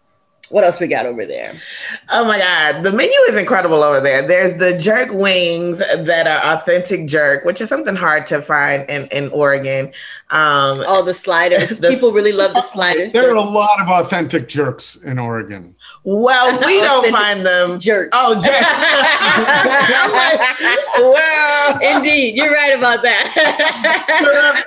what 0.51 0.65
else 0.65 0.81
we 0.81 0.89
got 0.89 1.07
over 1.07 1.25
there? 1.25 1.55
Oh 2.11 2.25
my 2.25 2.39
God. 2.39 2.83
The 2.83 2.93
menu 2.93 3.17
is 3.29 3.37
incredible 3.37 3.83
over 3.83 4.01
there. 4.01 4.27
There's 4.27 4.55
the 4.59 4.77
jerk 4.77 5.13
wings 5.13 5.79
that 5.79 6.27
are 6.27 6.55
authentic 6.55 7.07
jerk, 7.07 7.45
which 7.45 7.61
is 7.61 7.69
something 7.69 7.95
hard 7.97 8.27
to 8.27 8.43
find 8.43 8.89
in, 8.91 9.07
in 9.07 9.31
Oregon. 9.31 9.93
Um, 10.31 10.85
All 10.87 11.03
the 11.05 11.15
sliders. 11.15 11.79
The, 11.81 11.89
People 11.89 12.13
really 12.13 12.33
love 12.33 12.53
the 12.53 12.63
sliders. 12.75 13.13
There 13.13 13.31
are 13.31 13.35
a 13.35 13.41
lot 13.41 13.81
of 13.81 13.89
authentic 13.89 14.49
jerks 14.49 14.97
in 14.97 15.19
Oregon. 15.19 15.75
Well, 16.03 16.59
we 16.67 16.81
don't 16.81 17.11
find 17.11 17.45
them 17.45 17.79
jerks. 17.79 18.11
Oh, 18.13 18.35
jerks. 18.35 18.47
well, 20.99 21.97
indeed, 21.97 22.37
you're 22.37 22.53
right 22.53 22.77
about 22.77 23.03
that. 23.03 23.33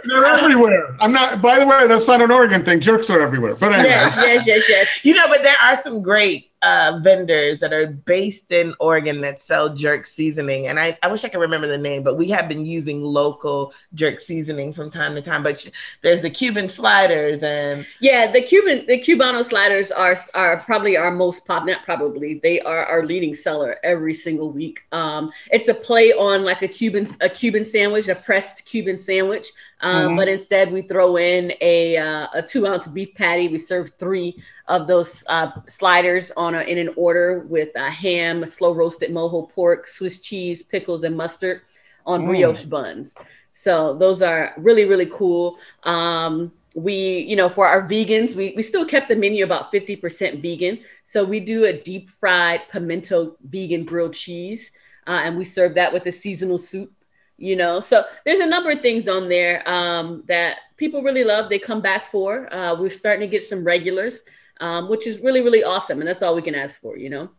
they're, 0.05 0.21
they're, 0.21 0.25
everywhere. 0.25 0.95
I'm 0.99 1.11
not. 1.11 1.41
By 1.41 1.59
the 1.59 1.65
way, 1.65 1.87
that's 1.87 2.07
not 2.07 2.21
an 2.21 2.31
Oregon 2.31 2.63
thing. 2.63 2.79
Jerks 2.79 3.09
are 3.09 3.21
everywhere. 3.21 3.55
But 3.55 3.73
anyway. 3.73 3.89
Yes, 3.89 4.17
yes, 4.17 4.47
yes, 4.47 4.63
yes. 4.69 4.87
You 5.03 5.15
know, 5.15 5.27
but 5.27 5.43
there 5.43 5.57
are 5.61 5.81
some 5.81 6.01
great 6.01 6.51
uh, 6.63 6.99
vendors 7.03 7.59
that 7.59 7.73
are 7.73 7.87
based 7.87 8.51
in 8.51 8.73
Oregon 8.79 9.19
that 9.21 9.41
sell 9.41 9.75
jerk 9.75 10.05
seasoning. 10.05 10.67
And 10.67 10.79
I, 10.79 10.97
I 11.03 11.11
wish 11.11 11.25
I 11.25 11.29
could 11.29 11.41
remember 11.41 11.67
the 11.67 11.77
name, 11.77 12.03
but 12.03 12.17
we 12.17 12.29
have 12.29 12.47
been 12.47 12.65
using 12.65 13.03
local 13.03 13.73
jerk 13.93 14.21
seasoning 14.21 14.71
from 14.71 14.89
time 14.89 15.13
to 15.15 15.21
time. 15.21 15.43
But 15.43 15.67
there's 16.01 16.21
the 16.21 16.29
Cuban 16.29 16.69
sliders 16.69 17.43
and 17.43 17.85
yeah, 17.99 18.31
the 18.31 18.41
Cuban 18.41 18.85
the 18.87 18.97
Cubano 18.97 19.43
sliders 19.43 19.91
are 19.91 20.17
are 20.33 20.57
probably 20.57 20.95
our 20.95 21.11
most 21.11 21.45
pop 21.45 21.65
not 21.65 21.83
probably 21.83 22.39
they 22.41 22.61
are 22.61 22.85
our 22.85 23.05
leading 23.05 23.35
seller 23.35 23.77
every 23.83 24.13
single 24.13 24.49
week. 24.49 24.83
Um, 24.93 25.31
it's 25.51 25.67
a 25.67 25.73
play 25.73 26.13
on 26.13 26.43
like 26.43 26.61
a 26.61 26.67
Cuban 26.67 27.13
a 27.19 27.29
Cuban 27.29 27.65
sandwich, 27.65 28.07
a 28.07 28.15
pressed 28.15 28.63
Cuban 28.65 28.97
sandwich. 28.97 29.47
Um, 29.83 29.95
mm-hmm. 29.95 30.15
But 30.15 30.27
instead, 30.29 30.71
we 30.71 30.81
throw 30.81 31.17
in 31.17 31.53
a, 31.59 31.97
uh, 31.97 32.27
a 32.33 32.41
two 32.41 32.65
ounce 32.65 32.87
beef 32.87 33.13
patty. 33.15 33.49
We 33.49 33.59
serve 33.59 33.91
three 33.99 34.41
of 34.67 34.87
those 34.87 35.23
uh, 35.27 35.51
sliders 35.67 36.31
on 36.37 36.55
a, 36.55 36.61
in 36.61 36.77
an 36.77 36.93
order 36.95 37.39
with 37.49 37.69
a 37.75 37.89
ham, 37.89 38.45
slow 38.45 38.73
roasted 38.73 39.11
mojo 39.11 39.49
pork, 39.49 39.87
Swiss 39.87 40.19
cheese, 40.19 40.61
pickles, 40.61 41.03
and 41.03 41.15
mustard 41.15 41.61
on 42.05 42.23
mm. 42.23 42.27
brioche 42.27 42.63
buns. 42.63 43.15
So 43.51 43.93
those 43.95 44.21
are 44.21 44.53
really 44.57 44.85
really 44.85 45.07
cool. 45.07 45.57
Um, 45.83 46.51
we, 46.75 47.19
you 47.19 47.35
know, 47.35 47.49
for 47.49 47.67
our 47.67 47.87
vegans, 47.87 48.33
we, 48.33 48.53
we 48.55 48.63
still 48.63 48.83
kept 48.83 49.07
the 49.07 49.15
menu 49.15 49.43
about 49.43 49.71
50% 49.71 50.41
vegan. 50.41 50.79
So 51.03 51.23
we 51.23 51.39
do 51.39 51.65
a 51.65 51.73
deep 51.73 52.09
fried 52.19 52.61
pimento 52.71 53.37
vegan 53.43 53.85
grilled 53.85 54.15
cheese, 54.15 54.71
uh, 55.05 55.21
and 55.23 55.37
we 55.37 55.45
serve 55.45 55.75
that 55.75 55.93
with 55.93 56.07
a 56.07 56.11
seasonal 56.11 56.57
soup 56.57 56.91
you 57.37 57.55
know 57.55 57.79
so 57.79 58.05
there's 58.25 58.39
a 58.39 58.45
number 58.45 58.69
of 58.71 58.81
things 58.81 59.07
on 59.07 59.27
there 59.27 59.67
um, 59.67 60.23
that 60.27 60.57
people 60.77 61.01
really 61.01 61.23
love 61.23 61.49
they 61.49 61.59
come 61.59 61.81
back 61.81 62.09
for 62.11 62.51
uh, 62.53 62.75
we're 62.79 62.89
starting 62.89 63.21
to 63.21 63.31
get 63.31 63.43
some 63.43 63.63
regulars 63.63 64.23
um, 64.61 64.89
which 64.89 65.07
is 65.07 65.19
really 65.19 65.41
really 65.41 65.63
awesome 65.63 65.99
and 65.99 66.07
that's 66.07 66.21
all 66.23 66.35
we 66.35 66.41
can 66.41 66.55
ask 66.55 66.79
for 66.79 66.97
you 66.97 67.09
know 67.09 67.29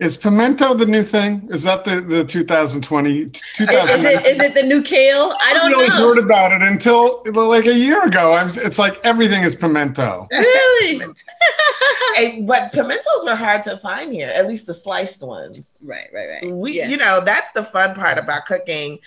is 0.00 0.16
pimento 0.16 0.74
the 0.74 0.86
new 0.86 1.04
thing? 1.04 1.48
Is 1.52 1.62
that 1.62 1.84
the, 1.84 2.00
the 2.00 2.24
2020? 2.24 3.30
2000 3.54 4.00
is, 4.00 4.04
it, 4.04 4.26
is 4.26 4.42
it 4.42 4.54
the 4.54 4.62
new 4.62 4.82
kale? 4.82 5.36
I 5.44 5.54
don't 5.54 5.70
know. 5.70 5.78
I 5.78 5.80
really 5.82 5.88
know. 5.88 6.08
heard 6.08 6.18
about 6.18 6.52
it 6.52 6.62
until 6.62 7.22
like 7.32 7.66
a 7.66 7.74
year 7.74 8.04
ago. 8.04 8.32
I've, 8.32 8.56
it's 8.58 8.78
like 8.78 9.00
everything 9.04 9.44
is 9.44 9.54
pimento. 9.54 10.26
Really? 10.32 11.00
and, 12.18 12.46
but 12.46 12.72
pimentos 12.72 13.24
were 13.24 13.36
hard 13.36 13.62
to 13.64 13.78
find 13.78 14.12
here, 14.12 14.28
at 14.28 14.48
least 14.48 14.66
the 14.66 14.74
sliced 14.74 15.20
ones. 15.20 15.62
Right, 15.80 16.08
right, 16.12 16.28
right. 16.28 16.52
We, 16.52 16.78
yeah. 16.78 16.88
you 16.88 16.96
know, 16.96 17.20
that's 17.24 17.52
the 17.52 17.62
fun 17.62 17.94
part 17.94 18.18
about 18.18 18.46
cooking 18.46 18.98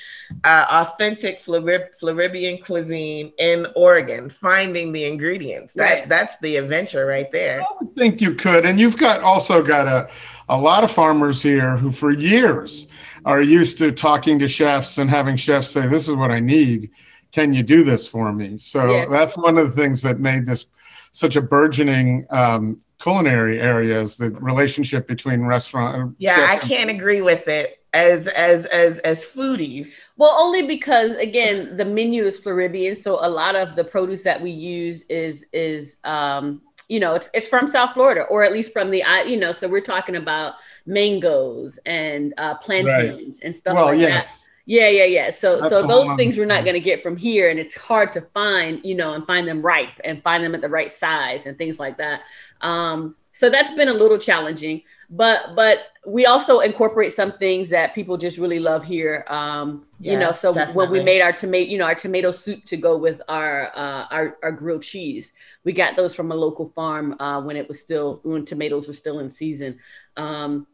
uh, 0.45 0.65
authentic 0.69 1.43
Florib- 1.43 1.95
Floridian 1.99 2.59
cuisine 2.59 3.33
in 3.39 3.67
Oregon, 3.75 4.29
finding 4.29 4.93
the 4.93 5.03
ingredients. 5.05 5.73
That 5.73 5.83
right. 5.83 6.09
That's 6.09 6.38
the 6.39 6.55
adventure 6.57 7.05
right 7.05 7.31
there. 7.31 7.61
I 7.61 7.65
would 7.81 7.95
think 7.95 8.21
you 8.21 8.35
could. 8.35 8.65
And 8.65 8.79
you've 8.79 8.97
got 8.97 9.21
also 9.21 9.61
got 9.61 9.88
a 9.88 10.09
a 10.49 10.57
lot 10.57 10.83
of 10.83 10.91
farmers 10.91 11.41
here 11.41 11.77
who 11.77 11.91
for 11.91 12.11
years 12.11 12.87
are 13.25 13.41
used 13.41 13.77
to 13.79 13.91
talking 13.91 14.39
to 14.39 14.47
chefs 14.47 14.97
and 14.97 15.09
having 15.09 15.35
chefs 15.35 15.69
say, 15.69 15.87
This 15.87 16.07
is 16.07 16.15
what 16.15 16.31
I 16.31 16.39
need. 16.39 16.91
Can 17.31 17.53
you 17.53 17.63
do 17.63 17.83
this 17.83 18.07
for 18.07 18.31
me? 18.31 18.57
So 18.57 18.91
yeah. 18.91 19.05
that's 19.09 19.37
one 19.37 19.57
of 19.57 19.69
the 19.69 19.75
things 19.75 20.01
that 20.03 20.19
made 20.19 20.45
this 20.45 20.67
such 21.11 21.35
a 21.35 21.41
burgeoning 21.41 22.25
um, 22.29 22.81
culinary 22.99 23.59
area 23.59 23.99
is 23.99 24.17
the 24.17 24.29
relationship 24.31 25.07
between 25.07 25.45
restaurant. 25.45 26.15
Yeah, 26.19 26.47
I 26.49 26.57
can't 26.57 26.89
agree 26.89 27.21
with 27.21 27.47
it 27.47 27.81
as 27.93 28.27
as 28.27 28.65
as 28.67 28.99
as 28.99 29.25
foodies. 29.25 29.91
Well, 30.17 30.35
only 30.37 30.65
because 30.65 31.15
again, 31.17 31.75
the 31.77 31.85
menu 31.85 32.23
is 32.23 32.39
Floridian, 32.39 32.95
so 32.95 33.25
a 33.25 33.29
lot 33.29 33.55
of 33.55 33.75
the 33.75 33.83
produce 33.83 34.23
that 34.23 34.41
we 34.41 34.51
use 34.51 35.03
is 35.03 35.45
is 35.53 35.97
um, 36.03 36.61
you 36.88 36.99
know, 36.99 37.15
it's, 37.15 37.29
it's 37.33 37.47
from 37.47 37.67
South 37.67 37.93
Florida, 37.93 38.21
or 38.21 38.43
at 38.43 38.53
least 38.53 38.71
from 38.71 38.91
the, 38.91 39.03
you 39.27 39.38
know, 39.38 39.51
so 39.51 39.67
we're 39.67 39.81
talking 39.81 40.15
about 40.15 40.55
mangoes 40.85 41.79
and 41.85 42.33
uh, 42.38 42.55
plantains 42.55 43.39
right. 43.39 43.45
and 43.45 43.57
stuff 43.57 43.75
well, 43.75 43.88
like 43.88 43.99
yes. 43.99 44.41
that. 44.41 44.43
Yeah, 44.69 44.89
yeah, 44.89 45.05
yeah. 45.05 45.29
So, 45.29 45.61
That's 45.61 45.69
so 45.69 45.88
those 45.88 46.13
things 46.17 46.38
we're 46.38 46.45
not 46.45 46.65
going 46.65 46.73
to 46.73 46.81
get 46.81 47.01
from 47.01 47.15
here, 47.15 47.49
and 47.49 47.57
it's 47.57 47.75
hard 47.75 48.11
to 48.13 48.21
find, 48.33 48.81
you 48.83 48.95
know, 48.95 49.13
and 49.13 49.25
find 49.25 49.47
them 49.47 49.61
ripe 49.61 49.99
and 50.03 50.21
find 50.21 50.43
them 50.43 50.55
at 50.55 50.61
the 50.61 50.67
right 50.67 50.91
size 50.91 51.45
and 51.45 51.57
things 51.57 51.79
like 51.79 51.97
that. 51.99 52.21
Um, 52.59 53.15
so 53.31 53.49
that's 53.49 53.73
been 53.75 53.88
a 53.88 53.93
little 53.93 54.17
challenging 54.17 54.81
but 55.10 55.55
but 55.55 55.88
we 56.05 56.26
also 56.26 56.60
incorporate 56.60 57.14
some 57.14 57.32
things 57.34 57.70
that 57.70 57.95
people 57.95 58.18
just 58.18 58.38
really 58.38 58.60
love 58.60 58.84
here 58.84 59.24
um 59.30 59.86
yeah, 59.99 60.12
you 60.12 60.20
know 60.20 60.32
so 60.34 60.53
definitely. 60.53 60.76
when 60.76 60.91
we 60.91 61.01
made 61.01 61.22
our 61.22 61.32
tomato 61.32 61.72
you 61.72 61.78
know 61.78 61.86
our 61.86 61.95
tomato 61.95 62.32
soup 62.32 62.64
to 62.66 62.76
go 62.76 62.97
with 62.97 63.22
our 63.30 63.72
uh 63.78 64.05
our, 64.12 64.38
our 64.43 64.51
grilled 64.51 64.84
cheese 64.84 65.32
we 65.64 65.72
got 65.72 65.95
those 65.95 66.14
from 66.14 66.32
a 66.32 66.36
local 66.36 66.70
farm 66.76 67.16
uh 67.22 67.41
when 67.41 67.55
it 67.55 67.68
was 67.68 67.80
still 67.80 68.20
when 68.24 68.43
tomatoes 68.45 68.88
were 68.88 68.93
still 68.93 69.20
in 69.20 69.30
season. 69.30 69.80
Um 70.18 70.68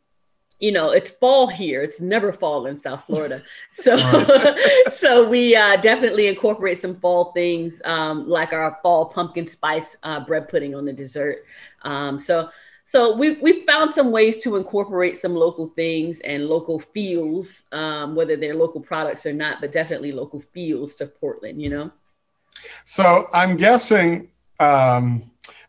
you 0.60 0.72
know 0.72 0.92
it's 0.92 1.12
fall 1.12 1.48
here. 1.48 1.82
It's 1.82 2.00
never 2.00 2.32
fall 2.32 2.68
in 2.68 2.78
south 2.78 3.04
florida. 3.06 3.42
So 3.72 3.98
so 4.92 5.28
we 5.28 5.56
uh, 5.56 5.76
definitely 5.78 6.28
incorporate 6.28 6.80
some 6.80 6.96
fall 6.96 7.34
things 7.34 7.82
um, 7.86 8.30
like 8.30 8.54
our 8.54 8.80
fall 8.82 9.08
pumpkin 9.08 9.46
spice 9.46 9.98
uh, 10.04 10.22
bread 10.22 10.48
pudding 10.48 10.74
on 10.74 10.86
the 10.86 10.94
dessert. 10.94 11.44
Um, 11.82 12.18
so 12.18 12.50
so 12.94 13.16
we 13.16 13.32
we 13.42 13.66
found 13.66 13.92
some 13.92 14.12
ways 14.12 14.38
to 14.42 14.56
incorporate 14.56 15.18
some 15.18 15.34
local 15.34 15.70
things 15.70 16.20
and 16.20 16.46
local 16.46 16.78
feels, 16.78 17.64
um, 17.72 18.14
whether 18.14 18.36
they're 18.36 18.54
local 18.54 18.80
products 18.82 19.26
or 19.26 19.34
not, 19.34 19.60
but 19.62 19.72
definitely 19.72 20.12
local 20.12 20.44
feels 20.54 20.94
to 20.96 21.08
Portland. 21.08 21.60
You 21.60 21.72
know. 21.72 21.92
So 22.86 23.30
I'm 23.34 23.58
guessing, 23.58 24.30
um, 24.60 25.24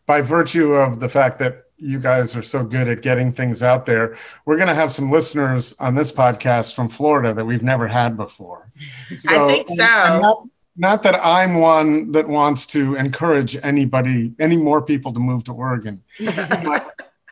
by 0.05 0.21
virtue 0.21 0.73
of 0.73 0.99
the 0.99 1.09
fact 1.09 1.39
that 1.39 1.63
you 1.77 1.97
guys 1.99 2.35
are 2.35 2.43
so 2.43 2.63
good 2.63 2.87
at 2.87 3.01
getting 3.01 3.31
things 3.31 3.63
out 3.63 3.87
there, 3.87 4.15
we're 4.45 4.57
going 4.57 4.67
to 4.67 4.75
have 4.75 4.91
some 4.91 5.09
listeners 5.09 5.73
on 5.79 5.95
this 5.95 6.11
podcast 6.11 6.75
from 6.75 6.87
Florida 6.87 7.33
that 7.33 7.43
we've 7.43 7.63
never 7.63 7.87
had 7.87 8.15
before. 8.15 8.71
So, 9.17 9.49
I 9.49 9.53
think 9.53 9.69
so. 9.69 9.75
Not, 9.75 10.47
not 10.77 11.03
that 11.03 11.25
I'm 11.25 11.55
one 11.55 12.11
that 12.11 12.27
wants 12.27 12.67
to 12.67 12.95
encourage 12.95 13.57
anybody, 13.63 14.35
any 14.39 14.57
more 14.57 14.81
people 14.81 15.11
to 15.13 15.19
move 15.19 15.43
to 15.45 15.53
Oregon. 15.53 16.03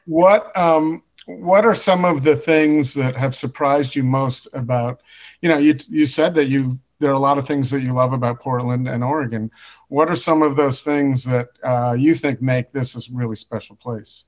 what 0.06 0.56
um, 0.58 1.04
what 1.26 1.66
are 1.66 1.76
some 1.76 2.06
of 2.06 2.24
the 2.24 2.36
things 2.36 2.94
that 2.96 3.16
have 3.16 3.34
surprised 3.34 3.96
you 3.96 4.04
most 4.04 4.48
about? 4.54 5.02
You 5.42 5.50
know, 5.50 5.58
you 5.58 5.78
you 5.90 6.06
said 6.06 6.36
that 6.36 6.46
you 6.46 6.80
there 7.00 7.12
are 7.12 7.16
a 7.16 7.20
lot 7.20 7.38
of 7.38 7.46
things 7.46 7.70
that 7.72 7.82
you 7.82 7.94
love 7.94 8.14
about 8.14 8.40
Portland 8.40 8.88
and 8.88 9.04
Oregon. 9.04 9.52
What 9.90 10.10
are 10.10 10.16
some 10.16 10.42
of 10.42 10.56
those 10.56 10.84
things 10.84 11.24
that 11.26 11.50
uh, 11.64 11.96
you 11.98 12.16
think 12.16 12.42
make 12.42 12.72
this 12.72 12.96
a 12.96 13.14
really 13.14 13.36
special 13.36 13.76
place? 13.76 14.26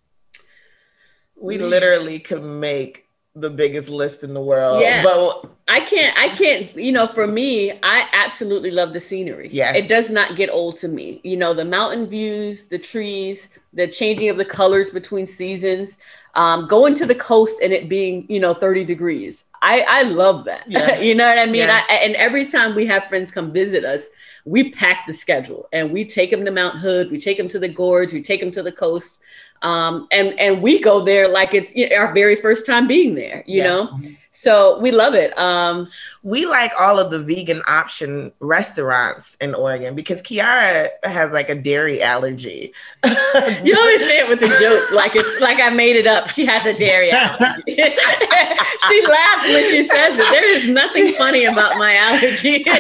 We 1.35 1.57
literally 1.57 2.19
could 2.19 2.43
make 2.43 3.04
the 3.35 3.49
biggest 3.49 3.89
list 3.89 4.23
in 4.23 4.33
the 4.33 4.41
world. 4.41 4.81
Yeah. 4.81 5.03
But 5.03 5.49
I 5.67 5.81
can't, 5.81 6.17
I 6.17 6.29
can't, 6.29 6.73
you 6.75 6.91
know, 6.91 7.07
for 7.07 7.27
me, 7.27 7.73
I 7.83 8.07
absolutely 8.13 8.71
love 8.71 8.93
the 8.93 9.01
scenery. 9.01 9.49
Yeah. 9.51 9.73
It 9.73 9.89
does 9.89 10.09
not 10.09 10.37
get 10.37 10.49
old 10.49 10.79
to 10.79 10.87
me. 10.87 11.19
You 11.23 11.35
know, 11.35 11.53
the 11.53 11.65
mountain 11.65 12.07
views, 12.07 12.67
the 12.67 12.79
trees, 12.79 13.49
the 13.73 13.87
changing 13.87 14.29
of 14.29 14.37
the 14.37 14.45
colors 14.45 14.89
between 14.89 15.27
seasons, 15.27 15.97
um, 16.35 16.67
going 16.67 16.95
to 16.95 17.05
the 17.05 17.15
coast 17.15 17.59
and 17.61 17.73
it 17.73 17.89
being, 17.89 18.25
you 18.29 18.39
know, 18.39 18.53
30 18.53 18.85
degrees. 18.85 19.43
I, 19.61 19.85
I 19.87 20.01
love 20.03 20.45
that. 20.45 20.69
Yeah. 20.71 20.99
you 20.99 21.13
know 21.13 21.27
what 21.27 21.39
I 21.39 21.45
mean? 21.45 21.67
Yeah. 21.67 21.83
I, 21.89 21.95
and 21.95 22.15
every 22.15 22.45
time 22.45 22.73
we 22.73 22.85
have 22.85 23.05
friends 23.05 23.31
come 23.31 23.51
visit 23.51 23.83
us, 23.83 24.03
we 24.45 24.71
pack 24.71 25.07
the 25.07 25.13
schedule 25.13 25.67
and 25.73 25.91
we 25.91 26.05
take 26.05 26.31
them 26.31 26.45
to 26.45 26.51
Mount 26.51 26.79
Hood, 26.79 27.11
we 27.11 27.19
take 27.19 27.37
them 27.37 27.49
to 27.49 27.59
the 27.59 27.67
gorge, 27.67 28.13
we 28.13 28.21
take 28.21 28.39
them 28.39 28.51
to 28.51 28.63
the 28.63 28.71
coast 28.71 29.19
um, 29.61 30.07
and 30.11 30.37
and 30.39 30.61
we 30.61 30.79
go 30.79 31.03
there 31.03 31.27
like 31.27 31.53
it's 31.53 31.71
our 31.93 32.13
very 32.13 32.35
first 32.35 32.65
time 32.65 32.87
being 32.87 33.15
there 33.15 33.43
you 33.45 33.57
yeah. 33.57 33.63
know 33.63 33.99
so 34.35 34.77
we 34.79 34.91
love 34.91 35.15
it. 35.15 35.37
Um, 35.37 35.89
we 36.23 36.45
like 36.45 36.71
all 36.77 36.99
of 36.99 37.09
the 37.09 37.19
vegan 37.19 37.61
option 37.67 38.33
restaurants 38.41 39.37
in 39.39 39.55
oregon 39.55 39.95
because 39.95 40.21
kiara 40.21 40.89
has 41.03 41.31
like 41.31 41.49
a 41.49 41.55
dairy 41.55 42.03
allergy. 42.03 42.73
You 43.05 43.77
always 43.77 44.01
say 44.01 44.19
it 44.19 44.27
with 44.27 44.41
a 44.43 44.59
joke 44.59 44.91
like 44.91 45.15
it's 45.15 45.39
like 45.39 45.59
i 45.59 45.69
made 45.69 45.95
it 45.95 46.05
up. 46.05 46.29
She 46.29 46.45
has 46.45 46.65
a 46.65 46.77
dairy 46.77 47.11
allergy. 47.11 47.77
She 48.89 49.07
laughs 49.07 49.43
when 49.45 49.63
she 49.71 49.83
says 49.83 50.13
it. 50.13 50.31
There 50.31 50.57
is 50.57 50.69
nothing 50.69 51.13
funny 51.13 51.45
about 51.45 51.77
my 51.77 51.95
allergy. 51.95 52.65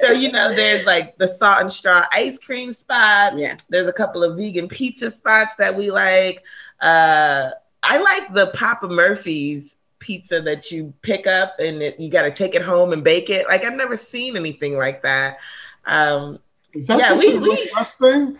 So 0.00 0.12
you 0.12 0.30
know 0.30 0.54
there's 0.54 0.84
like 0.84 1.16
the 1.16 1.26
salt 1.26 1.60
and 1.62 1.72
straw 1.72 2.04
ice 2.12 2.38
cream 2.38 2.72
spot. 2.72 3.36
Yeah. 3.38 3.56
There's 3.70 3.88
a 3.88 3.92
couple 3.92 4.22
of 4.22 4.36
vegan 4.36 4.68
pizza 4.68 5.10
spots 5.10 5.56
that 5.56 5.74
we 5.74 5.90
like. 5.90 6.44
Uh, 6.80 7.50
I 7.82 7.98
like 7.98 8.34
the 8.34 8.48
Papa 8.48 8.88
Murphy's 8.88 9.75
pizza 10.06 10.40
that 10.40 10.70
you 10.70 10.94
pick 11.02 11.26
up 11.26 11.56
and 11.58 11.82
it, 11.82 11.98
you 11.98 12.08
got 12.08 12.22
to 12.22 12.30
take 12.30 12.54
it 12.54 12.62
home 12.62 12.92
and 12.92 13.02
bake 13.02 13.28
it. 13.28 13.48
Like 13.48 13.64
I've 13.64 13.74
never 13.74 13.96
seen 13.96 14.36
anything 14.36 14.76
like 14.76 15.02
that. 15.02 15.38
Um, 15.84 16.38
Is 16.72 16.86
that 16.86 16.98
yeah, 16.98 17.08
just 17.08 17.22
we, 17.22 17.34
a 17.34 17.40
Northwest 17.40 18.00
we, 18.00 18.10
thing? 18.10 18.38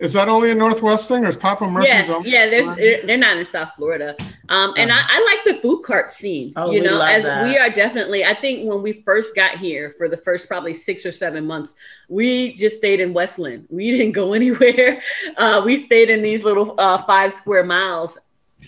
Is 0.00 0.12
that 0.14 0.28
only 0.28 0.50
a 0.50 0.54
Northwest 0.56 1.08
thing, 1.08 1.24
or 1.24 1.28
is 1.28 1.36
Papa 1.36 1.70
Murphy's? 1.70 2.08
Yeah, 2.08 2.20
yeah. 2.24 2.50
There's 2.50 3.06
they're 3.06 3.16
not 3.16 3.36
in 3.36 3.46
South 3.46 3.70
Florida, 3.76 4.16
um, 4.48 4.74
and 4.76 4.90
I, 4.90 5.00
I, 5.00 5.36
like 5.44 5.54
the 5.54 5.62
food 5.62 5.82
cart 5.84 6.12
scene. 6.12 6.52
Oh, 6.56 6.72
you 6.72 6.82
know, 6.82 7.00
as 7.00 7.22
that. 7.22 7.44
we 7.44 7.56
are 7.56 7.70
definitely. 7.70 8.24
I 8.24 8.34
think 8.34 8.68
when 8.68 8.82
we 8.82 9.04
first 9.04 9.36
got 9.36 9.58
here 9.58 9.94
for 9.96 10.08
the 10.08 10.16
first 10.16 10.48
probably 10.48 10.74
six 10.74 11.06
or 11.06 11.12
seven 11.12 11.46
months, 11.46 11.74
we 12.08 12.54
just 12.54 12.76
stayed 12.76 12.98
in 12.98 13.14
West 13.14 13.38
Linn. 13.38 13.66
We 13.70 13.92
didn't 13.92 14.12
go 14.12 14.32
anywhere. 14.40 15.00
Uh, 15.36 15.62
we 15.64 15.84
stayed 15.84 16.10
in 16.10 16.22
these 16.22 16.42
little 16.42 16.74
uh, 16.76 16.98
five 17.04 17.32
square 17.32 17.64
miles 17.64 18.18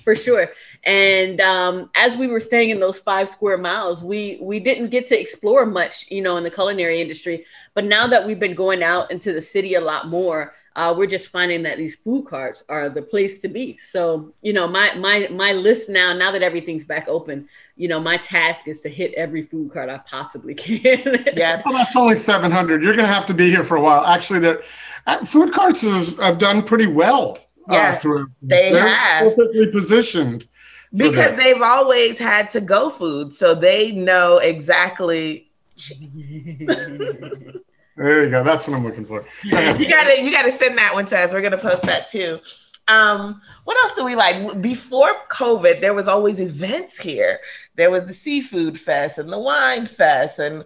for 0.04 0.14
sure. 0.14 0.52
And 0.86 1.40
um, 1.40 1.90
as 1.96 2.16
we 2.16 2.28
were 2.28 2.40
staying 2.40 2.70
in 2.70 2.80
those 2.80 2.98
five 3.00 3.28
square 3.28 3.58
miles, 3.58 4.04
we 4.04 4.38
we 4.40 4.60
didn't 4.60 4.90
get 4.90 5.08
to 5.08 5.20
explore 5.20 5.66
much, 5.66 6.06
you 6.10 6.22
know, 6.22 6.36
in 6.36 6.44
the 6.44 6.50
culinary 6.50 7.00
industry. 7.00 7.44
But 7.74 7.84
now 7.86 8.06
that 8.06 8.26
we've 8.26 8.38
been 8.40 8.54
going 8.54 8.82
out 8.84 9.10
into 9.10 9.32
the 9.32 9.40
city 9.40 9.74
a 9.74 9.80
lot 9.80 10.08
more, 10.08 10.54
uh, 10.76 10.94
we're 10.96 11.06
just 11.08 11.28
finding 11.28 11.64
that 11.64 11.76
these 11.78 11.96
food 11.96 12.26
carts 12.26 12.62
are 12.68 12.88
the 12.88 13.02
place 13.02 13.40
to 13.40 13.48
be. 13.48 13.78
So, 13.78 14.32
you 14.42 14.52
know, 14.52 14.68
my 14.68 14.94
my 14.94 15.26
my 15.30 15.52
list 15.52 15.88
now, 15.88 16.12
now 16.12 16.30
that 16.30 16.42
everything's 16.42 16.84
back 16.84 17.08
open, 17.08 17.48
you 17.76 17.88
know, 17.88 17.98
my 17.98 18.16
task 18.18 18.68
is 18.68 18.80
to 18.82 18.88
hit 18.88 19.12
every 19.14 19.42
food 19.42 19.72
cart 19.72 19.90
I 19.90 19.98
possibly 19.98 20.54
can. 20.64 21.26
yeah. 21.36 21.62
Well, 21.64 21.74
that's 21.74 21.96
only 21.96 22.14
700. 22.14 22.82
You're 22.84 22.94
going 22.94 23.08
to 23.08 23.12
have 23.12 23.26
to 23.26 23.34
be 23.34 23.50
here 23.50 23.64
for 23.64 23.76
a 23.76 23.80
while. 23.80 24.04
Actually, 24.06 24.38
there, 24.40 24.62
uh, 25.08 25.24
food 25.24 25.52
carts 25.52 25.82
have, 25.82 26.16
have 26.20 26.38
done 26.38 26.62
pretty 26.62 26.86
well. 26.86 27.38
uh, 27.68 27.74
Yeah, 27.74 27.96
through, 27.96 28.30
they 28.42 28.70
they're 28.70 28.86
have. 28.86 29.34
perfectly 29.34 29.70
positioned. 29.72 30.46
For 30.90 31.10
because 31.10 31.36
this. 31.36 31.38
they've 31.38 31.62
always 31.62 32.18
had 32.18 32.50
to 32.50 32.60
go 32.60 32.90
food, 32.90 33.34
so 33.34 33.54
they 33.54 33.92
know 33.92 34.38
exactly. 34.38 35.50
There 37.96 38.24
you 38.24 38.30
go. 38.30 38.44
That's 38.44 38.68
what 38.68 38.76
I'm 38.76 38.84
looking 38.84 39.06
for. 39.06 39.24
You 39.42 39.52
gotta, 39.88 40.22
you 40.22 40.30
gotta 40.30 40.52
send 40.52 40.76
that 40.76 40.92
one 40.92 41.06
to 41.06 41.18
us. 41.18 41.32
We're 41.32 41.40
gonna 41.40 41.56
post 41.56 41.82
that 41.84 42.10
too. 42.10 42.40
Um, 42.88 43.40
what 43.64 43.82
else 43.84 43.96
do 43.96 44.04
we 44.04 44.14
like? 44.14 44.60
Before 44.60 45.10
COVID, 45.30 45.80
there 45.80 45.94
was 45.94 46.06
always 46.06 46.38
events 46.38 47.00
here. 47.00 47.40
There 47.74 47.90
was 47.90 48.04
the 48.04 48.14
seafood 48.14 48.78
fest 48.78 49.18
and 49.18 49.32
the 49.32 49.38
wine 49.38 49.86
fest, 49.86 50.38
and 50.38 50.62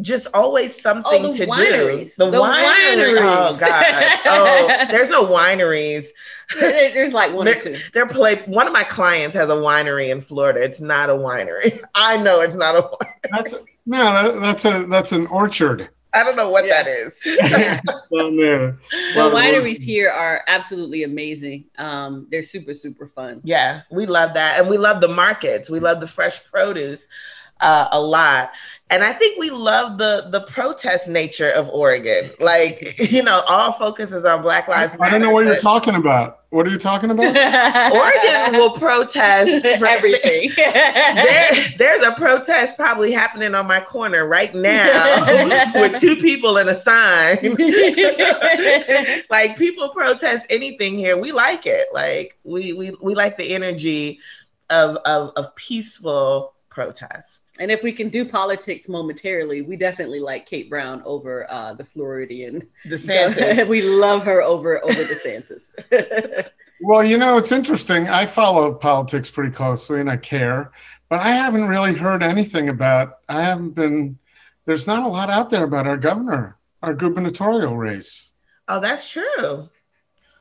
just 0.00 0.26
always 0.34 0.80
something 0.80 1.24
Oh, 1.26 1.32
the 1.32 1.38
to 1.38 1.46
wineries. 1.50 2.16
do. 2.16 2.30
The 2.30 2.30
wineries. 2.30 3.20
Oh 3.20 3.56
God. 3.56 4.18
Oh, 4.26 4.86
there's 4.90 5.08
no 5.08 5.26
wineries. 5.26 6.06
There's 6.58 7.12
like 7.12 7.32
one 7.32 7.48
or 7.48 7.54
two. 7.54 7.78
They're 7.92 8.06
play. 8.06 8.36
One 8.46 8.66
of 8.66 8.72
my 8.72 8.84
clients 8.84 9.34
has 9.36 9.48
a 9.50 9.54
winery 9.54 10.10
in 10.10 10.20
Florida. 10.20 10.62
It's 10.62 10.80
not 10.80 11.10
a 11.10 11.14
winery. 11.14 11.80
I 11.94 12.16
know 12.16 12.40
it's 12.40 12.56
not 12.56 12.76
a. 12.76 12.82
Winery. 12.82 13.08
That's 13.30 13.54
no, 13.86 14.32
that, 14.32 14.40
that's 14.40 14.64
a 14.64 14.86
that's 14.86 15.12
an 15.12 15.26
orchard 15.28 15.90
I 16.14 16.22
don't 16.22 16.36
know 16.36 16.48
what 16.48 16.64
Yeah. 16.64 16.84
that 16.84 16.88
is. 16.88 17.12
down 18.18 18.36
there. 18.36 18.78
The 19.14 19.24
Lot 19.24 19.32
wineries 19.32 19.62
orchards. 19.62 19.84
here 19.84 20.10
are 20.10 20.42
absolutely 20.46 21.02
amazing. 21.02 21.64
Um, 21.76 22.28
they're 22.30 22.44
super, 22.44 22.72
super 22.74 23.08
fun. 23.08 23.40
Yeah, 23.42 23.82
we 23.90 24.06
love 24.06 24.34
that. 24.34 24.60
And 24.60 24.68
we 24.68 24.78
love 24.78 25.00
the 25.00 25.08
markets. 25.08 25.68
We 25.68 25.80
love 25.80 26.00
the 26.00 26.06
fresh 26.06 26.44
produce 26.44 27.02
uh, 27.64 27.88
a 27.90 28.00
lot. 28.00 28.52
And 28.90 29.02
I 29.02 29.12
think 29.14 29.38
we 29.38 29.50
love 29.50 29.96
the 29.96 30.28
the 30.30 30.42
protest 30.42 31.08
nature 31.08 31.48
of 31.48 31.68
Oregon. 31.70 32.30
Like, 32.38 32.96
you 33.10 33.22
know, 33.22 33.42
all 33.48 33.72
focus 33.72 34.12
is 34.12 34.24
on 34.24 34.42
Black 34.42 34.68
Lives 34.68 34.92
Matter. 34.92 35.04
I 35.04 35.10
don't 35.10 35.22
know 35.22 35.30
what 35.30 35.46
you're 35.46 35.56
talking 35.56 35.94
about. 35.94 36.40
What 36.50 36.68
are 36.68 36.70
you 36.70 36.78
talking 36.78 37.10
about? 37.10 37.24
Oregon 37.92 38.60
will 38.60 38.72
protest 38.72 39.66
for 39.80 39.86
everything. 39.86 40.52
There, 40.54 41.74
there's 41.78 42.02
a 42.06 42.12
protest 42.12 42.76
probably 42.76 43.10
happening 43.10 43.56
on 43.56 43.66
my 43.66 43.80
corner 43.80 44.24
right 44.28 44.54
now 44.54 45.72
with 45.74 46.00
two 46.00 46.14
people 46.14 46.58
and 46.58 46.68
a 46.68 46.78
sign. 46.78 47.56
like 49.30 49.56
people 49.56 49.88
protest 49.88 50.46
anything 50.50 50.96
here. 50.96 51.16
We 51.16 51.32
like 51.32 51.66
it. 51.66 51.88
Like 51.92 52.38
we 52.44 52.74
we, 52.74 52.94
we 53.02 53.14
like 53.16 53.36
the 53.36 53.52
energy 53.52 54.20
of, 54.70 54.96
of 54.98 55.32
of 55.34 55.56
peaceful 55.56 56.54
protest. 56.68 57.43
And 57.58 57.70
if 57.70 57.82
we 57.82 57.92
can 57.92 58.08
do 58.08 58.24
politics 58.24 58.88
momentarily, 58.88 59.62
we 59.62 59.76
definitely 59.76 60.18
like 60.18 60.46
Kate 60.46 60.68
Brown 60.68 61.02
over 61.04 61.50
uh, 61.50 61.74
the 61.74 61.84
Floridian. 61.84 62.66
DeSantis. 62.84 63.66
we 63.68 63.82
love 63.82 64.24
her 64.24 64.42
over 64.42 64.82
over 64.82 65.04
DeSantis. 65.04 65.70
Well, 66.80 67.04
you 67.04 67.16
know, 67.16 67.38
it's 67.38 67.52
interesting. 67.52 68.08
I 68.08 68.26
follow 68.26 68.74
politics 68.74 69.30
pretty 69.30 69.52
closely 69.52 70.00
and 70.00 70.10
I 70.10 70.16
care, 70.16 70.72
but 71.08 71.20
I 71.20 71.30
haven't 71.30 71.66
really 71.66 71.94
heard 71.94 72.22
anything 72.22 72.68
about. 72.68 73.18
I 73.28 73.42
haven't 73.42 73.70
been. 73.70 74.18
There's 74.66 74.86
not 74.86 75.04
a 75.04 75.08
lot 75.08 75.30
out 75.30 75.50
there 75.50 75.64
about 75.64 75.86
our 75.86 75.96
governor, 75.96 76.58
our 76.82 76.92
gubernatorial 76.92 77.76
race. 77.76 78.32
oh, 78.68 78.80
that's 78.80 79.08
true. 79.08 79.68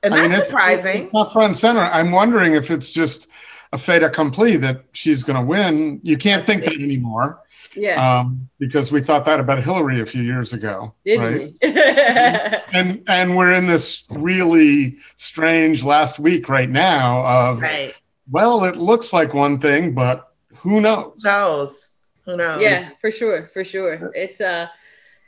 And 0.02 0.14
I 0.14 0.22
mean, 0.22 0.32
that's 0.32 0.42
it's, 0.42 0.50
surprising. 0.50 1.06
It's 1.06 1.14
not 1.14 1.32
front 1.32 1.46
and 1.46 1.58
center. 1.58 1.82
I'm 1.82 2.12
wondering 2.12 2.56
if 2.56 2.72
it's 2.72 2.90
just 2.90 3.28
a 3.74 3.78
fait 3.78 4.04
accompli 4.04 4.56
that 4.58 4.86
she's 4.94 5.24
going 5.24 5.36
to 5.36 5.46
win. 5.46 6.00
You 6.04 6.18
can't 6.18 6.44
think 6.44 6.64
that 6.64 6.74
anymore 6.74 7.44
yeah, 7.76 8.20
um, 8.20 8.50
because 8.60 8.92
we 8.92 9.02
thought 9.02 9.26
that 9.26 9.40
about 9.40 9.64
Hillary 9.64 10.02
a 10.02 10.06
few 10.06 10.22
years 10.22 10.54
ago. 10.54 10.94
didn't 11.06 11.22
right? 11.22 11.56
we? 11.62 12.64
And 12.74 13.04
and 13.08 13.38
we're 13.38 13.54
in 13.54 13.68
this 13.68 14.04
really 14.10 14.98
strange 15.16 15.84
last 15.84 16.20
week 16.20 16.50
right 16.50 16.70
now 16.70 17.26
of 17.26 17.62
right. 17.62 17.94
well, 18.32 18.64
it 18.64 18.76
looks 18.76 19.14
like 19.14 19.34
one 19.34 19.60
thing, 19.60 19.94
but 19.94 20.34
who 20.56 20.82
knows? 20.82 21.14
Who 21.22 21.30
knows? 21.30 21.90
Who 22.26 22.38
knows? 22.38 22.62
yeah, 22.62 22.90
for 23.00 23.12
sure, 23.12 23.50
for 23.54 23.64
sure. 23.64 24.12
It's 24.16 24.42
uh 24.42 24.68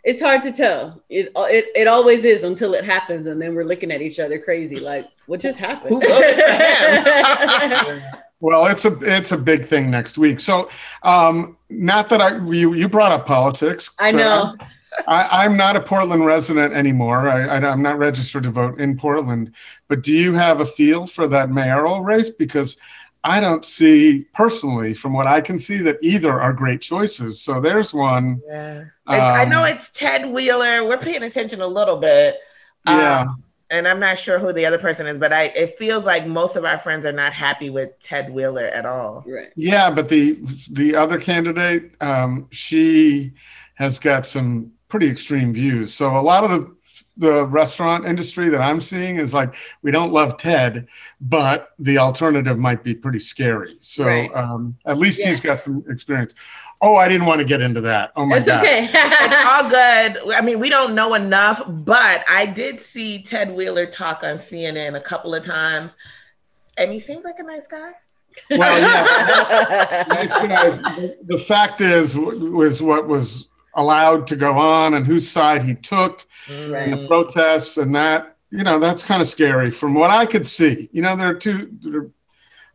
it's 0.03 0.21
hard 0.21 0.41
to 0.43 0.51
tell. 0.51 1.03
It, 1.09 1.31
it 1.35 1.65
it 1.75 1.87
always 1.87 2.25
is 2.25 2.43
until 2.43 2.73
it 2.73 2.83
happens, 2.83 3.27
and 3.27 3.41
then 3.41 3.55
we're 3.55 3.65
looking 3.65 3.91
at 3.91 4.01
each 4.01 4.19
other 4.19 4.39
crazy, 4.39 4.79
like 4.79 5.07
what 5.27 5.39
just 5.39 5.59
happened? 5.59 6.03
Who 8.49 8.55
voted 8.55 8.81
for 8.81 8.87
him? 8.87 8.97
Well, 8.99 9.01
it's 9.01 9.07
a 9.11 9.17
it's 9.17 9.31
a 9.31 9.37
big 9.37 9.65
thing 9.65 9.89
next 9.91 10.17
week. 10.17 10.39
So, 10.39 10.69
um, 11.03 11.57
not 11.69 12.09
that 12.09 12.21
I 12.21 12.37
you 12.37 12.73
you 12.73 12.89
brought 12.89 13.11
up 13.11 13.25
politics. 13.25 13.91
I 13.99 14.11
know. 14.11 14.55
I, 15.07 15.43
I'm 15.43 15.57
not 15.57 15.75
a 15.75 15.81
Portland 15.81 16.25
resident 16.25 16.73
anymore. 16.73 17.27
I, 17.27 17.45
I, 17.47 17.69
I'm 17.69 17.81
not 17.81 17.97
registered 17.97 18.43
to 18.43 18.49
vote 18.49 18.79
in 18.79 18.97
Portland. 18.97 19.53
But 19.89 20.03
do 20.03 20.13
you 20.13 20.33
have 20.33 20.61
a 20.61 20.65
feel 20.65 21.05
for 21.05 21.27
that 21.27 21.49
mayoral 21.49 22.01
race? 22.01 22.29
Because 22.29 22.77
I 23.25 23.41
don't 23.41 23.65
see 23.65 24.25
personally, 24.33 24.93
from 24.93 25.11
what 25.11 25.27
I 25.27 25.41
can 25.41 25.59
see, 25.59 25.79
that 25.79 25.97
either 26.01 26.39
are 26.39 26.53
great 26.53 26.79
choices. 26.79 27.41
So 27.41 27.59
there's 27.59 27.93
one. 27.93 28.41
Yeah. 28.47 28.81
It's, 29.09 29.19
I 29.19 29.43
Um, 29.43 29.49
know 29.49 29.65
it's 29.65 29.89
Ted 29.89 30.27
Wheeler. 30.31 30.85
We're 30.87 30.97
paying 30.97 31.23
attention 31.23 31.59
a 31.59 31.67
little 31.67 31.97
bit. 31.97 32.37
Um, 32.85 32.99
Yeah. 32.99 33.27
And 33.69 33.87
I'm 33.87 33.99
not 33.99 34.19
sure 34.19 34.39
who 34.39 34.53
the 34.53 34.65
other 34.65 34.77
person 34.77 35.07
is, 35.07 35.17
but 35.17 35.33
I 35.33 35.43
it 35.43 35.77
feels 35.77 36.05
like 36.05 36.27
most 36.27 36.55
of 36.55 36.65
our 36.65 36.77
friends 36.77 37.05
are 37.05 37.11
not 37.11 37.33
happy 37.33 37.69
with 37.69 37.99
Ted 38.01 38.31
Wheeler 38.31 38.65
at 38.65 38.85
all. 38.85 39.23
Right. 39.27 39.51
Yeah, 39.55 39.89
but 39.89 40.09
the 40.09 40.37
the 40.71 40.95
other 40.95 41.19
candidate, 41.19 41.91
um, 42.01 42.47
she 42.51 43.33
has 43.75 43.99
got 43.99 44.25
some 44.25 44.71
pretty 44.87 45.07
extreme 45.07 45.53
views. 45.53 45.93
So 45.93 46.15
a 46.15 46.21
lot 46.21 46.43
of 46.43 46.51
the 46.51 46.75
the 47.17 47.45
restaurant 47.45 48.05
industry 48.05 48.49
that 48.49 48.61
I'm 48.61 48.79
seeing 48.81 49.17
is 49.17 49.33
like 49.33 49.55
we 49.81 49.91
don't 49.91 50.11
love 50.13 50.37
Ted, 50.37 50.87
but 51.21 51.69
the 51.79 51.97
alternative 51.97 52.57
might 52.57 52.83
be 52.83 52.93
pretty 52.93 53.19
scary. 53.19 53.75
So 53.79 54.05
Right. 54.05 54.33
um, 54.35 54.77
at 54.85 54.97
least 54.97 55.19
Yeah. 55.19 55.29
he's 55.29 55.41
got 55.41 55.61
some 55.61 55.83
experience. 55.89 56.33
Oh, 56.81 56.95
I 56.95 57.07
didn't 57.07 57.25
want 57.25 57.39
to 57.39 57.45
get 57.45 57.61
into 57.61 57.81
that. 57.81 58.11
Oh 58.15 58.25
my 58.25 58.39
god. 58.39 58.63
It's 58.65 58.91
god. 58.93 58.99
okay. 58.99 59.25
It's 59.25 59.45
all 59.49 59.69
good. 60.29 60.35
I 60.35 60.41
mean, 60.41 60.59
we 60.59 60.69
don't 60.69 60.93
know 60.93 61.13
enough, 61.13 61.61
but 61.67 62.23
I 62.29 62.45
did 62.45 62.79
see 62.79 63.21
Ted 63.23 63.49
Wheeler 63.55 63.85
talk 63.85 64.23
on 64.23 64.37
CNN 64.37 64.95
a 64.95 65.01
couple 65.01 65.33
of 65.33 65.43
times, 65.45 65.93
and 66.77 66.91
he 66.91 66.99
seems 66.99 67.23
like 67.25 67.39
a 67.39 67.43
nice 67.43 67.67
guy. 67.67 67.91
Well, 68.51 68.77
yeah. 68.79 70.03
nice 70.09 70.35
guys. 70.35 70.79
The 71.25 71.37
fact 71.37 71.79
is, 71.79 72.17
was 72.17 72.81
what 72.81 73.07
was 73.07 73.47
allowed 73.75 74.27
to 74.27 74.35
go 74.35 74.57
on 74.57 74.93
and 74.93 75.05
whose 75.05 75.29
side 75.29 75.63
he 75.63 75.75
took. 75.75 76.25
Right. 76.49 76.83
and 76.83 76.93
the 76.93 77.07
protests 77.07 77.77
and 77.77 77.93
that 77.95 78.35
you 78.51 78.63
know 78.63 78.79
that's 78.79 79.03
kind 79.03 79.21
of 79.21 79.27
scary 79.27 79.71
from 79.71 79.93
what 79.93 80.09
i 80.09 80.25
could 80.25 80.45
see 80.45 80.89
you 80.91 81.01
know 81.01 81.15
there 81.15 81.29
are 81.29 81.35
two 81.35 81.69
there, 81.81 82.07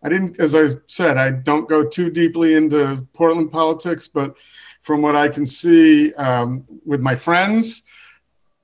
i 0.03 0.09
didn't 0.09 0.39
as 0.39 0.55
i 0.55 0.69
said 0.87 1.17
i 1.17 1.31
don't 1.31 1.69
go 1.69 1.85
too 1.85 2.11
deeply 2.11 2.55
into 2.55 3.07
portland 3.13 3.51
politics 3.51 4.09
but 4.09 4.37
from 4.83 5.01
what 5.03 5.17
i 5.17 5.29
can 5.29 5.47
see 5.47 6.13
um, 6.15 6.65
with 6.85 7.01
my 7.01 7.15
friends 7.15 7.83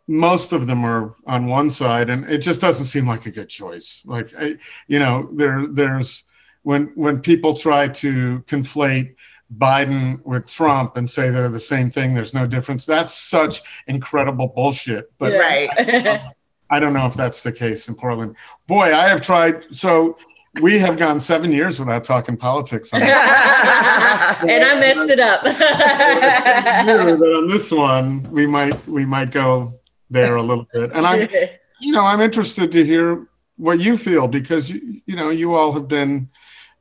most 0.08 0.52
of 0.52 0.66
them 0.66 0.84
are 0.84 1.14
on 1.26 1.46
one 1.46 1.70
side 1.70 2.10
and 2.10 2.28
it 2.30 2.38
just 2.38 2.60
doesn't 2.60 2.86
seem 2.86 3.06
like 3.06 3.26
a 3.26 3.30
good 3.30 3.48
choice 3.48 4.02
like 4.04 4.32
I, 4.38 4.56
you 4.86 4.98
know 4.98 5.28
there 5.32 5.66
there's 5.66 6.24
when 6.62 6.92
when 6.96 7.20
people 7.20 7.54
try 7.54 7.88
to 7.88 8.40
conflate 8.40 9.14
Biden 9.58 10.24
with 10.24 10.46
Trump 10.46 10.96
and 10.96 11.08
say 11.08 11.30
they're 11.30 11.48
the 11.48 11.60
same 11.60 11.90
thing. 11.90 12.14
There's 12.14 12.34
no 12.34 12.46
difference. 12.46 12.84
That's 12.84 13.14
such 13.14 13.62
incredible 13.86 14.48
bullshit. 14.48 15.12
But 15.18 15.32
Yeah. 15.32 15.38
Right. 15.38 16.20
I 16.68 16.80
don't 16.80 16.92
know 16.92 17.06
if 17.06 17.14
that's 17.14 17.42
the 17.44 17.52
case 17.52 17.88
in 17.88 17.94
Portland. 17.94 18.34
Boy, 18.66 18.94
I 18.94 19.08
have 19.08 19.20
tried. 19.20 19.72
So 19.72 20.18
we 20.60 20.78
have 20.78 20.96
gone 20.96 21.20
seven 21.20 21.52
years 21.52 21.78
without 21.78 22.04
talking 22.04 22.36
politics. 22.36 22.92
On 22.92 23.02
and 23.02 23.10
I 23.12 24.80
messed 24.80 25.10
it 25.10 25.20
up. 25.20 25.42
but 27.18 27.32
on 27.36 27.48
this 27.48 27.70
one, 27.70 28.22
we 28.30 28.46
might 28.46 28.86
we 28.88 29.04
might 29.04 29.30
go 29.30 29.78
there 30.10 30.36
a 30.36 30.42
little 30.42 30.66
bit. 30.72 30.92
And 30.92 31.06
I'm 31.06 31.28
you 31.80 31.92
know 31.92 32.04
I'm 32.04 32.20
interested 32.20 32.72
to 32.72 32.84
hear 32.84 33.28
what 33.56 33.80
you 33.80 33.96
feel 33.96 34.28
because 34.28 34.70
you 34.70 35.00
you 35.06 35.16
know 35.16 35.30
you 35.30 35.54
all 35.54 35.72
have 35.72 35.88
been 35.88 36.28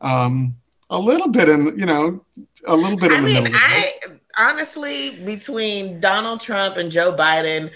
um, 0.02 0.56
a 0.90 1.00
little 1.00 1.30
bit 1.30 1.50
in 1.50 1.78
you 1.78 1.86
know 1.86 2.24
a 2.66 2.76
little 2.76 2.98
bit 2.98 3.12
in 3.12 3.18
I 3.18 3.22
the 3.22 3.26
mean, 3.26 3.44
middle. 3.44 3.60
I 3.62 3.94
honestly 4.38 5.12
between 5.26 6.00
Donald 6.00 6.42
Trump 6.42 6.78
and 6.78 6.92
Joe 6.92 7.14
Biden, 7.14 7.72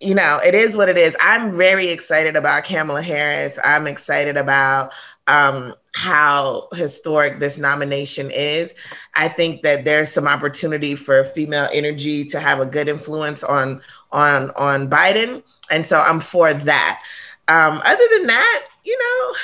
you 0.00 0.14
know, 0.14 0.38
it 0.46 0.54
is 0.54 0.76
what 0.76 0.88
it 0.88 0.96
is. 0.96 1.16
I'm 1.20 1.56
very 1.56 1.88
excited 1.88 2.36
about 2.36 2.64
Kamala 2.64 3.02
Harris. 3.02 3.58
I'm 3.64 3.86
excited 3.86 4.36
about 4.36 4.92
um, 5.26 5.74
how 5.92 6.68
historic 6.72 7.40
this 7.40 7.58
nomination 7.58 8.30
is. 8.30 8.72
I 9.14 9.28
think 9.28 9.62
that 9.62 9.84
there's 9.84 10.12
some 10.12 10.28
opportunity 10.28 10.94
for 10.94 11.24
female 11.24 11.68
energy 11.72 12.24
to 12.26 12.40
have 12.40 12.60
a 12.60 12.66
good 12.66 12.88
influence 12.88 13.42
on 13.42 13.82
on 14.12 14.50
on 14.52 14.88
Biden, 14.88 15.42
and 15.70 15.86
so 15.86 15.98
I'm 15.98 16.20
for 16.20 16.54
that. 16.54 17.02
Um, 17.48 17.80
other 17.84 18.04
than 18.12 18.26
that, 18.26 18.66
you 18.84 18.96
know, 18.98 19.34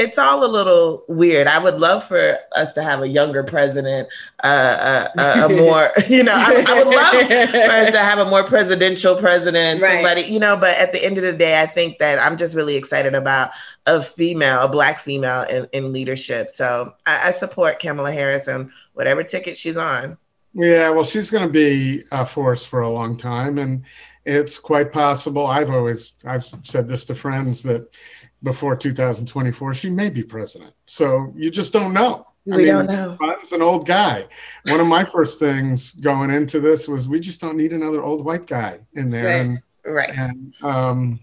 it's 0.00 0.16
all 0.16 0.44
a 0.44 0.48
little 0.48 1.04
weird. 1.08 1.46
I 1.46 1.58
would 1.58 1.78
love 1.78 2.08
for 2.08 2.38
us 2.52 2.72
to 2.72 2.82
have 2.82 3.02
a 3.02 3.08
younger 3.08 3.44
president, 3.44 4.08
uh, 4.42 4.46
uh, 4.46 5.08
uh, 5.18 5.42
a 5.44 5.48
more, 5.54 5.90
you 6.08 6.22
know, 6.22 6.32
I, 6.34 6.64
I, 6.66 6.82
would 6.82 6.94
love 6.94 7.10
for 7.10 7.70
us 7.70 7.92
to 7.92 7.98
have 7.98 8.18
a 8.18 8.24
more 8.24 8.42
presidential 8.42 9.14
president, 9.16 9.82
right. 9.82 9.96
somebody, 9.96 10.22
you 10.22 10.38
know, 10.38 10.56
but 10.56 10.76
at 10.78 10.92
the 10.92 11.04
end 11.04 11.18
of 11.18 11.24
the 11.24 11.34
day, 11.34 11.60
I 11.60 11.66
think 11.66 11.98
that 11.98 12.18
I'm 12.18 12.38
just 12.38 12.54
really 12.54 12.76
excited 12.76 13.14
about 13.14 13.50
a 13.84 14.02
female, 14.02 14.62
a 14.62 14.68
black 14.68 15.00
female 15.00 15.42
in, 15.42 15.68
in 15.72 15.92
leadership. 15.92 16.50
So 16.50 16.94
I, 17.04 17.28
I 17.28 17.32
support 17.32 17.78
Kamala 17.78 18.10
Harris 18.10 18.48
and 18.48 18.70
whatever 18.94 19.22
ticket 19.22 19.58
she's 19.58 19.76
on. 19.76 20.16
Yeah, 20.54 20.88
well, 20.88 21.04
she's 21.04 21.30
going 21.30 21.46
to 21.46 21.52
be 21.52 22.04
a 22.10 22.24
force 22.24 22.64
for 22.64 22.80
a 22.80 22.90
long 22.90 23.18
time. 23.18 23.58
And 23.58 23.84
it's 24.24 24.58
quite 24.58 24.92
possible. 24.92 25.46
I've 25.46 25.70
always, 25.70 26.14
I've 26.24 26.44
said 26.44 26.88
this 26.88 27.04
to 27.06 27.14
friends 27.14 27.62
that, 27.64 27.86
before 28.42 28.76
2024, 28.76 29.74
she 29.74 29.90
may 29.90 30.08
be 30.08 30.22
president. 30.22 30.72
So 30.86 31.32
you 31.36 31.50
just 31.50 31.72
don't 31.72 31.92
know. 31.92 32.26
We 32.46 32.54
I 32.54 32.56
mean, 32.56 32.66
don't 32.66 32.86
know. 32.86 33.18
Biden's 33.20 33.52
an 33.52 33.62
old 33.62 33.86
guy. 33.86 34.26
One 34.64 34.80
of 34.80 34.86
my 34.86 35.04
first 35.04 35.38
things 35.38 35.92
going 35.92 36.30
into 36.30 36.58
this 36.58 36.88
was 36.88 37.08
we 37.08 37.20
just 37.20 37.40
don't 37.40 37.56
need 37.56 37.72
another 37.72 38.02
old 38.02 38.24
white 38.24 38.46
guy 38.46 38.80
in 38.94 39.10
there. 39.10 39.26
Right. 39.26 39.40
And, 39.40 39.62
right. 39.84 40.10
And, 40.10 40.54
um, 40.62 41.20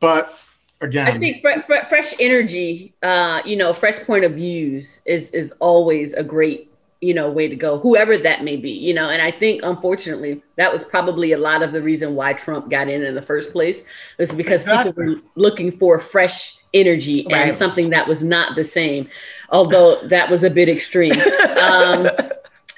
but 0.00 0.38
again, 0.80 1.08
I 1.08 1.18
think 1.18 1.42
fre- 1.42 1.60
fre- 1.66 1.88
fresh 1.88 2.14
energy, 2.20 2.94
uh, 3.02 3.40
you 3.44 3.56
know, 3.56 3.72
fresh 3.72 4.00
point 4.00 4.24
of 4.24 4.32
views 4.32 5.00
is 5.06 5.30
is 5.30 5.52
always 5.60 6.12
a 6.12 6.22
great 6.22 6.69
you 7.00 7.14
know 7.14 7.30
way 7.30 7.48
to 7.48 7.56
go 7.56 7.78
whoever 7.78 8.18
that 8.18 8.44
may 8.44 8.56
be 8.56 8.70
you 8.70 8.92
know 8.92 9.08
and 9.08 9.22
i 9.22 9.30
think 9.30 9.62
unfortunately 9.62 10.42
that 10.56 10.70
was 10.70 10.82
probably 10.84 11.32
a 11.32 11.38
lot 11.38 11.62
of 11.62 11.72
the 11.72 11.80
reason 11.80 12.14
why 12.14 12.32
trump 12.32 12.70
got 12.70 12.88
in 12.88 13.02
in 13.02 13.14
the 13.14 13.22
first 13.22 13.52
place 13.52 13.82
was 14.18 14.32
because 14.32 14.62
exactly. 14.62 14.92
people 14.92 15.14
were 15.14 15.20
looking 15.34 15.72
for 15.72 15.98
fresh 15.98 16.58
energy 16.74 17.26
right. 17.30 17.48
and 17.48 17.56
something 17.56 17.90
that 17.90 18.06
was 18.06 18.22
not 18.22 18.54
the 18.54 18.64
same 18.64 19.08
although 19.50 19.96
that 20.02 20.30
was 20.30 20.44
a 20.44 20.50
bit 20.50 20.68
extreme 20.68 21.12
um, 21.60 22.06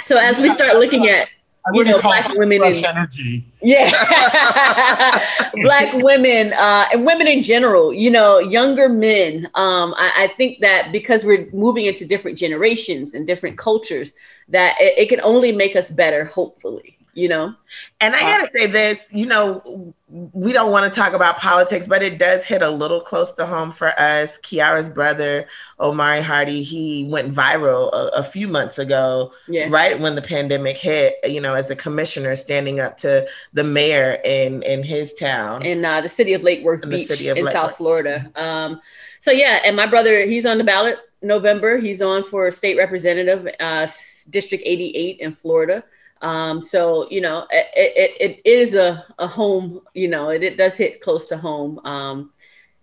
so 0.02 0.16
as 0.16 0.38
we 0.38 0.48
start 0.50 0.76
looking 0.76 1.08
at 1.08 1.28
you 1.72 1.84
know, 1.84 2.00
black 2.00 2.28
women 2.34 2.62
in 2.64 2.84
energy. 2.84 3.44
Yeah, 3.60 3.90
black 5.62 5.94
women 5.94 6.52
uh, 6.52 6.86
and 6.92 7.06
women 7.06 7.26
in 7.26 7.42
general. 7.42 7.92
You 7.92 8.10
know, 8.10 8.38
younger 8.38 8.88
men. 8.88 9.46
Um, 9.54 9.94
I, 9.96 10.24
I, 10.24 10.34
think 10.36 10.60
that 10.60 10.90
because 10.90 11.24
we're 11.24 11.48
moving 11.52 11.86
into 11.86 12.04
different 12.04 12.36
generations 12.36 13.14
and 13.14 13.26
different 13.26 13.58
cultures, 13.58 14.12
that 14.48 14.76
it, 14.80 14.98
it 14.98 15.08
can 15.08 15.20
only 15.20 15.52
make 15.52 15.76
us 15.76 15.88
better. 15.88 16.24
Hopefully, 16.24 16.98
you 17.14 17.28
know. 17.28 17.54
And 18.00 18.14
I 18.14 18.20
gotta 18.20 18.50
say 18.52 18.66
this, 18.66 19.06
you 19.12 19.26
know, 19.26 19.94
we 20.08 20.52
don't 20.52 20.70
want 20.70 20.92
to 20.92 21.00
talk 21.00 21.14
about 21.14 21.38
politics, 21.38 21.86
but 21.86 22.02
it 22.02 22.18
does 22.18 22.44
hit 22.44 22.62
a 22.62 22.68
little 22.68 23.00
close 23.00 23.32
to 23.32 23.46
home 23.46 23.70
for 23.70 23.98
us. 23.98 24.36
Kiara's 24.38 24.88
brother, 24.88 25.46
Omari 25.80 26.20
Hardy, 26.20 26.62
he 26.62 27.04
went 27.04 27.34
viral 27.34 27.90
a, 27.92 28.08
a 28.18 28.24
few 28.24 28.46
months 28.46 28.78
ago, 28.78 29.32
yeah. 29.48 29.68
right 29.70 29.98
when 29.98 30.14
the 30.14 30.22
pandemic 30.22 30.76
hit, 30.76 31.14
you 31.24 31.40
know, 31.40 31.54
as 31.54 31.70
a 31.70 31.76
commissioner 31.76 32.36
standing 32.36 32.80
up 32.80 32.98
to 32.98 33.26
the 33.52 33.64
mayor 33.64 34.18
in, 34.24 34.62
in 34.62 34.82
his 34.82 35.14
town. 35.14 35.62
In 35.62 35.84
uh, 35.84 36.00
the 36.02 36.08
city 36.08 36.34
of 36.34 36.42
Lake 36.42 36.62
Worth 36.62 36.82
in 36.82 36.90
Beach 36.90 37.10
in 37.20 37.44
Lake 37.44 37.52
South 37.52 37.70
Worth. 37.70 37.76
Florida. 37.76 38.30
Um, 38.34 38.80
so 39.20 39.30
yeah, 39.30 39.60
and 39.64 39.76
my 39.76 39.86
brother, 39.86 40.26
he's 40.26 40.44
on 40.44 40.58
the 40.58 40.64
ballot 40.64 40.98
November. 41.22 41.78
He's 41.78 42.02
on 42.02 42.24
for 42.24 42.50
state 42.50 42.76
representative, 42.76 43.48
uh, 43.60 43.86
District 44.28 44.62
88 44.66 45.20
in 45.20 45.34
Florida. 45.34 45.84
Um, 46.22 46.62
so 46.62 47.08
you 47.10 47.20
know, 47.20 47.46
it, 47.50 47.66
it, 47.74 48.16
it 48.20 48.48
is 48.48 48.74
a, 48.74 49.04
a 49.18 49.26
home. 49.26 49.80
You 49.92 50.08
know, 50.08 50.30
it, 50.30 50.42
it 50.42 50.56
does 50.56 50.76
hit 50.76 51.02
close 51.02 51.26
to 51.26 51.36
home, 51.36 51.80
um, 51.84 52.30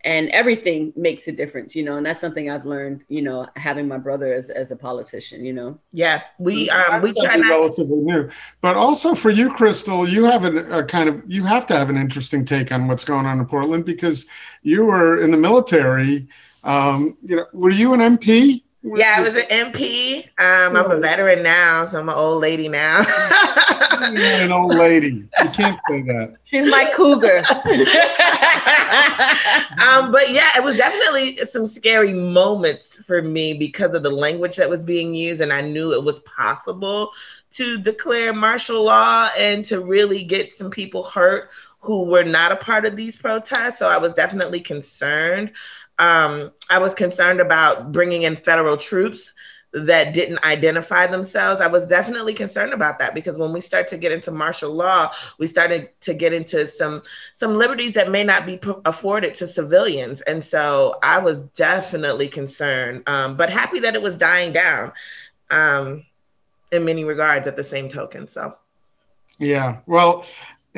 and 0.04 0.30
everything 0.30 0.92
makes 0.98 1.28
a 1.30 1.32
difference. 1.32 1.74
You 1.74 1.84
know, 1.84 1.96
and 1.96 2.06
that's 2.06 2.20
something 2.20 2.50
I've 2.50 2.66
learned. 2.66 3.06
You 3.08 3.22
know, 3.22 3.48
having 3.56 3.88
my 3.88 3.98
brother 3.98 4.34
as, 4.34 4.50
as 4.50 4.72
a 4.72 4.76
politician. 4.76 5.46
You 5.46 5.54
know. 5.54 5.80
Yeah, 5.94 6.22
we 6.38 6.70
um, 6.70 7.02
we 7.02 7.14
try 7.14 7.38
not 7.38 7.50
relatively 7.50 7.98
new, 7.98 8.30
but 8.60 8.76
also 8.76 9.16
for 9.16 9.30
you, 9.30 9.54
Crystal, 9.54 10.08
you 10.08 10.26
have 10.26 10.44
a, 10.44 10.80
a 10.80 10.84
kind 10.84 11.08
of 11.08 11.24
you 11.26 11.46
have 11.46 11.66
to 11.68 11.78
have 11.78 11.90
an 11.90 11.98
interesting 11.98 12.44
take 12.44 12.74
on 12.74 12.90
what's 12.90 13.06
going 13.06 13.26
on 13.26 13.40
in 13.40 13.46
Portland 13.46 13.86
because 13.86 14.26
you 14.64 14.86
were 14.86 15.22
in 15.22 15.32
the 15.32 15.38
military. 15.38 16.28
Um, 16.66 17.18
you 17.24 17.38
know, 17.38 17.46
were 17.54 17.70
you 17.70 17.94
an 17.94 18.02
MP? 18.02 18.64
Yeah, 18.82 19.16
I 19.18 19.22
was 19.22 19.34
an 19.34 19.42
MP. 19.50 20.24
Um, 20.40 20.78
I'm 20.78 20.90
a 20.90 21.00
veteran 21.00 21.44
now, 21.44 21.88
so 21.88 22.00
I'm 22.00 22.08
an 22.08 22.16
old 22.16 22.42
lady 22.42 22.70
now. 22.70 23.06
an 24.02 24.52
old 24.52 24.74
lady. 24.74 25.28
You 25.42 25.50
can't 25.50 25.80
say 25.90 26.02
that. 26.04 26.36
She's 26.46 26.70
my 26.70 26.90
cougar. 26.96 27.40
um, 29.82 30.12
but 30.14 30.32
yeah, 30.32 30.52
it 30.56 30.64
was 30.64 30.78
definitely 30.78 31.38
some 31.52 31.68
scary 31.68 32.14
moments 32.14 32.96
for 32.96 33.22
me 33.22 33.54
because 33.54 33.94
of 33.94 34.04
the 34.04 34.10
language 34.10 34.56
that 34.56 34.70
was 34.70 34.82
being 34.82 35.14
used, 35.14 35.42
and 35.42 35.52
I 35.52 35.60
knew 35.60 35.92
it 35.92 36.04
was 36.04 36.22
possible 36.22 37.12
to 37.52 37.78
declare 37.80 38.32
martial 38.34 38.84
law 38.84 39.30
and 39.38 39.66
to 39.66 39.82
really 39.82 40.24
get 40.24 40.54
some 40.54 40.72
people 40.72 41.04
hurt 41.04 41.50
who 41.82 42.04
were 42.04 42.24
not 42.24 42.52
a 42.52 42.58
part 42.58 42.86
of 42.86 42.96
these 42.96 43.18
protests. 43.18 43.80
So 43.80 43.88
I 43.88 43.98
was 43.98 44.14
definitely 44.14 44.60
concerned. 44.60 45.52
Um, 46.00 46.52
I 46.70 46.80
was 46.80 46.94
concerned 46.94 47.40
about 47.40 47.92
bringing 47.92 48.24
in 48.24 48.36
federal 48.36 48.78
troops 48.78 49.34
that 49.72 50.14
didn't 50.14 50.44
identify 50.44 51.06
themselves. 51.06 51.62
I 51.62 51.68
was 51.68 51.88
definitely 51.88 52.34
concerned 52.34 52.74
about 52.74 52.98
that 53.00 53.14
because 53.14 53.38
when 53.38 53.54
we 53.54 53.62
start 53.62 53.88
to 53.90 53.98
get 53.98 54.12
into 54.12 54.32
martial 54.32 54.74
law, 54.74 55.12
we 55.38 55.46
started 55.46 55.90
to 56.02 56.14
get 56.14 56.34
into 56.34 56.68
some 56.68 57.04
some 57.36 57.58
liberties 57.58 57.94
that 57.94 58.10
may 58.10 58.24
not 58.24 58.46
be 58.46 58.60
afforded 58.86 59.36
to 59.36 59.48
civilians, 59.48 60.22
and 60.22 60.44
so 60.44 60.98
I 61.04 61.20
was 61.20 61.40
definitely 61.56 62.30
concerned. 62.30 63.08
Um, 63.08 63.38
but 63.38 63.52
happy 63.52 63.80
that 63.82 63.94
it 63.94 64.02
was 64.02 64.16
dying 64.16 64.54
down, 64.54 64.92
um, 65.52 66.06
in 66.72 66.86
many 66.86 67.04
regards. 67.04 67.48
At 67.48 67.56
the 67.56 67.64
same 67.64 67.90
token, 67.90 68.28
so 68.28 68.56
yeah, 69.38 69.78
well, 69.86 70.26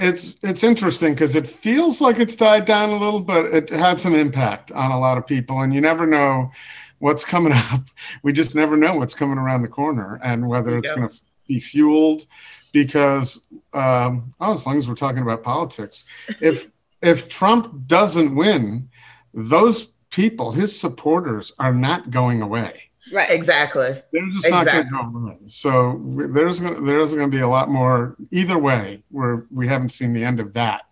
it's 0.02 0.36
it's 0.41 0.64
interesting 0.64 1.14
because 1.14 1.36
it 1.36 1.47
feels 1.47 2.02
like 2.02 2.20
it's 2.20 2.36
died 2.36 2.66
down 2.66 2.89
a 2.89 2.97
little, 2.97 3.22
but 3.22 3.45
it 3.45 3.70
had 3.70 4.02
some 4.02 4.16
impact 4.16 4.72
on 4.72 4.91
a 4.91 4.99
lot 4.99 5.18
of 5.18 5.28
people, 5.28 5.62
and 5.62 5.74
you 5.74 5.80
never 5.80 6.08
know 6.08 6.52
what's 6.99 7.24
coming 7.24 7.54
up. 7.72 7.84
We 8.24 8.34
just 8.34 8.56
never 8.56 8.76
know 8.76 8.95
what's 8.95 9.14
coming 9.14 9.38
around 9.38 9.62
the 9.62 9.68
corner, 9.68 10.20
and 10.24 10.47
whether 10.47 10.76
it's 10.76 10.91
going 10.91 11.08
to 11.08 11.16
be 11.47 11.60
fueled. 11.60 12.26
Because 12.72 13.47
um, 13.74 14.34
oh, 14.39 14.54
as 14.54 14.66
long 14.66 14.78
as 14.78 14.89
we're 14.89 14.95
talking 14.95 15.22
about 15.22 15.43
politics, 15.43 16.06
if 16.41 16.72
if 17.02 17.30
Trump 17.30 17.88
doesn't 17.88 18.36
win, 18.36 18.89
those 19.34 19.91
people, 20.10 20.52
his 20.52 20.78
supporters, 20.78 21.54
are 21.60 21.74
not 21.74 22.10
going 22.10 22.41
away. 22.41 22.89
Right. 23.12 23.30
Exactly. 23.30 24.01
They're 24.12 24.30
just 24.30 24.45
exactly. 24.45 24.84
not 24.84 24.91
going 24.91 25.14
to 25.14 25.20
go 25.20 25.26
away. 25.26 25.38
So 25.47 26.01
there's 26.34 26.59
gonna, 26.59 26.82
there's 26.82 27.12
going 27.14 27.30
to 27.30 27.36
be 27.36 27.41
a 27.41 27.47
lot 27.47 27.70
more 27.70 28.16
either 28.32 28.57
way 28.57 29.03
where 29.09 29.45
we 29.51 29.68
haven't 29.68 29.89
seen 29.89 30.14
the 30.14 30.24
end 30.24 30.39
of 30.39 30.53
that. 30.53 30.84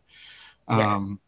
Um, 0.67 1.19
yeah. 1.19 1.25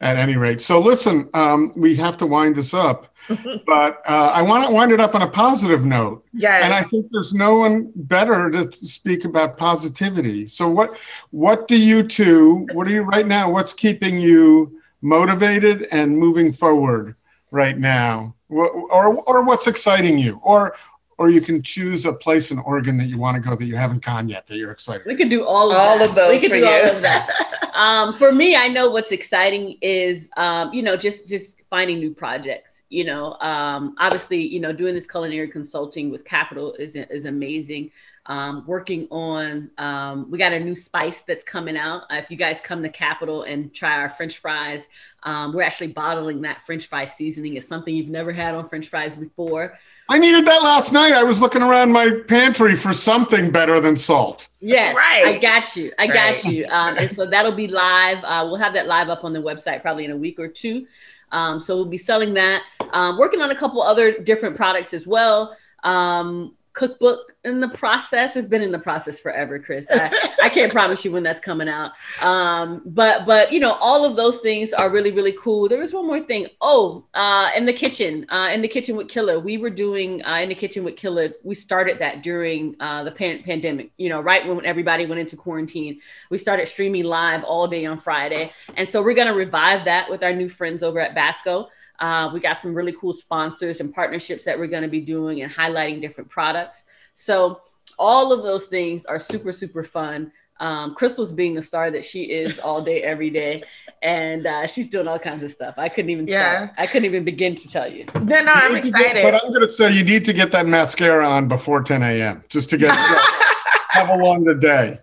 At 0.00 0.18
any 0.18 0.36
rate, 0.36 0.60
so 0.60 0.80
listen, 0.80 1.30
um, 1.32 1.72
we 1.76 1.96
have 1.96 2.18
to 2.18 2.26
wind 2.26 2.56
this 2.56 2.74
up, 2.74 3.14
but 3.66 4.02
uh, 4.06 4.32
I 4.34 4.42
want 4.42 4.66
to 4.66 4.74
wind 4.74 4.92
it 4.92 5.00
up 5.00 5.14
on 5.14 5.22
a 5.22 5.28
positive 5.28 5.86
note. 5.86 6.26
Yeah. 6.34 6.62
And 6.62 6.74
I 6.74 6.82
think 6.82 7.06
there's 7.10 7.32
no 7.32 7.54
one 7.54 7.90
better 7.94 8.50
to 8.50 8.70
speak 8.72 9.24
about 9.24 9.56
positivity. 9.56 10.46
So 10.46 10.68
what 10.68 10.98
what 11.30 11.68
do 11.68 11.80
you 11.80 12.02
two? 12.02 12.66
What 12.72 12.86
are 12.86 12.90
you 12.90 13.02
right 13.02 13.26
now? 13.26 13.50
What's 13.50 13.72
keeping 13.72 14.18
you 14.18 14.78
motivated 15.00 15.86
and 15.90 16.18
moving 16.18 16.52
forward 16.52 17.14
right 17.54 17.78
now? 17.78 18.34
or 18.54 19.16
or 19.28 19.42
what's 19.42 19.66
exciting 19.66 20.18
you 20.18 20.40
or 20.42 20.74
or 21.16 21.30
you 21.30 21.40
can 21.40 21.62
choose 21.62 22.06
a 22.06 22.12
place 22.12 22.50
in 22.50 22.58
Oregon 22.60 22.96
that 22.98 23.04
you 23.04 23.18
want 23.18 23.36
to 23.36 23.48
go 23.48 23.54
that 23.54 23.64
you 23.64 23.76
haven't 23.76 24.04
gone 24.04 24.28
yet 24.28 24.46
that 24.48 24.56
you're 24.56 24.72
excited. 24.72 25.06
We 25.06 25.14
could 25.14 25.30
do 25.30 25.44
all 25.44 25.70
of 25.70 25.76
all 25.76 25.98
that. 25.98 26.10
of 26.10 26.16
those. 26.16 26.30
We 26.30 26.40
could 26.40 26.52
do 26.52 26.58
you. 26.58 26.66
all 26.66 26.90
of 26.90 27.02
that. 27.02 27.70
um, 27.74 28.14
for 28.14 28.32
me, 28.32 28.56
I 28.56 28.68
know 28.68 28.90
what's 28.90 29.12
exciting 29.12 29.78
is 29.80 30.28
um, 30.36 30.72
you 30.72 30.82
know 30.82 30.96
just 30.96 31.28
just 31.28 31.56
finding 31.70 31.98
new 31.98 32.12
projects. 32.12 32.82
You 32.88 33.04
know, 33.04 33.34
um, 33.40 33.94
obviously, 33.98 34.42
you 34.46 34.60
know, 34.60 34.72
doing 34.72 34.94
this 34.94 35.06
culinary 35.06 35.48
consulting 35.48 36.10
with 36.10 36.24
Capital 36.24 36.74
is 36.74 36.96
is 36.96 37.24
amazing 37.24 37.90
um, 38.26 38.64
working 38.66 39.06
on 39.10 39.70
um, 39.78 40.30
we 40.30 40.38
got 40.38 40.52
a 40.52 40.60
new 40.60 40.74
spice 40.74 41.22
that's 41.22 41.44
coming 41.44 41.76
out 41.76 42.02
uh, 42.10 42.16
if 42.16 42.30
you 42.30 42.36
guys 42.36 42.60
come 42.62 42.82
to 42.82 42.88
capital 42.88 43.42
and 43.42 43.74
try 43.74 43.98
our 43.98 44.10
french 44.10 44.38
fries 44.38 44.84
um, 45.24 45.52
we're 45.52 45.62
actually 45.62 45.88
bottling 45.88 46.40
that 46.42 46.64
french 46.66 46.86
fry 46.86 47.04
seasoning 47.04 47.56
it's 47.56 47.68
something 47.68 47.94
you've 47.94 48.08
never 48.08 48.32
had 48.32 48.54
on 48.54 48.68
french 48.68 48.88
fries 48.88 49.14
before 49.16 49.78
I 50.06 50.18
needed 50.18 50.44
that 50.44 50.62
last 50.62 50.92
night. 50.92 51.14
I 51.14 51.22
was 51.22 51.40
looking 51.40 51.62
around 51.62 51.90
my 51.90 52.10
pantry 52.28 52.74
for 52.74 52.92
something 52.92 53.50
better 53.50 53.80
than 53.80 53.96
salt. 53.96 54.48
Yes, 54.60 54.94
Right. 54.94 55.24
I 55.24 55.38
got 55.38 55.74
you. 55.76 55.92
I 55.98 56.02
Right. 56.02 56.42
got 56.42 56.44
you. 56.44 56.66
Um, 56.66 56.98
and 56.98 57.10
so 57.10 57.24
that'll 57.24 57.52
be 57.52 57.68
live. 57.68 58.18
Uh, 58.22 58.44
we'll 58.46 58.56
have 58.60 58.74
that 58.74 58.86
live 58.86 59.08
up 59.08 59.24
on 59.24 59.32
the 59.32 59.40
website 59.40 59.80
probably 59.80 60.04
in 60.04 60.10
a 60.10 60.16
week 60.16 60.38
or 60.38 60.46
two. 60.46 60.86
Um, 61.32 61.58
so 61.58 61.74
we'll 61.74 61.86
be 61.86 61.96
selling 61.96 62.34
that. 62.34 62.62
Um, 62.92 63.16
working 63.16 63.40
on 63.40 63.50
a 63.50 63.56
couple 63.56 63.82
other 63.82 64.18
different 64.18 64.56
products 64.56 64.92
as 64.92 65.06
well. 65.06 65.56
Um, 65.84 66.54
cookbook 66.74 67.34
in 67.44 67.60
the 67.60 67.68
process. 67.68 68.36
It's 68.36 68.48
been 68.48 68.60
in 68.60 68.72
the 68.72 68.78
process 68.78 69.18
forever, 69.18 69.58
Chris. 69.58 69.86
I, 69.90 70.30
I 70.42 70.48
can't 70.48 70.72
promise 70.78 71.04
you 71.04 71.12
when 71.12 71.22
that's 71.22 71.40
coming 71.40 71.68
out. 71.68 71.92
Um, 72.20 72.82
but 72.84 73.26
but 73.26 73.52
you 73.52 73.60
know, 73.60 73.72
all 73.74 74.04
of 74.04 74.16
those 74.16 74.38
things 74.38 74.72
are 74.72 74.90
really 74.90 75.12
really 75.12 75.34
cool. 75.40 75.68
There 75.68 75.80
was 75.80 75.92
one 75.92 76.06
more 76.06 76.20
thing. 76.20 76.48
Oh, 76.60 77.06
uh, 77.14 77.50
in 77.56 77.64
the 77.64 77.72
kitchen, 77.72 78.26
uh, 78.28 78.50
in 78.52 78.60
the 78.60 78.68
kitchen 78.68 78.96
with 78.96 79.08
Killa, 79.08 79.38
we 79.38 79.56
were 79.56 79.70
doing 79.70 80.24
uh, 80.26 80.34
in 80.36 80.48
the 80.48 80.54
kitchen 80.54 80.84
with 80.84 80.96
Killa. 80.96 81.30
We 81.42 81.54
started 81.54 81.98
that 82.00 82.22
during 82.22 82.76
uh, 82.80 83.04
the 83.04 83.12
pan- 83.12 83.42
pandemic. 83.44 83.92
You 83.96 84.08
know, 84.08 84.20
right 84.20 84.46
when 84.46 84.64
everybody 84.66 85.06
went 85.06 85.20
into 85.20 85.36
quarantine, 85.36 86.00
we 86.30 86.38
started 86.38 86.66
streaming 86.68 87.04
live 87.04 87.44
all 87.44 87.68
day 87.68 87.86
on 87.86 88.00
Friday, 88.00 88.52
and 88.76 88.88
so 88.88 89.02
we're 89.02 89.14
gonna 89.14 89.34
revive 89.34 89.84
that 89.84 90.10
with 90.10 90.22
our 90.24 90.32
new 90.32 90.48
friends 90.48 90.82
over 90.82 90.98
at 91.00 91.14
Basco. 91.14 91.68
Uh, 92.00 92.30
we 92.32 92.40
got 92.40 92.60
some 92.60 92.74
really 92.74 92.92
cool 93.00 93.14
sponsors 93.14 93.80
and 93.80 93.94
partnerships 93.94 94.44
that 94.44 94.58
we're 94.58 94.66
going 94.66 94.82
to 94.82 94.88
be 94.88 95.00
doing 95.00 95.42
and 95.42 95.52
highlighting 95.52 96.00
different 96.00 96.28
products. 96.28 96.84
So 97.14 97.60
all 97.98 98.32
of 98.32 98.42
those 98.42 98.64
things 98.66 99.06
are 99.06 99.20
super 99.20 99.52
super 99.52 99.84
fun. 99.84 100.32
Um, 100.60 100.94
Crystal's 100.94 101.32
being 101.32 101.54
the 101.54 101.62
star 101.62 101.90
that 101.90 102.04
she 102.04 102.24
is 102.24 102.58
all 102.64 102.80
day 102.82 103.02
every 103.02 103.30
day, 103.30 103.62
and 104.02 104.46
uh, 104.46 104.66
she's 104.66 104.88
doing 104.88 105.06
all 105.08 105.18
kinds 105.18 105.42
of 105.42 105.50
stuff. 105.52 105.74
I 105.78 105.88
couldn't 105.88 106.10
even 106.10 106.26
Yeah. 106.26 106.56
start. 106.66 106.70
I 106.78 106.86
couldn't 106.86 107.06
even 107.06 107.24
begin 107.24 107.54
to 107.56 107.68
tell 107.68 107.90
you. 107.90 108.06
No, 108.14 108.20
no, 108.42 108.52
I'm 108.52 108.76
You 108.76 108.82
get- 108.82 109.00
excited. 109.00 109.22
but 109.22 109.34
I'm 109.34 109.48
going 109.50 109.62
to 109.62 109.68
say 109.68 109.92
you 109.92 110.04
need 110.04 110.24
to 110.26 110.32
get 110.32 110.52
that 110.52 110.66
mascara 110.66 111.28
on 111.28 111.48
before 111.48 111.82
10 111.82 112.02
a.m. 112.02 112.44
just 112.48 112.70
to 112.70 112.76
get 112.76 112.92
have 113.90 114.08
a 114.08 114.16
longer 114.16 114.54
day. 114.54 114.98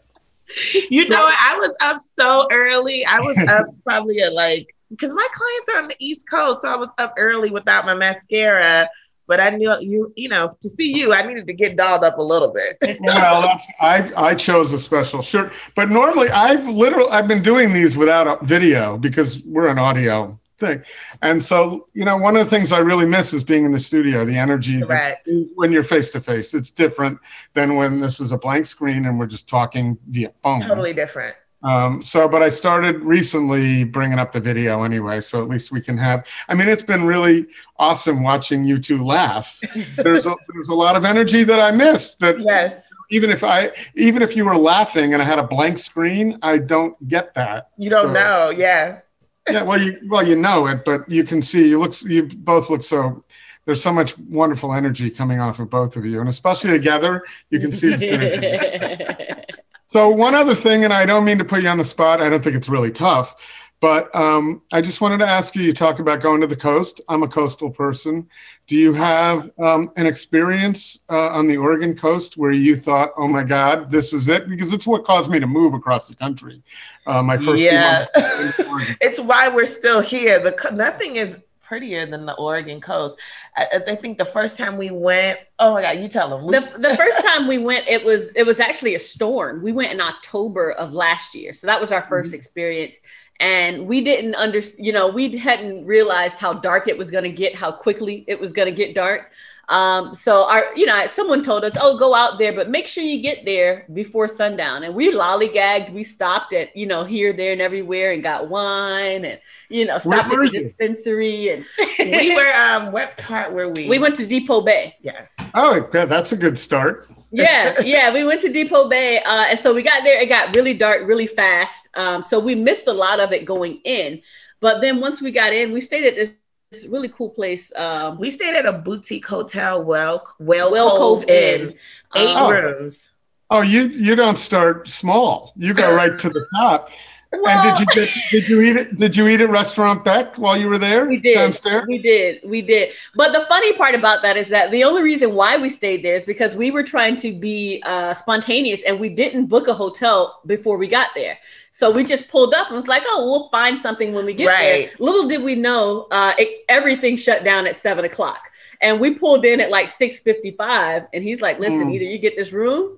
You 0.89 1.05
So- 1.05 1.15
know, 1.15 1.25
I 1.29 1.57
was 1.59 1.73
up 1.81 2.01
so 2.19 2.47
early. 2.51 3.05
I 3.05 3.19
was 3.19 3.37
up 3.49 3.65
probably 3.83 4.21
at 4.21 4.33
like 4.33 4.73
because 4.91 5.11
my 5.11 5.27
clients 5.33 5.69
are 5.69 5.81
on 5.81 5.87
the 5.87 5.95
East 5.99 6.21
Coast, 6.29 6.59
so 6.61 6.67
I 6.67 6.75
was 6.75 6.89
up 6.97 7.13
early 7.17 7.49
without 7.49 7.85
my 7.85 7.95
mascara. 7.95 8.89
But 9.27 9.39
I 9.39 9.49
knew 9.51 9.73
you, 9.79 10.11
you 10.17 10.27
know, 10.27 10.57
to 10.61 10.69
see 10.69 10.93
you, 10.93 11.13
I 11.13 11.25
needed 11.25 11.47
to 11.47 11.53
get 11.53 11.77
dolled 11.77 12.03
up 12.03 12.17
a 12.17 12.21
little 12.21 12.53
bit. 12.53 12.99
Well, 13.01 13.41
that's 13.43 13.65
I 13.79 14.11
I 14.17 14.35
chose 14.35 14.73
a 14.73 14.79
special 14.79 15.21
shirt, 15.21 15.53
but 15.73 15.89
normally 15.89 16.29
I've 16.29 16.67
literally 16.67 17.09
I've 17.09 17.27
been 17.27 17.41
doing 17.41 17.71
these 17.71 17.95
without 17.95 18.27
a 18.27 18.43
video 18.45 18.97
because 18.97 19.43
we're 19.45 19.69
an 19.69 19.79
audio 19.79 20.37
thing, 20.57 20.83
and 21.21 21.41
so 21.41 21.87
you 21.93 22.03
know 22.03 22.17
one 22.17 22.35
of 22.35 22.43
the 22.43 22.49
things 22.49 22.73
I 22.73 22.79
really 22.79 23.05
miss 23.05 23.33
is 23.33 23.43
being 23.43 23.63
in 23.63 23.71
the 23.71 23.79
studio. 23.79 24.25
The 24.25 24.37
energy 24.37 24.81
that 24.83 25.19
when 25.55 25.71
you're 25.71 25.83
face 25.83 26.09
to 26.11 26.19
face, 26.19 26.53
it's 26.53 26.71
different 26.71 27.17
than 27.53 27.75
when 27.75 28.01
this 28.01 28.19
is 28.19 28.33
a 28.33 28.37
blank 28.37 28.65
screen 28.65 29.05
and 29.05 29.17
we're 29.17 29.27
just 29.27 29.47
talking 29.47 29.97
via 30.09 30.31
phone. 30.43 30.61
totally 30.61 30.93
different. 30.93 31.35
Um, 31.63 32.01
so, 32.01 32.27
but 32.27 32.41
I 32.41 32.49
started 32.49 33.01
recently 33.01 33.83
bringing 33.83 34.17
up 34.17 34.31
the 34.31 34.39
video 34.39 34.83
anyway, 34.83 35.21
so 35.21 35.41
at 35.41 35.47
least 35.47 35.71
we 35.71 35.79
can 35.81 35.97
have. 35.97 36.25
I 36.49 36.55
mean, 36.55 36.67
it's 36.67 36.81
been 36.81 37.03
really 37.05 37.47
awesome 37.77 38.23
watching 38.23 38.63
you 38.65 38.79
two 38.79 39.03
laugh. 39.03 39.59
There's 39.95 40.25
a, 40.25 40.35
there's 40.53 40.69
a 40.69 40.75
lot 40.75 40.95
of 40.95 41.05
energy 41.05 41.43
that 41.43 41.59
I 41.59 41.69
missed. 41.71 42.19
That 42.19 42.39
Yes, 42.39 42.83
even 43.11 43.29
if 43.29 43.43
I 43.43 43.71
even 43.95 44.21
if 44.21 44.35
you 44.35 44.45
were 44.45 44.57
laughing 44.57 45.13
and 45.13 45.21
I 45.21 45.25
had 45.25 45.37
a 45.39 45.43
blank 45.43 45.77
screen, 45.77 46.39
I 46.41 46.57
don't 46.57 46.95
get 47.07 47.33
that. 47.35 47.69
you 47.77 47.89
don't 47.91 48.07
So- 48.07 48.13
know. 48.13 48.49
Yeah, 48.49 49.01
Yeah, 49.49 49.63
well, 49.63 49.79
you 49.81 49.99
well 50.07 50.25
you 50.27 50.35
know 50.35 50.65
it, 50.67 50.83
but 50.83 51.07
you 51.09 51.23
can 51.23 51.41
see 51.43 51.67
you 51.67 51.79
look 51.79 51.93
you 52.03 52.23
both 52.23 52.69
look 52.71 52.81
so. 52.83 53.23
There's 53.65 53.83
so 53.83 53.93
much 53.93 54.17
wonderful 54.17 54.73
energy 54.73 55.11
coming 55.11 55.39
off 55.39 55.59
of 55.59 55.69
both 55.69 55.95
of 55.95 56.03
you, 56.03 56.19
and 56.19 56.27
especially 56.27 56.71
together, 56.71 57.23
you 57.51 57.59
can 57.59 57.71
see 57.71 57.89
the 57.89 57.97
synergy. 57.97 59.45
So 59.91 60.07
one 60.07 60.35
other 60.35 60.55
thing, 60.55 60.85
and 60.85 60.93
I 60.93 61.05
don't 61.05 61.25
mean 61.25 61.37
to 61.39 61.43
put 61.43 61.61
you 61.61 61.67
on 61.67 61.77
the 61.77 61.83
spot. 61.83 62.21
I 62.21 62.29
don't 62.29 62.41
think 62.41 62.55
it's 62.55 62.69
really 62.69 62.91
tough, 62.91 63.69
but 63.81 64.09
um, 64.15 64.61
I 64.71 64.79
just 64.79 65.01
wanted 65.01 65.17
to 65.17 65.27
ask 65.27 65.53
you. 65.53 65.63
You 65.63 65.73
talk 65.73 65.99
about 65.99 66.21
going 66.21 66.39
to 66.39 66.47
the 66.47 66.55
coast. 66.55 67.01
I'm 67.09 67.23
a 67.23 67.27
coastal 67.27 67.69
person. 67.69 68.29
Do 68.67 68.77
you 68.77 68.93
have 68.93 69.51
um, 69.59 69.91
an 69.97 70.05
experience 70.05 71.01
uh, 71.09 71.31
on 71.31 71.45
the 71.45 71.57
Oregon 71.57 71.93
coast 71.93 72.37
where 72.37 72.53
you 72.53 72.77
thought, 72.77 73.11
"Oh 73.17 73.27
my 73.27 73.43
God, 73.43 73.91
this 73.91 74.13
is 74.13 74.29
it"? 74.29 74.47
Because 74.47 74.71
it's 74.71 74.87
what 74.87 75.03
caused 75.03 75.29
me 75.29 75.41
to 75.41 75.47
move 75.47 75.73
across 75.73 76.07
the 76.07 76.15
country. 76.15 76.63
Uh, 77.05 77.21
my 77.21 77.35
first 77.35 77.61
Yeah. 77.61 78.05
in 78.15 78.53
Oregon. 78.69 78.95
it's 79.01 79.19
why 79.19 79.49
we're 79.49 79.65
still 79.65 79.99
here. 79.99 80.39
The 80.39 80.55
nothing 80.71 81.17
is 81.17 81.37
prettier 81.71 82.05
than 82.05 82.25
the 82.25 82.33
Oregon 82.33 82.81
coast. 82.81 83.17
I, 83.55 83.65
I 83.87 83.95
think 83.95 84.17
the 84.17 84.25
first 84.25 84.57
time 84.57 84.75
we 84.75 84.91
went, 84.91 85.39
oh 85.57 85.75
my 85.75 85.81
God, 85.81 85.99
you 85.99 86.09
tell 86.09 86.27
them. 86.29 86.51
The, 86.51 86.59
the 86.77 86.97
first 86.97 87.21
time 87.21 87.47
we 87.47 87.59
went 87.59 87.87
it 87.87 88.03
was 88.03 88.29
it 88.35 88.45
was 88.45 88.59
actually 88.59 88.93
a 88.95 88.99
storm. 88.99 89.63
We 89.63 89.71
went 89.71 89.93
in 89.93 90.01
october 90.01 90.73
of 90.73 90.91
last 90.91 91.33
year. 91.33 91.53
So 91.53 91.67
that 91.67 91.79
was 91.79 91.93
our 91.93 92.03
1st 92.03 92.25
mm-hmm. 92.25 92.33
experience. 92.35 92.97
And 93.39 93.87
we 93.87 94.01
didn't 94.01 94.35
under 94.35 94.59
you 94.77 94.91
know 94.91 95.07
we 95.07 95.37
hadn't 95.37 95.85
realized 95.85 96.39
how 96.39 96.51
dark 96.51 96.89
it 96.89 96.97
was 96.97 97.09
going 97.09 97.23
to 97.23 97.31
get 97.31 97.55
how 97.55 97.71
quickly 97.71 98.25
it 98.27 98.37
was 98.37 98.51
going 98.51 98.67
to 98.67 98.75
get 98.75 98.93
dark 98.93 99.31
um, 99.71 100.13
so 100.13 100.47
our 100.47 100.65
you 100.75 100.85
know 100.85 101.07
someone 101.07 101.41
told 101.41 101.63
us 101.63 101.73
oh 101.79 101.97
go 101.97 102.13
out 102.13 102.37
there 102.37 102.53
but 102.53 102.69
make 102.69 102.87
sure 102.87 103.03
you 103.03 103.21
get 103.21 103.45
there 103.45 103.85
before 103.93 104.27
sundown 104.27 104.83
and 104.83 104.93
we 104.93 105.11
lollygagged 105.11 105.91
we 105.93 106.03
stopped 106.03 106.53
at 106.53 106.75
you 106.75 106.85
know 106.85 107.03
here 107.03 107.33
there 107.33 107.53
and 107.53 107.61
everywhere 107.61 108.11
and 108.11 108.21
got 108.21 108.49
wine 108.49 109.25
and 109.25 109.39
you 109.69 109.85
know 109.85 109.93
Where 110.03 110.19
stopped 110.19 110.29
were 110.29 110.43
at 110.43 110.51
the 110.51 110.63
dispensary 110.65 111.49
and 111.49 111.65
we 111.97 112.35
were, 112.35 112.53
um, 112.53 112.91
what 112.91 113.17
part 113.17 113.53
were 113.53 113.69
we? 113.69 113.87
we 113.87 113.97
went 113.97 114.15
to 114.17 114.25
Depoe 114.25 114.61
Bay 114.61 114.95
yes. 115.01 115.31
Oh, 115.53 115.79
okay, 115.81 116.05
that's 116.05 116.31
a 116.31 116.37
good 116.37 116.57
start. 116.57 117.07
yeah, 117.31 117.79
yeah, 117.83 118.13
we 118.13 118.23
went 118.23 118.41
to 118.41 118.49
Depoe 118.49 118.89
Bay, 118.89 119.19
uh, 119.19 119.45
and 119.45 119.59
so 119.59 119.73
we 119.73 119.81
got 119.81 120.03
there. 120.03 120.21
It 120.21 120.27
got 120.27 120.55
really 120.55 120.73
dark, 120.73 121.07
really 121.07 121.27
fast. 121.27 121.87
Um, 121.95 122.23
so 122.23 122.39
we 122.39 122.55
missed 122.55 122.87
a 122.87 122.93
lot 122.93 123.19
of 123.19 123.31
it 123.31 123.45
going 123.45 123.81
in, 123.83 124.21
but 124.59 124.81
then 124.81 124.99
once 124.99 125.21
we 125.21 125.31
got 125.31 125.53
in, 125.53 125.71
we 125.71 125.81
stayed 125.81 126.05
at 126.05 126.15
this, 126.15 126.29
this 126.71 126.85
really 126.85 127.09
cool 127.09 127.29
place. 127.29 127.71
Um, 127.75 128.17
We 128.17 128.31
stayed 128.31 128.55
at 128.55 128.65
a 128.65 128.71
boutique 128.73 129.27
hotel, 129.27 129.83
Well, 129.83 130.23
well, 130.39 130.71
Whale 130.71 130.89
Cove, 130.91 131.19
Cove 131.21 131.29
Inn, 131.29 131.61
Inn. 131.61 131.77
eight 132.15 132.35
Um, 132.35 132.51
rooms. 132.51 133.11
Oh, 133.49 133.61
you 133.61 133.87
you 133.87 134.15
don't 134.15 134.37
start 134.37 134.89
small. 134.89 135.51
You 135.57 135.73
go 135.73 135.93
right 135.93 136.17
to 136.17 136.29
the 136.29 136.45
top. 136.55 136.89
And 137.33 137.63
did 137.63 137.79
you 137.79 137.85
get, 137.93 138.09
did 138.31 138.49
you 138.49 138.61
eat 138.61 138.75
it? 138.75 138.95
Did 138.97 139.15
you 139.15 139.27
eat 139.27 139.41
at 139.41 139.49
Restaurant 139.49 140.03
Beck 140.03 140.37
while 140.37 140.57
you 140.59 140.67
were 140.67 140.77
there 140.77 141.05
We 141.05 141.17
did. 141.17 141.35
downstairs? 141.35 141.85
We 141.87 141.97
did. 141.97 142.41
We 142.43 142.61
did. 142.61 142.93
But 143.15 143.31
the 143.31 143.45
funny 143.47 143.73
part 143.73 143.95
about 143.95 144.21
that 144.23 144.35
is 144.37 144.49
that 144.49 144.69
the 144.71 144.83
only 144.83 145.01
reason 145.01 145.33
why 145.33 145.57
we 145.57 145.69
stayed 145.69 146.03
there 146.03 146.15
is 146.15 146.25
because 146.25 146.55
we 146.55 146.71
were 146.71 146.83
trying 146.83 147.15
to 147.17 147.31
be 147.33 147.81
uh, 147.85 148.13
spontaneous 148.13 148.81
and 148.83 148.99
we 148.99 149.09
didn't 149.09 149.45
book 149.45 149.67
a 149.67 149.73
hotel 149.73 150.41
before 150.45 150.77
we 150.77 150.87
got 150.87 151.09
there. 151.15 151.37
So 151.71 151.89
we 151.89 152.03
just 152.03 152.27
pulled 152.27 152.53
up 152.53 152.67
and 152.67 152.75
was 152.75 152.89
like, 152.89 153.03
oh, 153.07 153.25
we'll 153.25 153.49
find 153.49 153.79
something 153.79 154.13
when 154.13 154.25
we 154.25 154.33
get 154.33 154.47
Right. 154.47 154.59
there. 154.59 154.89
Little 154.99 155.27
did 155.27 155.41
we 155.41 155.55
know, 155.55 156.07
uh, 156.11 156.33
it, 156.37 156.65
everything 156.67 157.15
shut 157.15 157.43
down 157.45 157.65
at 157.65 157.77
seven 157.77 158.03
o'clock. 158.03 158.50
And 158.81 158.99
we 158.99 159.13
pulled 159.13 159.45
in 159.45 159.61
at 159.61 159.69
like 159.69 159.89
6.55 159.89 161.07
and 161.13 161.23
he's 161.23 161.39
like, 161.41 161.59
listen, 161.59 161.87
Mm. 161.89 161.93
either 161.93 162.03
you 162.05 162.17
get 162.17 162.35
this 162.35 162.51
room 162.51 162.97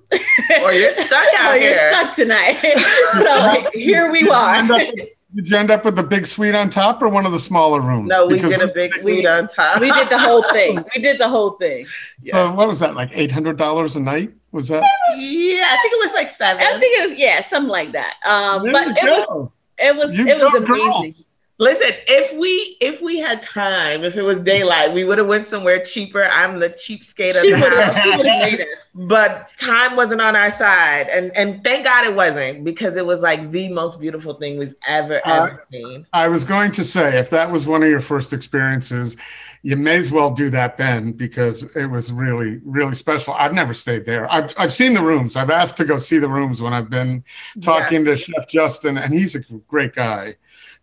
Or 0.62 0.72
you're 0.72 0.92
stuck 1.06 1.26
out 1.38 1.54
or 1.54 1.58
you're 1.58 1.76
stuck 1.88 2.14
tonight. 2.16 2.58
so 3.22 3.70
here 3.78 4.10
we 4.10 4.28
are. 4.30 4.62
Did 4.62 4.68
you, 4.68 4.74
end 4.76 5.00
up, 5.00 5.06
did 5.34 5.48
you 5.50 5.56
end 5.58 5.70
up 5.70 5.84
with 5.84 5.96
the 5.96 6.02
big 6.02 6.26
suite 6.26 6.54
on 6.54 6.70
top 6.70 7.02
or 7.02 7.08
one 7.08 7.26
of 7.26 7.32
the 7.32 7.38
smaller 7.38 7.80
rooms? 7.82 8.08
No, 8.08 8.26
we 8.26 8.36
Because- 8.36 8.56
did 8.58 8.68
a 8.70 8.72
big 8.72 8.92
We- 8.96 9.00
suite 9.02 9.26
on 9.26 9.48
top. 9.48 9.80
we 9.80 9.90
did 9.92 10.08
the 10.08 10.18
whole 10.18 10.42
thing. 10.52 10.82
We 10.96 11.02
did 11.02 11.18
the 11.18 11.28
whole 11.28 11.50
thing. 11.52 11.86
So 12.26 12.52
what 12.54 12.66
was 12.66 12.80
that 12.80 12.94
like? 12.94 13.10
Eight 13.12 13.30
hundred 13.30 13.58
dollars 13.58 13.96
a 13.96 14.00
night? 14.00 14.32
Was 14.52 14.68
that? 14.68 14.82
yeah, 15.18 15.66
I 15.68 15.76
think 15.82 15.92
it 15.94 16.06
was 16.06 16.14
like 16.14 16.30
seven. 16.30 16.62
I 16.62 16.78
think 16.78 16.98
it 16.98 17.10
was 17.10 17.18
yeah, 17.18 17.44
something 17.44 17.68
like 17.70 17.92
that. 17.92 18.14
Um, 18.24 18.62
There 18.62 18.72
but 18.72 18.86
you 18.86 18.94
it 18.96 19.04
was 19.04 19.26
go. 19.26 19.52
it 19.78 19.96
was 19.96 20.16
You 20.16 20.26
it 20.28 20.38
was 20.38 20.54
amazing. 20.54 20.84
girls. 20.86 21.26
Listen, 21.58 21.96
if 22.08 22.36
we 22.36 22.76
if 22.80 23.00
we 23.00 23.20
had 23.20 23.40
time, 23.42 24.02
if 24.02 24.16
it 24.16 24.22
was 24.22 24.40
daylight, 24.40 24.92
we 24.92 25.04
would 25.04 25.18
have 25.18 25.28
went 25.28 25.46
somewhere 25.46 25.78
cheaper. 25.84 26.24
I'm 26.24 26.58
the 26.58 26.70
cheapskate 26.70 27.36
of 27.36 27.42
the 27.42 27.56
house. 27.56 28.00
she 28.02 28.10
would 28.16 28.26
have 28.26 28.42
made 28.42 28.60
us. 28.60 28.90
but 28.92 29.48
time 29.56 29.94
wasn't 29.94 30.20
on 30.20 30.34
our 30.34 30.50
side 30.50 31.08
and 31.08 31.36
and 31.36 31.62
thank 31.62 31.84
god 31.84 32.06
it 32.06 32.14
wasn't 32.14 32.64
because 32.64 32.96
it 32.96 33.04
was 33.06 33.20
like 33.20 33.50
the 33.50 33.68
most 33.68 34.00
beautiful 34.00 34.34
thing 34.34 34.56
we've 34.58 34.74
ever 34.88 35.20
Uh, 35.26 35.46
ever 35.46 35.66
seen 35.72 36.06
I 36.12 36.28
was 36.28 36.44
going 36.44 36.70
to 36.72 36.84
say, 36.84 37.18
if 37.18 37.30
that 37.30 37.50
was 37.50 37.66
one 37.66 37.82
of 37.82 37.88
your 37.88 38.00
first 38.00 38.32
experiences, 38.32 39.16
you 39.62 39.76
may 39.76 39.96
as 39.96 40.12
well 40.12 40.30
do 40.32 40.50
that 40.50 40.76
then 40.76 41.12
because 41.12 41.64
it 41.74 41.86
was 41.86 42.12
really, 42.12 42.60
really 42.64 42.94
special. 42.94 43.32
I've 43.34 43.54
never 43.54 43.72
stayed 43.74 44.04
there. 44.04 44.30
I've, 44.30 44.52
I've 44.58 44.72
seen 44.72 44.92
the 44.92 45.00
rooms. 45.00 45.36
I've 45.36 45.50
asked 45.50 45.76
to 45.78 45.84
go 45.84 45.96
see 45.96 46.18
the 46.18 46.28
rooms 46.28 46.60
when 46.60 46.72
I've 46.74 46.90
been 46.90 47.24
talking 47.62 48.04
to 48.04 48.14
Chef 48.16 48.46
Justin, 48.48 48.98
and 48.98 49.12
he's 49.14 49.34
a 49.34 49.40
great 49.66 49.94
guy. 49.94 50.36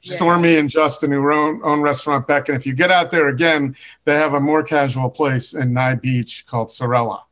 Yeah. 0.04 0.16
Stormy 0.16 0.58
and 0.58 0.70
Justin, 0.70 1.12
who 1.12 1.32
own, 1.32 1.62
own 1.64 1.82
Restaurant 1.82 2.26
Beck. 2.28 2.50
And 2.50 2.58
if 2.58 2.66
you 2.66 2.74
get 2.74 2.90
out 2.92 3.12
there 3.12 3.28
again, 3.28 3.76
they 4.06 4.16
have 4.16 4.34
a 4.34 4.40
more 4.40 4.64
casual 4.64 5.10
place 5.10 5.54
in 5.54 5.74
Nye 5.74 5.96
Beach 5.96 6.46
called 6.48 6.72
Sorella. 6.72 7.24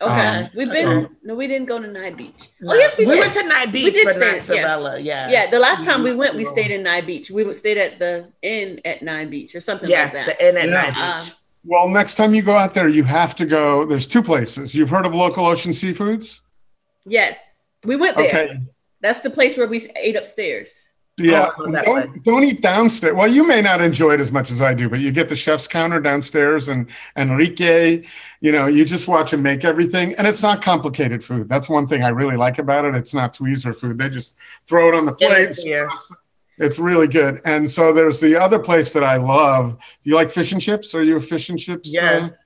Okay, 0.00 0.10
Um, 0.44 0.50
we've 0.54 0.70
been 0.70 0.86
um, 0.88 1.16
no, 1.24 1.34
we 1.34 1.48
didn't 1.48 1.66
go 1.66 1.78
to 1.80 1.86
Nye 1.86 2.12
Beach. 2.12 2.48
No. 2.60 2.72
Oh 2.72 2.76
yes, 2.76 2.96
we, 2.96 3.04
did. 3.04 3.18
went 3.18 3.34
to 3.34 3.42
Nye 3.42 3.66
Beach 3.66 3.84
we 3.84 3.90
did 3.90 4.04
but 4.04 4.14
stay- 4.14 4.32
not 4.36 4.42
Sorella. 4.44 4.98
yeah 5.00 5.28
yeah, 5.28 5.50
the 5.50 5.58
last 5.58 5.84
time 5.84 6.04
we 6.04 6.14
went, 6.14 6.36
we 6.36 6.44
stayed 6.44 6.70
in 6.70 6.84
Nye 6.84 7.00
Beach. 7.00 7.30
We 7.32 7.52
stayed 7.52 7.78
at 7.78 7.98
the 7.98 8.28
inn 8.40 8.80
at 8.84 9.02
Nye 9.02 9.24
Beach 9.24 9.56
or 9.56 9.60
something 9.60 9.90
yeah 9.90 10.04
like 10.04 10.12
that. 10.12 10.26
the 10.38 10.48
inn 10.48 10.56
at 10.56 10.66
Yeah. 10.66 10.70
night 10.70 10.96
Um, 10.96 11.20
beach 11.24 11.32
Well, 11.64 11.88
next 11.88 12.14
time 12.14 12.32
you 12.32 12.42
go 12.42 12.54
out 12.56 12.74
there, 12.74 12.88
you 12.88 13.02
have 13.02 13.34
to 13.34 13.44
go. 13.44 13.84
There's 13.86 14.06
two 14.06 14.22
places. 14.22 14.72
You've 14.72 14.88
heard 14.88 15.04
of 15.04 15.14
Local 15.16 15.44
Ocean 15.44 15.72
Seafoods? 15.72 16.42
Yes, 17.04 17.66
we 17.84 17.96
went 17.96 18.16
there. 18.16 18.26
Okay. 18.26 18.60
That's 19.00 19.20
the 19.20 19.30
place 19.30 19.56
where 19.56 19.66
we 19.66 19.90
ate 19.96 20.14
upstairs. 20.16 20.84
Yeah, 21.18 21.50
Oh, 21.58 21.70
don't, 21.70 22.22
don't 22.22 22.44
eat 22.44 22.60
downstairs. 22.60 23.14
Well, 23.14 23.26
you 23.26 23.44
may 23.46 23.60
not 23.60 23.80
enjoy 23.80 24.12
it 24.14 24.20
as 24.20 24.30
much 24.30 24.50
as 24.50 24.62
I 24.62 24.72
do, 24.74 24.88
but 24.88 25.00
you 25.00 25.10
get 25.10 25.28
the 25.28 25.34
chef's 25.36 25.66
counter 25.66 26.00
downstairs 26.00 26.68
and 26.68 26.86
Enrique, 27.16 28.04
you 28.40 28.52
know, 28.52 28.66
you 28.66 28.84
just 28.84 29.08
watch 29.08 29.32
him 29.32 29.42
make 29.42 29.64
everything. 29.64 30.14
And 30.14 30.26
it's 30.26 30.42
not 30.42 30.62
complicated 30.62 31.24
food. 31.24 31.48
That's 31.48 31.68
one 31.68 31.88
thing 31.88 32.02
I 32.04 32.08
really 32.08 32.36
like 32.36 32.58
about 32.58 32.84
it. 32.84 32.94
It's 32.94 33.14
not 33.14 33.34
tweezer 33.34 33.74
food. 33.74 33.98
They 33.98 34.08
just 34.08 34.36
throw 34.66 34.88
it 34.88 34.94
on 34.94 35.06
the 35.06 35.12
plate. 35.12 35.56
you. 35.64 35.88
It's 36.58 36.78
really 36.78 37.06
good. 37.06 37.40
And 37.44 37.70
so 37.70 37.92
there's 37.92 38.20
the 38.20 38.36
other 38.36 38.58
place 38.58 38.92
that 38.92 39.04
I 39.04 39.16
love. 39.16 39.72
Do 40.02 40.10
you 40.10 40.16
like 40.16 40.30
fish 40.30 40.52
and 40.52 40.60
chips? 40.60 40.94
Are 40.94 41.02
you 41.02 41.16
a 41.16 41.20
fish 41.20 41.48
and 41.50 41.58
chips? 41.58 41.88
uh, 41.88 42.00
Yes. 42.02 42.44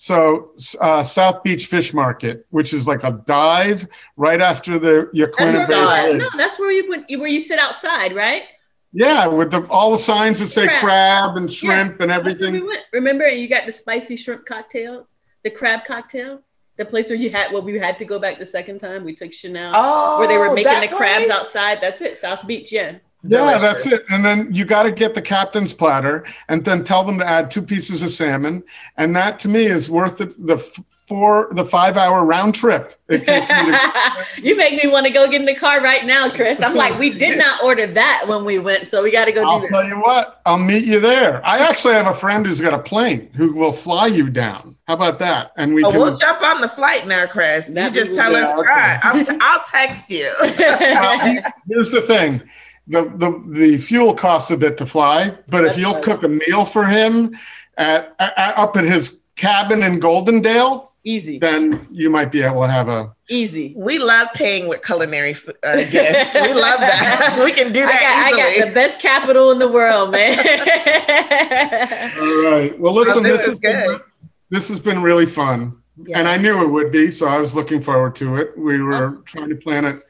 So 0.00 0.52
uh, 0.80 1.02
South 1.02 1.42
Beach 1.42 1.66
Fish 1.66 1.92
Market, 1.92 2.46
which 2.50 2.72
is 2.72 2.86
like 2.86 3.02
a 3.02 3.20
dive 3.26 3.88
right 4.16 4.40
after 4.40 4.78
the 4.78 5.10
That's 5.12 5.36
Yaquina 5.36 5.52
where 5.52 5.66
Bay. 5.66 5.74
Outside. 5.74 6.10
Bridge. 6.10 6.20
no, 6.22 6.28
that's 6.38 6.56
where 6.56 6.70
you 6.70 6.88
went, 6.88 7.06
where 7.18 7.26
you 7.26 7.40
sit 7.42 7.58
outside, 7.58 8.14
right? 8.14 8.44
Yeah, 8.92 9.26
with 9.26 9.50
the, 9.50 9.66
all 9.66 9.90
the 9.90 9.98
signs 9.98 10.38
that 10.38 10.46
say 10.46 10.66
Crab. 10.68 10.78
crab 10.78 11.36
and 11.36 11.50
shrimp 11.52 12.00
and 12.00 12.12
everything. 12.12 12.52
we 12.52 12.62
went. 12.62 12.82
Remember, 12.92 13.26
you 13.26 13.48
got 13.48 13.66
the 13.66 13.72
spicy 13.72 14.14
shrimp 14.16 14.46
cocktail, 14.46 15.08
the 15.42 15.50
crab 15.50 15.80
cocktail, 15.84 16.42
the 16.76 16.84
place 16.84 17.08
where 17.08 17.18
you 17.18 17.30
had 17.30 17.52
well, 17.52 17.62
we 17.62 17.76
had 17.76 17.98
to 17.98 18.04
go 18.04 18.20
back 18.20 18.38
the 18.38 18.46
second 18.46 18.78
time. 18.78 19.02
We 19.02 19.16
took 19.16 19.32
Chanel 19.34 19.72
Oh, 19.74 20.20
where 20.20 20.28
they 20.28 20.38
were 20.38 20.54
making 20.54 20.72
that 20.74 20.88
the 20.88 20.96
crabs 20.96 21.26
place? 21.26 21.30
outside. 21.36 21.78
That's 21.80 22.00
it, 22.00 22.16
South 22.18 22.46
Beach. 22.46 22.70
Yeah. 22.70 22.98
Yeah, 23.24 23.38
Delicious. 23.38 23.62
that's 23.62 23.86
it. 23.86 24.04
And 24.10 24.24
then 24.24 24.48
you 24.54 24.64
got 24.64 24.84
to 24.84 24.92
get 24.92 25.14
the 25.16 25.22
captain's 25.22 25.72
platter 25.72 26.24
and 26.48 26.64
then 26.64 26.84
tell 26.84 27.02
them 27.02 27.18
to 27.18 27.26
add 27.26 27.50
two 27.50 27.62
pieces 27.62 28.00
of 28.00 28.10
salmon. 28.10 28.62
And 28.96 29.14
that 29.16 29.40
to 29.40 29.48
me 29.48 29.66
is 29.66 29.90
worth 29.90 30.18
the, 30.18 30.26
the 30.38 30.56
four, 30.56 31.48
the 31.50 31.64
five 31.64 31.96
hour 31.96 32.24
round 32.24 32.54
trip 32.54 32.94
it 33.08 33.26
takes 33.26 33.50
me 33.50 33.56
to. 33.56 34.24
you 34.42 34.56
make 34.56 34.80
me 34.82 34.88
want 34.88 35.04
to 35.06 35.10
go 35.10 35.26
get 35.26 35.40
in 35.40 35.46
the 35.46 35.54
car 35.56 35.82
right 35.82 36.04
now, 36.06 36.30
Chris. 36.30 36.62
I'm 36.62 36.76
like, 36.76 36.96
we 36.96 37.10
did 37.10 37.38
not 37.38 37.64
order 37.64 37.88
that 37.88 38.24
when 38.28 38.44
we 38.44 38.60
went, 38.60 38.86
so 38.86 39.02
we 39.02 39.10
got 39.10 39.24
to 39.24 39.32
go 39.32 39.42
I'll 39.48 39.62
do 39.62 39.68
tell 39.68 39.84
you 39.84 39.98
what, 39.98 40.40
I'll 40.46 40.56
meet 40.58 40.84
you 40.84 41.00
there. 41.00 41.44
I 41.44 41.58
actually 41.58 41.94
have 41.94 42.06
a 42.06 42.14
friend 42.14 42.46
who's 42.46 42.60
got 42.60 42.72
a 42.72 42.78
plane 42.78 43.30
who 43.34 43.52
will 43.54 43.72
fly 43.72 44.06
you 44.06 44.30
down. 44.30 44.76
How 44.86 44.94
about 44.94 45.18
that? 45.18 45.50
And 45.56 45.74
we 45.74 45.82
Oh, 45.84 45.90
can. 45.90 46.00
we'll 46.00 46.16
jump 46.16 46.40
on 46.42 46.60
the 46.60 46.68
flight 46.68 47.06
now, 47.08 47.26
Chris. 47.26 47.66
That 47.68 47.94
you 47.94 48.04
just 48.04 48.14
tell 48.14 48.36
us 48.36 48.42
Yeah, 48.42 48.56
okay. 48.58 48.66
time. 48.68 49.00
I'm 49.02 49.24
t- 49.24 49.38
I'll 49.40 49.64
text 49.64 50.08
you. 50.08 50.30
Well, 50.40 51.42
here's 51.68 51.90
the 51.90 52.00
thing. 52.00 52.42
The, 52.88 53.02
the 53.02 53.44
the 53.48 53.78
fuel 53.78 54.14
costs 54.14 54.50
a 54.50 54.56
bit 54.56 54.78
to 54.78 54.86
fly, 54.86 55.36
but 55.48 55.64
if 55.64 55.76
you'll 55.76 55.94
right. 55.94 56.02
cook 56.02 56.22
a 56.22 56.28
meal 56.28 56.64
for 56.64 56.86
him 56.86 57.36
at, 57.76 58.14
at 58.18 58.56
up 58.56 58.76
at 58.78 58.84
his 58.84 59.20
cabin 59.36 59.82
in 59.82 60.00
Goldendale, 60.00 60.88
Easy, 61.04 61.38
then 61.38 61.86
you 61.90 62.10
might 62.10 62.32
be 62.32 62.42
able 62.42 62.62
to 62.62 62.68
have 62.68 62.88
a 62.88 63.14
easy. 63.30 63.72
we 63.76 63.98
love 63.98 64.28
paying 64.34 64.68
with 64.68 64.84
culinary 64.84 65.36
uh, 65.62 65.76
gifts. 65.90 66.34
We 66.34 66.54
love 66.54 66.80
that. 66.80 67.40
we 67.44 67.52
can 67.52 67.72
do 67.72 67.82
I 67.82 67.86
that 67.86 68.30
got, 68.32 68.40
I 68.40 68.58
got 68.58 68.68
the 68.68 68.74
best 68.74 69.00
capital 69.00 69.50
in 69.50 69.58
the 69.58 69.68
world, 69.68 70.10
man. 70.10 70.38
All 72.18 72.50
right. 72.50 72.78
Well, 72.78 72.94
listen, 72.94 73.22
this 73.22 73.32
this 73.32 73.42
is 73.42 73.48
has 73.48 73.58
been, 73.60 73.86
good. 73.86 74.00
this 74.50 74.68
has 74.68 74.80
been 74.80 75.02
really 75.02 75.26
fun, 75.26 75.76
Yeah. 76.04 76.18
and 76.18 76.28
I 76.28 76.36
knew 76.36 76.62
it 76.62 76.68
would 76.68 76.90
be, 76.90 77.10
so 77.10 77.26
I 77.28 77.38
was 77.38 77.54
looking 77.54 77.80
forward 77.80 78.14
to 78.16 78.36
it. 78.36 78.58
We 78.58 78.82
were 78.82 79.22
trying 79.24 79.50
to 79.50 79.56
plan 79.56 79.84
it. 79.84 80.02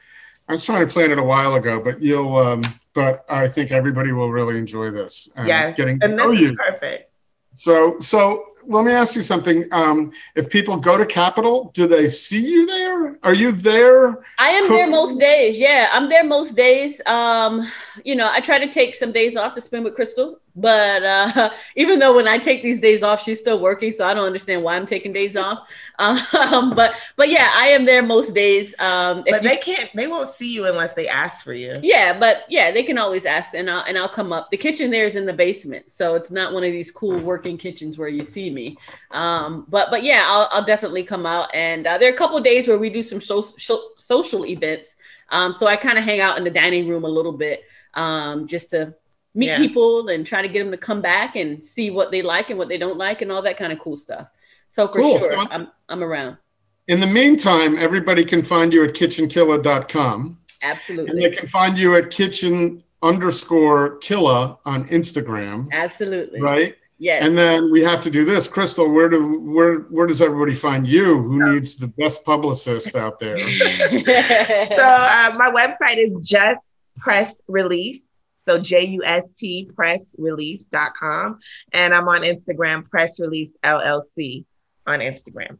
I 0.49 0.53
was 0.53 0.65
trying 0.65 0.85
to 0.85 0.91
plan 0.91 1.11
it 1.11 1.19
a 1.19 1.23
while 1.23 1.53
ago, 1.55 1.79
but 1.79 2.01
you'll. 2.01 2.35
Um, 2.35 2.63
but 2.95 3.23
I 3.29 3.47
think 3.47 3.71
everybody 3.71 4.11
will 4.11 4.31
really 4.31 4.57
enjoy 4.57 4.89
this. 4.89 5.29
And 5.35 5.47
yes, 5.47 5.77
Getting 5.77 5.99
to 5.99 6.07
and 6.07 6.17
know 6.17 6.31
this 6.31 6.41
you. 6.41 6.51
is 6.51 6.57
perfect. 6.57 7.11
So, 7.53 7.99
so 7.99 8.45
let 8.65 8.83
me 8.83 8.91
ask 8.91 9.15
you 9.15 9.21
something. 9.21 9.67
Um, 9.71 10.11
if 10.35 10.49
people 10.49 10.75
go 10.77 10.97
to 10.97 11.05
Capital, 11.05 11.69
do 11.75 11.87
they 11.87 12.09
see 12.09 12.41
you 12.41 12.65
there? 12.65 13.19
Are 13.21 13.33
you 13.33 13.51
there? 13.51 14.23
I 14.39 14.49
am 14.49 14.67
there 14.69 14.89
most 14.89 15.19
days. 15.19 15.59
Yeah, 15.59 15.89
I'm 15.91 16.09
there 16.09 16.23
most 16.23 16.55
days. 16.55 16.99
Um, 17.05 17.69
you 18.03 18.15
know, 18.15 18.29
I 18.31 18.39
try 18.39 18.57
to 18.57 18.71
take 18.71 18.95
some 18.95 19.11
days 19.11 19.35
off 19.35 19.53
to 19.53 19.61
spend 19.61 19.85
with 19.85 19.93
Crystal, 19.93 20.39
but 20.55 21.03
uh, 21.03 21.51
even 21.75 21.99
though 21.99 22.15
when 22.15 22.27
I 22.27 22.37
take 22.37 22.61
these 22.63 22.79
days 22.79 23.03
off, 23.03 23.21
she's 23.23 23.39
still 23.39 23.59
working, 23.59 23.91
so 23.93 24.05
I 24.05 24.13
don't 24.13 24.25
understand 24.25 24.63
why 24.63 24.75
I'm 24.75 24.85
taking 24.85 25.13
days 25.13 25.35
off. 25.35 25.59
Um, 25.99 26.73
but 26.75 26.95
but 27.17 27.27
yeah, 27.29 27.51
I 27.53 27.67
am 27.67 27.83
there 27.83 28.01
most 28.01 28.33
days. 28.33 28.73
Um, 28.79 29.23
But 29.29 29.43
you- 29.43 29.49
they 29.49 29.57
can't. 29.57 29.89
They 29.93 30.07
won't 30.07 30.29
see 30.29 30.49
you 30.53 30.65
unless 30.65 30.93
they 30.93 31.09
ask 31.09 31.43
for 31.43 31.53
you. 31.53 31.73
yeah, 31.83 32.17
but 32.17 32.45
yeah, 32.47 32.71
they 32.71 32.83
can 32.83 32.97
always 32.97 33.25
ask, 33.25 33.53
and 33.53 33.69
I'll 33.69 33.83
and 33.85 33.97
I'll 33.97 34.07
come 34.07 34.31
up. 34.31 34.49
The 34.49 34.55
kitchen 34.57 34.91
there 34.91 35.05
is 35.05 35.17
in 35.17 35.25
the 35.25 35.33
basement, 35.33 35.91
so 35.91 36.15
it's 36.15 36.31
not 36.31 36.53
one 36.53 36.63
of 36.63 36.71
these 36.71 36.89
cool 36.89 37.19
working 37.19 37.57
kitchens 37.57 37.97
where 37.97 38.07
you 38.07 38.23
see 38.23 38.49
me. 38.49 38.77
Um, 39.11 39.65
but 39.67 39.89
but 39.91 40.03
yeah, 40.03 40.23
I'll, 40.27 40.47
I'll 40.51 40.63
definitely 40.65 41.03
come 41.03 41.25
out. 41.25 41.53
And 41.53 41.85
uh, 41.85 41.97
there 41.97 42.09
are 42.09 42.13
a 42.13 42.17
couple 42.17 42.37
of 42.37 42.43
days 42.45 42.67
where 42.67 42.77
we 42.77 42.89
do 42.89 43.03
some 43.03 43.19
so, 43.19 43.41
so, 43.41 43.89
social 43.97 44.45
events. 44.45 44.95
Um, 45.31 45.53
so 45.53 45.67
I 45.67 45.75
kind 45.75 45.97
of 45.97 46.05
hang 46.05 46.21
out 46.21 46.37
in 46.37 46.43
the 46.45 46.49
dining 46.49 46.87
room 46.87 47.03
a 47.03 47.09
little 47.09 47.33
bit, 47.33 47.63
um, 47.93 48.47
just 48.47 48.69
to 48.71 48.93
meet 49.35 49.47
Yeah. 49.47 49.57
people 49.57 50.09
and 50.09 50.25
try 50.25 50.41
to 50.41 50.47
get 50.47 50.59
them 50.63 50.71
to 50.71 50.77
come 50.77 51.01
back 51.01 51.35
and 51.35 51.63
see 51.63 51.89
what 51.91 52.11
they 52.11 52.21
like 52.21 52.49
and 52.49 52.57
what 52.59 52.67
they 52.67 52.77
don't 52.77 52.97
like 52.97 53.21
and 53.21 53.31
all 53.31 53.41
that 53.43 53.57
kind 53.57 53.71
of 53.71 53.79
cool 53.79 53.97
stuff. 53.97 54.27
So 54.69 54.87
for 54.87 55.01
Cool. 55.01 55.19
sure, 55.19 55.29
So- 55.31 55.47
I'm 55.51 55.67
I'm 55.87 56.03
around. 56.03 56.37
In 56.87 56.99
the 56.99 57.07
meantime, 57.07 57.77
everybody 57.77 58.25
can 58.25 58.41
find 58.43 58.73
you 58.73 58.83
at 58.83 58.93
kitchenkilla.com. 58.95 60.37
Absolutely. 60.61 61.11
And 61.11 61.21
they 61.21 61.37
can 61.37 61.47
find 61.47 61.77
you 61.77 61.95
at 61.95 62.09
kitchen 62.09 62.83
underscore 63.03 63.97
killa 63.97 64.57
on 64.65 64.87
Instagram, 64.89 65.69
absolutely. 65.71 66.41
right? 66.41 66.75
Yes. 66.97 67.23
And 67.25 67.37
then 67.37 67.71
we 67.71 67.81
have 67.81 68.01
to 68.01 68.09
do 68.09 68.25
this, 68.25 68.45
Crystal. 68.47 68.89
Where 68.91 69.07
do 69.07 69.39
where 69.39 69.75
where 69.89 70.05
does 70.05 70.21
everybody 70.21 70.53
find 70.53 70.85
you? 70.85 71.21
Who 71.21 71.53
needs 71.53 71.77
the 71.77 71.87
best 71.87 72.25
publicist 72.25 72.93
out 72.95 73.19
there? 73.19 73.37
So 73.99 74.83
uh, 74.83 75.33
my 75.37 75.49
website 75.55 75.97
is 75.97 76.13
just 76.21 76.59
press 76.97 77.41
release. 77.47 78.01
So 78.49 78.57
J 78.57 78.85
U 78.85 79.03
S 79.05 79.25
T 79.37 79.69
pressrelease.com. 79.75 81.39
And 81.71 81.93
I'm 81.93 82.07
on 82.07 82.23
Instagram, 82.23 82.89
press 82.89 83.19
release 83.19 83.51
LLC 83.63 84.45
on 84.87 84.99
Instagram. 85.01 85.59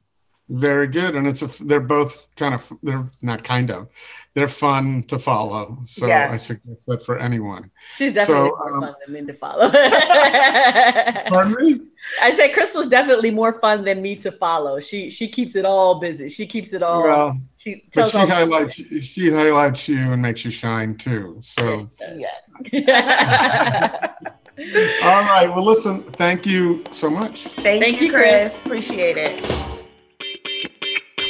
Very 0.51 0.87
good, 0.87 1.15
and 1.15 1.27
it's 1.27 1.43
a 1.43 1.63
they're 1.63 1.79
both 1.79 2.27
kind 2.35 2.55
of 2.55 2.73
they're 2.81 3.07
not 3.21 3.43
kind 3.43 3.69
of 3.69 3.89
they're 4.33 4.47
fun 4.47 5.03
to 5.03 5.19
follow. 5.19 5.77
So 5.85 6.07
Yeah. 6.07 6.31
I 6.31 6.37
suggest 6.37 6.87
that 6.87 7.05
for 7.05 7.19
anyone. 7.19 7.69
She's 7.97 8.13
definitely 8.13 8.49
So, 8.49 8.57
more 8.57 8.73
um, 8.73 8.81
fun 8.81 8.95
than 9.05 9.13
me 9.13 9.31
to 9.31 9.37
follow. 9.37 9.69
Pardon 11.29 11.55
me? 11.59 11.81
I 12.19 12.35
say 12.35 12.49
Crystal's 12.49 12.87
definitely 12.87 13.29
more 13.29 13.59
fun 13.59 13.85
than 13.85 14.01
me 14.01 14.15
to 14.15 14.31
follow. 14.31 14.79
She 14.79 15.11
she 15.11 15.27
keeps 15.27 15.55
it 15.55 15.65
all 15.65 15.99
busy. 15.99 16.29
She 16.29 16.47
keeps 16.47 16.73
it 16.73 16.81
all. 16.81 17.03
Well, 17.03 17.39
she 17.59 17.83
but 17.93 18.07
she 18.07 18.17
all 18.17 18.25
highlights 18.25 18.75
she 18.75 19.29
highlights 19.29 19.87
you 19.89 19.99
and 20.13 20.21
makes 20.21 20.43
you 20.45 20.51
shine 20.51 20.95
too. 20.95 21.37
So 21.41 21.89
Yeah. 22.01 22.27
all 25.03 25.21
right. 25.23 25.47
Well, 25.47 25.63
listen. 25.65 26.01
Thank 26.01 26.45
you 26.45 26.83
so 26.91 27.09
much. 27.09 27.43
Thank, 27.47 27.83
Thank 27.83 28.01
you, 28.01 28.07
you, 28.07 28.13
Chris. 28.13 28.53
Chris. 28.53 28.65
Appreciate 28.65 29.17
it. 29.17 29.41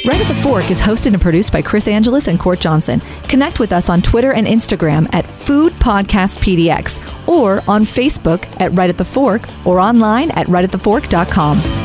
Right 0.06 0.18
at 0.18 0.26
the 0.28 0.34
Fork 0.42 0.70
is 0.70 0.80
hosted 0.80 1.12
and 1.12 1.20
produced 1.20 1.52
by 1.52 1.60
Chris 1.60 1.86
Angelus 1.86 2.26
and 2.26 2.40
Court 2.40 2.58
Johnson. 2.58 3.00
Connect 3.28 3.60
with 3.60 3.70
us 3.72 3.90
on 3.90 4.00
Twitter 4.00 4.32
and 4.32 4.46
Instagram 4.46 5.12
at 5.12 5.26
Food 5.26 5.74
Podcast 5.74 6.38
PDX 6.38 7.28
or 7.28 7.60
on 7.68 7.84
Facebook 7.84 8.48
at 8.60 8.72
Right 8.72 8.88
at 8.88 8.96
the 8.96 9.04
Fork 9.04 9.42
or 9.66 9.78
online 9.78 10.30
at 10.30 10.46
rightatthefork.com. 10.46 11.79